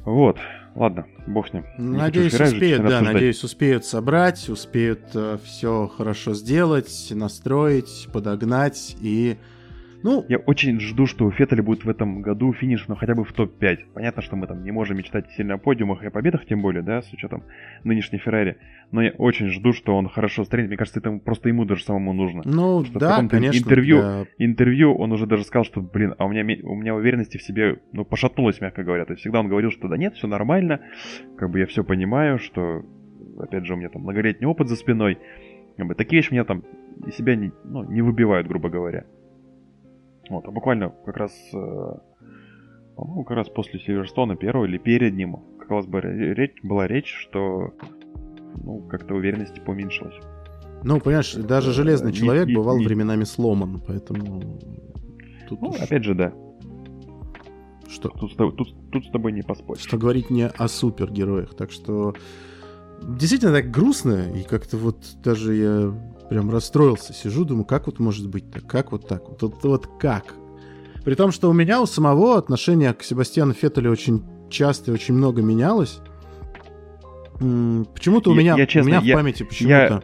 Вот, 0.04 0.38
ладно, 0.74 1.06
бог 1.26 1.48
с 1.48 1.52
ним. 1.52 1.64
Не 1.78 1.96
Надеюсь, 1.96 2.38
успеют, 2.38 2.82
да, 2.82 2.88
обсуждать. 2.88 3.14
надеюсь, 3.14 3.42
успеют 3.42 3.84
собрать, 3.86 4.48
успеют 4.50 5.16
все 5.44 5.88
хорошо 5.88 6.34
сделать, 6.34 7.08
настроить, 7.10 8.08
подогнать 8.12 8.96
и... 9.00 9.38
Ну, 10.04 10.24
Я 10.28 10.36
очень 10.36 10.78
жду, 10.80 11.06
что 11.06 11.24
у 11.24 11.30
Феттеля 11.30 11.62
будет 11.62 11.84
в 11.84 11.88
этом 11.88 12.20
году 12.20 12.52
финиш, 12.52 12.84
ну 12.88 12.94
хотя 12.94 13.14
бы 13.14 13.24
в 13.24 13.32
топ-5. 13.32 13.78
Понятно, 13.94 14.20
что 14.22 14.36
мы 14.36 14.46
там 14.46 14.62
не 14.62 14.70
можем 14.70 14.98
мечтать 14.98 15.30
сильно 15.32 15.54
о 15.54 15.58
подиумах 15.58 16.02
и 16.02 16.06
о 16.06 16.10
победах, 16.10 16.44
тем 16.44 16.60
более, 16.60 16.82
да, 16.82 17.00
с 17.00 17.10
учетом 17.12 17.42
нынешней 17.84 18.18
Феррари. 18.18 18.58
Но 18.92 19.02
я 19.02 19.12
очень 19.16 19.48
жду, 19.48 19.72
что 19.72 19.96
он 19.96 20.08
хорошо 20.10 20.44
стрельнет. 20.44 20.68
Мне 20.68 20.76
кажется, 20.76 21.00
это 21.00 21.10
просто 21.18 21.48
ему 21.48 21.64
даже 21.64 21.82
самому 21.84 22.12
нужно. 22.12 22.42
ну 22.44 22.84
Что 22.84 22.98
да, 22.98 23.16
конечно. 23.28 23.58
интервью 23.58 23.96
для- 24.02 24.26
Интервью 24.38 24.94
он 24.94 25.10
уже 25.12 25.26
даже 25.26 25.42
сказал, 25.44 25.64
что, 25.64 25.80
блин, 25.80 26.14
а 26.18 26.26
у 26.26 26.28
меня, 26.28 26.42
ме- 26.42 26.60
у 26.62 26.74
меня 26.74 26.94
уверенности 26.94 27.38
в 27.38 27.42
себе, 27.42 27.80
ну, 27.92 28.04
пошатнулась, 28.04 28.60
мягко 28.60 28.84
говоря. 28.84 29.06
То 29.06 29.12
есть 29.14 29.22
всегда 29.22 29.40
он 29.40 29.48
говорил, 29.48 29.70
что 29.70 29.88
да 29.88 29.96
нет, 29.96 30.14
все 30.16 30.26
нормально, 30.28 30.80
как 31.38 31.48
бы 31.50 31.60
я 31.60 31.66
все 31.66 31.82
понимаю, 31.82 32.38
что, 32.38 32.82
опять 33.38 33.64
же, 33.64 33.72
у 33.72 33.76
меня 33.78 33.88
там 33.88 34.02
многолетний 34.02 34.46
опыт 34.46 34.68
за 34.68 34.76
спиной. 34.76 35.18
Как 35.78 35.86
бы, 35.86 35.94
такие 35.94 36.18
вещи 36.20 36.30
меня 36.30 36.44
там 36.44 36.62
из 37.06 37.14
себя 37.16 37.34
не, 37.36 37.52
ну, 37.64 37.84
не 37.90 38.02
выбивают, 38.02 38.46
грубо 38.46 38.68
говоря. 38.68 39.06
Вот, 40.30 40.46
а 40.46 40.50
буквально 40.50 40.90
как 41.04 41.16
раз, 41.16 41.32
э, 41.52 41.92
по-моему, 42.96 43.24
как 43.24 43.36
раз 43.36 43.48
после 43.48 43.78
Сильверстона 43.80 44.36
первого 44.36 44.64
или 44.64 44.78
перед 44.78 45.14
ним, 45.14 45.38
как 45.58 45.70
раз 45.70 45.86
бы 45.86 46.00
ре- 46.00 46.34
речь, 46.34 46.54
была 46.62 46.86
речь, 46.86 47.12
что 47.14 47.72
ну, 48.62 48.80
как-то 48.88 49.14
уверенности 49.14 49.60
поуменьшилась. 49.60 50.14
Ну, 50.82 51.00
понимаешь, 51.00 51.34
даже 51.34 51.72
железный 51.72 52.12
не- 52.12 52.16
человек 52.18 52.46
не- 52.46 52.54
бывал 52.54 52.78
не- 52.78 52.84
временами 52.86 53.24
сломан, 53.24 53.82
поэтому... 53.86 54.58
Тут 55.48 55.60
Ну, 55.60 55.68
уж 55.70 55.80
опять 55.80 56.04
же, 56.04 56.14
да. 56.14 56.32
что, 57.88 58.08
Тут, 58.08 58.32
с 58.32 58.36
тобой- 58.36 58.54
тут, 58.56 58.74
тут 58.90 59.04
с 59.06 59.10
тобой 59.10 59.32
не 59.32 59.42
поспоришь. 59.42 59.82
что 59.82 59.98
говорить 59.98 60.30
не 60.30 60.46
о 60.46 60.68
супергероях. 60.68 61.54
Так 61.54 61.70
что 61.70 62.14
действительно 63.02 63.52
так 63.52 63.70
грустно, 63.70 64.24
и 64.34 64.42
как-то 64.42 64.76
вот 64.78 64.98
даже 65.22 65.54
я 65.54 65.94
прям 66.34 66.50
расстроился. 66.50 67.12
Сижу, 67.12 67.44
думаю, 67.44 67.64
как 67.64 67.86
вот 67.86 68.00
может 68.00 68.28
быть 68.28 68.50
так? 68.50 68.66
Как 68.66 68.90
вот 68.90 69.06
так? 69.06 69.22
Вот, 69.28 69.40
вот, 69.42 69.62
вот 69.62 69.86
как? 70.00 70.34
При 71.04 71.14
том, 71.14 71.30
что 71.30 71.48
у 71.48 71.52
меня 71.52 71.80
у 71.80 71.86
самого 71.86 72.36
отношение 72.36 72.92
к 72.92 73.04
Себастьяну 73.04 73.52
Феттелю 73.52 73.92
очень 73.92 74.24
часто 74.50 74.90
и 74.90 74.94
очень 74.94 75.14
много 75.14 75.42
менялось. 75.42 76.00
Почему-то 77.38 78.30
у 78.30 78.34
Я- 78.34 78.40
меня, 78.40 78.56
я 78.56 78.66
честно, 78.66 78.82
у 78.82 78.94
меня 78.94 79.00
в 79.00 79.04
я- 79.04 79.14
памяти 79.16 79.44
почему-то... 79.44 80.02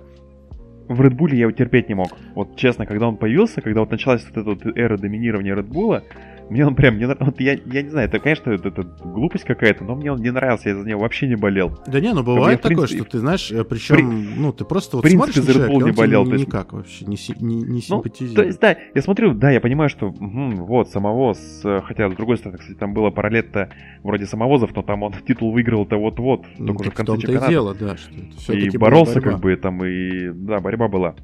В 0.89 1.01
Red 1.03 1.17
Bull 1.17 1.31
я 1.33 1.43
его 1.43 1.53
терпеть 1.53 1.89
не 1.89 1.95
мог. 1.95 2.11
Вот 2.35 2.57
честно, 2.57 2.85
когда 2.87 3.09
он 3.09 3.17
появился, 3.17 3.61
когда 3.61 3.81
вот 3.81 3.91
началась 3.91 4.25
вот 4.25 4.37
эта 4.37 4.51
вот 4.51 4.77
эра 4.77 4.97
доминирования 4.99 5.55
Red 5.57 5.69
Bull, 5.69 6.03
мне 6.51 6.67
он 6.67 6.75
прям 6.75 6.99
не 6.99 7.07
вот 7.07 7.41
я, 7.41 7.53
я 7.53 7.83
не 7.83 7.89
знаю, 7.89 8.09
это, 8.09 8.19
конечно, 8.19 8.51
это, 8.51 8.69
это 8.69 8.83
глупость 8.83 9.45
какая-то, 9.45 9.85
но 9.85 9.95
мне 9.95 10.13
он 10.13 10.21
не 10.21 10.31
нравился, 10.31 10.69
я 10.71 10.77
за 10.77 10.87
него 10.87 11.01
вообще 11.01 11.29
не 11.29 11.37
болел. 11.37 11.79
Да 11.87 12.01
не, 12.01 12.13
ну 12.13 12.23
бывает 12.23 12.61
такое, 12.61 12.77
принципе, 12.79 13.03
что 13.03 13.11
ты 13.13 13.19
знаешь, 13.21 13.53
причем, 13.69 14.41
ну, 14.41 14.53
ты 14.53 14.65
просто 14.65 14.97
вот 14.97 15.03
принципе, 15.03 15.33
смотришь 15.33 15.47
на 15.49 15.55
человека, 15.55 15.85
не 15.87 15.93
болел, 15.93 16.25
то 16.27 16.33
есть- 16.35 16.47
никак 16.47 16.73
вообще 16.73 17.05
не, 17.07 17.17
не, 17.41 17.55
не 17.57 17.75
Ну, 17.75 17.81
симпатизирует. 17.81 18.37
То 18.37 18.43
есть, 18.43 18.61
да, 18.61 18.77
я 18.95 19.03
смотрю, 19.03 19.35
да, 19.35 19.51
я 19.51 19.61
понимаю, 19.61 19.89
что, 19.89 20.09
мгм, 20.11 20.65
вот, 20.65 20.91
самовоз, 20.91 21.39
э, 21.65 21.81
хотя, 21.85 22.11
с 22.11 22.15
другой 22.15 22.37
стороны, 22.37 22.59
кстати, 22.59 22.77
там 22.77 22.95
было 22.95 23.11
параллельно 23.11 23.71
вроде 24.03 24.27
самовозов, 24.27 24.75
но 24.75 24.83
там 24.83 25.03
он 25.05 25.13
титул 25.27 25.53
выиграл-то 25.53 25.97
вот-вот, 25.97 26.45
Ну, 26.59 26.67
только 26.67 26.81
уже 26.81 26.91
так 26.91 26.95
в 26.95 26.97
конце 26.97 27.13
том-то 27.13 27.23
и 27.23 27.27
чемпионата. 27.27 27.51
дело, 27.51 27.75
да, 27.75 27.97
что 27.97 28.53
это 28.53 28.61
и 28.61 28.77
боролся 28.77 29.21
как 29.21 29.39
бы 29.41 29.57
там, 29.57 29.85
и, 29.85 30.31
да, 30.33 30.59
борьба 30.61 30.89
была. 30.89 31.15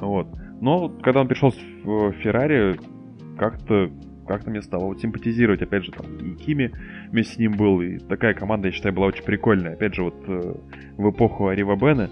Вот. 0.00 0.28
Но 0.60 0.88
когда 0.88 1.20
он 1.20 1.28
пришел 1.28 1.52
в 1.84 2.12
Феррари, 2.22 2.78
как-то 3.38 3.90
как-то 4.26 4.50
мне 4.50 4.62
стало 4.62 4.84
вот 4.84 5.00
симпатизировать, 5.00 5.62
опять 5.62 5.84
же, 5.84 5.92
там 5.92 6.06
и 6.18 6.34
Кими 6.36 6.72
вместе 7.10 7.34
с 7.34 7.38
ним 7.38 7.52
был, 7.56 7.80
и 7.80 7.98
такая 7.98 8.34
команда, 8.34 8.68
я 8.68 8.72
считаю, 8.72 8.94
была 8.94 9.06
очень 9.06 9.24
прикольная. 9.24 9.74
Опять 9.74 9.94
же, 9.94 10.04
вот 10.04 10.14
э, 10.26 10.54
в 10.96 11.10
эпоху 11.10 11.48
Арива 11.48 11.76
Бена, 11.76 12.10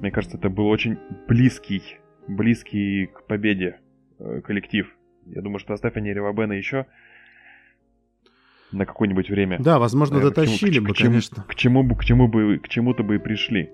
мне 0.00 0.10
кажется, 0.10 0.36
это 0.36 0.48
был 0.50 0.66
очень 0.66 0.98
близкий, 1.28 1.82
близкий 2.28 3.06
к 3.06 3.24
победе 3.26 3.80
э, 4.18 4.40
коллектив. 4.42 4.88
Я 5.26 5.42
думаю, 5.42 5.58
что 5.60 5.74
оставь 5.74 5.96
они 5.96 6.10
Арива 6.10 6.32
Бена 6.32 6.52
еще, 6.52 6.86
на 8.72 8.86
какое-нибудь 8.86 9.28
время. 9.30 9.58
Да, 9.60 9.78
возможно, 9.78 10.16
Наверное, 10.16 10.32
к 10.32 10.36
чему- 10.36 10.46
дотащили 10.46 10.78
к 10.78 10.82
бы, 10.88 10.94
чему- 10.94 11.08
конечно. 11.10 11.44
К 11.46 11.54
чему 11.54 11.82
бы, 11.82 11.96
к 11.96 12.04
чему 12.04 12.28
бы, 12.28 12.58
к 12.58 12.68
чему-то 12.68 13.02
бы 13.02 13.16
и 13.16 13.18
пришли. 13.18 13.70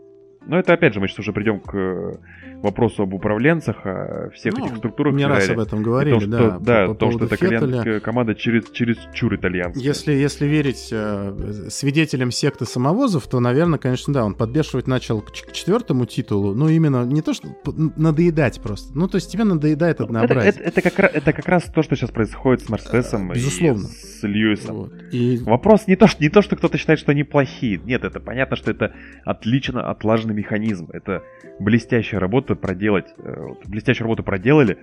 Но 0.49 0.59
это 0.59 0.73
опять 0.73 0.95
же, 0.95 1.01
мы 1.01 1.09
сейчас 1.09 1.21
уже 1.21 1.33
придем 1.33 1.61
к 1.61 1.75
э, 1.75 2.15
вопросу 2.63 3.03
об 3.03 3.13
управленцах, 3.15 3.77
о 3.85 4.31
всех 4.35 4.57
Ну, 4.57 4.67
этих 4.67 4.77
структурах. 4.79 5.15
Не 5.15 5.27
раз 5.27 5.49
об 5.51 5.59
этом 5.61 5.81
И 5.81 5.85
говорили, 5.85 6.13
том, 6.19 6.21
что, 6.23 6.31
да. 6.31 6.59
да, 6.59 6.87
по 6.87 6.93
о 6.93 6.95
том, 6.95 7.13
что 7.13 7.25
это 7.27 7.37
к- 7.37 8.01
команда 8.05 8.35
через, 8.35 8.71
через 8.71 8.97
чур 9.13 9.35
итальянская. 9.37 9.83
Если, 9.85 10.13
если 10.13 10.47
верить 10.47 10.89
э, 10.91 11.67
свидетелям 11.69 12.31
секты 12.31 12.65
самовозов, 12.65 13.27
то, 13.29 13.41
наверное, 13.41 13.79
конечно, 13.79 14.13
да, 14.15 14.25
он 14.25 14.35
подбешивать 14.35 14.87
начал 14.87 15.21
к, 15.21 15.31
к 15.31 15.53
четвертому 15.53 16.07
титулу. 16.07 16.55
Ну, 16.55 16.69
именно 16.69 17.05
не 17.05 17.21
то, 17.23 17.35
что 17.35 17.49
надоедать 17.97 18.61
просто. 18.63 18.97
Ну, 18.97 19.07
то 19.09 19.17
есть 19.17 19.31
тебе 19.31 19.45
надоедает 19.45 19.99
Ну, 19.99 20.07
это, 20.07 20.15
однообразие. 20.21 20.51
это- 20.51 20.63
это 20.63 20.91
как, 20.91 21.15
это 21.15 21.33
как 21.33 21.47
раз 21.47 21.65
то, 21.65 21.83
что 21.83 21.95
сейчас 21.95 22.11
происходит 22.11 22.63
с 22.63 22.69
Мерседесом 22.71 23.31
Безусловно. 23.33 23.83
и 23.83 23.91
с 23.91 24.23
Льюисом. 24.23 24.77
Вот. 24.77 24.93
И 25.13 25.39
Вопрос 25.45 25.87
не 25.87 25.97
то, 25.97 26.07
что, 26.07 26.23
не 26.23 26.31
то, 26.31 26.41
что 26.43 26.57
кто-то 26.57 26.79
считает, 26.79 26.99
что 26.99 27.13
они 27.13 27.23
плохие. 27.25 27.79
Нет, 27.85 28.05
это 28.05 28.19
понятно, 28.21 28.57
что 28.57 28.71
это 28.71 28.93
отлично 29.25 29.91
отлаженный 29.91 30.38
механизм. 30.39 30.89
Это 30.93 31.23
блестящая 31.59 32.21
работа 32.21 32.55
проделать. 32.55 33.07
э, 33.19 33.47
блестящую 33.67 34.07
работу 34.07 34.23
проделали, 34.23 34.79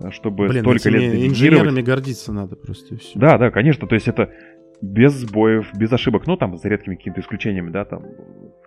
э, 0.00 0.10
чтобы 0.10 0.48
блин, 0.48 0.62
столько 0.62 0.90
лет 0.90 1.14
инженерами 1.14 1.80
гордиться 1.80 2.32
надо 2.32 2.56
просто 2.56 2.94
и 2.94 2.98
все. 2.98 3.18
Да, 3.18 3.38
да, 3.38 3.50
конечно. 3.50 3.86
То 3.86 3.94
есть 3.94 4.08
это 4.08 4.32
без 4.80 5.12
сбоев, 5.12 5.68
без 5.74 5.92
ошибок. 5.92 6.26
Ну, 6.26 6.36
там, 6.36 6.56
за 6.56 6.68
редкими 6.68 6.94
какими-то 6.94 7.20
исключениями, 7.20 7.70
да, 7.70 7.84
там, 7.84 8.02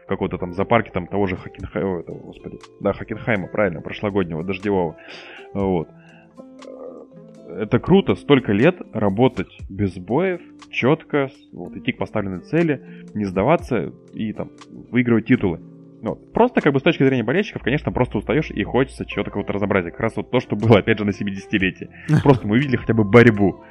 в 0.03 0.05
какой-то 0.07 0.37
там 0.37 0.53
запарке 0.53 0.91
там 0.91 1.07
того 1.07 1.27
же 1.27 1.37
Хокенхайма, 1.37 1.99
этого, 2.01 2.19
господи, 2.19 2.59
да, 2.81 2.93
Хокенхайма, 2.93 3.47
правильно, 3.47 3.81
прошлогоднего, 3.81 4.43
дождевого. 4.43 4.97
Вот. 5.53 5.87
Это 7.47 7.79
круто, 7.79 8.15
столько 8.15 8.51
лет 8.51 8.75
работать 8.93 9.55
без 9.69 9.93
сбоев, 9.93 10.41
четко, 10.71 11.29
вот, 11.51 11.75
идти 11.75 11.91
к 11.91 11.97
поставленной 11.97 12.41
цели, 12.41 12.81
не 13.13 13.25
сдаваться 13.25 13.93
и 14.13 14.33
там 14.33 14.51
выигрывать 14.91 15.27
титулы. 15.27 15.59
Ну, 16.03 16.15
просто 16.15 16.59
как 16.59 16.73
бы 16.73 16.81
с 16.81 16.83
точки 16.83 17.01
зрения 17.03 17.23
болельщиков, 17.23 17.63
конечно, 17.63 17.89
просто 17.93 18.17
устаешь 18.17 18.51
и 18.51 18.61
хочется 18.65 19.05
чего-то 19.05 19.31
какого-то 19.31 19.53
разнообразия. 19.53 19.91
Как 19.91 20.01
раз 20.01 20.17
вот 20.17 20.31
то, 20.31 20.41
что 20.41 20.57
было, 20.57 20.79
опять 20.79 20.99
же, 20.99 21.05
на 21.05 21.11
70-летие. 21.11 21.87
Просто 22.23 22.45
мы 22.45 22.55
увидели 22.55 22.75
хотя 22.75 22.93
бы 22.93 23.05
борьбу. 23.05 23.63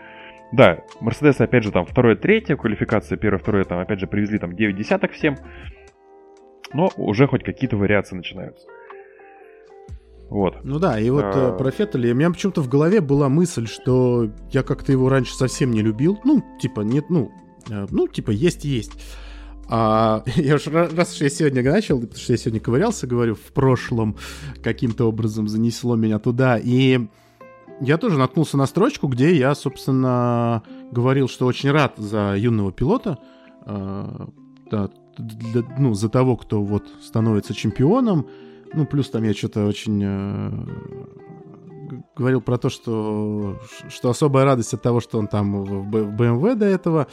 Да, 0.50 0.78
Мерседес, 1.00 1.38
опять 1.42 1.62
же, 1.62 1.72
там, 1.72 1.84
второе, 1.84 2.16
третье, 2.16 2.56
квалификация, 2.56 3.18
первое, 3.18 3.38
второе, 3.38 3.64
там, 3.64 3.80
опять 3.80 4.00
же, 4.00 4.06
привезли 4.06 4.38
там 4.38 4.56
9 4.56 4.74
десяток 4.74 5.12
всем. 5.12 5.36
Но 6.72 6.90
уже 6.96 7.26
хоть 7.26 7.44
какие-то 7.44 7.76
вариации 7.76 8.16
начинаются. 8.16 8.66
Вот. 10.30 10.64
Ну 10.64 10.78
да, 10.78 10.98
и 10.98 11.10
вот 11.10 11.24
А. 11.24 11.54
э, 11.54 11.58
про 11.58 11.70
Феттеля, 11.70 12.12
у 12.12 12.16
меня 12.16 12.30
почему-то 12.30 12.62
в 12.62 12.68
голове 12.68 13.02
была 13.02 13.28
мысль, 13.28 13.66
что 13.66 14.30
я 14.50 14.62
как-то 14.62 14.90
его 14.90 15.10
раньше 15.10 15.34
совсем 15.34 15.70
не 15.70 15.82
любил. 15.82 16.18
Ну, 16.24 16.42
типа, 16.58 16.80
нет, 16.80 17.10
ну, 17.10 17.30
э, 17.70 17.86
ну, 17.90 18.08
типа, 18.08 18.30
есть 18.30 18.64
и 18.64 18.68
есть. 18.70 18.92
А 19.74 20.22
я 20.36 20.56
уж 20.56 20.66
ра- 20.66 20.94
раз 20.94 21.14
уж 21.14 21.22
я 21.22 21.30
сегодня 21.30 21.62
начал, 21.62 21.98
потому 21.98 22.18
что 22.20 22.34
я 22.34 22.36
сегодня 22.36 22.60
ковырялся, 22.60 23.06
говорю, 23.06 23.34
в 23.34 23.52
прошлом 23.54 24.16
каким-то 24.62 25.08
образом 25.08 25.48
занесло 25.48 25.96
меня 25.96 26.18
туда. 26.18 26.58
И 26.62 27.00
я 27.80 27.96
тоже 27.96 28.18
наткнулся 28.18 28.58
на 28.58 28.66
строчку, 28.66 29.08
где 29.08 29.34
я, 29.34 29.54
собственно, 29.54 30.62
говорил, 30.90 31.26
что 31.26 31.46
очень 31.46 31.70
рад 31.70 31.94
за 31.96 32.36
юного 32.36 32.70
пилота, 32.70 33.16
э, 33.64 34.26
да, 34.70 34.90
для- 35.16 35.64
ну, 35.78 35.94
за 35.94 36.10
того, 36.10 36.36
кто 36.36 36.62
вот 36.62 36.84
становится 37.02 37.54
чемпионом. 37.54 38.26
Ну, 38.74 38.84
плюс 38.84 39.08
там 39.08 39.22
я 39.24 39.32
что-то 39.32 39.64
очень 39.66 40.02
э, 40.04 40.50
говорил 42.16 42.40
про 42.40 42.58
то, 42.58 42.68
что, 42.68 43.58
что 43.88 44.10
особая 44.10 44.44
радость 44.44 44.74
от 44.74 44.82
того, 44.82 45.00
что 45.00 45.18
он 45.18 45.26
там 45.26 45.64
в 45.64 45.88
BMW 45.88 46.54
до 46.54 46.66
этого 46.66 47.06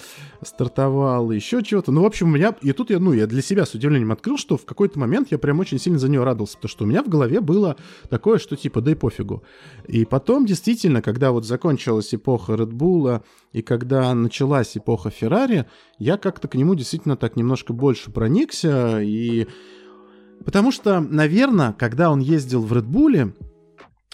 стартовал, 0.43 1.31
и 1.31 1.35
еще 1.35 1.63
чего-то. 1.63 1.91
Ну, 1.91 2.03
в 2.03 2.05
общем, 2.05 2.27
у 2.27 2.31
меня... 2.31 2.55
И 2.61 2.71
тут 2.71 2.89
я, 2.89 2.99
ну, 2.99 3.13
я 3.13 3.27
для 3.27 3.41
себя 3.41 3.65
с 3.65 3.73
удивлением 3.73 4.11
открыл, 4.11 4.37
что 4.37 4.57
в 4.57 4.65
какой-то 4.65 4.99
момент 4.99 5.29
я 5.31 5.37
прям 5.37 5.59
очень 5.59 5.79
сильно 5.79 5.99
за 5.99 6.09
него 6.09 6.23
радовался, 6.23 6.55
потому 6.57 6.69
что 6.69 6.83
у 6.83 6.87
меня 6.87 7.03
в 7.03 7.09
голове 7.09 7.41
было 7.41 7.75
такое, 8.09 8.39
что 8.39 8.55
типа, 8.55 8.81
да 8.81 8.91
и 8.91 8.95
пофигу. 8.95 9.43
И 9.87 10.05
потом, 10.05 10.45
действительно, 10.45 11.01
когда 11.01 11.31
вот 11.31 11.45
закончилась 11.45 12.13
эпоха 12.13 12.53
Red 12.53 12.71
Bull, 12.71 13.21
и 13.53 13.61
когда 13.61 14.13
началась 14.13 14.77
эпоха 14.77 15.09
Феррари, 15.09 15.65
я 15.97 16.17
как-то 16.17 16.47
к 16.47 16.55
нему 16.55 16.75
действительно 16.75 17.17
так 17.17 17.35
немножко 17.35 17.73
больше 17.73 18.11
проникся, 18.11 19.01
и 19.01 19.47
Потому 20.45 20.71
что, 20.71 20.99
наверное, 20.99 21.73
когда 21.73 22.09
он 22.09 22.19
ездил 22.19 22.61
в 22.61 22.71
Редбуле, 22.73 23.33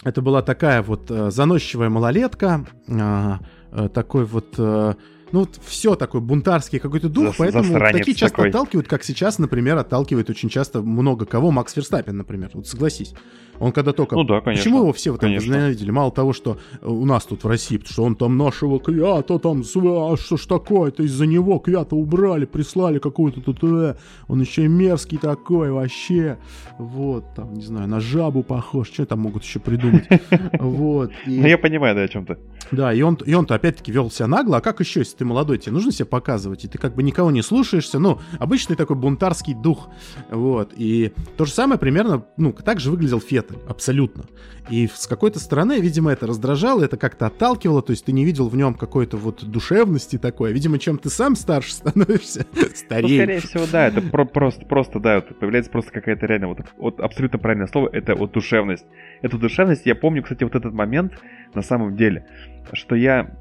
это 0.04 0.22
была 0.22 0.42
такая 0.42 0.82
вот 0.82 1.10
э, 1.10 1.30
заносчивая 1.30 1.88
малолетка, 1.88 2.66
а, 2.88 3.40
э, 3.72 3.88
такой 3.88 4.24
вот, 4.24 4.54
э, 4.58 4.94
ну 5.36 5.40
вот 5.40 5.60
все 5.66 5.96
такой 5.96 6.22
бунтарский 6.22 6.78
какой-то 6.78 7.10
дух, 7.10 7.26
Зас- 7.26 7.34
поэтому 7.36 7.64
засранец 7.64 7.98
такие 7.98 8.16
часто 8.16 8.36
такой. 8.38 8.48
отталкивают, 8.48 8.88
как 8.88 9.04
сейчас, 9.04 9.38
например, 9.38 9.76
отталкивает 9.76 10.30
очень 10.30 10.48
часто 10.48 10.80
много 10.80 11.26
кого, 11.26 11.50
Макс 11.50 11.74
Ферстаппин, 11.74 12.16
например, 12.16 12.52
вот 12.54 12.66
согласись. 12.66 13.12
Он 13.58 13.72
когда 13.72 13.92
только... 13.92 14.16
Ну 14.16 14.24
да, 14.24 14.40
конечно. 14.40 14.64
Почему 14.64 14.82
его 14.82 14.92
все 14.92 15.10
вот 15.12 15.20
там 15.20 15.28
Конечно. 15.30 15.50
возненавидели? 15.50 15.90
Мало 15.90 16.10
того, 16.10 16.32
что 16.34 16.58
э, 16.80 16.86
у 16.86 17.04
нас 17.06 17.24
тут 17.24 17.44
в 17.44 17.48
России, 17.48 17.78
потому 17.78 17.92
что 17.92 18.04
он 18.04 18.16
там 18.16 18.36
нашего 18.36 18.78
Квята, 18.78 19.38
там, 19.38 19.62
а 19.62 20.16
что 20.16 20.36
ж 20.36 20.46
такое-то, 20.46 21.02
из-за 21.02 21.26
него 21.26 21.58
Квята 21.58 21.96
убрали, 21.96 22.44
прислали 22.44 22.98
какую-то 22.98 23.40
тут, 23.40 23.58
э, 23.62 23.96
он 24.28 24.40
еще 24.40 24.64
и 24.64 24.68
мерзкий 24.68 25.18
такой 25.18 25.70
вообще, 25.70 26.38
вот, 26.78 27.24
там, 27.34 27.54
не 27.54 27.62
знаю, 27.62 27.88
на 27.88 28.00
жабу 28.00 28.42
похож, 28.42 28.88
что 28.88 29.06
там 29.06 29.20
могут 29.20 29.42
еще 29.42 29.58
придумать, 29.58 30.04
вот. 30.60 31.12
Ну, 31.26 31.46
я 31.46 31.56
понимаю, 31.58 31.94
да, 31.94 32.02
о 32.02 32.08
чем 32.08 32.26
ты. 32.26 32.36
да, 32.72 32.92
и 32.92 33.00
он-то 33.00 33.54
опять-таки 33.54 33.90
вел 33.90 34.10
себя 34.10 34.26
нагло, 34.26 34.58
а 34.58 34.60
как 34.60 34.80
еще, 34.80 35.00
если 35.00 35.16
ты 35.16 35.24
молодой, 35.26 35.58
тебе 35.58 35.72
нужно 35.72 35.92
себя 35.92 36.06
показывать, 36.06 36.64
и 36.64 36.68
ты 36.68 36.78
как 36.78 36.94
бы 36.94 37.02
никого 37.02 37.30
не 37.30 37.42
слушаешься, 37.42 37.98
ну, 37.98 38.20
обычный 38.38 38.76
такой 38.76 38.96
бунтарский 38.96 39.54
дух, 39.54 39.88
вот, 40.30 40.72
и 40.76 41.12
то 41.36 41.44
же 41.44 41.52
самое 41.52 41.78
примерно, 41.78 42.24
ну, 42.36 42.52
так 42.52 42.80
же 42.80 42.90
выглядел 42.90 43.20
Феттель, 43.20 43.58
абсолютно, 43.68 44.24
и 44.70 44.88
с 44.92 45.06
какой-то 45.06 45.38
стороны, 45.38 45.78
видимо, 45.80 46.10
это 46.12 46.26
раздражало, 46.26 46.82
это 46.84 46.96
как-то 46.96 47.26
отталкивало, 47.26 47.82
то 47.82 47.90
есть 47.90 48.04
ты 48.04 48.12
не 48.12 48.24
видел 48.24 48.48
в 48.48 48.56
нем 48.56 48.74
какой-то 48.74 49.16
вот 49.16 49.44
душевности 49.44 50.18
такой, 50.18 50.52
видимо, 50.52 50.78
чем 50.78 50.98
ты 50.98 51.10
сам 51.10 51.36
старше 51.36 51.72
становишься, 51.72 52.46
Ну, 52.54 52.62
стареешь. 52.74 53.22
скорее 53.22 53.40
всего, 53.40 53.64
да, 53.70 53.88
это 53.88 54.00
про- 54.00 54.24
просто, 54.24 54.64
просто, 54.66 55.00
да, 55.00 55.16
вот 55.16 55.38
появляется 55.38 55.70
просто 55.70 55.92
какая-то 55.92 56.26
реально, 56.26 56.48
вот, 56.48 56.58
вот 56.78 57.00
абсолютно 57.00 57.38
правильное 57.38 57.66
слово, 57.66 57.88
это 57.92 58.14
вот 58.14 58.32
душевность. 58.32 58.86
Эту 59.22 59.38
душевность, 59.38 59.82
я 59.86 59.94
помню, 59.94 60.22
кстати, 60.22 60.44
вот 60.44 60.54
этот 60.54 60.72
момент, 60.72 61.12
на 61.54 61.62
самом 61.62 61.96
деле, 61.96 62.26
что 62.72 62.94
я 62.94 63.36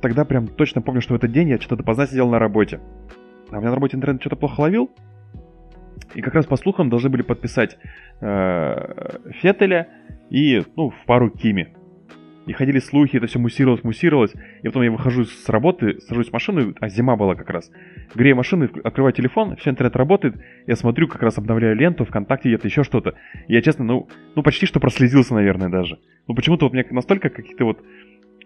тогда 0.00 0.24
прям 0.24 0.46
точно 0.46 0.82
помню, 0.82 1.00
что 1.00 1.14
в 1.14 1.16
этот 1.16 1.32
день 1.32 1.48
я 1.48 1.58
что-то 1.58 1.76
допоздна 1.76 2.06
сидел 2.06 2.28
на 2.28 2.38
работе. 2.38 2.80
А 3.50 3.56
у 3.56 3.60
меня 3.60 3.70
на 3.70 3.74
работе 3.74 3.96
интернет 3.96 4.20
что-то 4.20 4.36
плохо 4.36 4.60
ловил, 4.60 4.90
и 6.14 6.22
как 6.22 6.34
раз 6.34 6.46
по 6.46 6.56
слухам 6.56 6.90
должны 6.90 7.08
были 7.10 7.22
подписать 7.22 7.78
э, 8.20 9.18
Феттеля 9.40 9.88
и, 10.30 10.62
ну, 10.76 10.90
в 10.90 11.04
пару 11.06 11.30
Кими. 11.30 11.74
И 12.46 12.52
ходили 12.52 12.78
слухи, 12.78 13.16
это 13.16 13.26
все 13.26 13.38
муссировалось, 13.38 13.84
муссировалось. 13.84 14.32
И 14.62 14.66
потом 14.66 14.82
я 14.82 14.90
выхожу 14.90 15.24
с 15.24 15.48
работы, 15.48 16.00
сажусь 16.00 16.30
в 16.30 16.32
машину, 16.32 16.74
а 16.80 16.88
зима 16.88 17.14
была 17.14 17.36
как 17.36 17.48
раз. 17.50 17.70
Грею 18.14 18.34
машину, 18.34 18.68
открываю 18.82 19.12
телефон, 19.12 19.54
все 19.56 19.70
интернет 19.70 19.94
работает. 19.94 20.34
Я 20.66 20.74
смотрю, 20.74 21.06
как 21.06 21.22
раз 21.22 21.38
обновляю 21.38 21.76
ленту, 21.76 22.04
ВКонтакте 22.04 22.48
где-то 22.48 22.66
еще 22.66 22.82
что-то. 22.82 23.14
И 23.46 23.52
я, 23.52 23.62
честно, 23.62 23.84
ну, 23.84 24.08
ну 24.34 24.42
почти 24.42 24.66
что 24.66 24.80
прослезился, 24.80 25.34
наверное, 25.34 25.68
даже. 25.68 26.00
Ну 26.26 26.34
почему-то 26.34 26.66
вот 26.66 26.72
меня 26.72 26.84
настолько 26.90 27.28
какие-то 27.28 27.64
вот 27.64 27.84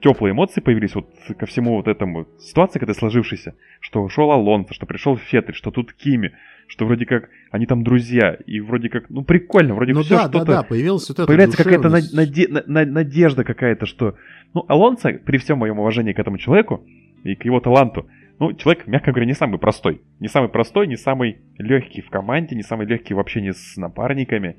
теплые 0.04 0.32
эмоции 0.32 0.60
появились 0.60 0.94
вот 0.94 1.08
ко 1.38 1.46
всему 1.46 1.76
вот 1.76 1.88
этому 1.88 2.26
ситуации, 2.38 2.78
когда 2.78 2.92
сложившейся, 2.92 3.54
что 3.80 4.02
ушел 4.02 4.30
Алонсо, 4.30 4.74
что 4.74 4.84
пришел 4.84 5.16
Феттель, 5.16 5.54
что 5.54 5.70
тут 5.70 5.94
Кими, 5.94 6.32
что 6.66 6.84
вроде 6.84 7.06
как 7.06 7.30
они 7.50 7.64
там 7.64 7.82
друзья, 7.82 8.34
и 8.46 8.60
вроде 8.60 8.90
как, 8.90 9.08
ну 9.08 9.24
прикольно, 9.24 9.74
вроде 9.74 9.94
Ну 9.94 10.02
все 10.02 10.16
да, 10.16 10.24
да, 10.24 10.28
что-то... 10.28 10.52
да, 10.52 10.62
появилась 10.62 11.08
вот 11.08 11.18
эта 11.18 11.26
Появляется 11.26 11.56
какая-то 11.56 11.88
наде- 11.88 12.48
на- 12.50 12.64
на- 12.66 12.84
надежда 12.84 13.44
какая-то, 13.44 13.86
что... 13.86 14.16
Ну, 14.52 14.66
Алонсо, 14.68 15.10
при 15.14 15.38
всем 15.38 15.58
моем 15.58 15.78
уважении 15.78 16.12
к 16.12 16.18
этому 16.18 16.36
человеку 16.36 16.84
и 17.22 17.34
к 17.34 17.46
его 17.46 17.60
таланту, 17.60 18.06
ну, 18.38 18.52
человек, 18.52 18.86
мягко 18.86 19.10
говоря, 19.10 19.26
не 19.26 19.32
самый 19.32 19.58
простой. 19.58 20.02
Не 20.20 20.28
самый 20.28 20.50
простой, 20.50 20.86
не 20.86 20.96
самый 20.96 21.38
легкий 21.56 22.02
в 22.02 22.10
команде, 22.10 22.54
не 22.56 22.62
самый 22.62 22.86
легкий 22.86 23.14
в 23.14 23.20
общении 23.20 23.52
с 23.52 23.78
напарниками. 23.78 24.56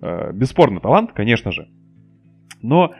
Э, 0.00 0.32
бесспорно 0.32 0.80
талант, 0.80 1.12
конечно 1.12 1.52
же. 1.52 1.68
Но 2.62 2.94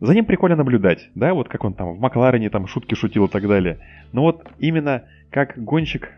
за 0.00 0.14
ним 0.14 0.26
прикольно 0.26 0.56
наблюдать, 0.56 1.10
да, 1.14 1.32
вот 1.32 1.48
как 1.48 1.64
он 1.64 1.74
там 1.74 1.94
в 1.94 2.00
Макларене 2.00 2.50
там 2.50 2.66
шутки 2.66 2.94
шутил 2.94 3.26
и 3.26 3.30
так 3.30 3.46
далее. 3.48 3.78
Но 4.12 4.22
вот 4.22 4.46
именно 4.58 5.04
как 5.30 5.56
гонщик 5.56 6.10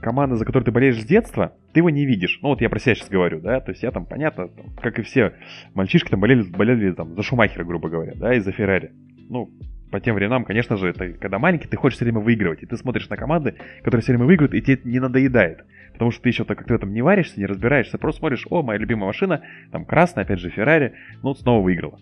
команды, 0.00 0.36
за 0.36 0.44
которой 0.44 0.64
ты 0.64 0.72
болеешь 0.72 1.00
с 1.00 1.04
детства, 1.04 1.52
ты 1.72 1.80
его 1.80 1.90
не 1.90 2.04
видишь. 2.04 2.40
Ну 2.42 2.48
вот 2.48 2.60
я 2.60 2.68
про 2.68 2.78
себя 2.78 2.94
сейчас 2.94 3.08
говорю, 3.08 3.40
да, 3.40 3.60
то 3.60 3.70
есть 3.70 3.82
я 3.82 3.90
там, 3.90 4.06
понятно, 4.06 4.48
там, 4.48 4.66
как 4.80 4.98
и 4.98 5.02
все 5.02 5.34
мальчишки 5.74 6.10
там 6.10 6.20
болели, 6.20 6.42
болели 6.42 6.92
там 6.92 7.14
за 7.14 7.22
Шумахера, 7.22 7.64
грубо 7.64 7.88
говоря, 7.88 8.12
да, 8.16 8.34
и 8.34 8.40
за 8.40 8.52
Феррари. 8.52 8.92
Ну, 9.28 9.50
по 9.92 10.00
тем 10.00 10.14
временам, 10.14 10.44
конечно 10.44 10.76
же, 10.76 10.88
это 10.88 11.12
когда 11.12 11.38
маленький, 11.38 11.68
ты 11.68 11.76
хочешь 11.76 11.96
все 11.96 12.04
время 12.04 12.20
выигрывать, 12.20 12.62
и 12.62 12.66
ты 12.66 12.76
смотришь 12.76 13.08
на 13.08 13.16
команды, 13.16 13.54
которые 13.78 14.02
все 14.02 14.12
время 14.12 14.26
выигрывают, 14.26 14.54
и 14.54 14.62
тебе 14.62 14.80
не 14.84 15.00
надоедает. 15.00 15.64
Потому 15.92 16.10
что 16.10 16.22
ты 16.22 16.30
еще 16.30 16.44
так 16.44 16.58
как 16.58 16.66
ты 16.66 16.72
в 16.72 16.76
этом 16.76 16.92
не 16.92 17.02
варишься, 17.02 17.38
не 17.38 17.46
разбираешься, 17.46 17.98
просто 17.98 18.20
смотришь, 18.20 18.46
о, 18.50 18.62
моя 18.62 18.78
любимая 18.78 19.06
машина, 19.06 19.42
там 19.70 19.84
красная, 19.84 20.24
опять 20.24 20.40
же, 20.40 20.50
Феррари, 20.50 20.94
ну, 21.22 21.34
снова 21.34 21.62
выиграла. 21.62 21.98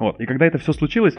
Вот, 0.00 0.18
и 0.18 0.26
когда 0.26 0.46
это 0.46 0.58
все 0.58 0.72
случилось, 0.72 1.14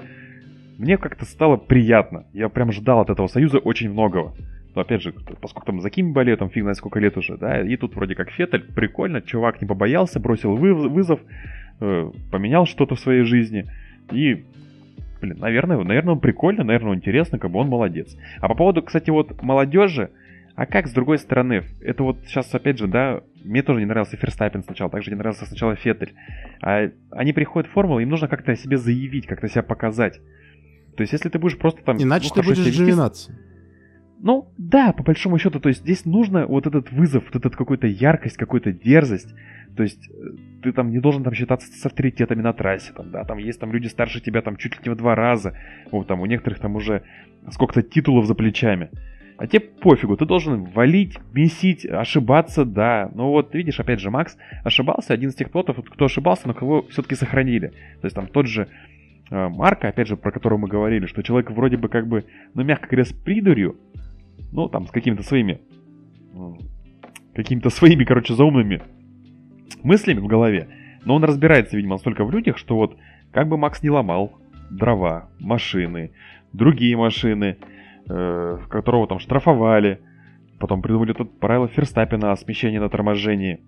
мне 0.78 0.98
как-то 0.98 1.24
стало 1.26 1.56
приятно. 1.56 2.26
Я 2.34 2.50
прям 2.50 2.72
ждал 2.72 3.00
от 3.00 3.12
этого 3.12 3.28
союза 3.28 3.60
очень 3.60 3.92
многого. 3.92 4.34
Но 4.74 4.82
опять 4.82 5.04
же, 5.04 5.14
поскольку 5.40 5.68
там 5.68 5.82
за 5.82 5.90
Кими 5.92 6.12
болею, 6.12 6.38
там 6.38 6.50
фиг 6.50 6.64
знает 6.64 6.78
сколько 6.78 7.00
лет 7.00 7.16
уже, 7.16 7.38
да, 7.38 7.62
и 7.62 7.78
тут 7.78 7.96
вроде 7.96 8.16
как 8.16 8.32
Феттель, 8.32 8.64
прикольно, 8.74 9.22
чувак 9.22 9.62
не 9.62 9.68
побоялся, 9.68 10.20
бросил 10.20 10.56
вызов, 10.56 11.20
э, 11.80 12.12
поменял 12.32 12.66
что-то 12.66 12.96
в 12.96 13.00
своей 13.00 13.24
жизни, 13.24 13.70
и, 14.12 14.46
блин, 15.22 15.38
наверное, 15.40 15.78
наверное, 15.84 16.14
он 16.14 16.20
прикольно, 16.22 16.64
наверное, 16.64 16.92
он 16.92 16.98
интересно, 16.98 17.38
как 17.38 17.52
бы 17.52 17.60
он 17.60 17.68
молодец. 17.68 18.18
А 18.40 18.48
по 18.48 18.56
поводу, 18.56 18.82
кстати, 18.82 19.10
вот 19.10 19.44
молодежи, 19.44 20.10
а 20.56 20.66
как 20.66 20.88
с 20.88 20.94
другой 20.94 21.18
стороны, 21.18 21.64
это 21.82 22.04
вот 22.04 22.20
сейчас 22.26 22.56
опять 22.56 22.78
же, 22.78 22.88
да, 22.88 23.22
мне 23.44 23.64
тоже 23.64 23.80
не 23.80 23.86
нравился 23.86 24.18
Ферстаппин 24.18 24.64
сначала, 24.64 24.90
также 24.90 25.12
не 25.12 25.18
нравился 25.18 25.46
сначала 25.46 25.76
Феттель. 25.76 26.14
А 26.62 26.90
они 27.12 27.34
приходят 27.34 27.70
в 27.70 27.74
формулу, 27.74 28.00
им 28.00 28.10
нужно 28.10 28.28
как-то 28.28 28.56
себе 28.56 28.78
заявить, 28.78 29.28
как-то 29.28 29.48
себя 29.48 29.64
показать. 29.64 30.20
То 30.96 31.02
есть, 31.02 31.14
если 31.14 31.30
ты 31.30 31.40
будешь 31.40 31.58
просто 31.58 31.82
там... 31.84 31.98
Иначе 32.02 32.30
ну, 32.36 32.42
ты 32.42 32.48
будешь 32.48 32.66
джевинаться. 32.66 33.32
Ну, 34.24 34.54
да, 34.58 34.94
по 34.94 35.02
большому 35.02 35.40
счету, 35.40 35.60
то 35.60 35.70
есть 35.70 35.82
здесь 35.82 36.06
нужно 36.06 36.46
вот 36.46 36.68
этот 36.68 36.92
вызов, 36.92 37.24
вот 37.26 37.36
этот 37.36 37.56
какой-то 37.56 37.88
яркость, 37.88 38.38
какую-то 38.38 38.72
дерзость. 38.72 39.34
То 39.76 39.82
есть 39.82 40.08
э, 40.10 40.62
ты 40.62 40.74
там 40.74 40.92
не 40.92 41.00
должен 41.00 41.24
там 41.24 41.34
считаться 41.34 41.72
с 41.72 41.86
авторитетами 41.86 42.42
на 42.42 42.54
трассе, 42.54 42.94
там, 42.94 43.10
да, 43.10 43.24
там 43.24 43.40
есть 43.40 43.60
там 43.60 43.72
люди 43.72 43.88
старше 43.88 44.22
тебя 44.22 44.42
там 44.42 44.58
чуть 44.58 44.76
ли 44.76 44.82
не 44.86 44.92
в 44.92 44.98
два 44.98 45.16
раза, 45.16 45.58
вот 45.92 46.08
там 46.08 46.22
у 46.22 46.28
некоторых 46.28 46.60
там 46.60 46.76
уже 46.76 47.04
сколько-то 47.50 47.82
титулов 47.82 48.28
за 48.28 48.36
плечами. 48.36 48.92
А 49.42 49.48
тебе 49.48 49.60
пофигу, 49.62 50.16
ты 50.18 50.28
должен 50.28 50.66
валить, 50.66 51.18
месить, 51.34 51.84
ошибаться, 51.84 52.64
да. 52.64 53.10
Но 53.16 53.32
вот 53.32 53.56
видишь, 53.56 53.80
опять 53.80 54.00
же, 54.00 54.12
Макс 54.12 54.38
ошибался, 54.64 55.16
один 55.16 55.32
из 55.32 55.36
тех 55.36 55.50
пилотов, 55.50 55.78
вот 55.78 55.90
кто 55.90 56.06
ошибался, 56.06 56.48
но 56.48 56.54
кого 56.54 56.84
все-таки 56.90 57.16
сохранили. 57.16 57.70
То 57.70 58.06
есть 58.06 58.16
там 58.16 58.28
тот 58.28 58.46
же 58.46 58.68
э, 59.32 59.48
Марка, 59.50 59.88
опять 59.88 60.08
же, 60.08 60.16
про 60.16 60.32
которого 60.32 60.60
мы 60.60 60.68
говорили, 60.68 61.08
что 61.08 61.24
человек 61.24 61.50
вроде 61.50 61.78
бы 61.78 61.90
как 61.90 62.06
бы, 62.06 62.26
ну, 62.54 62.64
мягко 62.64 62.86
говоря, 62.86 63.04
с 63.04 63.14
придурью, 63.14 63.78
ну, 64.52 64.70
там, 64.70 64.86
с 64.86 64.92
какими-то 64.92 65.24
своими, 65.24 65.60
какими-то 67.34 67.72
своими, 67.72 68.04
короче, 68.04 68.36
заумными 68.36 68.84
мыслями 69.82 70.20
в 70.20 70.28
голове. 70.28 70.68
Но 71.04 71.16
он 71.16 71.24
разбирается, 71.24 71.78
видимо, 71.78 71.96
настолько 71.96 72.26
в 72.26 72.32
людях, 72.32 72.60
что 72.60 72.76
вот 72.76 72.96
как 73.32 73.48
бы 73.48 73.58
Макс 73.58 73.82
не 73.82 73.90
ломал 73.90 74.34
дрова, 74.70 75.32
машины, 75.40 76.12
другие 76.54 76.96
машины, 76.96 77.58
э, 78.10 78.58
которого 78.70 79.08
там 79.08 79.20
штрафовали, 79.20 80.00
потом 80.60 80.82
придумали 80.82 81.14
тут 81.14 81.40
правило 81.40 81.68
Ферстаппина 81.68 82.32
о 82.32 82.38
смещении 82.38 82.78
на 82.80 82.90
торможении. 82.90 83.60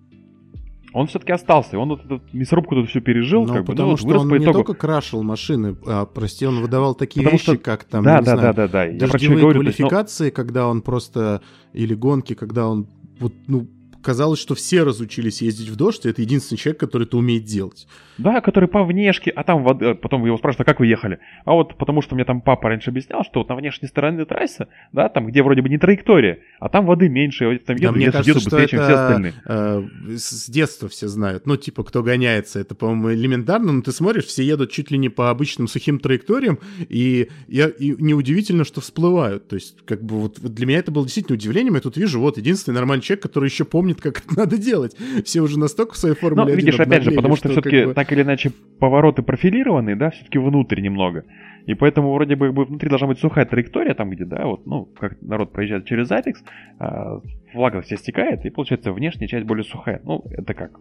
Он 0.96 1.08
все-таки 1.08 1.32
остался, 1.32 1.76
и 1.76 1.80
он 1.80 1.90
вот 1.90 2.06
эту 2.06 2.22
мясорубку 2.34 2.76
тут 2.76 2.88
все 2.88 3.02
пережил, 3.02 3.48
Ну, 3.48 3.54
как 3.54 3.62
бы, 3.64 3.72
потому 3.72 3.88
ну, 3.88 3.92
вот 3.94 4.00
что 4.00 4.08
вырос 4.10 4.22
он 4.22 4.30
по 4.30 4.36
не 4.36 4.44
итогу. 4.44 4.58
только 4.60 4.74
крашил 4.76 5.24
машины, 5.24 5.76
а, 5.88 6.06
прости, 6.06 6.46
он 6.46 6.62
выдавал 6.62 6.94
такие 6.94 7.22
Потому 7.24 7.34
вещи, 7.38 7.44
что- 7.46 7.58
как 7.58 7.84
там, 7.86 8.04
да, 8.04 8.14
я 8.14 8.20
не 8.20 8.26
да, 8.26 8.38
знаю, 8.38 8.54
да, 8.54 8.68
да, 8.68 8.72
да. 8.72 8.84
Я 8.86 8.92
и 8.92 8.98
дождевые 9.00 9.42
говорю, 9.42 9.62
то 9.62 9.68
есть, 9.68 9.80
ну, 9.80 9.88
квалификации, 9.88 10.30
когда 10.30 10.68
он 10.68 10.84
просто, 10.84 11.42
или 11.74 11.96
гонки, 11.96 12.36
когда 12.36 12.68
он, 12.68 12.86
вот, 13.20 13.34
ну, 13.48 13.68
казалось, 14.04 14.40
что 14.40 14.54
все 14.56 14.84
разучились 14.84 15.42
ездить 15.42 15.70
в 15.70 15.76
дождь, 15.76 16.06
и 16.06 16.10
это 16.10 16.22
единственный 16.22 16.58
человек, 16.58 16.80
который 16.80 17.04
это 17.04 17.18
умеет 17.18 17.46
делать. 17.46 17.88
Да, 18.20 18.42
который 18.42 18.70
по 18.70 18.84
внешке, 18.84 19.32
а 19.32 19.44
там 19.44 19.64
воды, 19.64 19.86
э, 19.86 19.96
потом 19.96 20.24
его 20.26 20.38
спрашивают, 20.38 20.68
а 20.68 20.72
как 20.72 20.80
вы 20.80 20.88
ехали? 20.88 21.20
А 21.46 21.54
вот 21.54 21.78
потому 21.78 22.02
что 22.02 22.14
мне 22.16 22.26
там 22.26 22.42
папа 22.42 22.70
раньше 22.70 22.92
объяснял, 22.92 23.24
что 23.24 23.40
вот 23.40 23.50
на 23.50 23.56
внешней 23.56 23.88
стороне 23.88 24.26
трассы, 24.26 24.68
да, 24.92 25.10
там 25.10 25.26
где 25.28 25.42
вроде 25.42 25.62
бы 25.62 25.70
не 25.70 25.78
траектория, 25.80 26.40
а 26.60 26.70
там 26.70 26.86
воды 26.86 27.10
меньше, 27.10 27.46
и 27.46 27.48
вот 27.48 27.66
там 27.66 27.76
Да, 27.78 27.84
едут, 27.84 27.96
мне 27.98 28.12
кажется, 28.12 28.40
что 28.40 28.50
быстрее, 28.50 28.68
чем 28.68 28.80
все 28.82 28.92
это 28.92 29.06
остальные. 29.08 29.34
э, 29.46 29.84
с 30.18 30.50
детства 30.50 30.90
все 30.90 31.08
знают. 31.08 31.48
Ну, 31.48 31.58
типа, 31.58 31.84
кто 31.84 32.04
гоняется, 32.04 32.60
это, 32.60 32.76
по-моему, 32.76 33.14
элементарно, 33.14 33.72
но 33.72 33.82
ты 33.82 33.92
смотришь, 33.92 34.26
все 34.26 34.44
едут 34.44 34.72
чуть 34.72 34.92
ли 34.92 34.98
не 34.98 35.10
по 35.10 35.30
обычным 35.30 35.68
сухим 35.68 35.98
траекториям, 36.00 36.60
и, 36.90 37.30
я, 37.48 37.68
и 37.68 37.96
неудивительно, 38.02 38.64
что 38.66 38.82
всплывают. 38.82 39.48
То 39.48 39.56
есть, 39.56 39.78
как 39.86 40.04
бы, 40.04 40.16
вот 40.20 40.40
для 40.40 40.66
меня 40.66 40.80
это 40.80 40.92
было 40.92 41.06
действительно 41.06 41.36
удивлением. 41.36 41.76
Я 41.76 41.82
тут 41.82 41.98
вижу, 41.98 42.20
вот, 42.20 42.38
единственный 42.38 42.76
нормальный 42.76 43.02
человек, 43.02 43.24
который 43.24 43.50
еще 43.50 43.66
помнит, 43.66 43.93
как 44.02 44.20
это 44.26 44.38
надо 44.38 44.57
делать. 44.57 44.95
Все 45.26 45.41
уже 45.41 45.60
настолько 45.60 45.94
в 45.94 45.98
своей 45.98 46.15
формуле 46.15 46.45
Ну, 46.45 46.53
1 46.53 46.57
видишь, 46.57 46.80
опять 46.80 47.03
же, 47.03 47.11
потому 47.11 47.36
что, 47.36 47.49
как 47.49 47.52
все-таки 47.53 47.86
бы- 47.86 47.94
так 47.94 48.11
или 48.11 48.22
иначе 48.22 48.52
повороты 48.80 49.22
профилированные, 49.22 49.95
да, 49.95 50.10
все-таки 50.10 50.38
внутрь 50.38 50.82
немного. 50.82 51.24
И 51.65 51.76
поэтому 51.76 52.14
вроде 52.14 52.36
бы 52.36 52.52
бы 52.52 52.65
внутри 52.65 52.90
должна 52.90 53.07
быть 53.07 53.20
сухая 53.20 53.45
траектория, 53.45 53.94
там 53.94 54.10
где, 54.10 54.26
да, 54.26 54.45
вот, 54.45 54.65
ну, 54.65 54.86
как 54.86 55.22
народ 55.22 55.53
проезжает 55.53 55.86
через 55.86 56.11
Apex, 56.11 56.36
а, 56.80 57.22
влага 57.53 57.82
вся 57.82 57.95
стекает, 57.95 58.45
и 58.45 58.49
получается 58.49 58.91
внешняя 58.91 59.28
часть 59.28 59.45
более 59.45 59.64
сухая. 59.64 60.02
Ну, 60.03 60.24
это 60.32 60.53
как, 60.53 60.72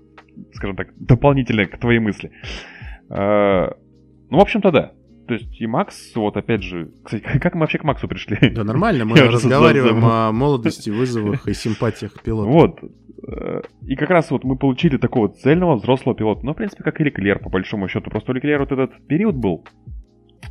скажем 0.52 0.76
так, 0.76 0.88
дополнительно 0.96 1.66
к 1.66 1.78
твоей 1.78 2.00
мысли. 2.00 2.32
А, 3.08 3.76
ну, 4.30 4.38
в 4.38 4.40
общем-то, 4.40 4.70
да. 4.72 4.92
То 5.32 5.36
есть 5.36 5.58
и 5.62 5.66
Макс, 5.66 6.12
вот 6.14 6.36
опять 6.36 6.62
же, 6.62 6.90
кстати, 7.02 7.22
как 7.40 7.54
мы 7.54 7.60
вообще 7.60 7.78
к 7.78 7.84
Максу 7.84 8.06
пришли? 8.06 8.50
Да 8.50 8.64
нормально, 8.64 9.06
мы 9.06 9.16
разговариваем 9.16 10.04
о 10.04 10.30
молодости, 10.30 10.90
вызовах 10.90 11.48
и 11.48 11.54
симпатиях 11.54 12.22
пилота. 12.22 12.50
Вот. 12.50 12.80
Э, 13.26 13.62
И 13.86 13.96
как 13.96 14.10
раз 14.10 14.30
вот 14.30 14.44
мы 14.44 14.56
получили 14.58 14.98
такого 14.98 15.30
цельного 15.30 15.76
взрослого 15.76 16.14
пилота. 16.14 16.44
Ну, 16.44 16.52
в 16.52 16.56
принципе, 16.56 16.84
как 16.84 17.00
и 17.00 17.04
Леклер, 17.04 17.38
по 17.38 17.48
большому 17.48 17.88
счету. 17.88 18.10
Просто 18.10 18.32
у 18.32 18.34
Леклера 18.34 18.58
вот 18.60 18.72
этот 18.72 19.06
период 19.06 19.36
был 19.36 19.64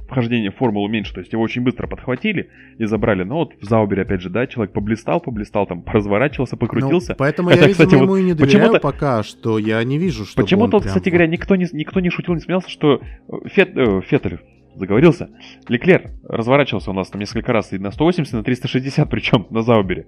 вхождения 0.07 0.51
в 0.51 0.55
формулу 0.55 0.89
меньше, 0.89 1.13
то 1.13 1.19
есть 1.21 1.31
его 1.31 1.41
очень 1.41 1.63
быстро 1.63 1.87
подхватили 1.87 2.49
и 2.77 2.85
забрали. 2.85 3.23
Но 3.23 3.35
вот 3.39 3.53
в 3.61 3.63
Заубере, 3.65 4.01
опять 4.01 4.21
же, 4.21 4.29
да, 4.29 4.45
человек 4.45 4.73
поблистал, 4.73 5.21
поблистал, 5.21 5.65
там, 5.65 5.83
разворачивался, 5.85 6.57
покрутился. 6.57 7.11
Ну, 7.11 7.15
поэтому 7.17 7.49
Хотя, 7.49 7.61
я, 7.61 7.67
видимо, 7.67 7.85
кстати, 7.85 7.99
вот 7.99 8.03
ему 8.03 8.15
и 8.17 8.23
не 8.23 8.33
доверяю 8.33 8.67
почему-то- 8.67 8.79
пока 8.81 9.23
что. 9.23 9.57
Я 9.57 9.81
не 9.83 9.97
вижу, 9.97 10.25
что 10.25 10.41
Почему-то, 10.41 10.77
вот, 10.77 10.85
кстати 10.85 11.09
говоря, 11.09 11.27
никто 11.27 11.55
не, 11.55 11.65
никто 11.71 11.99
не 12.01 12.09
шутил, 12.09 12.33
не 12.33 12.41
смеялся, 12.41 12.69
что 12.69 12.95
э, 13.01 13.33
Фет, 13.49 13.77
э, 13.77 14.01
Феттель 14.01 14.39
заговорился. 14.76 15.30
Леклер 15.68 16.11
разворачивался 16.23 16.91
у 16.91 16.93
нас 16.93 17.10
там 17.10 17.19
несколько 17.19 17.52
раз 17.53 17.73
и 17.73 17.77
на 17.77 17.91
180, 17.91 18.34
и 18.34 18.38
на 18.38 18.43
360, 18.43 19.10
причем 19.10 19.48
на 19.49 19.61
Заубере. 19.61 20.07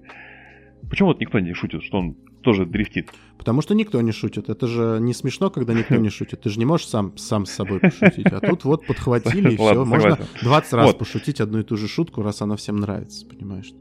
Почему 0.88 1.08
вот 1.08 1.20
никто 1.20 1.40
не 1.40 1.54
шутит, 1.54 1.82
что 1.82 1.98
он 1.98 2.14
тоже 2.42 2.66
дрифтит? 2.66 3.10
Потому 3.38 3.62
что 3.62 3.74
никто 3.74 4.00
не 4.00 4.12
шутит. 4.12 4.50
Это 4.50 4.66
же 4.66 4.98
не 5.00 5.14
смешно, 5.14 5.50
когда 5.50 5.72
никто 5.72 5.96
не 5.96 6.10
шутит. 6.10 6.42
Ты 6.42 6.50
же 6.50 6.58
не 6.58 6.64
можешь 6.64 6.86
сам, 6.88 7.16
сам 7.16 7.46
с 7.46 7.52
собой 7.52 7.80
пошутить. 7.80 8.26
А 8.26 8.40
тут 8.40 8.64
вот 8.64 8.86
подхватили, 8.86 9.50
и 9.54 9.56
все. 9.56 9.84
Можно 9.84 10.10
согласен. 10.10 10.26
20 10.42 10.72
раз 10.74 10.94
пошутить 10.94 11.40
одну 11.40 11.60
и 11.60 11.62
ту 11.62 11.76
же 11.76 11.88
шутку, 11.88 12.22
раз 12.22 12.42
она 12.42 12.56
всем 12.56 12.76
нравится, 12.76 13.26
понимаешь? 13.26 13.72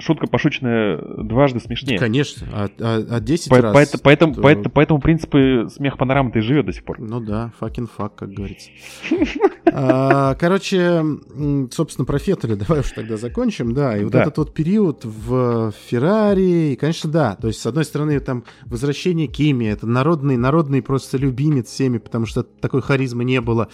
Шутка 0.00 0.26
пошученная 0.26 0.98
дважды 1.22 1.60
смешнее. 1.60 1.98
Конечно, 1.98 2.46
а, 2.52 2.68
а- 2.80 3.06
а 3.16 3.20
10 3.20 3.48
По- 3.48 3.60
раз... 3.60 3.74
поэт- 3.74 4.00
поэтому, 4.02 4.34
то- 4.34 4.40
поэт- 4.42 4.72
по 4.72 4.80
этому 4.80 5.00
принципу 5.00 5.68
смех 5.70 5.98
панорамы-то 5.98 6.38
и 6.38 6.42
живет 6.42 6.66
до 6.66 6.72
сих 6.72 6.84
пор. 6.84 6.98
Ну 7.00 7.20
да, 7.20 7.52
fucking 7.60 7.88
fuck, 7.96 8.12
как 8.16 8.30
говорится. 8.30 8.70
А, 9.78 10.34
Короче, 10.36 11.02
собственно, 11.72 12.06
про 12.06 12.18
Феттеля 12.18 12.56
давай 12.68 12.80
уж 12.80 12.92
тогда 12.92 13.16
закончим, 13.16 13.74
да. 13.74 13.96
И 13.98 14.04
вот 14.04 14.14
этот 14.14 14.38
вот 14.38 14.54
период 14.54 15.04
в 15.04 15.72
Феррари, 15.88 16.72
и, 16.72 16.76
конечно, 16.76 17.10
да. 17.10 17.34
То 17.36 17.48
есть, 17.48 17.60
с 17.60 17.66
одной 17.66 17.84
стороны, 17.84 18.18
там 18.20 18.44
возвращение 18.64 19.26
Кими, 19.26 19.66
это 19.66 19.86
народный, 19.86 20.36
народный 20.36 20.82
просто 20.82 21.18
любимец 21.18 21.66
всеми, 21.68 21.98
потому 21.98 22.26
что 22.26 22.42
такой 22.44 22.80
харизмы 22.80 23.24
не 23.24 23.40
было 23.40 23.68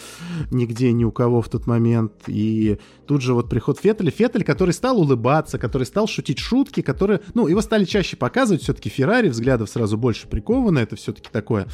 нигде 0.51 0.93
ни 0.93 1.05
у 1.05 1.13
кого 1.13 1.43
в 1.43 1.49
тот 1.49 1.67
момент. 1.67 2.13
И 2.27 2.79
тут 3.13 3.21
же 3.21 3.35
вот 3.35 3.51
приход 3.51 3.79
Феттеля. 3.79 4.11
Феттель, 4.11 4.43
который 4.43 4.73
стал 4.73 4.99
улыбаться, 4.99 5.59
который 5.59 5.83
стал 5.83 6.07
шутить 6.07 6.39
шутки, 6.39 6.81
которые, 6.81 7.21
ну, 7.35 7.47
его 7.47 7.61
стали 7.61 7.85
чаще 7.85 8.17
показывать, 8.17 8.63
все-таки 8.63 8.89
Феррари, 8.89 9.29
взглядов 9.29 9.69
сразу 9.69 9.99
больше 9.99 10.27
приковано, 10.29 10.79
это 10.79 10.97
все-таки 10.97 11.29
такое 11.31 11.67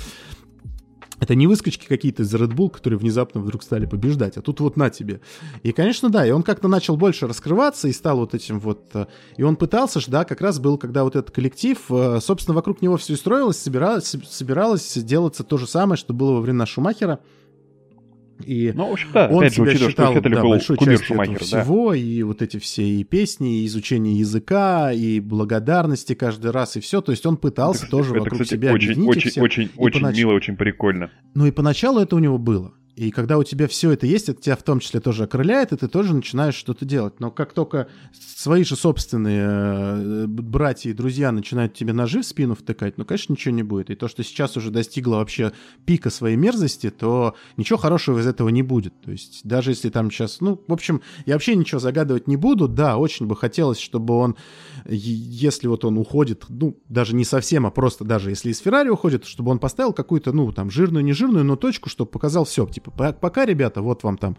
это 1.20 1.35
не 1.35 1.47
выскочки 1.47 1.86
какие-то 1.86 2.23
из 2.23 2.35
Red 2.35 2.55
Bull, 2.55 2.70
которые 2.70 2.98
внезапно 2.98 3.40
вдруг 3.40 3.62
стали 3.62 3.86
побеждать, 3.86 4.36
а 4.36 4.43
тут 4.43 4.60
вот 4.60 4.77
на 4.77 4.89
тебе. 4.90 5.20
И, 5.62 5.73
конечно, 5.73 6.10
да, 6.10 6.27
и 6.27 6.31
он 6.31 6.43
как-то 6.43 6.69
начал 6.69 6.97
больше 6.97 7.27
раскрываться 7.27 7.86
и 7.89 7.93
стал 7.93 8.19
вот 8.19 8.35
этим 8.35 8.59
вот... 8.60 8.90
э, 8.94 9.06
И 9.36 9.43
он 9.43 9.56
пытался 9.56 10.01
же, 10.01 10.10
да, 10.10 10.24
как 10.24 10.40
раз 10.40 10.59
был, 10.60 10.78
когда 10.78 11.02
вот 11.02 11.16
этот 11.16 11.32
коллектив, 11.32 11.78
э, 11.90 12.19
собственно, 12.20 12.55
вокруг 12.55 12.82
него 12.82 12.97
все 12.97 13.15
и 13.15 13.16
строилось, 13.16 13.59
собиралось, 13.59 14.16
собиралось 14.28 14.94
делаться 14.94 15.43
то 15.43 15.56
же 15.56 15.66
самое, 15.66 15.97
что 15.97 16.15
было 16.15 16.32
во 16.32 16.40
времена 16.40 16.66
Шумахера. 16.66 17.19
И 18.44 18.73
Ну, 18.74 18.89
в 18.89 18.93
общем, 18.93 19.09
да, 19.12 19.28
он 19.28 19.39
опять 19.39 19.52
же, 19.52 19.56
себя 19.56 19.65
учитывая, 19.70 19.90
считал 19.90 20.12
что 20.12 20.20
да, 20.23 20.43
был 20.43 20.48
большой 20.51 20.77
кумир 20.77 21.05
Шумахера, 21.05 21.39
да. 21.39 21.62
всего, 21.62 21.94
и 21.94 22.23
вот 22.23 22.43
эти 22.43 22.59
все 22.59 22.82
и 22.82 23.05
песни, 23.05 23.62
и 23.62 23.66
изучение 23.66 24.19
языка, 24.19 24.93
и 24.93 25.20
благодарности 25.20 26.15
каждый 26.15 26.51
раз, 26.51 26.77
и 26.77 26.81
все. 26.81 27.01
То 27.01 27.12
есть 27.12 27.27
он 27.27 27.36
пытался 27.36 27.82
Это, 27.82 27.90
тоже 27.90 28.10
это, 28.10 28.20
вокруг 28.20 28.43
кстати, 28.43 28.59
себя 28.59 28.73
очень, 28.73 28.90
объединить 28.93 29.09
очень, 29.16 29.31
всех. 29.31 29.43
очень, 29.44 29.70
очень 29.77 30.01
понач- 30.01 30.16
мило, 30.16 30.32
очень 30.32 30.56
прикольно. 30.56 31.10
Ну 31.35 31.47
и 31.47 31.51
поначалу 31.51 32.01
это 32.01 32.16
у 32.16 32.19
него 32.19 32.39
было. 32.39 32.73
И 32.98 33.12
когда 33.12 33.38
у 33.38 33.44
тебя 33.44 33.68
все 33.68 33.92
это 33.92 34.08
есть, 34.08 34.28
это 34.28 34.42
тебя 34.42 34.56
в 34.56 34.64
том 34.64 34.80
числе 34.80 34.98
тоже 34.98 35.22
окрыляет, 35.22 35.70
и 35.70 35.76
ты 35.76 35.86
тоже 35.86 36.16
начинаешь 36.16 36.56
что-то 36.56 36.84
делать. 36.84 37.20
Но 37.20 37.30
как 37.30 37.52
только 37.52 37.86
свои 38.18 38.64
же 38.64 38.74
собственные 38.74 39.46
э, 39.46 40.26
братья 40.26 40.90
и 40.90 40.92
друзья 40.92 41.30
начинают 41.30 41.74
тебе 41.74 41.92
ножи 41.92 42.22
в 42.22 42.26
спину 42.26 42.56
втыкать, 42.56 42.98
ну, 42.98 43.04
конечно, 43.04 43.34
ничего 43.34 43.54
не 43.54 43.62
будет. 43.62 43.90
И 43.90 43.94
то, 43.94 44.08
что 44.08 44.24
сейчас 44.24 44.56
уже 44.56 44.72
достигло 44.72 45.18
вообще 45.18 45.52
пика 45.86 46.10
своей 46.10 46.34
мерзости, 46.34 46.90
то 46.90 47.36
ничего 47.56 47.78
хорошего 47.78 48.18
из 48.18 48.26
этого 48.26 48.48
не 48.48 48.64
будет. 48.64 49.00
То 49.00 49.12
есть 49.12 49.42
даже 49.44 49.70
если 49.70 49.90
там 49.90 50.10
сейчас... 50.10 50.40
Ну, 50.40 50.60
в 50.66 50.72
общем, 50.72 51.00
я 51.24 51.34
вообще 51.34 51.54
ничего 51.54 51.78
загадывать 51.78 52.26
не 52.26 52.36
буду. 52.36 52.66
Да, 52.66 52.96
очень 52.96 53.26
бы 53.26 53.36
хотелось, 53.36 53.78
чтобы 53.78 54.14
он, 54.14 54.34
если 54.86 55.68
вот 55.68 55.84
он 55.84 55.98
уходит, 55.98 56.46
ну, 56.48 56.76
даже 56.88 57.14
не 57.14 57.24
совсем, 57.24 57.64
а 57.64 57.70
просто 57.70 58.04
даже 58.04 58.30
если 58.30 58.50
из 58.50 58.58
Феррари 58.58 58.88
уходит, 58.88 59.24
чтобы 59.24 59.52
он 59.52 59.60
поставил 59.60 59.92
какую-то, 59.92 60.32
ну, 60.32 60.50
там, 60.50 60.68
жирную, 60.68 61.04
не 61.04 61.12
жирную, 61.12 61.44
но 61.44 61.54
точку, 61.54 61.88
чтобы 61.88 62.10
показал 62.10 62.44
все. 62.44 62.66
Типа, 62.66 62.88
Пока, 62.97 63.44
ребята, 63.44 63.82
вот 63.82 64.02
вам 64.02 64.19
там 64.19 64.36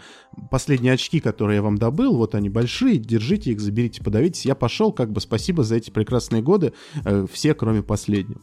последние 0.50 0.94
очки, 0.94 1.20
которые 1.20 1.58
я 1.58 1.62
вам 1.62 1.78
добыл, 1.78 2.16
вот 2.16 2.36
они 2.36 2.50
большие, 2.50 2.98
держите 2.98 3.52
их, 3.52 3.60
заберите, 3.60 4.04
подавитесь. 4.04 4.46
Я 4.46 4.56
пошел, 4.56 4.92
как 4.92 5.12
бы 5.12 5.22
спасибо 5.22 5.64
за 5.64 5.76
эти 5.76 5.90
прекрасные 5.90 6.42
годы, 6.42 6.74
э, 7.06 7.26
все, 7.32 7.54
кроме 7.54 7.84
последнего. 7.84 8.42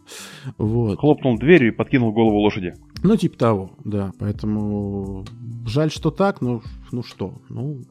Вот. 0.59 0.99
Хлопнул 0.99 1.39
дверью 1.39 1.69
и 1.69 1.74
подкинул 1.74 2.12
голову 2.12 2.39
лошади. 2.39 2.74
Ну, 3.03 3.16
типа 3.16 3.39
того, 3.39 3.70
да. 3.85 4.12
Поэтому 4.19 5.24
жаль, 5.66 5.91
что 5.91 6.11
так, 6.11 6.41
ну, 6.41 6.62
ну 6.93 7.03
что, 7.03 7.35
ну, 7.49 7.83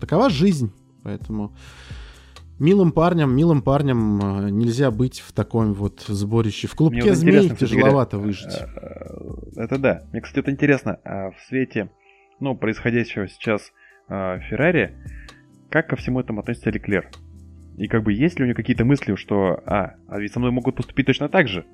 такова 0.00 0.30
жизнь. 0.30 0.72
Поэтому 1.02 1.52
милым 2.62 2.92
парням, 2.92 3.34
милым 3.34 3.60
парням 3.62 4.46
э, 4.46 4.50
нельзя 4.50 4.90
быть 4.90 5.20
в 5.20 5.32
таком 5.32 5.74
вот 5.74 6.00
сборище. 6.06 6.68
В 6.68 6.74
клубке 6.74 7.02
вот 7.02 7.16
змей 7.16 7.50
тяжеловато 7.50 8.16
говоря, 8.16 8.26
выжить. 8.26 8.58
э, 9.56 9.60
Это 9.62 9.78
да. 9.78 10.02
Мне, 10.12 10.20
кстати, 10.20 10.40
это 10.40 10.50
интересно. 10.50 10.98
А 11.04 11.30
в 11.30 11.40
свете, 11.48 11.90
ну, 12.40 12.54
происходящего 12.54 13.28
сейчас 13.28 13.72
э, 14.08 14.38
Феррари, 14.48 14.94
как 15.70 15.88
ко 15.88 15.96
всему 15.96 16.20
этому 16.20 16.40
относится 16.40 16.70
Леклер? 16.70 17.10
И 17.76 17.88
как 17.88 18.02
бы 18.04 18.12
есть 18.12 18.38
ли 18.38 18.44
у 18.44 18.46
него 18.46 18.56
какие-то 18.56 18.84
мысли, 18.84 19.14
что, 19.16 19.60
а, 19.66 19.94
а 20.06 20.20
ведь 20.20 20.32
со 20.32 20.38
мной 20.38 20.52
могут 20.52 20.76
поступить 20.76 21.06
точно 21.06 21.28
так 21.28 21.48
же? 21.48 21.64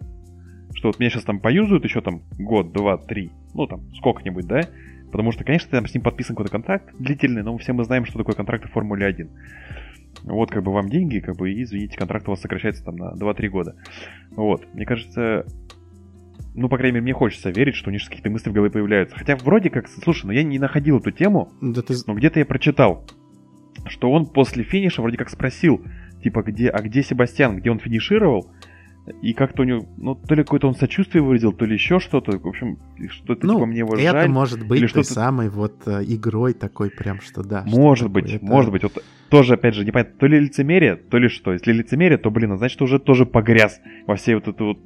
Что 0.74 0.88
вот 0.88 0.98
меня 1.00 1.10
сейчас 1.10 1.24
там 1.24 1.40
поюзают 1.40 1.84
еще 1.84 2.00
там 2.00 2.22
год, 2.38 2.72
два, 2.72 2.96
три, 2.98 3.32
ну 3.54 3.66
там 3.66 3.92
сколько-нибудь, 3.94 4.46
да? 4.46 4.62
Потому 5.10 5.32
что, 5.32 5.42
конечно, 5.42 5.70
там 5.70 5.86
с 5.86 5.94
ним 5.94 6.02
подписан 6.02 6.36
какой-то 6.36 6.52
контракт 6.52 6.94
длительный, 6.98 7.42
но 7.42 7.56
все 7.58 7.72
мы 7.72 7.84
знаем, 7.84 8.04
что 8.04 8.18
такое 8.18 8.34
контракты 8.34 8.68
в 8.68 8.72
Формуле 8.72 9.06
1. 9.06 9.28
Вот 10.22 10.50
как 10.50 10.62
бы 10.62 10.72
вам 10.72 10.88
деньги, 10.88 11.20
как 11.20 11.36
бы, 11.36 11.52
и, 11.52 11.62
извините, 11.62 11.96
контракт 11.96 12.26
у 12.28 12.32
вас 12.32 12.40
сокращается 12.40 12.84
там 12.84 12.96
на 12.96 13.12
2-3 13.14 13.48
года. 13.48 13.76
Вот, 14.30 14.66
мне 14.74 14.84
кажется, 14.84 15.44
ну, 16.54 16.68
по 16.68 16.76
крайней 16.76 16.94
мере, 16.94 17.02
мне 17.04 17.12
хочется 17.12 17.50
верить, 17.50 17.76
что 17.76 17.90
у 17.90 17.92
них 17.92 18.04
какие-то 18.04 18.30
мысли 18.30 18.50
в 18.50 18.52
голове 18.52 18.70
появляются. 18.70 19.16
Хотя 19.16 19.36
вроде 19.36 19.70
как, 19.70 19.88
слушай, 19.88 20.26
ну 20.26 20.32
я 20.32 20.42
не 20.42 20.58
находил 20.58 20.98
эту 20.98 21.12
тему, 21.12 21.52
Да 21.60 21.82
ты... 21.82 21.94
но 22.06 22.14
где-то 22.14 22.40
я 22.40 22.46
прочитал, 22.46 23.06
что 23.86 24.10
он 24.10 24.26
после 24.26 24.64
финиша 24.64 25.00
вроде 25.00 25.16
как 25.16 25.30
спросил, 25.30 25.82
типа, 26.22 26.42
где, 26.42 26.68
а 26.68 26.82
где 26.82 27.02
Себастьян, 27.02 27.56
где 27.56 27.70
он 27.70 27.78
финишировал, 27.78 28.50
и 29.22 29.32
как-то 29.32 29.62
у 29.62 29.64
него, 29.64 29.84
ну, 29.96 30.14
то 30.14 30.34
ли 30.34 30.42
какое-то 30.42 30.68
он 30.68 30.74
сочувствие 30.74 31.22
выразил, 31.22 31.52
то 31.52 31.64
ли 31.64 31.74
еще 31.74 31.98
что-то, 32.00 32.38
в 32.38 32.46
общем, 32.46 32.78
что-то 33.08 33.46
Ну, 33.46 33.54
типа 33.54 33.66
мне 33.66 33.78
его 33.78 33.94
это 33.94 34.12
жаль. 34.12 34.28
может 34.28 34.66
быть 34.66 34.80
или 34.80 34.86
той 34.88 35.04
самой 35.04 35.48
вот 35.48 35.82
э, 35.86 36.02
игрой 36.06 36.52
такой 36.54 36.90
прям, 36.90 37.20
что 37.20 37.42
да. 37.42 37.66
что 37.66 37.76
Может 37.78 38.08
такое. 38.08 38.22
быть, 38.22 38.34
Это- 38.34 38.44
может 38.44 38.70
быть. 38.72 38.82
Вот 38.82 39.02
тоже, 39.28 39.54
опять 39.54 39.74
же, 39.74 39.84
непонятно, 39.84 40.14
то 40.18 40.26
ли 40.26 40.40
лицемерие, 40.40 40.96
то 40.96 41.18
ли 41.18 41.28
что. 41.28 41.52
Если 41.52 41.72
лицемерие, 41.72 42.18
то, 42.18 42.30
блин, 42.30 42.52
а 42.52 42.56
значит, 42.56 42.80
уже 42.82 42.98
тоже 42.98 43.26
погряз 43.26 43.80
во 44.06 44.16
всей 44.16 44.34
вот 44.34 44.48
этой 44.48 44.66
вот 44.66 44.78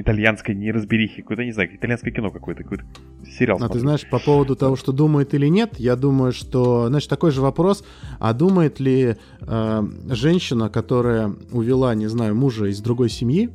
итальянской 0.00 0.54
неразберихе. 0.54 1.22
Какое-то, 1.22 1.44
не 1.44 1.52
знаю, 1.52 1.74
итальянское 1.74 2.10
кино 2.10 2.30
какое-то, 2.30 2.62
какой-то 2.62 2.84
сериал 3.26 3.56
А 3.56 3.60
ты 3.60 3.64
смотрю. 3.66 3.80
знаешь, 3.80 4.08
по 4.08 4.18
поводу 4.18 4.56
того, 4.56 4.76
что 4.76 4.92
думает 4.92 5.34
или 5.34 5.46
нет, 5.46 5.74
я 5.78 5.96
думаю, 5.96 6.32
что, 6.32 6.88
значит, 6.88 7.08
такой 7.10 7.30
же 7.30 7.40
вопрос, 7.40 7.84
а 8.18 8.32
думает 8.32 8.80
ли 8.80 9.16
э, 9.40 9.82
женщина, 10.08 10.68
которая 10.68 11.32
увела, 11.52 11.94
не 11.94 12.06
знаю, 12.08 12.34
мужа 12.34 12.66
из 12.66 12.80
другой 12.80 13.10
семьи, 13.10 13.50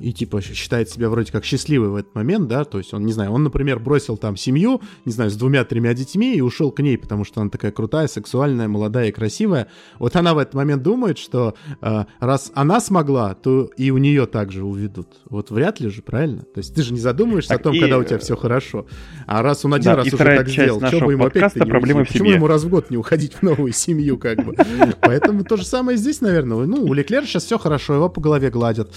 и 0.00 0.12
типа 0.12 0.40
считает 0.40 0.88
себя 0.88 1.08
вроде 1.08 1.32
как 1.32 1.44
счастливой 1.44 1.88
в 1.88 1.96
этот 1.96 2.14
момент, 2.14 2.48
да, 2.48 2.64
то 2.64 2.78
есть 2.78 2.94
он, 2.94 3.04
не 3.04 3.12
знаю, 3.12 3.32
он, 3.32 3.42
например, 3.42 3.78
бросил 3.78 4.16
там 4.16 4.36
семью, 4.36 4.80
не 5.04 5.12
знаю, 5.12 5.30
с 5.30 5.36
двумя-тремя 5.36 5.94
детьми 5.94 6.34
и 6.34 6.40
ушел 6.40 6.70
к 6.70 6.80
ней, 6.80 6.96
потому 6.96 7.24
что 7.24 7.40
она 7.40 7.50
такая 7.50 7.72
крутая, 7.72 8.06
сексуальная, 8.06 8.68
молодая 8.68 9.08
и 9.08 9.12
красивая. 9.12 9.68
Вот 9.98 10.16
она 10.16 10.34
в 10.34 10.38
этот 10.38 10.54
момент 10.54 10.82
думает, 10.82 11.18
что 11.18 11.54
э, 11.80 12.04
раз 12.20 12.52
она 12.54 12.80
смогла, 12.80 13.34
то 13.34 13.70
и 13.76 13.90
у 13.90 13.98
нее 13.98 14.26
также 14.26 14.64
уведут. 14.64 15.08
Вот 15.28 15.50
вряд 15.50 15.80
ли 15.80 15.88
же, 15.88 16.02
правильно? 16.02 16.42
То 16.42 16.58
есть 16.58 16.74
ты 16.74 16.82
же 16.82 16.92
не 16.92 17.00
задумываешься 17.00 17.50
Так 17.50 17.60
о 17.60 17.62
том, 17.64 17.74
и, 17.74 17.80
когда 17.80 17.98
у 17.98 18.04
тебя 18.04 18.16
э, 18.16 18.20
все 18.20 18.36
хорошо. 18.36 18.86
А 19.26 19.42
раз 19.42 19.64
он 19.64 19.74
один 19.74 19.92
да, 19.92 19.96
раз 19.96 20.06
уже 20.06 20.16
так 20.16 20.48
сделал, 20.48 20.80
что 20.86 21.00
бы 21.00 21.12
ему 21.12 21.26
опять-то 21.26 21.60
не 21.60 21.70
«Проблемы 21.70 22.04
в 22.04 22.08
Почему 22.08 22.26
семье». 22.26 22.36
ему 22.36 22.46
раз 22.46 22.64
в 22.64 22.68
год 22.68 22.90
не 22.90 22.96
уходить 22.96 23.34
в 23.34 23.42
новую 23.42 23.72
семью, 23.72 24.18
как 24.18 24.44
бы? 24.44 24.54
Поэтому 25.00 25.44
то 25.44 25.56
же 25.56 25.64
самое 25.64 25.98
здесь, 25.98 26.20
наверное. 26.20 26.66
Ну, 26.66 26.84
у 26.84 26.92
Леклера 26.92 27.24
сейчас 27.24 27.44
все 27.44 27.58
хорошо, 27.58 27.94
его 27.94 28.08
по 28.08 28.20
голове 28.20 28.50
гладят. 28.50 28.92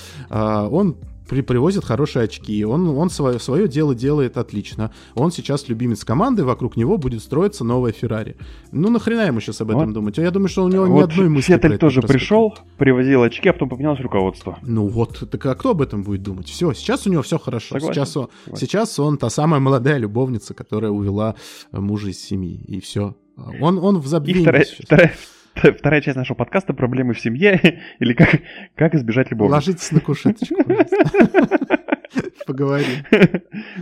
Он 0.70 0.98
при, 1.30 1.42
привозит 1.42 1.84
хорошие 1.84 2.24
очки, 2.24 2.64
он, 2.64 2.88
он 2.88 3.10
свое, 3.10 3.38
свое 3.40 3.68
дело 3.68 3.94
делает 3.94 4.38
отлично. 4.38 4.92
Он 5.14 5.30
сейчас 5.30 5.68
любимец 5.68 6.06
команды, 6.06 6.46
вокруг 6.46 6.78
него 6.78 6.98
будет 6.98 7.22
строиться 7.22 7.66
новая 7.66 7.92
Феррари. 7.92 8.38
Ну, 8.72 8.90
нахрена 8.90 9.28
ему 9.28 9.42
сейчас 9.42 9.60
об 9.60 9.72
этом 9.72 9.88
Вот. 9.88 9.94
думать? 9.94 10.18
А 10.20 10.22
Я 10.22 10.32
думаю, 10.32 10.48
что 10.48 10.64
у 10.64 10.70
него 10.70 10.88
ни 10.88 10.92
Вот 10.92 11.12
одной 11.12 11.28
мысли 11.28 11.52
Феттель 11.54 11.78
тоже 11.78 12.00
проскочит. 12.00 12.22
пришел, 12.22 12.56
привозил 12.78 13.24
очки, 13.24 13.50
а 13.50 13.54
потом 13.54 13.68
поменялось 13.68 14.00
руководство. 14.00 14.58
Ну 14.62 14.88
вот, 14.88 15.30
так 15.30 15.46
а 15.48 15.56
кто 15.56 15.72
об 15.72 15.82
этом 15.82 16.04
будет 16.04 16.24
думать? 16.24 16.48
Все, 16.48 16.72
сейчас 16.72 17.06
у 17.06 17.10
него 17.10 17.24
все 17.24 17.38
хорошо. 17.38 17.74
Согласен, 17.76 17.94
Сейчас, 17.94 18.16
он, 18.16 18.30
согласен. 18.46 18.66
сейчас 18.68 19.00
он 19.00 19.18
та 19.18 19.30
самая 19.30 19.60
молодая 19.60 19.98
любовница, 19.98 20.54
которая 20.54 20.92
увела 20.92 21.36
мужа 21.74 22.10
из 22.10 22.24
семьи. 22.24 22.56
И 22.68 22.80
все. 22.80 23.18
Он, 23.60 23.78
он 23.80 23.98
в 24.00 24.06
И 24.06 24.08
забвении 24.08 24.42
вторая, 24.44 24.64
сейчас. 24.64 24.86
вторая, 24.86 25.14
вторая 25.78 26.02
часть 26.02 26.18
нашего 26.18 26.36
подкаста 26.36 26.74
«Проблемы 26.74 27.14
в 27.14 27.20
семье» 27.20 27.82
или 28.00 28.14
как, 28.14 28.30
как 28.76 28.96
избежать 28.96 29.32
любовницы. 29.32 29.54
Ложитесь 29.56 29.92
на 29.92 30.00
кушеточку. 30.00 30.56
Поговорим. 32.48 33.04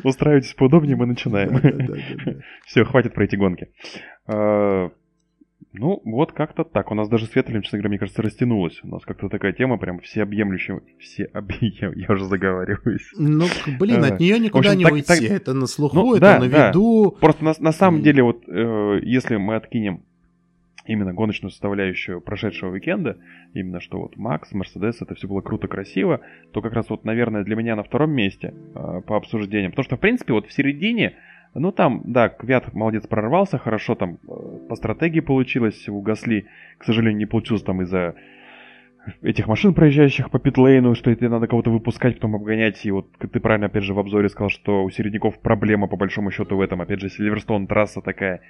Устраивайтесь 0.03 0.53
поудобнее, 0.55 0.95
мы 0.95 1.05
начинаем. 1.05 2.41
Все, 2.65 2.83
хватит 2.83 3.13
про 3.13 3.25
эти 3.25 3.35
гонки. 3.35 3.67
А, 4.27 4.89
Ну, 5.73 6.01
вот 6.03 6.31
как-то 6.31 6.63
так. 6.63 6.89
У 6.91 6.95
нас 6.95 7.07
даже 7.09 7.27
с 7.27 7.35
Ветрелем, 7.35 7.61
честно 7.61 7.77
говоря, 7.77 7.89
мне 7.89 7.99
кажется, 7.99 8.21
растянулась. 8.23 8.79
У 8.83 8.87
нас 8.87 9.03
как-то 9.05 9.29
такая 9.29 9.53
тема 9.53 9.77
прям 9.77 9.99
всеобъемлющая. 9.99 10.81
Все 10.99 11.29
я, 11.61 12.11
уже 12.11 12.25
заговариваюсь. 12.25 13.07
Ну, 13.17 13.45
блин, 13.79 14.03
Э, 14.03 14.07
от 14.07 14.19
нее 14.19 14.39
никуда 14.39 14.69
общем, 14.69 14.79
не 14.79 14.83
так- 14.85 14.93
уйти. 14.93 15.07
так- 15.07 15.21
Это 15.21 15.53
на 15.53 15.67
слуху, 15.67 15.95
Ну, 15.97 16.11
это 16.15 16.21
да, 16.21 16.39
на 16.39 16.49
да. 16.49 16.69
виду. 16.69 17.15
Просто 17.21 17.43
на, 17.43 17.53
на 17.59 17.71
самом 17.71 18.01
деле, 18.01 18.23
вот 18.23 18.43
э, 18.47 18.99
если 19.03 19.35
мы 19.35 19.55
откинем 19.55 20.01
именно 20.85 21.13
гоночную 21.13 21.51
составляющую 21.51 22.21
прошедшего 22.21 22.71
уикенда, 22.71 23.17
именно 23.53 23.79
что 23.79 23.99
вот 23.99 24.17
Макс, 24.17 24.51
Мерседес, 24.53 25.01
это 25.01 25.15
все 25.15 25.27
было 25.27 25.41
круто, 25.41 25.67
красиво, 25.67 26.21
то 26.51 26.61
как 26.61 26.73
раз 26.73 26.89
вот, 26.89 27.05
наверное, 27.05 27.43
для 27.43 27.55
меня 27.55 27.75
на 27.75 27.83
втором 27.83 28.11
месте 28.11 28.53
э, 28.53 29.01
по 29.05 29.17
обсуждениям. 29.17 29.71
Потому 29.71 29.85
что, 29.85 29.97
в 29.97 29.99
принципе, 29.99 30.33
вот 30.33 30.47
в 30.47 30.53
середине, 30.53 31.15
ну 31.53 31.71
там, 31.71 32.01
да, 32.05 32.29
Квят 32.29 32.73
молодец 32.73 33.07
прорвался, 33.07 33.57
хорошо 33.57 33.95
там 33.95 34.19
э, 34.27 34.67
по 34.69 34.75
стратегии 34.75 35.21
получилось, 35.21 35.87
у 35.89 36.01
Гасли, 36.01 36.45
к 36.77 36.83
сожалению, 36.83 37.17
не 37.17 37.25
получилось 37.25 37.63
там 37.63 37.81
из-за 37.81 38.15
этих 39.21 39.47
машин, 39.47 39.73
проезжающих 39.73 40.29
по 40.31 40.39
питлейну, 40.39 40.95
что 40.95 41.11
это 41.11 41.29
надо 41.29 41.47
кого-то 41.47 41.69
выпускать, 41.69 42.15
потом 42.15 42.35
обгонять. 42.35 42.85
И 42.85 42.91
вот 42.91 43.11
ты 43.17 43.39
правильно, 43.39 43.67
опять 43.67 43.83
же, 43.83 43.93
в 43.93 43.99
обзоре 43.99 44.29
сказал, 44.29 44.49
что 44.49 44.83
у 44.83 44.89
середняков 44.89 45.39
проблема, 45.39 45.87
по 45.87 45.95
большому 45.95 46.31
счету, 46.31 46.57
в 46.57 46.61
этом. 46.61 46.81
Опять 46.81 47.01
же, 47.01 47.09
Сильверстон 47.09 47.67
трасса 47.67 48.01
такая. 48.01 48.41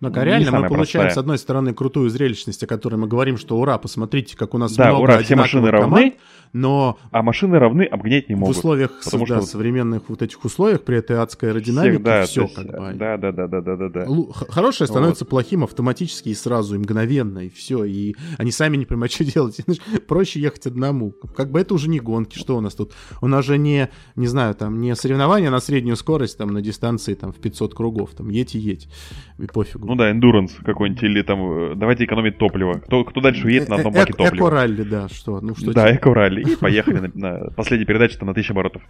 Ну, 0.00 0.12
реально, 0.14 0.52
мы 0.60 0.68
получаем, 0.68 1.06
простая. 1.06 1.10
с 1.10 1.18
одной 1.18 1.38
стороны, 1.38 1.74
крутую 1.74 2.08
зрелищность, 2.08 2.62
о 2.62 2.66
которой 2.68 2.94
мы 2.94 3.08
говорим, 3.08 3.36
что 3.36 3.58
ура, 3.58 3.78
посмотрите, 3.78 4.36
как 4.36 4.54
у 4.54 4.58
нас 4.58 4.76
Да, 4.76 4.90
много 4.90 5.02
ура, 5.02 5.18
все 5.22 5.34
машины 5.34 5.66
одинаковых 5.66 5.72
равны, 5.72 5.96
команд, 6.10 6.14
но 6.52 6.98
а 7.10 7.22
машины 7.24 7.58
равны, 7.58 7.82
обгонять 7.82 8.28
не 8.28 8.36
в 8.36 8.38
могут. 8.38 8.56
условиях 8.56 8.92
потому 9.04 9.26
да, 9.26 9.38
что- 9.38 9.46
современных 9.46 10.08
вот 10.08 10.22
этих 10.22 10.44
условиях, 10.44 10.82
при 10.84 10.98
этой 10.98 11.16
адской 11.18 11.48
Всех, 11.48 11.56
аэродинамике, 11.56 11.98
да, 11.98 12.22
все 12.26 12.42
есть, 12.42 12.54
как 12.54 12.66
бы. 12.66 12.92
да, 12.94 13.16
да, 13.16 13.32
да, 13.32 13.46
да, 13.48 13.60
да, 13.60 13.76
да, 13.76 13.88
да. 13.88 14.06
Хорошее 14.48 14.86
становится 14.86 15.24
плохим 15.24 15.64
автоматически 15.64 16.28
и 16.28 16.34
сразу, 16.34 16.76
и 16.76 16.78
мгновенно, 16.78 17.40
и 17.40 17.48
все. 17.48 17.82
И 17.84 18.14
они 18.38 18.52
сами 18.52 18.76
не 18.76 18.84
понимают, 18.86 19.10
что 19.12 19.24
делать. 19.24 19.58
Проще 20.06 20.38
ехать 20.40 20.66
одному. 20.68 21.10
Как 21.36 21.50
бы 21.50 21.58
это 21.60 21.74
уже 21.74 21.88
не 21.90 21.98
гонки. 21.98 22.38
Что 22.38 22.56
у 22.56 22.60
нас 22.60 22.76
тут? 22.76 22.92
У 23.20 23.26
нас 23.26 23.44
же 23.44 23.58
не, 23.58 23.88
не 24.14 24.28
знаю, 24.28 24.54
там, 24.54 24.80
не 24.80 24.94
соревнования 24.94 25.50
на 25.50 25.58
среднюю 25.58 25.96
скорость, 25.96 26.38
там, 26.38 26.50
на 26.50 26.62
дистанции, 26.62 27.14
там, 27.14 27.32
в 27.32 27.36
500 27.40 27.74
кругов. 27.74 28.10
Там, 28.14 28.28
едь 28.28 28.54
и 28.54 28.58
едь. 28.60 28.88
И 29.40 29.46
пофигу. 29.46 29.87
Ну 29.88 29.94
да, 29.94 30.10
эндуранс 30.10 30.52
какой-нибудь, 30.66 31.02
или 31.02 31.22
там 31.22 31.72
э, 31.72 31.74
давайте 31.74 32.04
экономить 32.04 32.36
топливо. 32.36 32.74
Кто, 32.74 33.04
кто 33.04 33.22
дальше 33.22 33.46
уедет 33.46 33.70
на 33.70 33.76
одном 33.76 33.94
баке 33.94 34.12
Э, 34.12 34.12
Эко- 34.12 34.24
топлива? 34.24 34.48
Эко-ралли, 34.48 34.82
да, 34.82 35.08
что? 35.08 35.40
Ну, 35.40 35.54
что 35.56 35.72
Да, 35.72 35.94
эко-ралли. 35.94 36.42
И 36.42 36.56
поехали 36.60 36.98
на, 36.98 37.10
на 37.14 37.50
последней 37.52 37.86
передаче 37.86 38.18
там 38.18 38.26
на 38.26 38.32
1000 38.32 38.52
оборотов. 38.52 38.82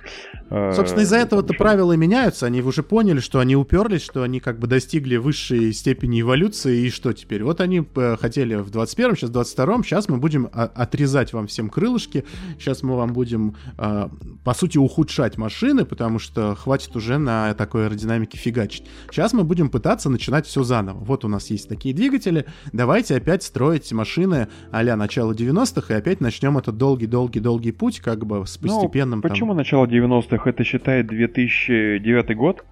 Э, 0.51 0.73
Собственно, 0.75 1.03
из-за 1.03 1.19
этого-то 1.19 1.55
правила 1.55 1.93
меняются. 1.93 2.47
Они 2.47 2.62
уже 2.62 2.83
поняли, 2.83 3.20
что 3.20 3.39
они 3.39 3.55
уперлись, 3.55 4.03
что 4.03 4.25
они 4.25 4.41
как 4.41 4.59
бы 4.59 4.66
достигли 4.66 5.16
высшей 5.19 5.73
степени 5.73 6.20
эволюции. 6.20 6.87
И 6.87 6.91
что 6.91 7.12
теперь? 7.12 7.45
Вот 7.45 7.61
они 7.61 7.87
э, 7.95 8.16
хотели 8.20 8.57
в 8.57 8.69
21-м, 8.70 9.16
сейчас 9.16 9.31
в 9.31 9.37
22-м. 9.37 9.85
Сейчас 9.85 10.09
мы 10.09 10.16
будем 10.16 10.49
а, 10.53 10.65
отрезать 10.65 11.33
вам 11.33 11.47
всем 11.47 11.70
крылышки. 11.70 12.25
Сейчас 12.59 12.83
мы 12.83 12.97
вам 12.97 13.12
будем, 13.12 13.55
по 13.77 14.55
сути, 14.55 14.79
ухудшать 14.79 15.39
машины, 15.39 15.85
потому 15.85 16.19
что 16.19 16.57
хватит 16.57 16.97
уже 16.97 17.19
на 17.19 17.55
такой 17.55 17.85
аэродинамике 17.85 18.37
фигачить. 18.37 18.85
Сейчас 19.12 19.33
мы 19.33 19.45
будем 19.45 19.69
пытаться 19.69 20.11
начинать 20.11 20.47
все 20.47 20.65
заново. 20.65 20.88
Вот 20.94 21.24
у 21.24 21.28
нас 21.28 21.51
есть 21.51 21.69
такие 21.69 21.94
двигатели. 21.94 22.44
Давайте 22.73 23.16
опять 23.16 23.43
строить 23.43 23.93
машины 23.93 24.48
а-ля 24.70 24.97
начала 24.97 25.32
90-х 25.32 25.94
и 25.94 25.97
опять 25.97 26.20
начнем 26.20 26.59
этот 26.59 26.77
долгий-долгий-долгий 26.77 27.73
путь, 27.73 28.01
как 28.01 28.24
бы 28.27 28.47
с 28.47 28.60
Ну, 28.60 28.69
постепенным 28.69 29.23
там- 29.23 29.31
Почему 29.31 29.55
начало 29.55 29.86
90-х? 29.86 30.48
Это 30.48 30.65
считает 30.65 31.06
2009 31.06 32.35
год. 32.36 32.65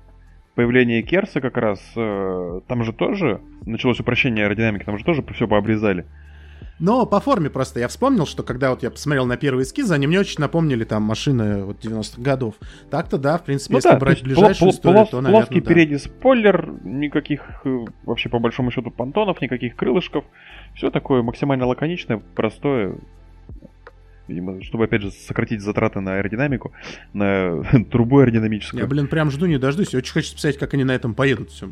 Появление 0.54 1.02
Керса 1.02 1.40
как 1.40 1.56
раз. 1.58 1.80
э, 1.96 2.60
там 2.66 2.82
же 2.84 2.92
тоже 2.92 3.40
началось 3.66 4.00
упрощение 4.00 4.46
аэродинамики, 4.46 4.84
там 4.84 4.96
же 4.98 5.04
тоже 5.04 5.22
все 5.34 5.46
пообрезали. 5.46 6.06
Но 6.78 7.06
по 7.06 7.20
форме 7.20 7.48
просто 7.48 7.80
я 7.80 7.88
вспомнил, 7.88 8.26
что 8.26 8.42
когда 8.42 8.68
вот 8.70 8.82
я 8.82 8.90
посмотрел 8.90 9.24
на 9.24 9.38
первые 9.38 9.64
эскизы, 9.64 9.94
они 9.94 10.06
мне 10.06 10.20
очень 10.20 10.40
напомнили 10.40 10.84
там 10.84 11.02
машины 11.04 11.64
вот 11.64 11.82
90-х 11.82 12.20
годов. 12.20 12.54
Так-то 12.90 13.16
да, 13.16 13.38
в 13.38 13.44
принципе, 13.44 13.72
Ну 13.72 13.78
если 13.78 13.88
да, 13.90 13.96
брать 13.96 14.22
ближайшую 14.22 14.70
пла- 14.70 14.74
историю, 14.74 15.02
пла- 15.04 15.10
то, 15.10 15.20
наверное, 15.22 15.46
плоский 15.46 15.60
да. 15.62 15.68
передний 15.70 15.98
спойлер, 15.98 16.70
никаких 16.84 17.40
э, 17.64 17.84
вообще 18.04 18.28
по 18.28 18.38
большому 18.38 18.70
счету 18.70 18.90
понтонов, 18.90 19.40
никаких 19.40 19.74
крылышков. 19.74 20.24
Все 20.74 20.90
такое 20.90 21.22
максимально 21.22 21.64
лаконичное, 21.66 22.20
простое. 22.34 22.96
Видимо, 24.28 24.60
чтобы 24.62 24.84
опять 24.84 25.02
же 25.02 25.12
сократить 25.12 25.60
затраты 25.62 26.00
на 26.00 26.16
аэродинамику, 26.16 26.72
на 27.14 27.62
трубу 27.90 28.18
аэродинамическую. 28.18 28.82
Я, 28.82 28.86
блин, 28.88 29.06
прям 29.06 29.30
жду, 29.30 29.46
не 29.46 29.56
дождусь. 29.56 29.94
Очень 29.94 30.12
хочется 30.12 30.34
посмотреть, 30.34 30.58
как 30.60 30.74
они 30.74 30.84
на 30.84 30.92
этом 30.92 31.14
поедут 31.14 31.50
все. 31.50 31.70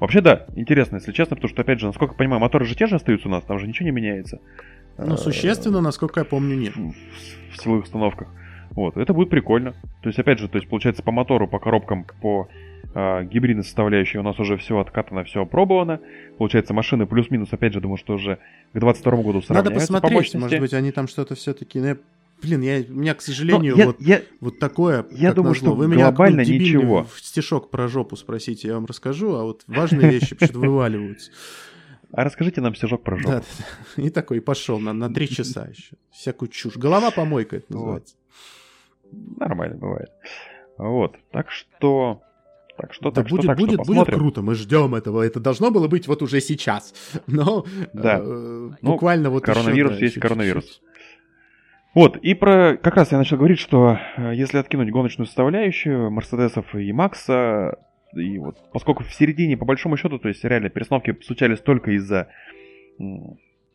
Вообще 0.00 0.20
да, 0.20 0.46
интересно, 0.54 0.96
если 0.96 1.12
честно, 1.12 1.36
потому 1.36 1.48
что, 1.50 1.62
опять 1.62 1.80
же, 1.80 1.86
насколько 1.86 2.14
я 2.14 2.18
понимаю, 2.18 2.40
моторы 2.40 2.64
же 2.64 2.74
те 2.76 2.86
же 2.86 2.96
остаются 2.96 3.28
у 3.28 3.30
нас, 3.30 3.42
там 3.44 3.58
же 3.58 3.66
ничего 3.66 3.86
не 3.86 3.92
меняется. 3.92 4.40
Ну, 4.96 5.14
Э, 5.14 5.16
существенно, 5.16 5.80
насколько 5.80 6.20
я 6.20 6.24
помню, 6.24 6.56
нет. 6.56 6.76
в, 6.76 6.92
в 7.52 7.62
силовых 7.62 7.84
установках. 7.84 8.28
Вот, 8.70 8.96
это 8.96 9.12
будет 9.12 9.30
прикольно. 9.30 9.72
То 10.02 10.08
есть, 10.08 10.18
опять 10.18 10.38
же, 10.38 10.48
то 10.48 10.58
есть, 10.58 10.68
получается, 10.68 11.02
по 11.02 11.10
мотору, 11.10 11.48
по 11.48 11.58
коробкам, 11.58 12.06
по 12.20 12.48
а, 12.94 13.22
гибридной 13.24 13.64
составляющей 13.64 14.18
у 14.18 14.22
нас 14.22 14.38
уже 14.38 14.56
все 14.56 14.78
откатано, 14.78 15.24
все 15.24 15.42
опробовано. 15.42 16.00
Получается, 16.36 16.74
машины 16.74 17.06
плюс-минус, 17.06 17.48
опять 17.52 17.72
же, 17.72 17.80
думаю, 17.80 17.96
что 17.96 18.14
уже 18.14 18.38
к 18.72 18.78
22 18.78 19.12
году 19.16 19.32
Надо 19.32 19.42
сравняются 19.46 19.70
по 19.70 19.74
посмотреть, 19.74 20.12
мощности. 20.12 20.36
может 20.36 20.60
быть, 20.60 20.74
они 20.74 20.92
там 20.92 21.08
что-то 21.08 21.34
все-таки... 21.34 21.96
Блин, 22.42 22.60
я, 22.62 22.84
у 22.88 22.92
меня, 22.94 23.14
к 23.14 23.20
сожалению, 23.22 23.76
я, 23.76 23.86
вот, 23.86 24.00
я- 24.00 24.22
вот 24.40 24.58
такое. 24.58 25.06
я 25.10 25.32
думаю, 25.32 25.54
назло. 25.54 25.66
что 25.68 25.74
Вы 25.74 25.88
меня 25.88 26.04
глобально 26.06 26.42
ничего. 26.42 27.06
стишок 27.16 27.70
про 27.70 27.88
жопу 27.88 28.16
спросите, 28.16 28.68
я 28.68 28.74
вам 28.74 28.86
расскажу, 28.86 29.34
а 29.34 29.42
вот 29.42 29.64
важные 29.66 30.10
вещи 30.10 30.34
почему-то 30.36 30.58
вываливаются. 30.60 31.30
А 32.12 32.24
расскажите 32.24 32.60
нам 32.60 32.74
стежок 32.74 33.02
про 33.02 33.16
жопу. 33.18 33.30
Да, 33.30 33.42
да. 33.96 34.02
И 34.02 34.08
такой 34.10 34.40
пошел 34.40 34.78
на, 34.78 34.92
на 34.92 35.12
три 35.12 35.28
часа 35.28 35.66
еще. 35.66 35.96
Всякую 36.10 36.48
чушь. 36.48 36.76
Голова-помойка 36.76 37.56
это 37.56 37.72
называется. 37.72 38.14
Нормально 39.12 39.76
бывает. 39.76 40.10
Вот, 40.78 41.16
так 41.32 41.50
что... 41.50 42.22
Так 42.76 42.94
что, 42.94 43.10
Да 43.10 43.22
так 43.22 43.28
будет, 43.28 43.40
что, 43.42 43.48
так 43.48 43.58
будет, 43.58 43.74
что, 43.82 43.92
будет 43.92 44.06
круто, 44.06 44.40
мы 44.40 44.54
ждем 44.54 44.94
этого. 44.94 45.22
Это 45.22 45.40
должно 45.40 45.72
было 45.72 45.88
быть 45.88 46.06
вот 46.06 46.22
уже 46.22 46.40
сейчас. 46.40 46.94
Но 47.26 47.66
Да. 47.92 48.20
э, 48.20 48.70
Ну, 48.80 48.92
буквально 48.92 49.30
вот 49.30 49.42
коронавирус 49.44 49.90
еще, 49.94 49.98
да, 49.98 50.04
есть 50.04 50.14
еще 50.16 50.20
коронавирус. 50.20 50.64
чуть-чуть. 50.64 50.82
Вот, 51.98 52.16
и 52.18 52.32
про... 52.34 52.76
Как 52.76 52.94
раз 52.94 53.10
я 53.10 53.18
начал 53.18 53.38
говорить, 53.38 53.58
что 53.58 53.98
э, 54.16 54.32
если 54.32 54.58
откинуть 54.58 54.92
гоночную 54.92 55.26
составляющую 55.26 56.12
Мерседесов 56.12 56.72
и 56.76 56.92
Макса, 56.92 57.76
и 58.14 58.38
вот 58.38 58.56
поскольку 58.72 59.02
в 59.02 59.12
середине, 59.12 59.56
по 59.56 59.64
большому 59.64 59.96
счету, 59.96 60.20
то 60.20 60.28
есть 60.28 60.44
реально 60.44 60.68
перестановки 60.68 61.16
случались 61.24 61.58
только 61.58 61.90
из-за 61.96 62.28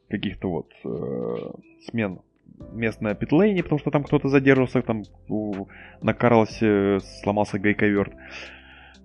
каких-то 0.08 0.50
вот 0.50 0.72
э, 0.86 1.36
смен 1.90 2.22
мест 2.72 3.02
на 3.02 3.14
питлейне, 3.14 3.62
потому 3.62 3.80
что 3.80 3.92
там 3.92 4.06
кто-то 4.06 4.30
задерживался, 4.30 4.82
там 4.84 5.04
у- 5.28 5.68
на 6.02 6.14
Карлосе 6.14 7.00
сломался 7.24 7.60
гайковерт, 7.60 8.14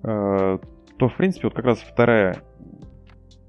э, 0.05 0.59
то, 0.97 1.09
в 1.09 1.17
принципе, 1.17 1.49
вот 1.49 1.55
как 1.55 1.65
раз 1.65 1.81
вторая 1.81 2.37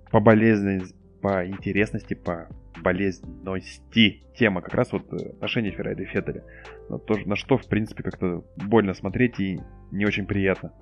по 0.10 0.20
болезненности, 0.20 0.96
по 1.22 1.46
интересности, 1.46 2.16
по 2.16 2.48
болезненности 2.82 4.24
тема 4.36 4.62
как 4.62 4.74
раз 4.74 4.92
вот 4.92 5.12
э, 5.14 5.30
отношения 5.32 5.72
Феррари 5.72 6.04
и 6.04 6.06
Феттеля. 6.06 6.44
На, 6.90 6.98
то, 6.98 7.18
на 7.26 7.36
что, 7.36 7.58
в 7.58 7.68
принципе, 7.68 8.04
как-то 8.04 8.44
больно 8.56 8.94
смотреть 8.94 9.40
и 9.40 9.60
не 9.92 10.06
очень 10.06 10.26
приятно. 10.26 10.74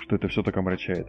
Что 0.00 0.16
это 0.16 0.28
все 0.28 0.42
так 0.42 0.56
омрачает. 0.56 1.08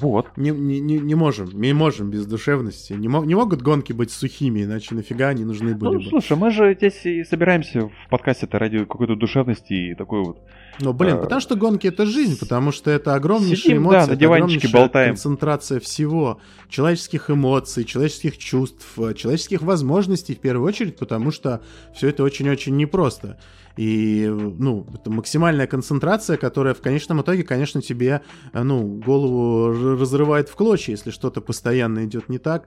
Вот. 0.00 0.26
Не, 0.36 0.50
не, 0.50 0.80
не, 0.80 0.98
не 0.98 1.14
можем, 1.14 1.48
не 1.60 1.72
можем 1.72 2.10
без 2.10 2.26
душевности. 2.26 2.92
Не, 2.92 3.08
мо- 3.08 3.24
не 3.24 3.34
могут 3.34 3.62
гонки 3.62 3.92
быть 3.92 4.10
сухими, 4.10 4.64
иначе 4.64 4.94
нафига 4.94 5.28
они 5.28 5.44
нужны 5.44 5.74
были 5.74 5.94
Ну, 5.94 5.98
бы. 6.00 6.08
слушай, 6.08 6.36
мы 6.36 6.50
же 6.50 6.74
здесь 6.74 7.04
и 7.04 7.24
собираемся 7.24 7.88
в 7.88 8.10
подкасте-то 8.10 8.58
ради 8.58 8.78
какой-то 8.80 9.14
душевности 9.16 9.72
и 9.72 9.94
такой 9.94 10.22
вот... 10.24 10.38
Но, 10.80 10.92
блин, 10.92 11.16
э, 11.16 11.20
потому 11.22 11.40
что 11.40 11.56
гонки 11.56 11.86
это 11.86 12.04
жизнь, 12.04 12.38
потому 12.38 12.70
что 12.70 12.90
это 12.90 13.14
огромнейшие 13.14 13.56
Сидим, 13.56 13.78
эмоции, 13.78 13.98
да, 14.00 14.06
на 14.12 14.16
диванчике 14.16 14.66
огромнейшая 14.68 14.82
болтаем. 14.82 15.08
концентрация 15.14 15.80
всего. 15.80 16.40
Человеческих 16.68 17.30
эмоций, 17.30 17.84
человеческих 17.84 18.36
чувств, 18.38 18.86
э, 18.98 19.14
человеческих 19.14 19.62
возможностей 19.62 20.34
в 20.34 20.38
первую 20.40 20.66
очередь, 20.68 20.96
потому 20.98 21.30
что 21.30 21.62
все 21.94 22.08
это 22.08 22.22
очень-очень 22.24 22.76
непросто. 22.76 23.38
И, 23.78 24.26
ну, 24.26 24.86
это 24.94 25.10
максимальная 25.10 25.66
концентрация, 25.66 26.38
которая 26.38 26.72
в 26.72 26.80
конечном 26.80 27.20
итоге, 27.20 27.42
конечно, 27.42 27.82
тебе, 27.82 28.22
э, 28.54 28.62
ну, 28.62 28.82
голову 29.04 29.72
разрывает 29.94 30.48
в 30.48 30.56
клочья, 30.56 30.92
если 30.92 31.10
что-то 31.10 31.40
постоянно 31.40 32.04
идет 32.04 32.28
не 32.28 32.38
так. 32.38 32.66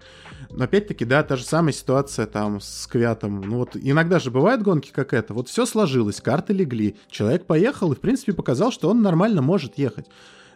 Но 0.50 0.64
опять-таки, 0.64 1.06
да, 1.06 1.24
та 1.24 1.36
же 1.36 1.44
самая 1.44 1.74
ситуация 1.74 2.26
там 2.26 2.62
с 2.62 2.88
Квятом. 2.88 3.42
Ну 3.42 3.58
вот 3.58 3.72
иногда 3.76 4.20
же 4.20 4.32
бывают 4.32 4.62
гонки 4.62 4.92
как 4.92 5.14
это. 5.14 5.34
Вот 5.34 5.50
все 5.50 5.66
сложилось, 5.66 6.22
карты 6.22 6.54
легли, 6.54 6.96
человек 7.10 7.46
поехал 7.46 7.92
и, 7.92 7.96
в 7.96 8.00
принципе, 8.00 8.34
показал, 8.34 8.72
что 8.72 8.90
он 8.90 9.02
нормально 9.02 9.42
может 9.42 9.78
ехать. 9.78 10.06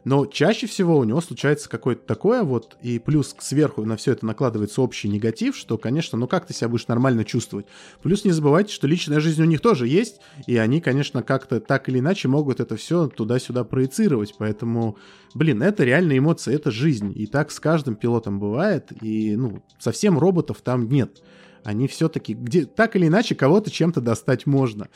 Но 0.04 0.26
чаще 0.26 0.68
всего 0.68 0.98
у 0.98 1.04
него 1.04 1.22
случается 1.22 1.70
какое-то 1.70 2.06
такое 2.06 2.44
вот, 2.44 2.78
и 2.82 3.00
плюс 3.00 3.36
сверху 3.40 3.86
на 3.86 3.96
все 3.96 4.12
это 4.12 4.26
накладывается 4.26 4.82
общий 4.82 5.08
негатив, 5.08 5.56
что, 5.56 5.78
конечно, 5.78 6.18
ну 6.18 6.28
как 6.28 6.46
ты 6.46 6.54
себя 6.54 6.68
будешь 6.68 6.88
нормально 6.88 7.24
чувствовать? 7.24 7.68
Плюс 8.02 8.26
не 8.26 8.32
забывайте, 8.32 8.74
что 8.74 8.88
личная 8.88 9.20
жизнь 9.20 9.42
у 9.42 9.46
них 9.46 9.62
тоже 9.62 9.88
есть, 9.88 10.20
и 10.46 10.58
они, 10.58 10.82
конечно, 10.82 11.24
как-то 11.24 11.60
так 11.60 11.88
или 11.90 12.00
иначе 12.00 12.28
могут 12.28 12.60
это 12.60 12.76
все 12.76 13.08
туда-сюда 13.08 13.64
проецировать, 13.64 14.36
поэтому, 14.38 14.98
блин, 15.34 15.62
это 15.62 15.84
реальные 15.84 16.20
эмоции, 16.20 16.54
это 16.54 16.72
жизнь, 16.72 17.14
и 17.16 17.26
так 17.26 17.52
с 17.52 17.60
каждым 17.60 17.96
пилотом 17.96 18.40
бывает, 18.40 18.92
и, 19.02 19.36
ну, 19.36 19.64
совсем 19.80 20.20
роботов 20.20 20.62
там 20.64 20.90
нет. 20.90 21.22
Они 21.64 21.88
все-таки, 21.88 22.34
где 22.34 22.66
так 22.66 22.98
или 22.98 23.08
иначе, 23.08 23.36
кого-то 23.36 23.72
чем-то 23.72 24.02
достать 24.02 24.46
можно. 24.46 24.90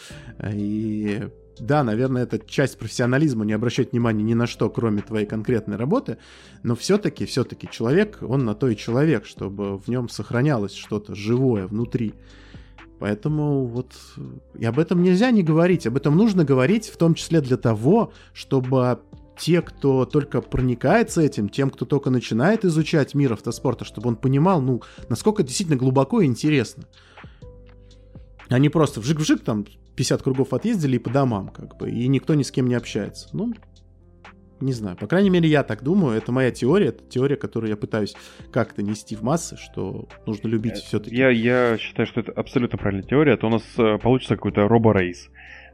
И 0.54 1.30
да, 1.60 1.84
наверное, 1.84 2.24
это 2.24 2.40
часть 2.40 2.78
профессионализма, 2.78 3.46
не 3.46 3.54
обращать 3.54 3.92
внимания 3.92 4.24
ни 4.24 4.34
на 4.34 4.48
что, 4.48 4.70
кроме 4.70 5.02
твоей 5.02 5.26
конкретной 5.26 5.78
работы, 5.78 6.18
но 6.64 6.76
все-таки, 6.76 7.26
все-таки 7.26 7.70
человек, 7.70 8.20
он 8.22 8.46
на 8.46 8.56
то 8.56 8.68
и 8.68 8.76
человек, 8.76 9.26
чтобы 9.26 9.78
в 9.78 9.88
нем 9.88 10.10
сохранялось 10.10 10.74
что-то 10.74 11.16
живое 11.16 11.68
внутри. 11.68 12.14
Поэтому 13.00 13.66
вот 13.66 13.94
и 14.58 14.66
об 14.66 14.80
этом 14.80 15.04
нельзя 15.04 15.30
не 15.32 15.44
говорить, 15.44 15.86
об 15.86 15.98
этом 15.98 16.16
нужно 16.16 16.44
говорить, 16.44 16.88
в 16.88 16.98
том 16.98 17.14
числе 17.14 17.42
для 17.42 17.58
того, 17.58 18.12
чтобы 18.34 19.00
те, 19.38 19.62
кто 19.62 20.06
только 20.06 20.42
проникается 20.42 21.22
этим, 21.22 21.50
тем, 21.50 21.70
кто 21.70 21.86
только 21.86 22.10
начинает 22.10 22.66
изучать 22.66 23.14
мир 23.14 23.34
автоспорта, 23.34 23.86
чтобы 23.86 24.10
он 24.10 24.16
понимал, 24.16 24.62
ну, 24.62 24.82
насколько 25.10 25.44
действительно 25.44 25.78
глубоко 25.78 26.22
и 26.22 26.26
интересно. 26.26 26.86
Они 28.50 28.70
просто 28.70 29.00
вжик-вжик 29.00 29.44
там 29.44 29.66
50 29.98 30.22
кругов 30.22 30.54
отъездили 30.54 30.96
и 30.96 31.00
по 31.00 31.10
домам, 31.10 31.50
как 31.50 31.76
бы, 31.78 31.90
и 31.90 32.08
никто 32.08 32.36
ни 32.36 32.44
с 32.44 32.52
кем 32.52 32.68
не 32.68 32.76
общается. 32.76 33.30
Ну, 33.34 33.54
не 34.60 34.72
знаю, 34.72 34.96
по 34.96 35.08
крайней 35.08 35.30
мере, 35.32 35.50
я 35.50 35.64
так 35.64 35.84
думаю, 35.84 36.18
это 36.18 36.32
моя 36.32 36.52
теория, 36.52 36.88
это 36.88 37.04
теория, 37.04 37.36
которую 37.36 37.70
я 37.72 37.78
пытаюсь 37.78 38.16
как-то 38.52 38.84
нести 38.84 39.16
в 39.16 39.24
массы, 39.24 39.58
что 39.58 40.08
нужно 40.26 40.48
любить 40.48 40.76
все-таки. 40.76 41.16
Я, 41.16 41.30
я 41.30 41.78
считаю, 41.78 42.08
что 42.08 42.22
это 42.22 42.32
абсолютно 42.32 42.78
правильная 42.78 43.08
теория. 43.08 43.34
Это 43.34 43.48
у 43.48 43.50
нас 43.50 43.64
э, 43.78 43.98
получится 43.98 44.36
какой-то 44.36 44.68
роборейс, 44.68 45.30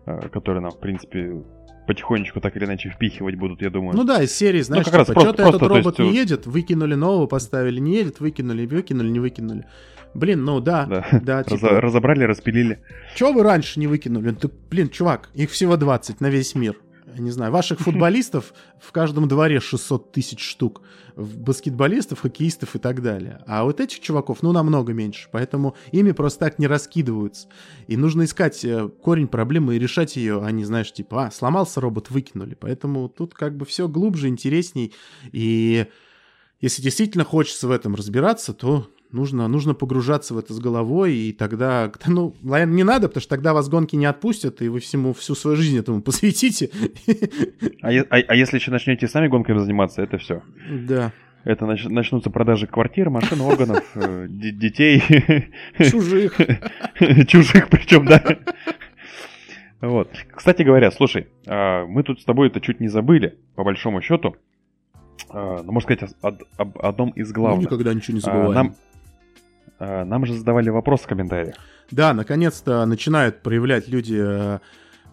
э, 0.06 0.30
который 0.30 0.62
нам, 0.62 0.72
в 0.72 0.80
принципе, 0.80 1.44
потихонечку 1.88 2.40
так 2.42 2.56
или 2.58 2.66
иначе 2.66 2.90
впихивать 2.90 3.36
будут, 3.36 3.62
я 3.62 3.70
думаю. 3.70 3.96
Ну 3.96 4.04
да, 4.04 4.22
из 4.24 4.34
серии, 4.36 4.62
знаешь, 4.62 4.86
как 4.86 4.96
раз 4.96 5.08
типа, 5.08 5.20
просто- 5.22 5.34
что-то 5.44 5.50
просто, 5.50 5.58
этот 5.66 5.70
то 5.70 5.76
робот 5.76 6.00
есть, 6.00 6.12
не 6.12 6.18
э, 6.18 6.22
едет, 6.22 6.46
выкинули 6.48 6.96
нового, 6.96 7.28
поставили, 7.28 7.80
не 7.80 7.96
едет, 7.96 8.20
выкинули, 8.20 8.66
выкинули, 8.66 9.10
не 9.10 9.20
выкинули. 9.20 9.66
Блин, 10.14 10.44
ну 10.44 10.60
да, 10.60 10.86
Да. 10.86 11.20
да, 11.22 11.44
типа, 11.44 11.82
разобрали, 11.82 12.24
распилили. 12.24 12.82
Чего 13.16 13.34
вы 13.34 13.44
раньше 13.44 13.80
не 13.80 13.88
выкинули? 13.88 14.32
Да, 14.32 14.50
блин, 14.70 14.90
чувак, 14.90 15.30
их 15.34 15.50
всего 15.52 15.76
20 15.78 16.22
на 16.22 16.30
весь 16.30 16.56
мир. 16.56 16.78
Я 17.16 17.22
не 17.22 17.32
знаю, 17.32 17.52
ваших 17.52 17.80
футболистов 17.82 18.54
в 18.80 18.92
каждом 18.92 19.28
дворе 19.28 19.60
600 19.60 20.12
тысяч 20.12 20.40
штук. 20.44 20.82
Баскетболистов, 21.16 22.22
хоккеистов 22.22 22.76
и 22.76 22.80
так 22.80 23.02
далее. 23.04 23.44
А 23.46 23.64
вот 23.66 23.80
этих 23.80 24.00
чуваков, 24.00 24.42
ну, 24.42 24.52
намного 24.52 24.94
меньше. 24.94 25.30
Поэтому 25.32 25.76
ими 25.92 26.12
просто 26.12 26.40
так 26.40 26.58
не 26.58 26.66
раскидываются. 26.66 27.50
И 27.88 27.98
нужно 27.98 28.24
искать 28.24 28.66
э, 28.66 28.90
корень 29.02 29.28
проблемы 29.28 29.76
и 29.76 29.80
решать 29.80 30.16
ее, 30.16 30.44
а 30.44 30.50
не, 30.52 30.64
знаешь, 30.66 30.92
типа, 30.92 31.26
а, 31.28 31.32
сломался 31.32 31.82
робот, 31.82 32.10
выкинули. 32.10 32.56
Поэтому 32.60 33.10
тут 33.10 33.36
как 33.36 33.56
бы 33.58 33.66
все 33.66 33.88
глубже, 33.88 34.28
интересней. 34.28 34.94
И 35.32 35.86
если 36.62 36.82
действительно 36.82 37.26
хочется 37.26 37.68
в 37.68 37.72
этом 37.72 37.94
разбираться, 37.94 38.54
то 38.54 38.88
нужно, 39.14 39.48
нужно 39.48 39.74
погружаться 39.74 40.34
в 40.34 40.38
это 40.38 40.54
с 40.54 40.60
головой, 40.60 41.14
и 41.16 41.32
тогда, 41.32 41.90
ну, 42.08 42.36
наверное, 42.42 42.74
не 42.76 42.84
надо, 42.84 43.08
потому 43.08 43.22
что 43.22 43.30
тогда 43.30 43.54
вас 43.54 43.70
гонки 43.70 43.96
не 43.96 44.06
отпустят, 44.06 44.62
и 44.62 44.68
вы 44.68 44.80
всему, 44.82 45.14
всю 45.14 45.36
свою 45.36 45.56
жизнь 45.56 45.78
этому 45.80 46.02
посвятите. 46.04 46.70
А, 47.82 47.90
а- 47.90 48.24
а 48.28 48.36
если 48.36 48.58
еще 48.58 48.72
начнете 48.72 49.08
сами 49.08 49.28
гонками 49.28 49.60
заниматься, 49.60 50.02
это 50.02 50.18
все. 50.18 50.42
Да. 50.70 51.14
Это 51.46 51.66
нач- 51.66 51.90
начнутся 51.90 52.30
продажи 52.30 52.68
квартир, 52.68 53.10
машин, 53.10 53.42
органов, 53.42 53.84
э, 53.96 54.28
детей. 54.30 55.02
Чужих. 55.78 56.38
Чужих 57.28 57.70
причем, 57.70 58.06
да. 58.06 58.24
Вот. 59.82 60.10
Кстати 60.34 60.62
говоря, 60.64 60.92
слушай, 60.92 61.28
а, 61.46 61.86
мы 61.86 62.04
тут 62.04 62.22
с 62.22 62.24
тобой 62.24 62.48
это 62.48 62.62
чуть 62.62 62.80
не 62.80 62.88
забыли, 62.88 63.38
по 63.56 63.66
большому 63.66 64.02
счету. 64.02 64.38
э, 65.34 65.62
ну, 65.66 65.72
можно 65.72 65.82
сказать, 65.96 66.16
о- 66.22 66.28
об, 66.30 66.44
об 66.58 66.78
одном 66.86 67.10
из 67.10 67.28
Мы 67.30 67.34
главных. 67.34 67.66
никогда 67.66 67.94
ничего 67.94 68.14
не 68.16 68.22
А, 68.22 68.24
забываем. 68.24 68.54
нам, 68.54 68.76
нам 69.80 70.26
же 70.26 70.36
задавали 70.38 70.70
вопрос 70.70 71.02
в 71.02 71.08
комментариях. 71.08 71.56
Да, 71.92 72.14
наконец-то 72.14 72.86
начинают 72.86 73.42
проявлять 73.44 73.88
люди 73.88 74.18
э, 74.20 74.60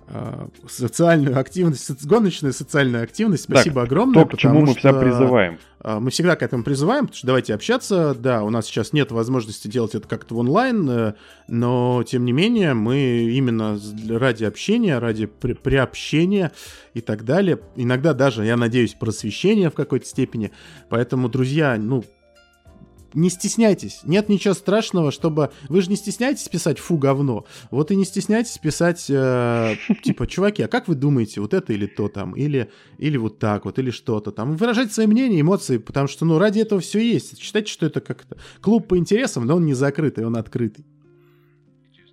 э, 0.09 0.49
социальную 0.69 1.39
активность, 1.39 2.07
гоночную 2.07 2.53
социальную 2.55 3.03
активность. 3.05 3.47
Так, 3.49 3.57
Спасибо 3.57 3.83
огромное. 3.83 4.25
То, 4.25 4.37
к 4.37 4.39
чему 4.39 4.61
мы 4.61 4.79
что, 4.79 4.93
призываем. 4.99 5.59
э, 5.83 5.99
Мы 5.99 6.11
всегда 6.11 6.37
к 6.37 6.43
этому 6.43 6.63
призываем, 6.65 7.03
потому 7.07 7.17
что 7.17 7.27
давайте 7.27 7.55
общаться. 7.55 8.15
Да, 8.15 8.43
у 8.45 8.51
нас 8.51 8.67
сейчас 8.67 8.93
нет 8.93 9.11
возможности 9.13 9.69
делать 9.69 9.95
это 9.95 10.09
как-то 10.09 10.37
онлайн, 10.37 11.15
но 11.49 12.03
тем 12.07 12.25
не 12.25 12.33
менее 12.33 12.73
мы 12.75 12.99
именно 13.31 13.79
ради 14.09 14.45
общения, 14.45 14.99
ради 14.99 15.27
при- 15.27 15.55
приобщения 15.55 16.53
и 16.95 17.01
так 17.01 17.25
далее, 17.25 17.59
иногда 17.77 18.15
даже, 18.15 18.45
я 18.45 18.57
надеюсь, 18.57 18.95
просвещения 18.95 19.69
в 19.71 19.75
какой-то 19.75 20.07
степени. 20.07 20.51
Поэтому, 20.89 21.29
друзья, 21.29 21.77
ну, 21.79 22.05
не 23.15 23.31
стесняйтесь. 23.31 24.01
Нет 24.05 24.29
ничего 24.29 24.55
страшного, 24.55 25.11
чтобы... 25.11 25.51
Вы 25.69 25.83
же 25.83 25.91
не 25.91 25.97
стесняетесь 25.97 26.49
писать 26.49 26.79
«фу, 26.79 26.97
говно». 26.97 27.45
Вот 27.71 27.91
и 27.91 27.97
не 27.97 28.05
стесняйтесь 28.05 28.59
писать, 28.59 29.07
э, 29.09 29.77
типа, 30.03 30.27
чуваки, 30.27 30.63
а 30.63 30.69
как 30.69 30.89
вы 30.89 30.95
думаете, 30.95 31.41
вот 31.41 31.55
это 31.55 31.73
или 31.73 31.87
то 31.87 32.09
там? 32.09 32.35
Или, 32.35 32.71
или 32.99 33.17
вот 33.17 33.39
так 33.39 33.65
вот, 33.65 33.79
или 33.79 33.91
что-то 33.91 34.31
там. 34.31 34.57
Выражать 34.57 34.93
свои 34.93 35.07
мнения, 35.07 35.41
эмоции, 35.41 35.79
потому 35.79 36.09
что, 36.09 36.25
ну, 36.25 36.39
ради 36.39 36.61
этого 36.61 36.81
все 36.81 37.01
есть. 37.01 37.39
Считайте, 37.41 37.73
что 37.73 37.87
это 37.87 38.01
как-то 38.01 38.37
клуб 38.61 38.89
по 38.89 38.97
интересам, 38.97 39.47
но 39.47 39.57
он 39.57 39.67
не 39.67 39.75
закрытый, 39.75 40.27
он 40.27 40.37
открытый. 40.37 40.85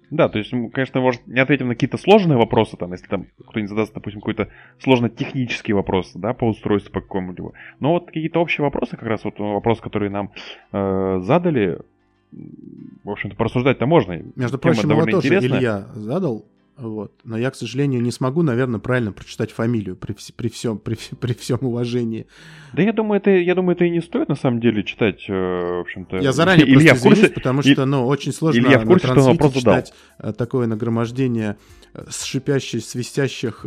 Да, 0.09 0.29
то 0.29 0.37
есть, 0.39 0.53
мы, 0.53 0.69
конечно, 0.69 1.01
может, 1.01 1.25
не 1.27 1.39
ответим 1.39 1.67
на 1.67 1.73
какие-то 1.73 1.97
сложные 1.97 2.37
вопросы, 2.37 2.77
там, 2.77 2.91
если 2.93 3.07
там 3.07 3.27
кто-нибудь 3.47 3.69
задаст, 3.69 3.93
допустим, 3.93 4.21
какой-то 4.21 4.47
сложно 4.79 5.09
технический 5.09 5.73
вопрос, 5.73 6.11
да, 6.15 6.33
по 6.33 6.45
устройству 6.45 6.93
по 6.93 7.01
какому-либо. 7.01 7.53
Но 7.79 7.93
вот 7.93 8.07
какие-то 8.07 8.39
общие 8.39 8.63
вопросы, 8.63 8.91
как 8.91 9.07
раз 9.07 9.23
вот 9.23 9.37
вопрос, 9.39 9.81
который 9.81 10.09
нам 10.09 10.31
э, 10.71 11.19
задали, 11.21 11.79
в 12.31 13.09
общем-то, 13.09 13.35
порассуждать-то 13.35 13.85
можно. 13.85 14.13
Между 14.35 14.57
Тема 14.57 14.73
прочим, 14.73 14.89
его 14.89 15.05
тоже 15.05 15.27
интересная. 15.27 15.59
Илья 15.59 15.85
задал. 15.93 16.45
Вот. 16.77 17.11
Но 17.23 17.37
я, 17.37 17.49
к 17.49 17.55
сожалению, 17.55 18.01
не 18.03 18.11
смогу, 18.11 18.43
наверное, 18.43 18.79
правильно 18.79 19.11
прочитать 19.11 19.51
фамилию 19.51 19.95
при, 19.95 20.13
вс- 20.13 20.31
при, 20.35 20.47
всем, 20.47 20.77
при, 20.77 20.95
при 21.19 21.33
всем 21.33 21.57
уважении. 21.61 22.27
Да 22.73 22.83
я 22.83 22.93
думаю, 22.93 23.19
это, 23.19 23.31
я 23.31 23.55
думаю, 23.55 23.75
это 23.75 23.85
и 23.85 23.89
не 23.89 23.99
стоит 24.01 24.29
на 24.29 24.35
самом 24.35 24.59
деле 24.59 24.83
читать, 24.83 25.25
э, 25.27 25.33
в 25.33 25.79
общем-то. 25.81 26.17
Я 26.17 26.31
заранее 26.33 26.67
Илья 26.67 26.91
просто 26.91 26.95
в 26.95 27.01
курсе, 27.01 27.19
извинюсь, 27.21 27.33
потому 27.35 27.61
И- 27.61 27.73
что, 27.73 27.85
ну, 27.85 28.05
очень 28.05 28.31
сложно 28.31 28.59
Илья 28.59 28.77
в 28.77 28.85
на 28.85 28.87
курсе, 28.91 29.07
что 29.07 29.15
он 29.15 29.15
трансите 29.37 29.43
вопрос 29.43 29.53
читать 29.61 29.93
э, 30.19 30.33
такое 30.33 30.67
нагромождение 30.67 31.57
э, 31.95 32.05
с 32.11 32.23
шипящих, 32.23 32.83
свистящих 32.83 33.65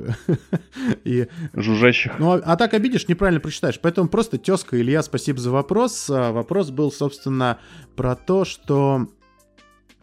и... 1.04 1.26
жужжащих. 1.54 2.12
Ну, 2.18 2.32
а, 2.32 2.36
а 2.44 2.56
так 2.56 2.74
обидишь, 2.74 3.08
неправильно 3.08 3.40
прочитаешь. 3.40 3.80
Поэтому 3.80 4.08
просто 4.08 4.38
тезка 4.38 4.80
Илья, 4.80 5.02
спасибо 5.02 5.38
за 5.40 5.50
вопрос. 5.50 6.08
А, 6.10 6.30
Вопрос 6.32 6.70
был, 6.70 6.92
собственно, 6.92 7.58
про 7.96 8.14
то, 8.14 8.44
что 8.44 9.08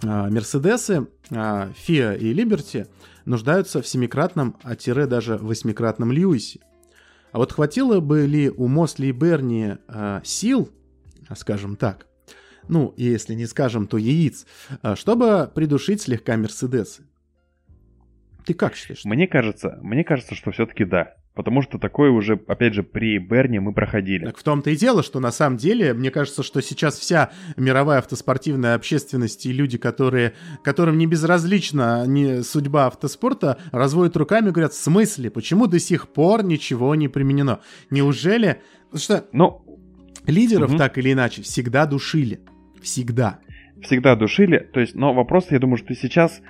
Мерседесы, 0.03 1.07
а, 1.31 1.71
Фиа 1.75 2.13
и 2.13 2.31
Либерти 2.33 2.87
нуждаются 3.25 3.81
в 3.81 3.87
семикратном, 3.87 4.55
а 4.63 4.75
тире 4.75 5.05
даже 5.05 5.37
восьмикратном 5.37 6.11
Льюисе. 6.11 6.59
А 7.31 7.39
вот 7.39 7.51
хватило 7.51 7.99
бы 7.99 8.25
ли 8.25 8.49
у 8.49 8.67
Мосли 8.67 9.07
и 9.07 9.11
Берни 9.11 9.75
а, 9.87 10.21
сил, 10.23 10.69
а, 11.27 11.35
скажем 11.35 11.75
так, 11.75 12.07
ну, 12.67 12.93
если 12.97 13.33
не 13.33 13.45
скажем, 13.45 13.87
то 13.87 13.97
яиц, 13.97 14.45
а, 14.81 14.95
чтобы 14.95 15.51
придушить 15.53 16.01
слегка 16.01 16.37
Мерседесы? 16.37 17.03
Ты 18.45 18.53
как 18.53 18.75
считаешь? 18.75 19.03
Мне 19.03 19.27
кажется, 19.27 19.77
мне 19.81 20.03
кажется, 20.03 20.35
что 20.35 20.51
все-таки 20.51 20.85
да. 20.85 21.15
Потому 21.37 21.61
что 21.61 21.77
такое 21.77 22.09
уже, 22.09 22.33
опять 22.47 22.73
же, 22.73 22.81
при 22.81 23.19
Берне 23.19 23.59
мы 23.59 23.71
проходили. 23.71 24.25
Так 24.25 24.39
в 24.39 24.43
том-то 24.43 24.71
и 24.71 24.75
дело, 24.75 25.03
что 25.03 25.19
на 25.19 25.31
самом 25.31 25.57
деле, 25.57 25.93
мне 25.93 26.09
кажется, 26.09 26.41
что 26.41 26.61
сейчас 26.61 26.97
вся 26.97 27.29
мировая 27.57 27.99
автоспортивная 27.99 28.73
общественность 28.73 29.45
и 29.45 29.53
люди, 29.53 29.77
которые, 29.77 30.33
которым 30.63 30.97
не 30.97 31.05
безразлична 31.05 32.07
не 32.07 32.41
судьба 32.41 32.87
автоспорта, 32.87 33.59
разводят 33.71 34.17
руками 34.17 34.49
и 34.49 34.51
говорят, 34.51 34.73
в 34.73 34.81
смысле, 34.81 35.29
почему 35.29 35.67
до 35.67 35.77
сих 35.77 36.07
пор 36.07 36.43
ничего 36.43 36.95
не 36.95 37.07
применено? 37.07 37.59
Неужели... 37.91 38.59
Потому 38.85 38.99
что 38.99 39.25
Ну, 39.31 39.63
лидеров 40.25 40.71
Мгм. 40.71 40.79
так 40.79 40.97
или 40.97 41.13
иначе 41.13 41.43
всегда 41.43 41.85
душили. 41.85 42.41
Всегда. 42.81 43.39
всегда 43.83 44.15
душили. 44.15 44.57
То 44.73 44.79
есть, 44.79 44.95
но 44.95 45.13
вопрос, 45.13 45.51
я 45.51 45.59
думаю, 45.59 45.77
что 45.77 45.93
сейчас 45.93 46.41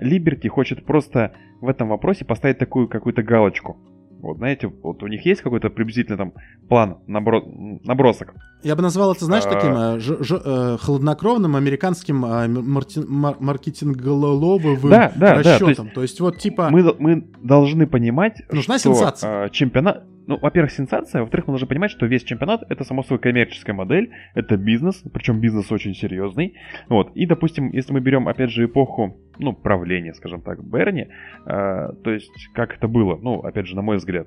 Либерти 0.00 0.48
хочет 0.48 0.86
просто 0.86 1.34
в 1.60 1.68
этом 1.68 1.88
вопросе 1.88 2.24
поставить 2.24 2.56
такую 2.58 2.88
какую-то 2.88 3.22
галочку. 3.22 3.76
Вот, 4.24 4.38
знаете, 4.38 4.72
вот 4.82 5.02
у 5.02 5.06
них 5.06 5.24
есть 5.26 5.42
какой-то 5.42 5.68
приблизительно 5.68 6.16
там 6.16 6.32
план, 6.68 6.96
набро- 7.06 7.78
набросок. 7.84 8.34
Я 8.62 8.74
бы 8.74 8.82
назвал 8.82 9.12
это, 9.12 9.24
знаешь, 9.26 9.44
А. 9.46 9.50
таким 9.50 9.72
э, 9.74 10.00
ж- 10.00 10.24
ж- 10.24 10.40
э, 10.44 10.78
хладнокровным 10.80 11.56
американским 11.56 12.24
э, 12.24 12.46
марти- 12.48 13.04
мар- 13.06 13.36
маркетинголовым 13.38 14.78
Да, 14.88 15.12
да, 15.14 15.36
да, 15.36 15.42
то 15.42 15.50
расчетом. 15.50 15.68
есть 15.84 15.94
то 15.94 16.02
есть 16.02 16.20
вот 16.20 16.38
типа... 16.38 16.68
Мы, 16.70 16.94
мы 16.98 17.28
должны 17.42 17.86
понимать, 17.86 18.42
Нужна 18.50 18.78
что 18.78 18.94
сенсация. 18.94 19.46
э, 19.46 19.50
чемпионат... 19.50 20.04
Ну, 20.26 20.38
во-первых, 20.38 20.72
сенсация, 20.72 21.20
во-вторых, 21.20 21.48
мы 21.48 21.52
должны 21.52 21.66
понимать, 21.66 21.90
что 21.90 22.06
весь 22.06 22.24
чемпионат 22.24 22.62
это, 22.70 22.84
само 22.84 23.02
собой, 23.02 23.18
коммерческая 23.18 23.74
модель, 23.74 24.10
это 24.34 24.56
бизнес, 24.56 25.02
причем 25.12 25.40
бизнес 25.40 25.70
очень 25.70 25.94
серьезный. 25.94 26.54
Вот. 26.88 27.14
И, 27.14 27.26
допустим, 27.26 27.70
если 27.72 27.92
мы 27.92 28.00
берем, 28.00 28.26
опять 28.28 28.50
же, 28.50 28.64
эпоху, 28.64 29.18
ну, 29.38 29.52
правления, 29.52 30.14
скажем 30.14 30.40
так, 30.40 30.64
Берни, 30.64 31.02
э, 31.02 31.08
то 31.46 32.10
есть, 32.10 32.48
как 32.54 32.74
это 32.76 32.88
было, 32.88 33.16
ну, 33.16 33.40
опять 33.40 33.66
же, 33.66 33.76
на 33.76 33.82
мой 33.82 33.96
взгляд. 33.96 34.26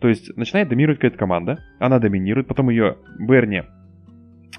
То 0.00 0.08
есть, 0.08 0.36
начинает 0.36 0.68
доминировать 0.68 0.98
какая-то 0.98 1.18
команда, 1.18 1.58
она 1.78 2.00
доминирует, 2.00 2.48
потом 2.48 2.70
ее 2.70 2.96
Берни, 3.18 3.62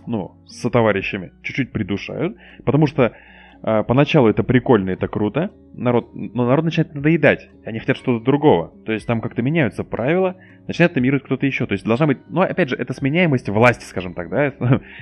ну, 0.05 0.37
со 0.45 0.69
товарищами 0.69 1.33
чуть-чуть 1.43 1.73
придушают, 1.73 2.37
потому 2.63 2.87
что 2.87 3.13
поначалу 3.61 4.27
это 4.27 4.43
прикольно, 4.43 4.91
это 4.91 5.07
круто, 5.07 5.51
народ, 5.73 6.09
но 6.13 6.45
народ 6.45 6.65
начинает 6.65 6.93
надоедать, 6.93 7.49
они 7.65 7.79
хотят 7.79 7.97
что-то 7.97 8.23
другого. 8.23 8.71
То 8.85 8.91
есть 8.91 9.05
там 9.07 9.21
как-то 9.21 9.41
меняются 9.41 9.83
правила, 9.83 10.35
начинает 10.67 10.93
доминировать 10.93 11.23
кто-то 11.23 11.45
еще. 11.45 11.65
То 11.65 11.73
есть 11.73 11.85
должна 11.85 12.07
быть, 12.07 12.19
ну, 12.29 12.41
опять 12.41 12.69
же, 12.69 12.75
это 12.75 12.93
сменяемость 12.93 13.49
власти, 13.49 13.85
скажем 13.85 14.13
так, 14.13 14.29
да, 14.29 14.51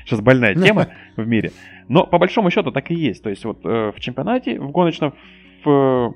сейчас 0.05 0.21
больная 0.21 0.55
тема 0.55 0.87
в 1.17 1.27
мире. 1.27 1.51
Но 1.87 2.05
по 2.05 2.17
большому 2.17 2.49
счету 2.49 2.71
так 2.71 2.91
и 2.91 2.95
есть. 2.95 3.23
То 3.23 3.29
есть 3.29 3.43
вот 3.45 3.65
э, 3.65 3.91
в 3.95 3.99
чемпионате, 3.99 4.59
в 4.59 4.71
гоночном, 4.71 5.13
в, 5.63 6.13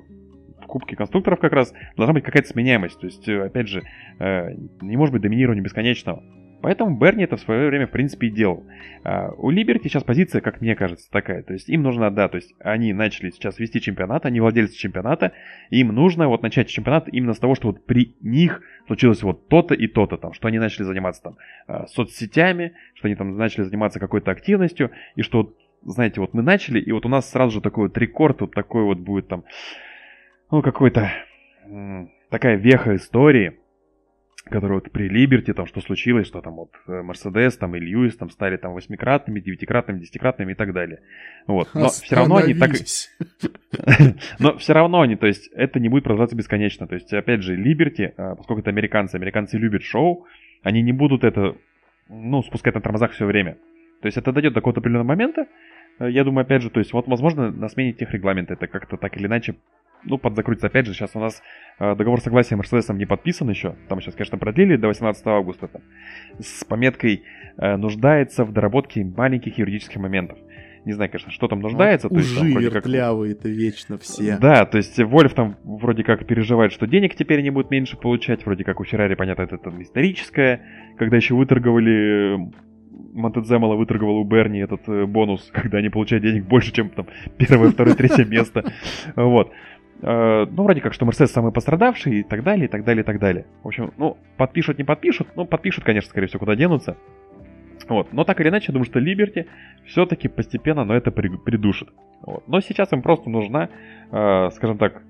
в 0.62 0.66
Кубке 0.66 0.96
конструкторов 0.96 1.40
как 1.40 1.52
раз 1.52 1.72
должна 1.96 2.14
быть 2.14 2.24
какая-то 2.24 2.48
сменяемость. 2.48 3.00
То 3.00 3.06
есть, 3.06 3.28
э, 3.28 3.46
опять 3.46 3.68
же, 3.68 3.82
э, 4.18 4.54
не 4.80 4.96
может 4.96 5.12
быть 5.12 5.22
доминирования 5.22 5.62
бесконечного. 5.62 6.22
Поэтому 6.62 6.96
Берни 6.98 7.24
это 7.24 7.36
в 7.36 7.40
свое 7.40 7.68
время, 7.68 7.86
в 7.86 7.90
принципе, 7.90 8.26
и 8.26 8.30
делал. 8.30 8.64
А 9.02 9.30
у 9.36 9.50
Либерти 9.50 9.88
сейчас 9.88 10.04
позиция, 10.04 10.40
как 10.40 10.60
мне 10.60 10.76
кажется, 10.76 11.10
такая. 11.10 11.42
То 11.42 11.52
есть 11.52 11.68
им 11.68 11.82
нужно, 11.82 12.10
да, 12.10 12.28
то 12.28 12.36
есть 12.36 12.54
они 12.60 12.92
начали 12.92 13.30
сейчас 13.30 13.58
вести 13.58 13.80
чемпионат, 13.80 14.26
они 14.26 14.40
владельцы 14.40 14.76
чемпионата, 14.76 15.32
им 15.70 15.88
нужно 15.88 16.28
вот 16.28 16.42
начать 16.42 16.68
чемпионат 16.68 17.08
именно 17.10 17.32
с 17.32 17.38
того, 17.38 17.54
что 17.54 17.68
вот 17.68 17.86
при 17.86 18.16
них 18.20 18.62
случилось 18.86 19.22
вот 19.22 19.48
то-то 19.48 19.74
и 19.74 19.86
то-то 19.86 20.16
там, 20.16 20.32
что 20.32 20.48
они 20.48 20.58
начали 20.58 20.84
заниматься 20.84 21.22
там 21.22 21.36
а, 21.66 21.86
соцсетями, 21.86 22.72
что 22.94 23.08
они 23.08 23.14
там 23.14 23.36
начали 23.36 23.64
заниматься 23.64 24.00
какой-то 24.00 24.30
активностью, 24.30 24.90
и 25.16 25.22
что 25.22 25.54
знаете, 25.82 26.20
вот 26.20 26.34
мы 26.34 26.42
начали, 26.42 26.78
и 26.78 26.92
вот 26.92 27.06
у 27.06 27.08
нас 27.08 27.30
сразу 27.30 27.52
же 27.52 27.60
такой 27.60 27.88
вот 27.88 27.96
рекорд, 27.96 28.42
вот 28.42 28.52
такой 28.52 28.84
вот 28.84 28.98
будет 28.98 29.28
там, 29.28 29.44
ну, 30.50 30.62
какой-то 30.62 31.10
такая 32.28 32.56
веха 32.56 32.96
истории, 32.96 33.59
которая 34.44 34.80
вот 34.80 34.90
при 34.90 35.08
Либерти, 35.08 35.52
там, 35.52 35.66
что 35.66 35.80
случилось, 35.80 36.26
что 36.26 36.40
там 36.40 36.54
вот 36.54 36.70
э, 36.86 37.02
Мерседес, 37.02 37.56
там, 37.56 37.76
и 37.76 37.80
Льюис, 37.80 38.16
там, 38.16 38.30
стали 38.30 38.56
там 38.56 38.72
восьмикратными, 38.72 39.40
девятикратными, 39.40 40.00
десятикратными 40.00 40.52
и 40.52 40.54
так 40.54 40.72
далее. 40.72 41.00
Вот. 41.46 41.68
Но 41.74 41.88
все 41.88 42.16
равно 42.16 42.36
они 42.36 42.54
так... 42.54 42.70
Но 44.38 44.56
все 44.56 44.72
равно 44.72 45.02
они, 45.02 45.16
то 45.16 45.26
есть, 45.26 45.50
это 45.54 45.78
не 45.78 45.88
будет 45.88 46.04
продолжаться 46.04 46.36
бесконечно. 46.36 46.86
То 46.86 46.94
есть, 46.94 47.12
опять 47.12 47.42
же, 47.42 47.54
Либерти, 47.54 48.14
поскольку 48.16 48.60
это 48.60 48.70
американцы, 48.70 49.16
американцы 49.16 49.58
любят 49.58 49.82
шоу, 49.82 50.26
они 50.62 50.82
не 50.82 50.92
будут 50.92 51.22
это, 51.24 51.56
ну, 52.08 52.42
спускать 52.42 52.74
на 52.74 52.80
тормозах 52.80 53.12
все 53.12 53.26
время. 53.26 53.56
То 54.00 54.06
есть, 54.06 54.16
это 54.16 54.32
дойдет 54.32 54.54
до 54.54 54.60
какого-то 54.60 54.80
определенного 54.80 55.08
момента. 55.08 55.46
Э, 55.98 56.10
Я 56.10 56.24
думаю, 56.24 56.42
опять 56.42 56.62
же, 56.62 56.70
то 56.70 56.80
есть, 56.80 56.92
вот, 56.92 57.06
возможно, 57.06 57.50
на 57.50 57.68
смене 57.68 57.92
тех 57.92 58.10
регламента 58.12 58.54
это 58.54 58.66
как-то 58.66 58.96
так 58.96 59.16
или 59.16 59.26
иначе, 59.26 59.56
ну, 60.04 60.18
подзакрутится. 60.18 60.68
Опять 60.68 60.86
же, 60.86 60.94
сейчас 60.94 61.10
у 61.14 61.20
нас 61.20 61.42
э, 61.78 61.94
договор 61.94 62.20
согласия 62.20 62.56
Мерседесом 62.56 62.98
не 62.98 63.06
подписан 63.06 63.48
еще. 63.50 63.74
Там 63.88 64.00
сейчас, 64.00 64.14
конечно, 64.14 64.38
продлили 64.38 64.76
до 64.76 64.88
18 64.88 65.26
августа. 65.26 65.68
Там, 65.68 65.82
с 66.40 66.64
пометкой 66.64 67.22
э, 67.58 67.76
«нуждается 67.76 68.44
в 68.44 68.52
доработке 68.52 69.04
маленьких 69.04 69.58
юридических 69.58 69.96
моментов». 70.00 70.38
Не 70.86 70.94
знаю, 70.94 71.10
конечно, 71.10 71.30
что 71.30 71.46
там 71.46 71.60
нуждается. 71.60 72.08
то 72.08 72.16
есть, 72.16 72.34
там 72.34 72.46
Ужи 72.56 72.70
как- 72.70 72.74
вертлявые-то 72.86 73.48
вечно 73.50 73.98
все. 73.98 74.38
да, 74.38 74.64
то 74.64 74.78
есть 74.78 74.98
Вольф 74.98 75.34
там 75.34 75.56
вроде 75.62 76.02
как 76.04 76.26
переживает, 76.26 76.72
что 76.72 76.86
денег 76.86 77.14
теперь 77.16 77.42
не 77.42 77.50
будет 77.50 77.70
меньше 77.70 77.98
получать. 77.98 78.46
Вроде 78.46 78.64
как 78.64 78.80
у 78.80 78.84
Феррари, 78.84 79.14
понятно, 79.14 79.42
это 79.42 79.58
там 79.58 79.82
историческое. 79.82 80.62
Когда 80.96 81.16
еще 81.16 81.34
выторговали... 81.34 82.36
э, 82.36 82.50
Монтеземола 83.12 83.74
выторговал 83.74 84.18
у 84.18 84.24
Берни 84.24 84.60
этот 84.60 84.88
э, 84.88 85.04
бонус, 85.04 85.50
когда 85.52 85.78
они 85.78 85.88
получают 85.90 86.24
денег 86.24 86.46
больше, 86.46 86.72
чем 86.72 86.88
там 86.90 87.06
первое, 87.36 87.70
второе, 87.70 87.94
третье 87.94 88.24
место. 88.28 88.64
Вот. 89.16 89.52
Э, 90.02 90.46
ну, 90.50 90.62
вроде 90.62 90.80
как, 90.80 90.92
что 90.94 91.04
Мерседес 91.04 91.32
самый 91.32 91.52
пострадавший 91.52 92.20
и 92.20 92.22
так 92.22 92.42
далее, 92.42 92.66
и 92.66 92.68
так 92.68 92.84
далее, 92.84 93.02
и 93.02 93.06
так 93.06 93.18
далее. 93.18 93.46
В 93.62 93.68
общем, 93.68 93.92
ну, 93.96 94.16
подпишут, 94.36 94.78
не 94.78 94.84
подпишут, 94.84 95.28
ну, 95.36 95.44
подпишут, 95.44 95.84
конечно, 95.84 96.10
скорее 96.10 96.26
всего, 96.26 96.40
куда 96.40 96.56
денутся. 96.56 96.96
Вот. 97.88 98.12
Но 98.12 98.24
так 98.24 98.40
или 98.40 98.48
иначе, 98.48 98.66
я 98.68 98.72
думаю, 98.72 98.86
что 98.86 99.00
Liberty 99.00 99.46
все-таки 99.86 100.28
постепенно, 100.28 100.84
но 100.84 100.94
это 100.94 101.10
при- 101.10 101.36
придушит. 101.36 101.88
Вот. 102.22 102.46
Но 102.46 102.60
сейчас 102.60 102.92
им 102.92 103.02
просто 103.02 103.28
нужна, 103.30 103.68
э, 104.12 104.50
скажем 104.52 104.78
так, 104.78 105.02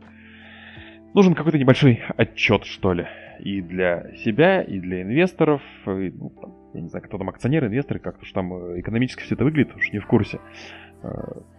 нужен 1.14 1.34
какой-то 1.34 1.58
небольшой 1.58 2.00
отчет, 2.16 2.64
что 2.64 2.92
ли. 2.92 3.06
И 3.38 3.60
для 3.60 4.12
себя, 4.24 4.62
и 4.62 4.78
для 4.78 5.02
инвесторов, 5.02 5.62
и, 5.86 6.10
ну, 6.10 6.32
я 6.74 6.80
не 6.80 6.88
знаю, 6.88 7.04
кто 7.04 7.18
там 7.18 7.28
акционеры, 7.28 7.66
инвесторы, 7.66 8.00
как-то 8.00 8.22
уж 8.22 8.32
там 8.32 8.52
э, 8.52 8.80
экономически 8.80 9.22
все 9.22 9.34
это 9.34 9.44
выглядит, 9.44 9.74
уж 9.74 9.92
не 9.92 9.98
в 9.98 10.06
курсе. 10.06 10.40
Э, 11.02 11.08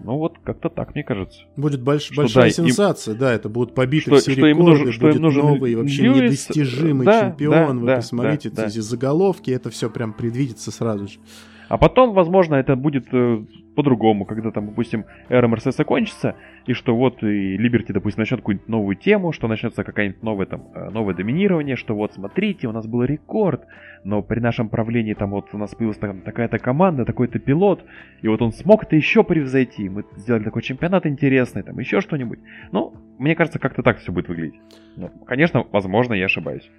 Ну 0.03 0.18
вот, 0.18 0.38
как-то 0.43 0.69
так, 0.69 0.93
мне 0.93 1.03
кажется. 1.03 1.41
Будет 1.55 1.81
больш- 1.81 1.99
Что, 2.11 2.15
большая 2.18 2.43
да, 2.43 2.47
им- 2.49 2.53
сенсация, 2.68 3.15
да, 3.15 3.34
это 3.34 3.49
будут 3.49 3.73
побиты 3.76 4.07
Что- 4.11 4.15
все 4.18 4.31
что 4.31 4.41
им 4.41 4.57
рекорды, 4.59 4.72
нужен- 4.72 4.91
что 4.91 5.05
им 5.07 5.11
будет 5.13 5.22
нужен 5.22 5.45
новый, 5.45 5.76
вообще 5.76 6.03
Льюис, 6.03 6.22
недостижимый 6.22 7.05
да, 7.05 7.22
чемпион, 7.22 7.51
да, 7.51 7.73
вы 7.81 7.88
да, 7.88 7.95
посмотрите, 7.97 8.49
да, 8.49 8.63
да. 8.63 8.68
эти 8.68 8.80
заголовки, 8.80 9.49
это 9.51 9.69
все 9.69 9.89
прям 9.89 10.13
предвидится 10.13 10.72
сразу 10.72 11.07
же. 11.07 11.19
А 11.72 11.77
потом, 11.77 12.11
возможно, 12.11 12.56
это 12.56 12.76
будет 12.76 13.07
э, 13.14 13.45
по-другому, 13.77 14.26
когда 14.26 14.52
там, 14.52 14.68
допустим, 14.68 15.06
эра 15.30 15.48
Мерседеса 15.48 15.85
кончится, 15.85 16.35
и 16.65 16.73
что 16.73 16.93
вот 16.98 17.23
и 17.23 17.56
Liberty, 17.56 17.93
допустим, 17.93 18.19
начнет 18.19 18.41
какую-нибудь 18.41 18.68
новую 18.68 18.98
тему, 18.98 19.31
что 19.31 19.48
начнется 19.48 19.85
какая-нибудь 19.85 20.22
новая 20.22 20.48
там, 20.48 20.64
э, 20.76 20.89
новое 20.89 21.15
доминирование, 21.15 21.77
что 21.77 21.95
вот 21.95 22.14
смотрите, 22.14 22.68
у 22.68 22.73
нас 22.73 22.85
был 22.88 23.06
рекорд, 23.06 23.68
но 24.03 24.22
при 24.22 24.41
нашем 24.41 24.68
правлении 24.68 25.14
там 25.14 25.30
вот 25.30 25.45
у 25.53 25.57
нас 25.57 25.73
появилась 25.73 25.98
там 25.98 26.19
такая-то 26.19 26.60
команда, 26.60 27.06
такой-то 27.06 27.39
пилот, 27.39 27.85
и 28.22 28.27
вот 28.27 28.41
он 28.41 28.52
смог 28.52 28.84
это 28.84 28.98
еще 28.98 29.23
превзойти, 29.23 29.88
мы 29.88 30.03
сделали 30.18 30.43
такой 30.43 30.64
чемпионат 30.64 31.06
интересный, 31.06 31.64
там 31.64 31.80
еще 31.80 32.02
что-нибудь. 32.02 32.39
Ну, 32.73 32.93
мне 33.18 33.34
кажется, 33.34 33.60
как-то 33.60 33.81
так 33.81 33.99
все 33.99 34.11
будет 34.11 34.27
выглядеть. 34.27 34.60
Ну, 34.98 35.07
конечно, 35.26 35.65
возможно, 35.72 36.15
я 36.15 36.26
ошибаюсь. 36.26 36.69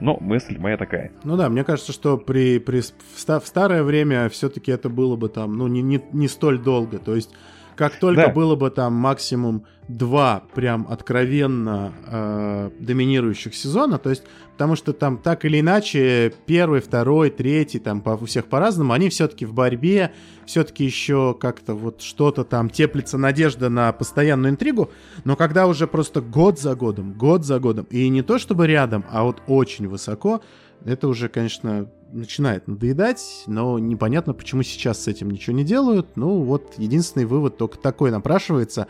Но 0.00 0.16
мысль 0.20 0.58
моя 0.58 0.76
такая. 0.76 1.10
Ну 1.24 1.36
да, 1.36 1.48
мне 1.48 1.64
кажется, 1.64 1.92
что 1.92 2.16
при, 2.18 2.58
при 2.58 2.80
в 2.80 3.46
старое 3.46 3.82
время 3.82 4.28
все-таки 4.28 4.70
это 4.70 4.88
было 4.88 5.16
бы 5.16 5.28
там, 5.28 5.56
ну, 5.56 5.66
не, 5.66 5.82
не, 5.82 6.00
не 6.12 6.28
столь 6.28 6.58
долго. 6.58 6.98
То 6.98 7.14
есть, 7.14 7.30
как 7.78 7.94
только 7.96 8.22
Да. 8.22 8.28
было 8.28 8.56
бы 8.56 8.70
там 8.70 8.92
максимум 8.92 9.64
два 9.86 10.42
прям 10.52 10.86
откровенно 10.90 11.92
э, 12.06 12.70
доминирующих 12.80 13.54
сезона, 13.54 13.98
то 13.98 14.10
есть, 14.10 14.24
потому 14.52 14.74
что 14.74 14.92
там 14.92 15.16
так 15.16 15.44
или 15.44 15.60
иначе 15.60 16.34
первый, 16.44 16.80
второй, 16.80 17.30
третий, 17.30 17.78
там 17.78 18.00
по, 18.00 18.10
у 18.10 18.26
всех 18.26 18.46
по-разному, 18.46 18.92
они 18.92 19.08
все-таки 19.08 19.46
в 19.46 19.54
борьбе, 19.54 20.12
все-таки 20.44 20.84
еще 20.84 21.36
как-то 21.40 21.74
вот 21.74 22.02
что-то 22.02 22.42
там 22.42 22.68
теплится 22.68 23.16
надежда 23.16 23.68
на 23.70 23.92
постоянную 23.92 24.50
интригу, 24.52 24.90
но 25.24 25.36
когда 25.36 25.68
уже 25.68 25.86
просто 25.86 26.20
год 26.20 26.58
за 26.58 26.74
годом, 26.74 27.12
год 27.12 27.44
за 27.44 27.60
годом, 27.60 27.86
и 27.90 28.08
не 28.08 28.22
то 28.22 28.38
чтобы 28.38 28.66
рядом, 28.66 29.04
а 29.10 29.22
вот 29.22 29.40
очень 29.46 29.86
высоко, 29.86 30.42
это 30.84 31.08
уже, 31.08 31.28
конечно, 31.28 31.90
начинает 32.12 32.66
надоедать, 32.68 33.44
но 33.46 33.78
непонятно, 33.78 34.34
почему 34.34 34.62
сейчас 34.62 35.02
с 35.02 35.08
этим 35.08 35.30
ничего 35.30 35.56
не 35.56 35.64
делают. 35.64 36.16
Ну, 36.16 36.42
вот 36.42 36.74
единственный 36.78 37.26
вывод 37.26 37.56
только 37.56 37.78
такой 37.78 38.10
напрашивается, 38.10 38.86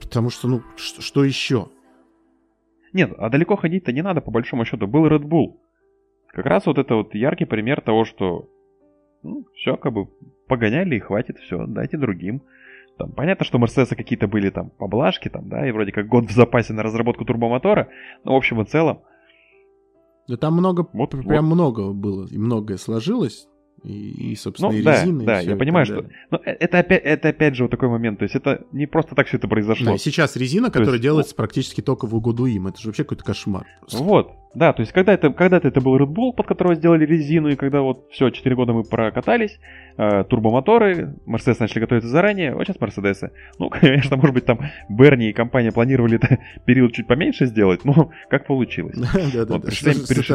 потому 0.00 0.30
что, 0.30 0.48
ну, 0.48 0.62
что 0.76 1.24
еще? 1.24 1.68
Нет, 2.92 3.12
а 3.18 3.28
далеко 3.28 3.56
ходить-то 3.56 3.92
не 3.92 4.02
надо, 4.02 4.20
по 4.20 4.30
большому 4.30 4.64
счету. 4.64 4.86
Был 4.86 5.06
Red 5.06 5.22
Bull. 5.22 5.58
Как 6.28 6.46
раз 6.46 6.66
вот 6.66 6.78
это 6.78 6.94
вот 6.94 7.14
яркий 7.14 7.44
пример 7.44 7.80
того, 7.80 8.04
что 8.04 8.48
ну, 9.22 9.44
все, 9.54 9.76
как 9.76 9.92
бы 9.92 10.06
погоняли 10.46 10.96
и 10.96 11.00
хватит, 11.00 11.38
все, 11.38 11.66
дайте 11.66 11.96
другим. 11.96 12.42
Там, 12.96 13.12
понятно, 13.12 13.44
что 13.44 13.58
у 13.58 13.60
Мерседеса 13.60 13.94
какие-то 13.94 14.26
были 14.26 14.50
там 14.50 14.70
поблажки, 14.70 15.28
там, 15.28 15.48
да, 15.48 15.66
и 15.68 15.70
вроде 15.70 15.92
как 15.92 16.08
год 16.08 16.24
в 16.24 16.32
запасе 16.32 16.72
на 16.72 16.82
разработку 16.82 17.24
турбомотора, 17.24 17.88
но 18.24 18.32
в 18.32 18.36
общем 18.36 18.60
и 18.60 18.64
целом, 18.64 19.02
Да 20.28 20.36
там 20.36 20.54
много, 20.54 20.86
Вот- 20.92 21.10
п- 21.10 21.16
вот. 21.18 21.26
прям 21.26 21.46
много 21.46 21.92
было, 21.92 22.26
и 22.30 22.36
многое 22.38 22.76
сложилось, 22.76 23.46
и, 23.82 24.32
и, 24.32 24.36
собственно, 24.36 24.70
Ну, 24.72 24.78
и 24.78 24.82
да, 24.82 25.00
резина, 25.02 25.22
и 25.22 25.24
да, 25.26 25.40
я 25.40 25.56
понимаю, 25.56 25.86
что- 25.86 26.04
ну, 26.30 26.38
э, 26.44 26.50
это 26.50 26.78
опять, 26.80 27.02
это 27.02 27.28
опять 27.28 27.54
же 27.54 27.64
вот 27.64 27.70
такой 27.70 27.88
момент, 27.88 28.18
то 28.18 28.24
есть 28.24 28.34
это 28.34 28.66
не 28.72 28.86
просто 28.86 29.14
так 29.14 29.26
все 29.28 29.36
это 29.38 29.48
произошло. 29.48 29.92
Да, 29.92 29.98
сейчас 29.98 30.36
резина, 30.36 30.66
То 30.66 30.72
которая 30.74 30.94
есть, 30.94 31.02
делается 31.02 31.34
практически 31.34 31.80
только 31.80 32.06
в 32.06 32.14
угоду 32.14 32.46
им, 32.46 32.66
это 32.66 32.78
же 32.80 32.88
вообще 32.88 33.04
какой-то 33.04 33.24
кошмар. 33.24 33.66
просто. 33.80 33.98
Вот, 34.02 34.30
да, 34.54 34.72
то 34.72 34.80
есть 34.80 34.92
когда 34.92 35.12
это, 35.12 35.30
когда-то 35.30 35.68
это 35.68 35.80
был 35.80 35.96
Red 35.98 36.08
Bull, 36.08 36.32
под 36.34 36.46
которого 36.46 36.74
сделали 36.74 37.04
резину, 37.04 37.48
и 37.48 37.56
когда 37.56 37.80
вот 37.82 38.08
все, 38.10 38.30
4 38.30 38.56
года 38.56 38.72
мы 38.72 38.82
прокатались, 38.82 39.58
э, 39.96 40.24
турбомоторы, 40.24 41.14
Мерседес 41.26 41.58
начали 41.60 41.80
готовиться 41.80 42.08
заранее, 42.08 42.54
вот 42.54 42.66
сейчас 42.66 42.80
Мерседесы. 42.80 43.30
Ну, 43.58 43.68
конечно, 43.70 44.16
может 44.16 44.34
быть, 44.34 44.44
там 44.46 44.60
Берни 44.88 45.30
и 45.30 45.32
компания 45.32 45.72
планировали 45.72 46.16
это 46.16 46.38
период 46.66 46.92
чуть 46.92 47.06
поменьше 47.06 47.46
сделать, 47.46 47.84
но 47.84 48.10
как 48.30 48.46
получилось. 48.46 48.96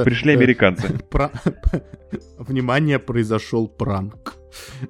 Пришли, 0.04 0.34
э, 0.34 0.36
американцы. 0.38 0.88
Внимание, 2.38 3.00
произошел 3.00 3.68
пранк. 3.68 4.36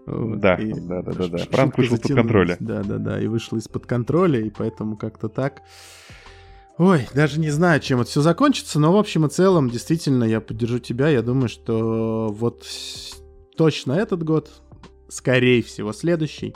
Вот, 0.05 0.39
Да, 0.39 0.55
и 0.55 0.73
да-да-да-да. 0.73 1.37
ш- 1.37 1.49
Пранк 1.49 1.77
вышел 1.77 1.95
из-под 1.95 2.15
контроля. 2.15 2.57
Да-да-да, 2.59 3.21
и 3.21 3.27
вышел 3.27 3.57
из-под 3.57 3.85
контроля, 3.85 4.39
и 4.39 4.49
поэтому 4.49 4.97
как-то 4.97 5.29
так. 5.29 5.61
Ой, 6.77 7.07
даже 7.13 7.39
не 7.39 7.51
знаю, 7.51 7.79
чем 7.79 8.01
это 8.01 8.09
все 8.09 8.21
закончится, 8.21 8.79
но 8.79 8.91
в 8.91 8.97
общем 8.97 9.25
и 9.25 9.29
целом, 9.29 9.69
действительно, 9.69 10.23
я 10.23 10.41
поддержу 10.41 10.79
тебя. 10.79 11.07
Я 11.09 11.21
думаю, 11.21 11.47
что 11.47 12.29
вот 12.31 12.65
точно 13.55 13.93
этот 13.93 14.23
год, 14.23 14.49
скорее 15.07 15.61
всего, 15.61 15.93
следующий. 15.93 16.55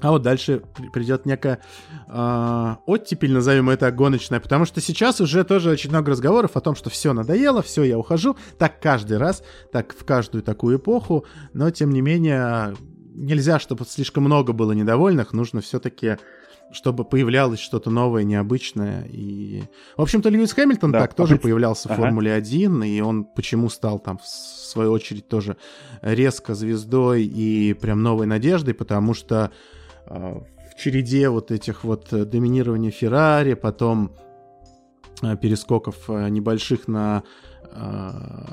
А 0.00 0.10
вот 0.10 0.22
дальше 0.22 0.62
при- 0.76 0.88
придет 0.88 1.26
некая 1.26 1.60
а, 2.08 2.78
оттепель, 2.86 3.32
назовем 3.32 3.70
это 3.70 3.92
гоночная, 3.92 4.40
потому 4.40 4.64
что 4.64 4.80
сейчас 4.80 5.20
уже 5.20 5.44
тоже 5.44 5.70
очень 5.70 5.90
много 5.90 6.10
разговоров 6.10 6.56
о 6.56 6.60
том, 6.60 6.74
что 6.74 6.90
все 6.90 7.12
надоело, 7.12 7.62
все, 7.62 7.84
я 7.84 7.96
ухожу. 7.96 8.36
Так 8.58 8.80
каждый 8.80 9.18
раз, 9.18 9.44
так 9.70 9.94
в 9.94 10.04
каждую 10.04 10.42
такую 10.42 10.78
эпоху, 10.78 11.24
но 11.52 11.70
тем 11.70 11.90
не 11.90 12.00
менее 12.00 12.74
нельзя, 13.14 13.60
чтобы 13.60 13.84
слишком 13.84 14.24
много 14.24 14.52
было 14.52 14.72
недовольных, 14.72 15.32
нужно 15.32 15.60
все-таки 15.60 16.16
чтобы 16.72 17.04
появлялось 17.04 17.60
что-то 17.60 17.90
новое, 17.90 18.24
необычное. 18.24 19.04
И, 19.10 19.62
в 19.96 20.02
общем-то, 20.02 20.28
Льюис 20.28 20.52
Хэмилтон 20.52 20.92
Да, 20.92 21.00
так 21.00 21.14
тоже 21.14 21.36
появлялся 21.36 21.88
в 21.88 21.92
Ага. 21.92 22.02
Формуле 22.02 22.32
1, 22.32 22.82
и 22.84 23.00
он 23.00 23.24
почему 23.24 23.68
стал 23.68 23.98
там, 23.98 24.18
в 24.18 24.26
свою 24.26 24.92
очередь, 24.92 25.28
тоже 25.28 25.56
резко 26.00 26.54
звездой 26.54 27.24
и 27.24 27.74
прям 27.74 28.02
новой 28.02 28.26
надеждой, 28.26 28.74
потому 28.74 29.14
что 29.14 29.50
э, 30.06 30.40
в 30.70 30.80
череде 30.80 31.28
вот 31.28 31.50
этих 31.50 31.84
вот 31.84 32.08
доминирования 32.10 32.90
Феррари, 32.90 33.54
потом 33.54 34.12
э, 35.22 35.36
перескоков 35.36 36.08
э, 36.08 36.28
небольших 36.28 36.88
на 36.88 37.22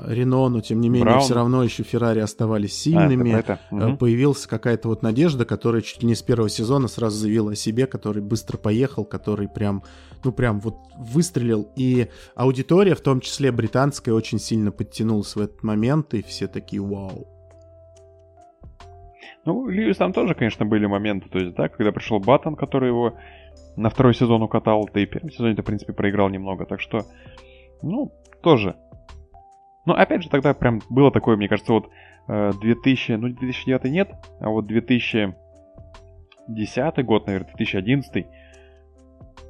Рено, 0.06 0.48
но 0.48 0.60
тем 0.60 0.80
не 0.80 0.88
менее 0.88 1.04
Браун. 1.04 1.20
все 1.20 1.34
равно 1.34 1.62
еще 1.62 1.82
Феррари 1.82 2.20
оставались 2.20 2.72
А, 2.72 2.80
сильными. 2.82 3.30
это 3.30 3.42
про 3.44 3.54
это? 3.54 3.60
Э, 3.70 3.74
Мгм. 3.88 3.96
Появилась 3.98 4.46
какая-то 4.46 4.88
вот 4.88 5.02
надежда, 5.02 5.44
которая 5.44 5.82
чуть 5.82 6.02
ли 6.02 6.08
не 6.08 6.14
с 6.14 6.22
первого 6.22 6.48
сезона 6.48 6.88
сразу 6.88 7.16
заявила 7.18 7.52
о 7.52 7.56
себе, 7.56 7.86
который 7.86 8.22
быстро 8.22 8.56
поехал, 8.56 9.04
который 9.04 9.48
прям, 9.48 9.82
ну 10.24 10.32
прям 10.32 10.60
вот 10.60 10.76
выстрелил. 10.96 11.68
И 11.76 12.08
аудитория, 12.34 12.94
в 12.94 13.00
том 13.00 13.20
числе 13.20 13.52
британская, 13.52 14.12
очень 14.12 14.38
сильно 14.38 14.72
подтянулась 14.72 15.36
в 15.36 15.40
этот 15.40 15.62
момент, 15.62 16.14
и 16.14 16.22
все 16.22 16.46
такие 16.48 16.82
вау. 16.82 17.26
Ну, 19.44 19.68
Льюис 19.68 19.96
там 19.96 20.12
тоже, 20.12 20.34
конечно, 20.34 20.66
были 20.66 20.86
моменты, 20.86 21.28
то 21.30 21.38
есть, 21.38 21.54
да, 21.56 21.68
когда 21.68 21.92
пришел 21.92 22.18
Баттон, 22.20 22.56
который 22.56 22.88
его 22.88 23.14
на 23.76 23.88
второй 23.88 24.14
сезон 24.14 24.42
укатал, 24.42 24.88
да 24.92 25.00
и 25.00 25.06
в 25.06 25.10
первом 25.10 25.30
сезоне-то, 25.30 25.62
в 25.62 25.64
принципе, 25.64 25.92
проиграл 25.92 26.28
немного, 26.28 26.66
так 26.66 26.80
что, 26.80 27.06
ну, 27.82 28.12
тоже. 28.42 28.76
Но, 29.86 29.94
опять 29.94 30.22
же, 30.22 30.28
тогда 30.28 30.54
прям 30.54 30.80
было 30.88 31.10
такое, 31.10 31.36
мне 31.36 31.48
кажется, 31.48 31.72
вот 31.72 31.90
э, 32.28 32.52
2000, 32.60 33.16
ну, 33.16 33.28
2009 33.28 33.84
нет, 33.84 34.10
а 34.40 34.50
вот 34.50 34.66
2010 34.66 35.34
год, 37.04 37.26
наверное, 37.26 37.48
2011, 37.48 38.26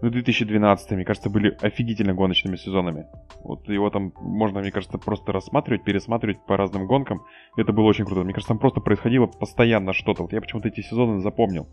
ну, 0.02 0.10
2012, 0.10 0.90
мне 0.92 1.04
кажется, 1.04 1.30
были 1.30 1.56
офигительно 1.60 2.14
гоночными 2.14 2.56
сезонами. 2.56 3.06
Вот 3.44 3.68
его 3.68 3.90
там 3.90 4.12
можно, 4.20 4.60
мне 4.60 4.70
кажется, 4.70 4.98
просто 4.98 5.32
рассматривать, 5.32 5.84
пересматривать 5.84 6.44
по 6.46 6.56
разным 6.56 6.86
гонкам. 6.86 7.22
Это 7.56 7.72
было 7.72 7.84
очень 7.84 8.04
круто. 8.04 8.22
Мне 8.22 8.32
кажется, 8.32 8.48
там 8.48 8.58
просто 8.58 8.80
происходило 8.80 9.26
постоянно 9.26 9.92
что-то. 9.92 10.22
Вот 10.22 10.32
я 10.32 10.40
почему-то 10.40 10.68
эти 10.68 10.80
сезоны 10.80 11.20
запомнил. 11.20 11.68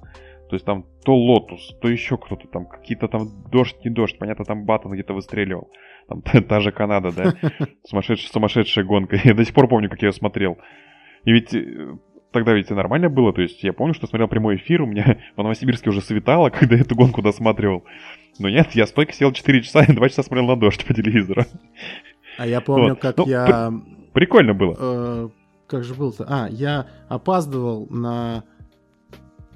То 0.49 0.55
есть 0.55 0.65
там 0.65 0.85
то 1.03 1.15
Лотус, 1.15 1.75
то 1.81 1.89
еще 1.89 2.17
кто-то 2.17 2.47
там, 2.47 2.65
какие-то 2.65 3.07
там 3.07 3.27
дождь, 3.51 3.83
не 3.83 3.91
дождь. 3.91 4.17
Понятно, 4.17 4.45
там 4.45 4.65
Баттон 4.65 4.93
где-то 4.93 5.13
выстреливал. 5.13 5.69
Там 6.07 6.21
та, 6.21 6.41
та 6.49 6.59
же 6.59 6.71
Канада, 6.71 7.11
да. 7.11 7.33
Сумасшедшая, 7.83 8.31
сумасшедшая 8.31 8.85
гонка. 8.85 9.17
Я 9.23 9.33
до 9.33 9.43
сих 9.43 9.53
пор 9.53 9.67
помню, 9.67 9.89
как 9.89 10.01
я 10.01 10.07
ее 10.07 10.13
смотрел. 10.13 10.57
И 11.25 11.31
ведь 11.31 11.53
э, 11.53 11.97
тогда 12.37 12.53
ведь 12.53 12.69
и 12.69 12.73
нормально 12.73 13.09
было. 13.09 13.33
То 13.33 13.41
есть 13.41 13.63
я 13.63 13.73
помню, 13.73 13.93
что 13.93 14.05
смотрел 14.07 14.27
прямой 14.27 14.57
эфир. 14.57 14.83
У 14.83 14.85
меня 14.85 15.17
в 15.35 15.41
Новосибирске 15.41 15.89
уже 15.89 16.01
светало, 16.01 16.49
когда 16.51 16.75
я 16.75 16.81
эту 16.81 16.95
гонку 16.95 17.21
досматривал. 17.21 17.83
Но 18.39 18.49
нет, 18.49 18.71
я 18.73 18.85
стойко 18.85 19.13
сел 19.13 19.31
4 19.31 19.61
часа 19.63 19.83
и 19.83 19.91
2 19.93 20.09
часа 20.09 20.23
смотрел 20.23 20.47
на 20.47 20.55
дождь 20.55 20.85
по 20.85 20.93
телевизору. 20.93 21.43
А 22.37 22.45
я 22.45 22.61
помню, 22.61 22.89
Вот. 22.91 22.99
как 22.99 23.17
Ну, 23.17 23.27
я... 23.27 23.73
Прикольно 24.13 24.53
было. 24.53 24.75
э, 24.79 25.29
как 25.67 25.83
же 25.83 25.95
было-то? 25.95 26.25
А, 26.29 26.47
я 26.49 26.87
опаздывал 27.09 27.87
на 27.89 28.43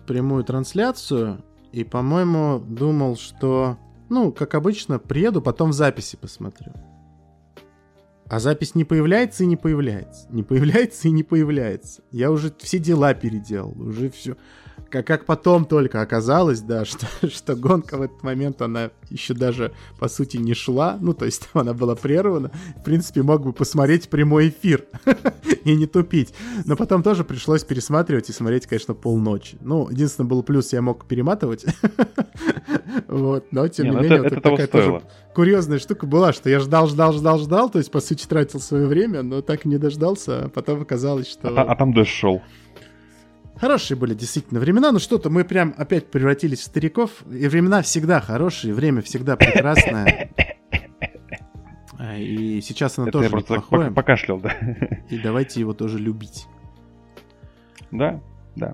прямую 0.08 0.44
трансляцию 0.44 1.44
и, 1.72 1.84
по-моему, 1.84 2.60
думал, 2.60 3.16
что 3.18 3.78
Ну, 4.10 4.32
как 4.32 4.56
обычно, 4.56 5.00
приеду, 5.00 5.42
потом 5.42 5.70
в 5.70 5.74
записи 5.74 6.18
посмотрю. 6.18 6.74
А 8.32 8.40
запись 8.40 8.76
не 8.76 8.86
появляется 8.86 9.44
и 9.44 9.46
не 9.46 9.58
появляется. 9.58 10.26
Не 10.30 10.42
появляется 10.42 11.10
и 11.10 11.12
не 11.12 11.22
появляется. 11.22 12.02
Я 12.12 12.32
уже 12.32 12.54
все 12.60 12.80
дела 12.80 13.14
переделал, 13.14 13.76
уже 13.78 14.10
все. 14.10 14.38
Как, 14.90 15.08
как 15.08 15.26
потом 15.26 15.66
только 15.66 16.02
оказалось, 16.02 16.60
да, 16.62 16.84
что, 16.86 17.06
что 17.30 17.56
гонка 17.56 17.98
в 17.98 18.02
этот 18.02 18.24
момент, 18.24 18.62
она 18.62 18.92
еще 19.10 19.34
даже, 19.34 19.72
по 20.00 20.08
сути, 20.10 20.38
не 20.38 20.54
шла. 20.54 20.98
Ну, 21.00 21.14
то 21.14 21.26
есть 21.26 21.48
она 21.54 21.74
была 21.74 21.96
прервана. 21.96 22.52
В 22.78 22.84
принципе, 22.84 23.22
мог 23.24 23.44
бы 23.44 23.54
посмотреть 23.54 24.10
прямой 24.10 24.50
эфир 24.50 24.86
и 25.64 25.76
не 25.76 25.86
тупить. 25.88 26.34
Но 26.66 26.76
потом 26.76 27.04
тоже 27.04 27.24
пришлось 27.24 27.64
пересматривать 27.64 28.30
и 28.30 28.34
смотреть, 28.34 28.68
конечно, 28.68 28.94
полночи. 28.94 29.58
Ну, 29.62 29.90
единственное, 29.90 30.28
был 30.28 30.44
плюс, 30.44 30.74
я 30.74 30.82
мог 30.82 31.06
перематывать. 31.06 31.66
Вот, 33.08 33.46
но 33.52 33.68
тем 33.68 33.86
не, 33.86 33.92
Не, 33.92 33.98
ну 33.98 34.04
менее, 34.04 34.18
это- 34.20 34.24
вот 34.24 34.32
это 34.34 34.42
такая 34.42 34.68
тоже 34.68 34.84
стоило. 34.84 35.04
курьезная 35.34 35.80
штука 35.80 36.06
была, 36.06 36.34
что 36.34 36.50
я 36.50 36.60
ждал, 36.60 36.88
ждал, 36.88 37.14
ждал, 37.14 37.40
ждал, 37.40 37.70
то 37.70 37.78
есть, 37.78 37.92
по 37.92 38.00
сути, 38.00 38.26
тратил 38.26 38.60
свое 38.60 38.88
время, 38.88 39.22
но 39.22 39.42
так 39.42 39.66
и 39.66 39.70
не 39.70 39.78
дождался, 39.78 40.46
а 40.46 40.50
потом 40.50 40.82
оказалось, 40.82 41.28
что... 41.30 41.50
А, 41.50 41.64
а 41.64 41.76
там 41.76 41.94
дождь 41.94 42.10
шел. 42.10 42.42
Хорошие 43.62 43.96
были 43.96 44.16
действительно 44.16 44.60
времена, 44.60 44.92
но 44.92 44.98
что-то 45.00 45.30
мы 45.30 45.44
прям 45.46 45.74
опять 45.78 46.10
превратились 46.10 46.60
в 46.62 46.64
стариков, 46.64 47.24
и 47.32 47.48
времена 47.48 47.84
всегда 47.84 48.20
хорошие, 48.20 48.74
время 48.74 49.02
всегда 49.04 49.36
прекрасное. 49.38 50.32
А, 52.00 52.18
И 52.18 52.60
сейчас 52.62 52.98
оно 52.98 53.10
Это 53.10 53.20
я 53.20 53.22
тоже 53.26 53.30
просто 53.30 53.48
так 53.54 53.58
неплохое, 53.66 53.90
пока- 53.90 53.96
покашлял, 54.02 54.40
да. 54.40 54.52
и 55.12 55.20
давайте 55.20 55.60
его 55.60 55.74
тоже 55.74 56.00
любить. 56.00 56.48
Да, 57.92 58.20
да. 58.56 58.74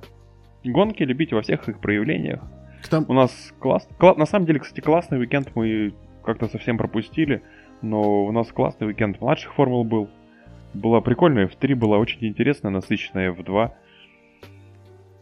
Гонки 0.64 1.04
любите 1.04 1.36
во 1.36 1.42
всех 1.42 1.68
их 1.68 1.80
проявлениях. 1.82 2.42
К 2.82 2.88
тому- 2.88 3.06
У 3.10 3.14
нас 3.14 3.32
класс... 3.60 3.86
кла- 4.00 4.18
На 4.18 4.26
самом 4.26 4.46
деле, 4.46 4.60
кстати, 4.60 4.80
классный 4.80 5.20
уикенд 5.20 5.50
мы 5.56 5.94
как-то 6.24 6.48
совсем 6.48 6.78
пропустили, 6.78 7.42
но 7.82 8.24
у 8.26 8.32
нас 8.32 8.48
классный 8.54 8.88
уикенд 8.88 9.20
младших 9.20 9.54
формул 9.56 9.84
был. 9.84 10.10
Была 10.74 11.02
прикольная, 11.02 11.48
F3 11.48 11.76
была 11.76 11.98
очень 11.98 12.26
интересная, 12.26 12.72
насыщенная 12.72 13.34
F2. 13.34 13.72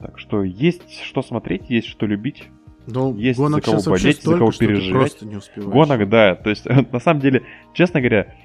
Так 0.06 0.20
что 0.20 0.44
есть 0.44 1.02
что 1.02 1.22
смотреть, 1.24 1.70
есть 1.70 1.88
что 1.88 2.06
любить. 2.06 2.44
Ну, 2.88 3.16
Есть 3.16 3.40
гонок 3.40 3.66
за 3.66 3.72
кого 3.72 3.80
сейчас 3.80 4.04
болеть, 4.04 4.22
за 4.22 4.38
кого 4.38 4.52
переживать. 4.52 5.22
не 5.24 5.36
успеваешь. 5.38 5.74
Гонок, 5.74 6.10
да. 6.10 6.36
То 6.36 6.50
есть, 6.52 6.66
на 6.92 7.00
самом 7.00 7.20
деле, 7.22 7.42
честно 7.74 8.00
говоря, 8.02 8.36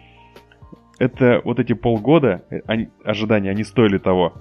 это 0.99 1.43
вот 1.45 1.59
эти 1.59 1.75
полгода 1.75 2.45
э, 2.51 2.61
они- 2.67 2.89
ожидания, 3.05 3.51
они 3.51 3.65
стоили 3.65 3.99
того. 3.99 4.33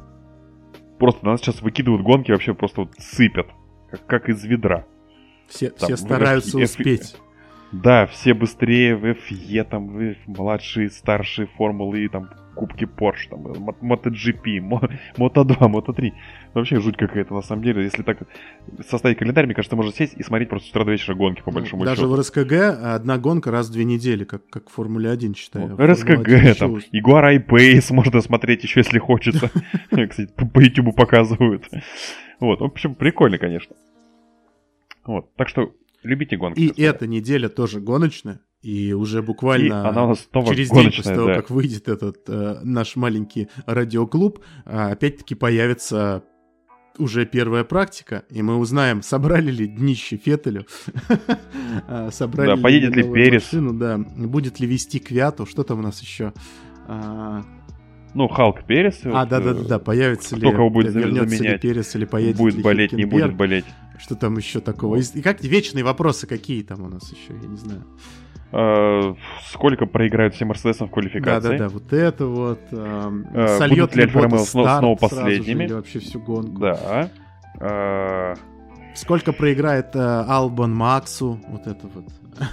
Просто 1.00 1.26
нас 1.26 1.42
сейчас 1.42 1.62
выкидывают 1.62 2.02
гонки, 2.04 2.32
вообще 2.32 2.54
просто 2.54 2.82
вот 2.82 2.92
сыпят. 2.98 3.48
Как, 3.92 4.06
как 4.06 4.30
из 4.30 4.44
ведра. 4.46 4.86
Все, 5.48 5.70
Там, 5.72 5.88
все 5.88 5.98
стараются 5.98 6.58
F- 6.60 6.64
успеть. 6.64 7.18
Да, 7.72 8.06
все 8.08 8.34
быстрее 8.34 8.96
в 8.96 9.06
FE, 9.06 9.64
там, 9.64 9.90
в 9.90 10.16
младшие, 10.28 10.90
старшие 10.90 11.48
формулы, 11.48 12.08
там, 12.10 12.30
кубки 12.56 12.86
Porsche, 12.86 13.30
там, 13.30 13.42
MotoGP, 13.82 14.60
мо- 14.62 14.90
Moto2, 15.18 15.58
Moto3. 15.60 16.12
Вообще 16.54 16.80
жуть 16.80 16.98
какая-то, 16.98 17.34
на 17.36 17.42
самом 17.42 17.64
деле. 17.64 17.84
Если 17.84 18.02
так 18.02 18.24
составить 18.90 19.18
календарь, 19.20 19.46
мне 19.46 19.54
кажется, 19.54 19.76
можно 19.76 19.94
сесть 19.94 20.16
и 20.18 20.24
смотреть 20.24 20.50
просто 20.50 20.68
с 20.68 20.72
утра 20.72 20.84
до 20.84 20.92
вечера 20.92 21.14
гонки, 21.14 21.42
по 21.42 21.52
Ну, 21.52 21.60
большому 21.60 21.86
Даже 21.86 22.02
счету. 22.02 22.10
в 22.10 22.20
РСКГ 22.20 22.52
одна 22.96 23.18
гонка 23.20 23.52
раз 23.52 23.70
в 23.70 23.72
две 23.72 23.84
недели, 23.86 24.24
как, 24.24 24.50
как 24.50 24.70
в 24.70 24.74
Формуле 24.74 25.12
1, 25.12 25.36
считаю. 25.36 25.68
Формула 25.70 25.88
РСКГ, 25.94 26.10
1 26.28 26.38
еще 26.38 26.54
там, 26.56 26.72
уж- 26.74 26.86
Ягуар 26.92 27.26
Айпейс 27.26 27.92
можно 27.92 28.20
смотреть 28.22 28.64
еще, 28.64 28.80
если 28.80 28.98
хочется. 28.98 29.52
Кстати, 29.92 30.30
по- 30.36 30.60
YouTube 30.60 30.96
показывают. 30.96 31.66
Вот, 32.40 32.62
в 32.62 32.64
общем, 32.64 32.96
прикольно, 32.96 33.38
конечно. 33.38 33.76
Вот, 35.06 35.34
так 35.36 35.50
что 35.50 35.74
любите 36.04 36.36
гонки. 36.38 36.60
И 36.60 36.82
эта 36.82 37.06
неделя 37.08 37.50
тоже 37.50 37.80
гоночная. 37.80 38.40
И 38.62 38.92
уже 38.92 39.22
буквально 39.22 39.66
И 39.66 39.70
она 39.88 40.04
у 40.06 40.08
нас 40.10 40.28
снова 40.30 40.48
через 40.54 40.70
день 40.70 40.88
после 40.92 41.16
того, 41.16 41.28
да. 41.28 41.36
как 41.36 41.50
выйдет 41.50 41.88
этот 41.88 42.28
э, 42.28 42.58
наш 42.64 42.98
маленький 42.98 43.48
радиоклуб, 43.66 44.40
а, 44.66 44.92
опять-таки 44.92 45.34
появится 45.34 46.24
уже 47.00 47.26
первая 47.26 47.64
практика, 47.64 48.24
и 48.30 48.42
мы 48.42 48.58
узнаем, 48.58 49.02
собрали 49.02 49.52
ли 49.52 49.68
днище 49.68 50.18
Феттелю, 50.18 50.66
собрали 52.12 52.56
Да, 52.56 52.58
поедет 52.58 52.96
ли 52.96 53.04
Перес. 53.04 53.44
машину, 53.44 53.74
да, 53.74 53.98
будет 53.98 54.60
ли 54.60 54.68
вести 54.68 55.00
Квяту, 55.00 55.46
что 55.46 55.64
там 55.64 55.80
у 55.80 55.82
нас 55.82 56.02
еще? 56.02 56.34
А, 56.88 57.44
Ну, 58.14 58.28
Халк 58.28 58.64
Перес. 58.66 59.00
а, 59.06 59.10
вот, 59.22 59.30
да, 59.30 59.40
да, 59.40 59.54
да, 59.54 59.64
да, 59.64 59.80
появится 59.80 60.36
кто 60.36 60.50
ли, 60.50 60.56
кого 60.56 60.70
будет 60.70 60.94
вернется 60.94 61.44
ли. 61.44 61.58
Перес 61.58 61.96
или 61.96 62.06
поедет 62.06 62.38
Будет 62.38 62.56
ли 62.56 62.64
болеть, 62.64 62.92
не 62.94 63.06
будет 63.06 63.36
болеть. 63.36 63.66
Что 64.00 64.16
там 64.16 64.38
еще 64.38 64.60
такого? 64.62 64.96
И 64.98 65.22
как 65.22 65.44
вечные 65.44 65.84
вопросы 65.84 66.26
какие 66.26 66.64
там 66.64 66.82
у 66.84 66.90
нас 66.90 67.12
еще, 67.12 67.40
я 67.42 67.48
не 67.48 67.58
знаю. 67.58 67.84
Э, 68.52 69.14
Сколько 69.44 69.86
проиграют 69.86 70.34
все 70.36 70.46
Мерседесом 70.46 70.88
в 70.88 70.92
квалификации? 70.92 71.58
да, 71.58 71.58
да, 71.58 71.70
вот 71.70 71.94
это 71.94 72.26
вот. 72.26 72.60
эм, 72.72 73.28
Э, 73.34 73.58
сольет 73.58 73.96
ли 73.96 74.04
Альфа 74.04 74.20
Ромео 74.20 74.30
Ботас 74.38 74.50
сно- 74.50 74.64
старт 74.64 74.80
снова 74.80 74.98
сразу 74.98 75.16
же 75.16 75.22
последними? 75.38 75.64
Или 75.66 75.74
вообще 75.74 76.00
всю 76.00 76.20
гонку. 76.20 76.60
Да. 76.60 77.10
Э, 77.60 78.36
Сколько 78.96 79.34
проиграет 79.34 79.96
э, 79.96 80.00
Албан 80.28 80.74
Максу? 80.74 81.40
Вот 81.48 81.68
это 81.68 81.88
вот. 81.94 82.06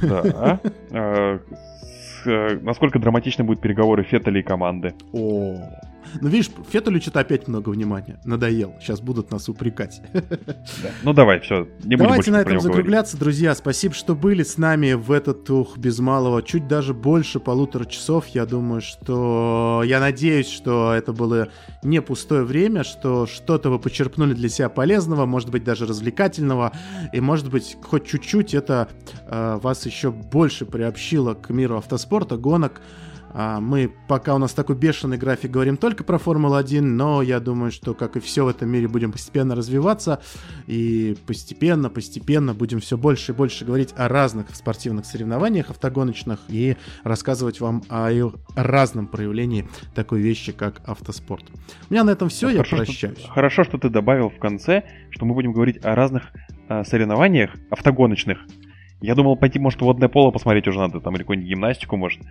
Да. 0.03 0.61
Э, 0.91 1.39
с, 1.83 2.27
э, 2.27 2.59
Насколько 2.63 2.99
драматичны 2.99 3.45
будут 3.45 3.61
переговоры 3.63 4.03
Феттеля 4.05 4.41
и 4.41 4.43
команды? 4.43 4.95
О. 5.13 5.57
Ну, 6.21 6.29
видишь, 6.29 6.51
Феттелю 6.71 7.01
что-то 7.01 7.21
опять 7.21 7.49
много 7.49 7.71
внимания. 7.71 8.21
Надоел. 8.25 8.75
Сейчас 8.81 9.01
будут 9.01 9.31
нас 9.31 9.49
упрекать. 9.49 10.01
Да. 10.13 10.91
Ну 11.03 11.13
давай, 11.13 11.41
все, 11.41 11.69
не 11.85 11.97
будем 11.97 12.09
Давайте 12.09 12.31
на 12.31 12.37
этом 12.37 12.55
говорить. 12.55 12.63
закругляться, 12.63 13.17
друзья. 13.17 13.55
Спасибо, 13.55 13.95
что 13.95 14.15
были 14.15 14.43
с 14.43 14.59
нами 14.59 14.93
в 14.95 15.13
этот 15.13 15.49
ух 15.51 15.79
без 15.79 15.99
малого 15.99 16.43
чуть 16.43 16.69
даже 16.69 16.95
больше 16.95 17.41
полутора 17.41 17.85
часов. 17.85 18.27
Я 18.29 18.47
думаю, 18.47 18.81
что 18.81 19.83
я 19.87 20.01
надеюсь, 20.01 20.49
что 20.49 20.93
это 20.93 21.13
было 21.13 21.49
не 21.83 22.03
пустое 22.03 22.43
время, 22.45 22.85
что 22.85 23.27
что-то 23.27 23.71
вы 23.71 23.79
почерпнули 23.79 24.35
для 24.35 24.49
себя 24.49 24.69
полезного, 24.69 25.27
может 25.27 25.51
быть 25.51 25.65
даже 25.65 25.87
развлекательного, 25.87 26.73
и 27.13 27.21
может 27.21 27.51
быть 27.51 27.77
хоть 27.83 28.07
чуть-чуть 28.07 28.55
это 28.55 28.89
э, 29.27 29.59
вас 29.63 29.87
еще 29.87 30.11
больше 30.11 30.67
приобщило 30.67 31.35
к 31.35 31.51
миру 31.51 31.77
автоспорта, 31.77 32.37
гонок. 32.37 32.81
А, 33.39 33.61
Мы 33.61 33.93
пока 34.09 34.35
у 34.35 34.39
нас 34.39 34.55
такой 34.55 34.77
бешеный 34.77 35.19
график 35.19 35.51
говорим 35.51 35.77
только 35.77 36.05
про 36.05 36.17
Формулу-1, 36.17 36.81
но 36.81 37.21
я 37.21 37.39
думаю, 37.39 37.71
что, 37.71 37.93
как 37.93 38.17
и 38.17 38.21
все 38.21 38.47
в 38.47 38.49
этом 38.49 38.71
мире, 38.71 38.89
будем 38.89 39.13
постепенно 39.13 39.55
развиваться 39.55 40.23
и 40.67 41.19
постепенно, 41.27 41.91
постепенно 41.91 42.55
будем 42.55 42.81
все 42.81 42.97
больше 42.97 43.33
и 43.33 43.35
больше 43.35 43.67
говорить 43.67 43.93
о 43.95 44.09
разных 44.09 44.57
спортивных 44.57 45.05
соревнованиях 45.05 45.69
автогоночных 45.69 46.41
и 46.49 46.79
рассказывать 47.05 47.61
вам 47.61 47.83
о 47.91 48.09
разном 48.55 49.07
проявлении 49.07 49.69
такой 49.95 50.23
вещи, 50.23 50.53
как 50.53 50.81
автоспорт. 50.89 51.45
У 51.91 51.93
меня 51.93 52.05
на 52.05 52.11
этом 52.13 52.31
все, 52.31 52.49
я 52.49 52.59
Хорошо, 52.65 52.77
что- 52.77 52.85
прощаюсь. 52.87 53.27
Хорошо, 53.29 53.65
что 53.65 53.77
ты 53.77 53.91
добавил 53.91 54.31
в 54.31 54.39
конце, 54.39 54.85
что 55.11 55.27
мы 55.27 55.35
будем 55.35 55.53
говорить 55.53 55.85
о 55.85 55.95
разных 55.95 56.33
э, 56.71 56.85
соревнованиях 56.85 57.51
автогоночных. 57.71 58.39
Я 59.03 59.15
думал 59.15 59.37
пойти, 59.37 59.59
может, 59.59 59.83
водное 59.83 60.09
поло 60.09 60.31
посмотреть 60.31 60.67
уже 60.69 60.79
надо, 60.79 61.01
там, 61.01 61.15
или 61.17 61.23
какую-нибудь 61.23 61.51
гимнастику, 61.51 61.99
может. 61.99 62.23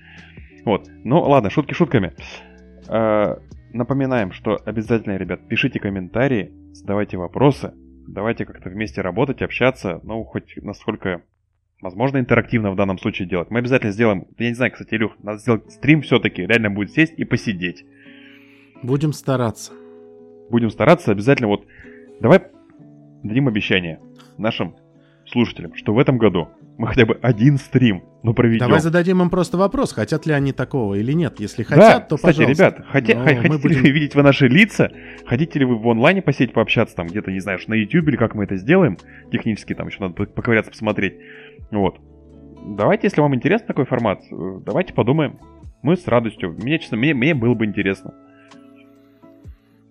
Вот. 0.66 0.90
Ну, 1.04 1.22
ладно, 1.22 1.50
шутки 1.50 1.74
шутками. 1.74 2.14
Э, 2.90 3.38
напоминаем, 3.72 4.32
что 4.32 4.60
обязательно, 4.66 5.16
ребят, 5.18 5.48
пишите 5.48 5.80
комментарии, 5.80 6.52
задавайте 6.74 7.18
вопросы, 7.18 7.74
давайте 8.08 8.46
как-то 8.46 8.70
вместе 8.70 9.02
работать, 9.02 9.42
общаться, 9.42 10.00
ну, 10.04 10.24
хоть 10.24 10.58
насколько 10.58 11.22
возможно 11.82 12.18
интерактивно 12.18 12.72
в 12.72 12.76
данном 12.76 12.98
случае 12.98 13.28
делать. 13.28 13.52
Мы 13.52 13.60
обязательно 13.60 13.92
сделаем, 13.92 14.28
я 14.40 14.50
не 14.50 14.56
знаю, 14.56 14.72
кстати, 14.72 14.96
Илюх, 14.96 15.14
надо 15.22 15.38
сделать 15.40 15.72
стрим 15.72 16.02
все-таки, 16.02 16.46
реально 16.46 16.72
будет 16.72 16.92
сесть 16.92 17.14
и 17.18 17.26
посидеть 17.26 17.86
Будем 18.82 19.14
стараться. 19.14 19.72
будем 20.50 20.70
стараться 20.70 21.12
обязательно 21.12 21.48
вот 21.48 21.66
давай 22.20 22.42
дадим 23.24 23.48
обещание 23.48 24.00
нашим 24.38 24.76
слушателям, 25.28 25.76
что 25.76 25.94
в 25.94 26.00
этом 26.00 26.18
году 26.18 26.50
мы 26.78 26.88
хотя 26.88 27.06
бы 27.06 27.18
один 27.22 27.58
стрим, 27.58 28.04
ну 28.24 28.34
проведем. 28.34 28.60
Давай 28.68 28.80
зададим 28.82 29.22
им 29.22 29.30
просто 29.30 29.58
вопрос, 29.58 29.94
хотят 29.94 30.26
ли 30.26 30.34
они 30.34 30.52
такого 30.52 30.96
или 30.96 31.14
нет. 31.14 31.40
Если 31.40 31.64
да, 31.64 31.70
хотят, 31.70 32.08
то 32.10 32.16
кстати, 32.18 32.38
пожалуйста. 32.38 32.64
ребят, 32.64 32.86
хотя- 32.90 33.20
хотите 33.24 33.58
будем- 33.68 33.84
ли 33.84 33.92
видеть 33.92 34.16
вы 34.16 34.24
наши 34.24 34.48
лица? 34.48 34.92
Хотите 35.26 35.60
ли 35.60 35.66
вы 35.66 35.78
в 35.78 35.88
онлайне 35.88 36.22
посидеть, 36.22 36.54
пообщаться 36.54 36.96
там 36.96 37.08
где-то, 37.08 37.32
не 37.32 37.40
знаю, 37.40 37.60
на 37.68 37.74
YouTube 37.76 38.08
или 38.10 38.18
как 38.18 38.36
мы 38.36 38.44
это 38.44 38.58
сделаем? 38.58 38.98
Технически 39.32 39.74
там 39.74 39.88
еще 39.88 40.00
надо 40.02 40.14
по- 40.16 40.26
поковыряться, 40.26 40.72
посмотреть. 40.72 41.16
Вот. 41.72 42.00
Давайте, 42.78 43.08
если 43.08 43.22
вам 43.22 43.36
интересен 43.36 43.66
такой 43.68 43.86
формат, 43.86 44.22
э, 44.32 44.36
давайте 44.66 44.94
подумаем. 44.94 45.40
Мы 45.84 45.96
с 45.98 46.08
радостью. 46.08 46.52
Мне, 46.54 46.80
честно, 46.80 46.98
мне, 46.98 47.14
мне 47.14 47.36
было 47.36 47.54
бы 47.54 47.66
интересно. 47.66 48.14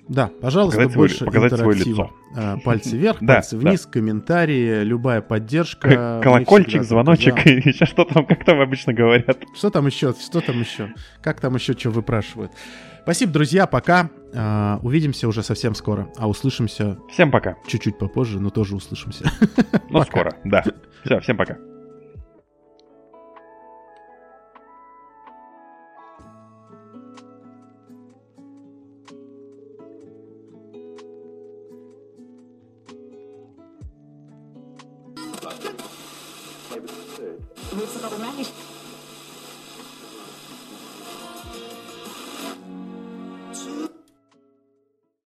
Да, 0.09 0.31
пожалуйста, 0.40 0.76
Показать 0.81 0.93
свое- 0.93 1.09
больше 1.09 1.24
показать 1.24 1.52
свое 1.55 1.64
интерактива. 1.78 2.02
лицо. 2.02 2.14
А, 2.36 2.56
Пальцы 2.59 2.97
вверх, 2.97 3.18
Да, 3.22 3.35
пальцы 3.36 3.56
вниз, 3.56 3.86
комментарии, 3.86 4.82
любая 4.82 5.22
поддержка. 5.22 5.89
К- 5.89 6.20
Колокольчик, 6.22 6.82
звоночек 6.82 7.47
и 7.47 7.51
еще 7.68 7.86
что 7.86 8.05
там, 8.05 8.26
как 8.26 8.44
там 8.44 8.60
обычно 8.60 8.93
говорят. 8.93 9.39
Что 9.56 9.70
там 9.70 9.86
еще? 9.86 10.12
Что 10.14 10.40
там 10.40 10.60
еще? 10.60 10.93
Как 11.22 11.40
там 11.40 11.55
еще 11.55 11.72
что 11.72 11.90
выпрашивают? 11.90 12.52
Спасибо, 13.02 13.32
друзья, 13.32 13.66
пока. 13.66 14.10
А, 14.35 14.78
увидимся 14.82 15.26
уже 15.28 15.43
совсем 15.43 15.74
скоро. 15.74 16.09
А 16.18 16.28
услышимся 16.28 16.98
Всем 17.10 17.31
пока. 17.31 17.56
чуть-чуть 17.66 17.98
попозже, 17.98 18.40
но 18.40 18.51
тоже 18.51 18.76
услышимся. 18.76 19.31
Ну, 19.90 20.02
скоро, 20.05 20.35
да. 20.44 20.64
Все, 21.05 21.20
всем 21.20 21.36
пока. 21.36 21.56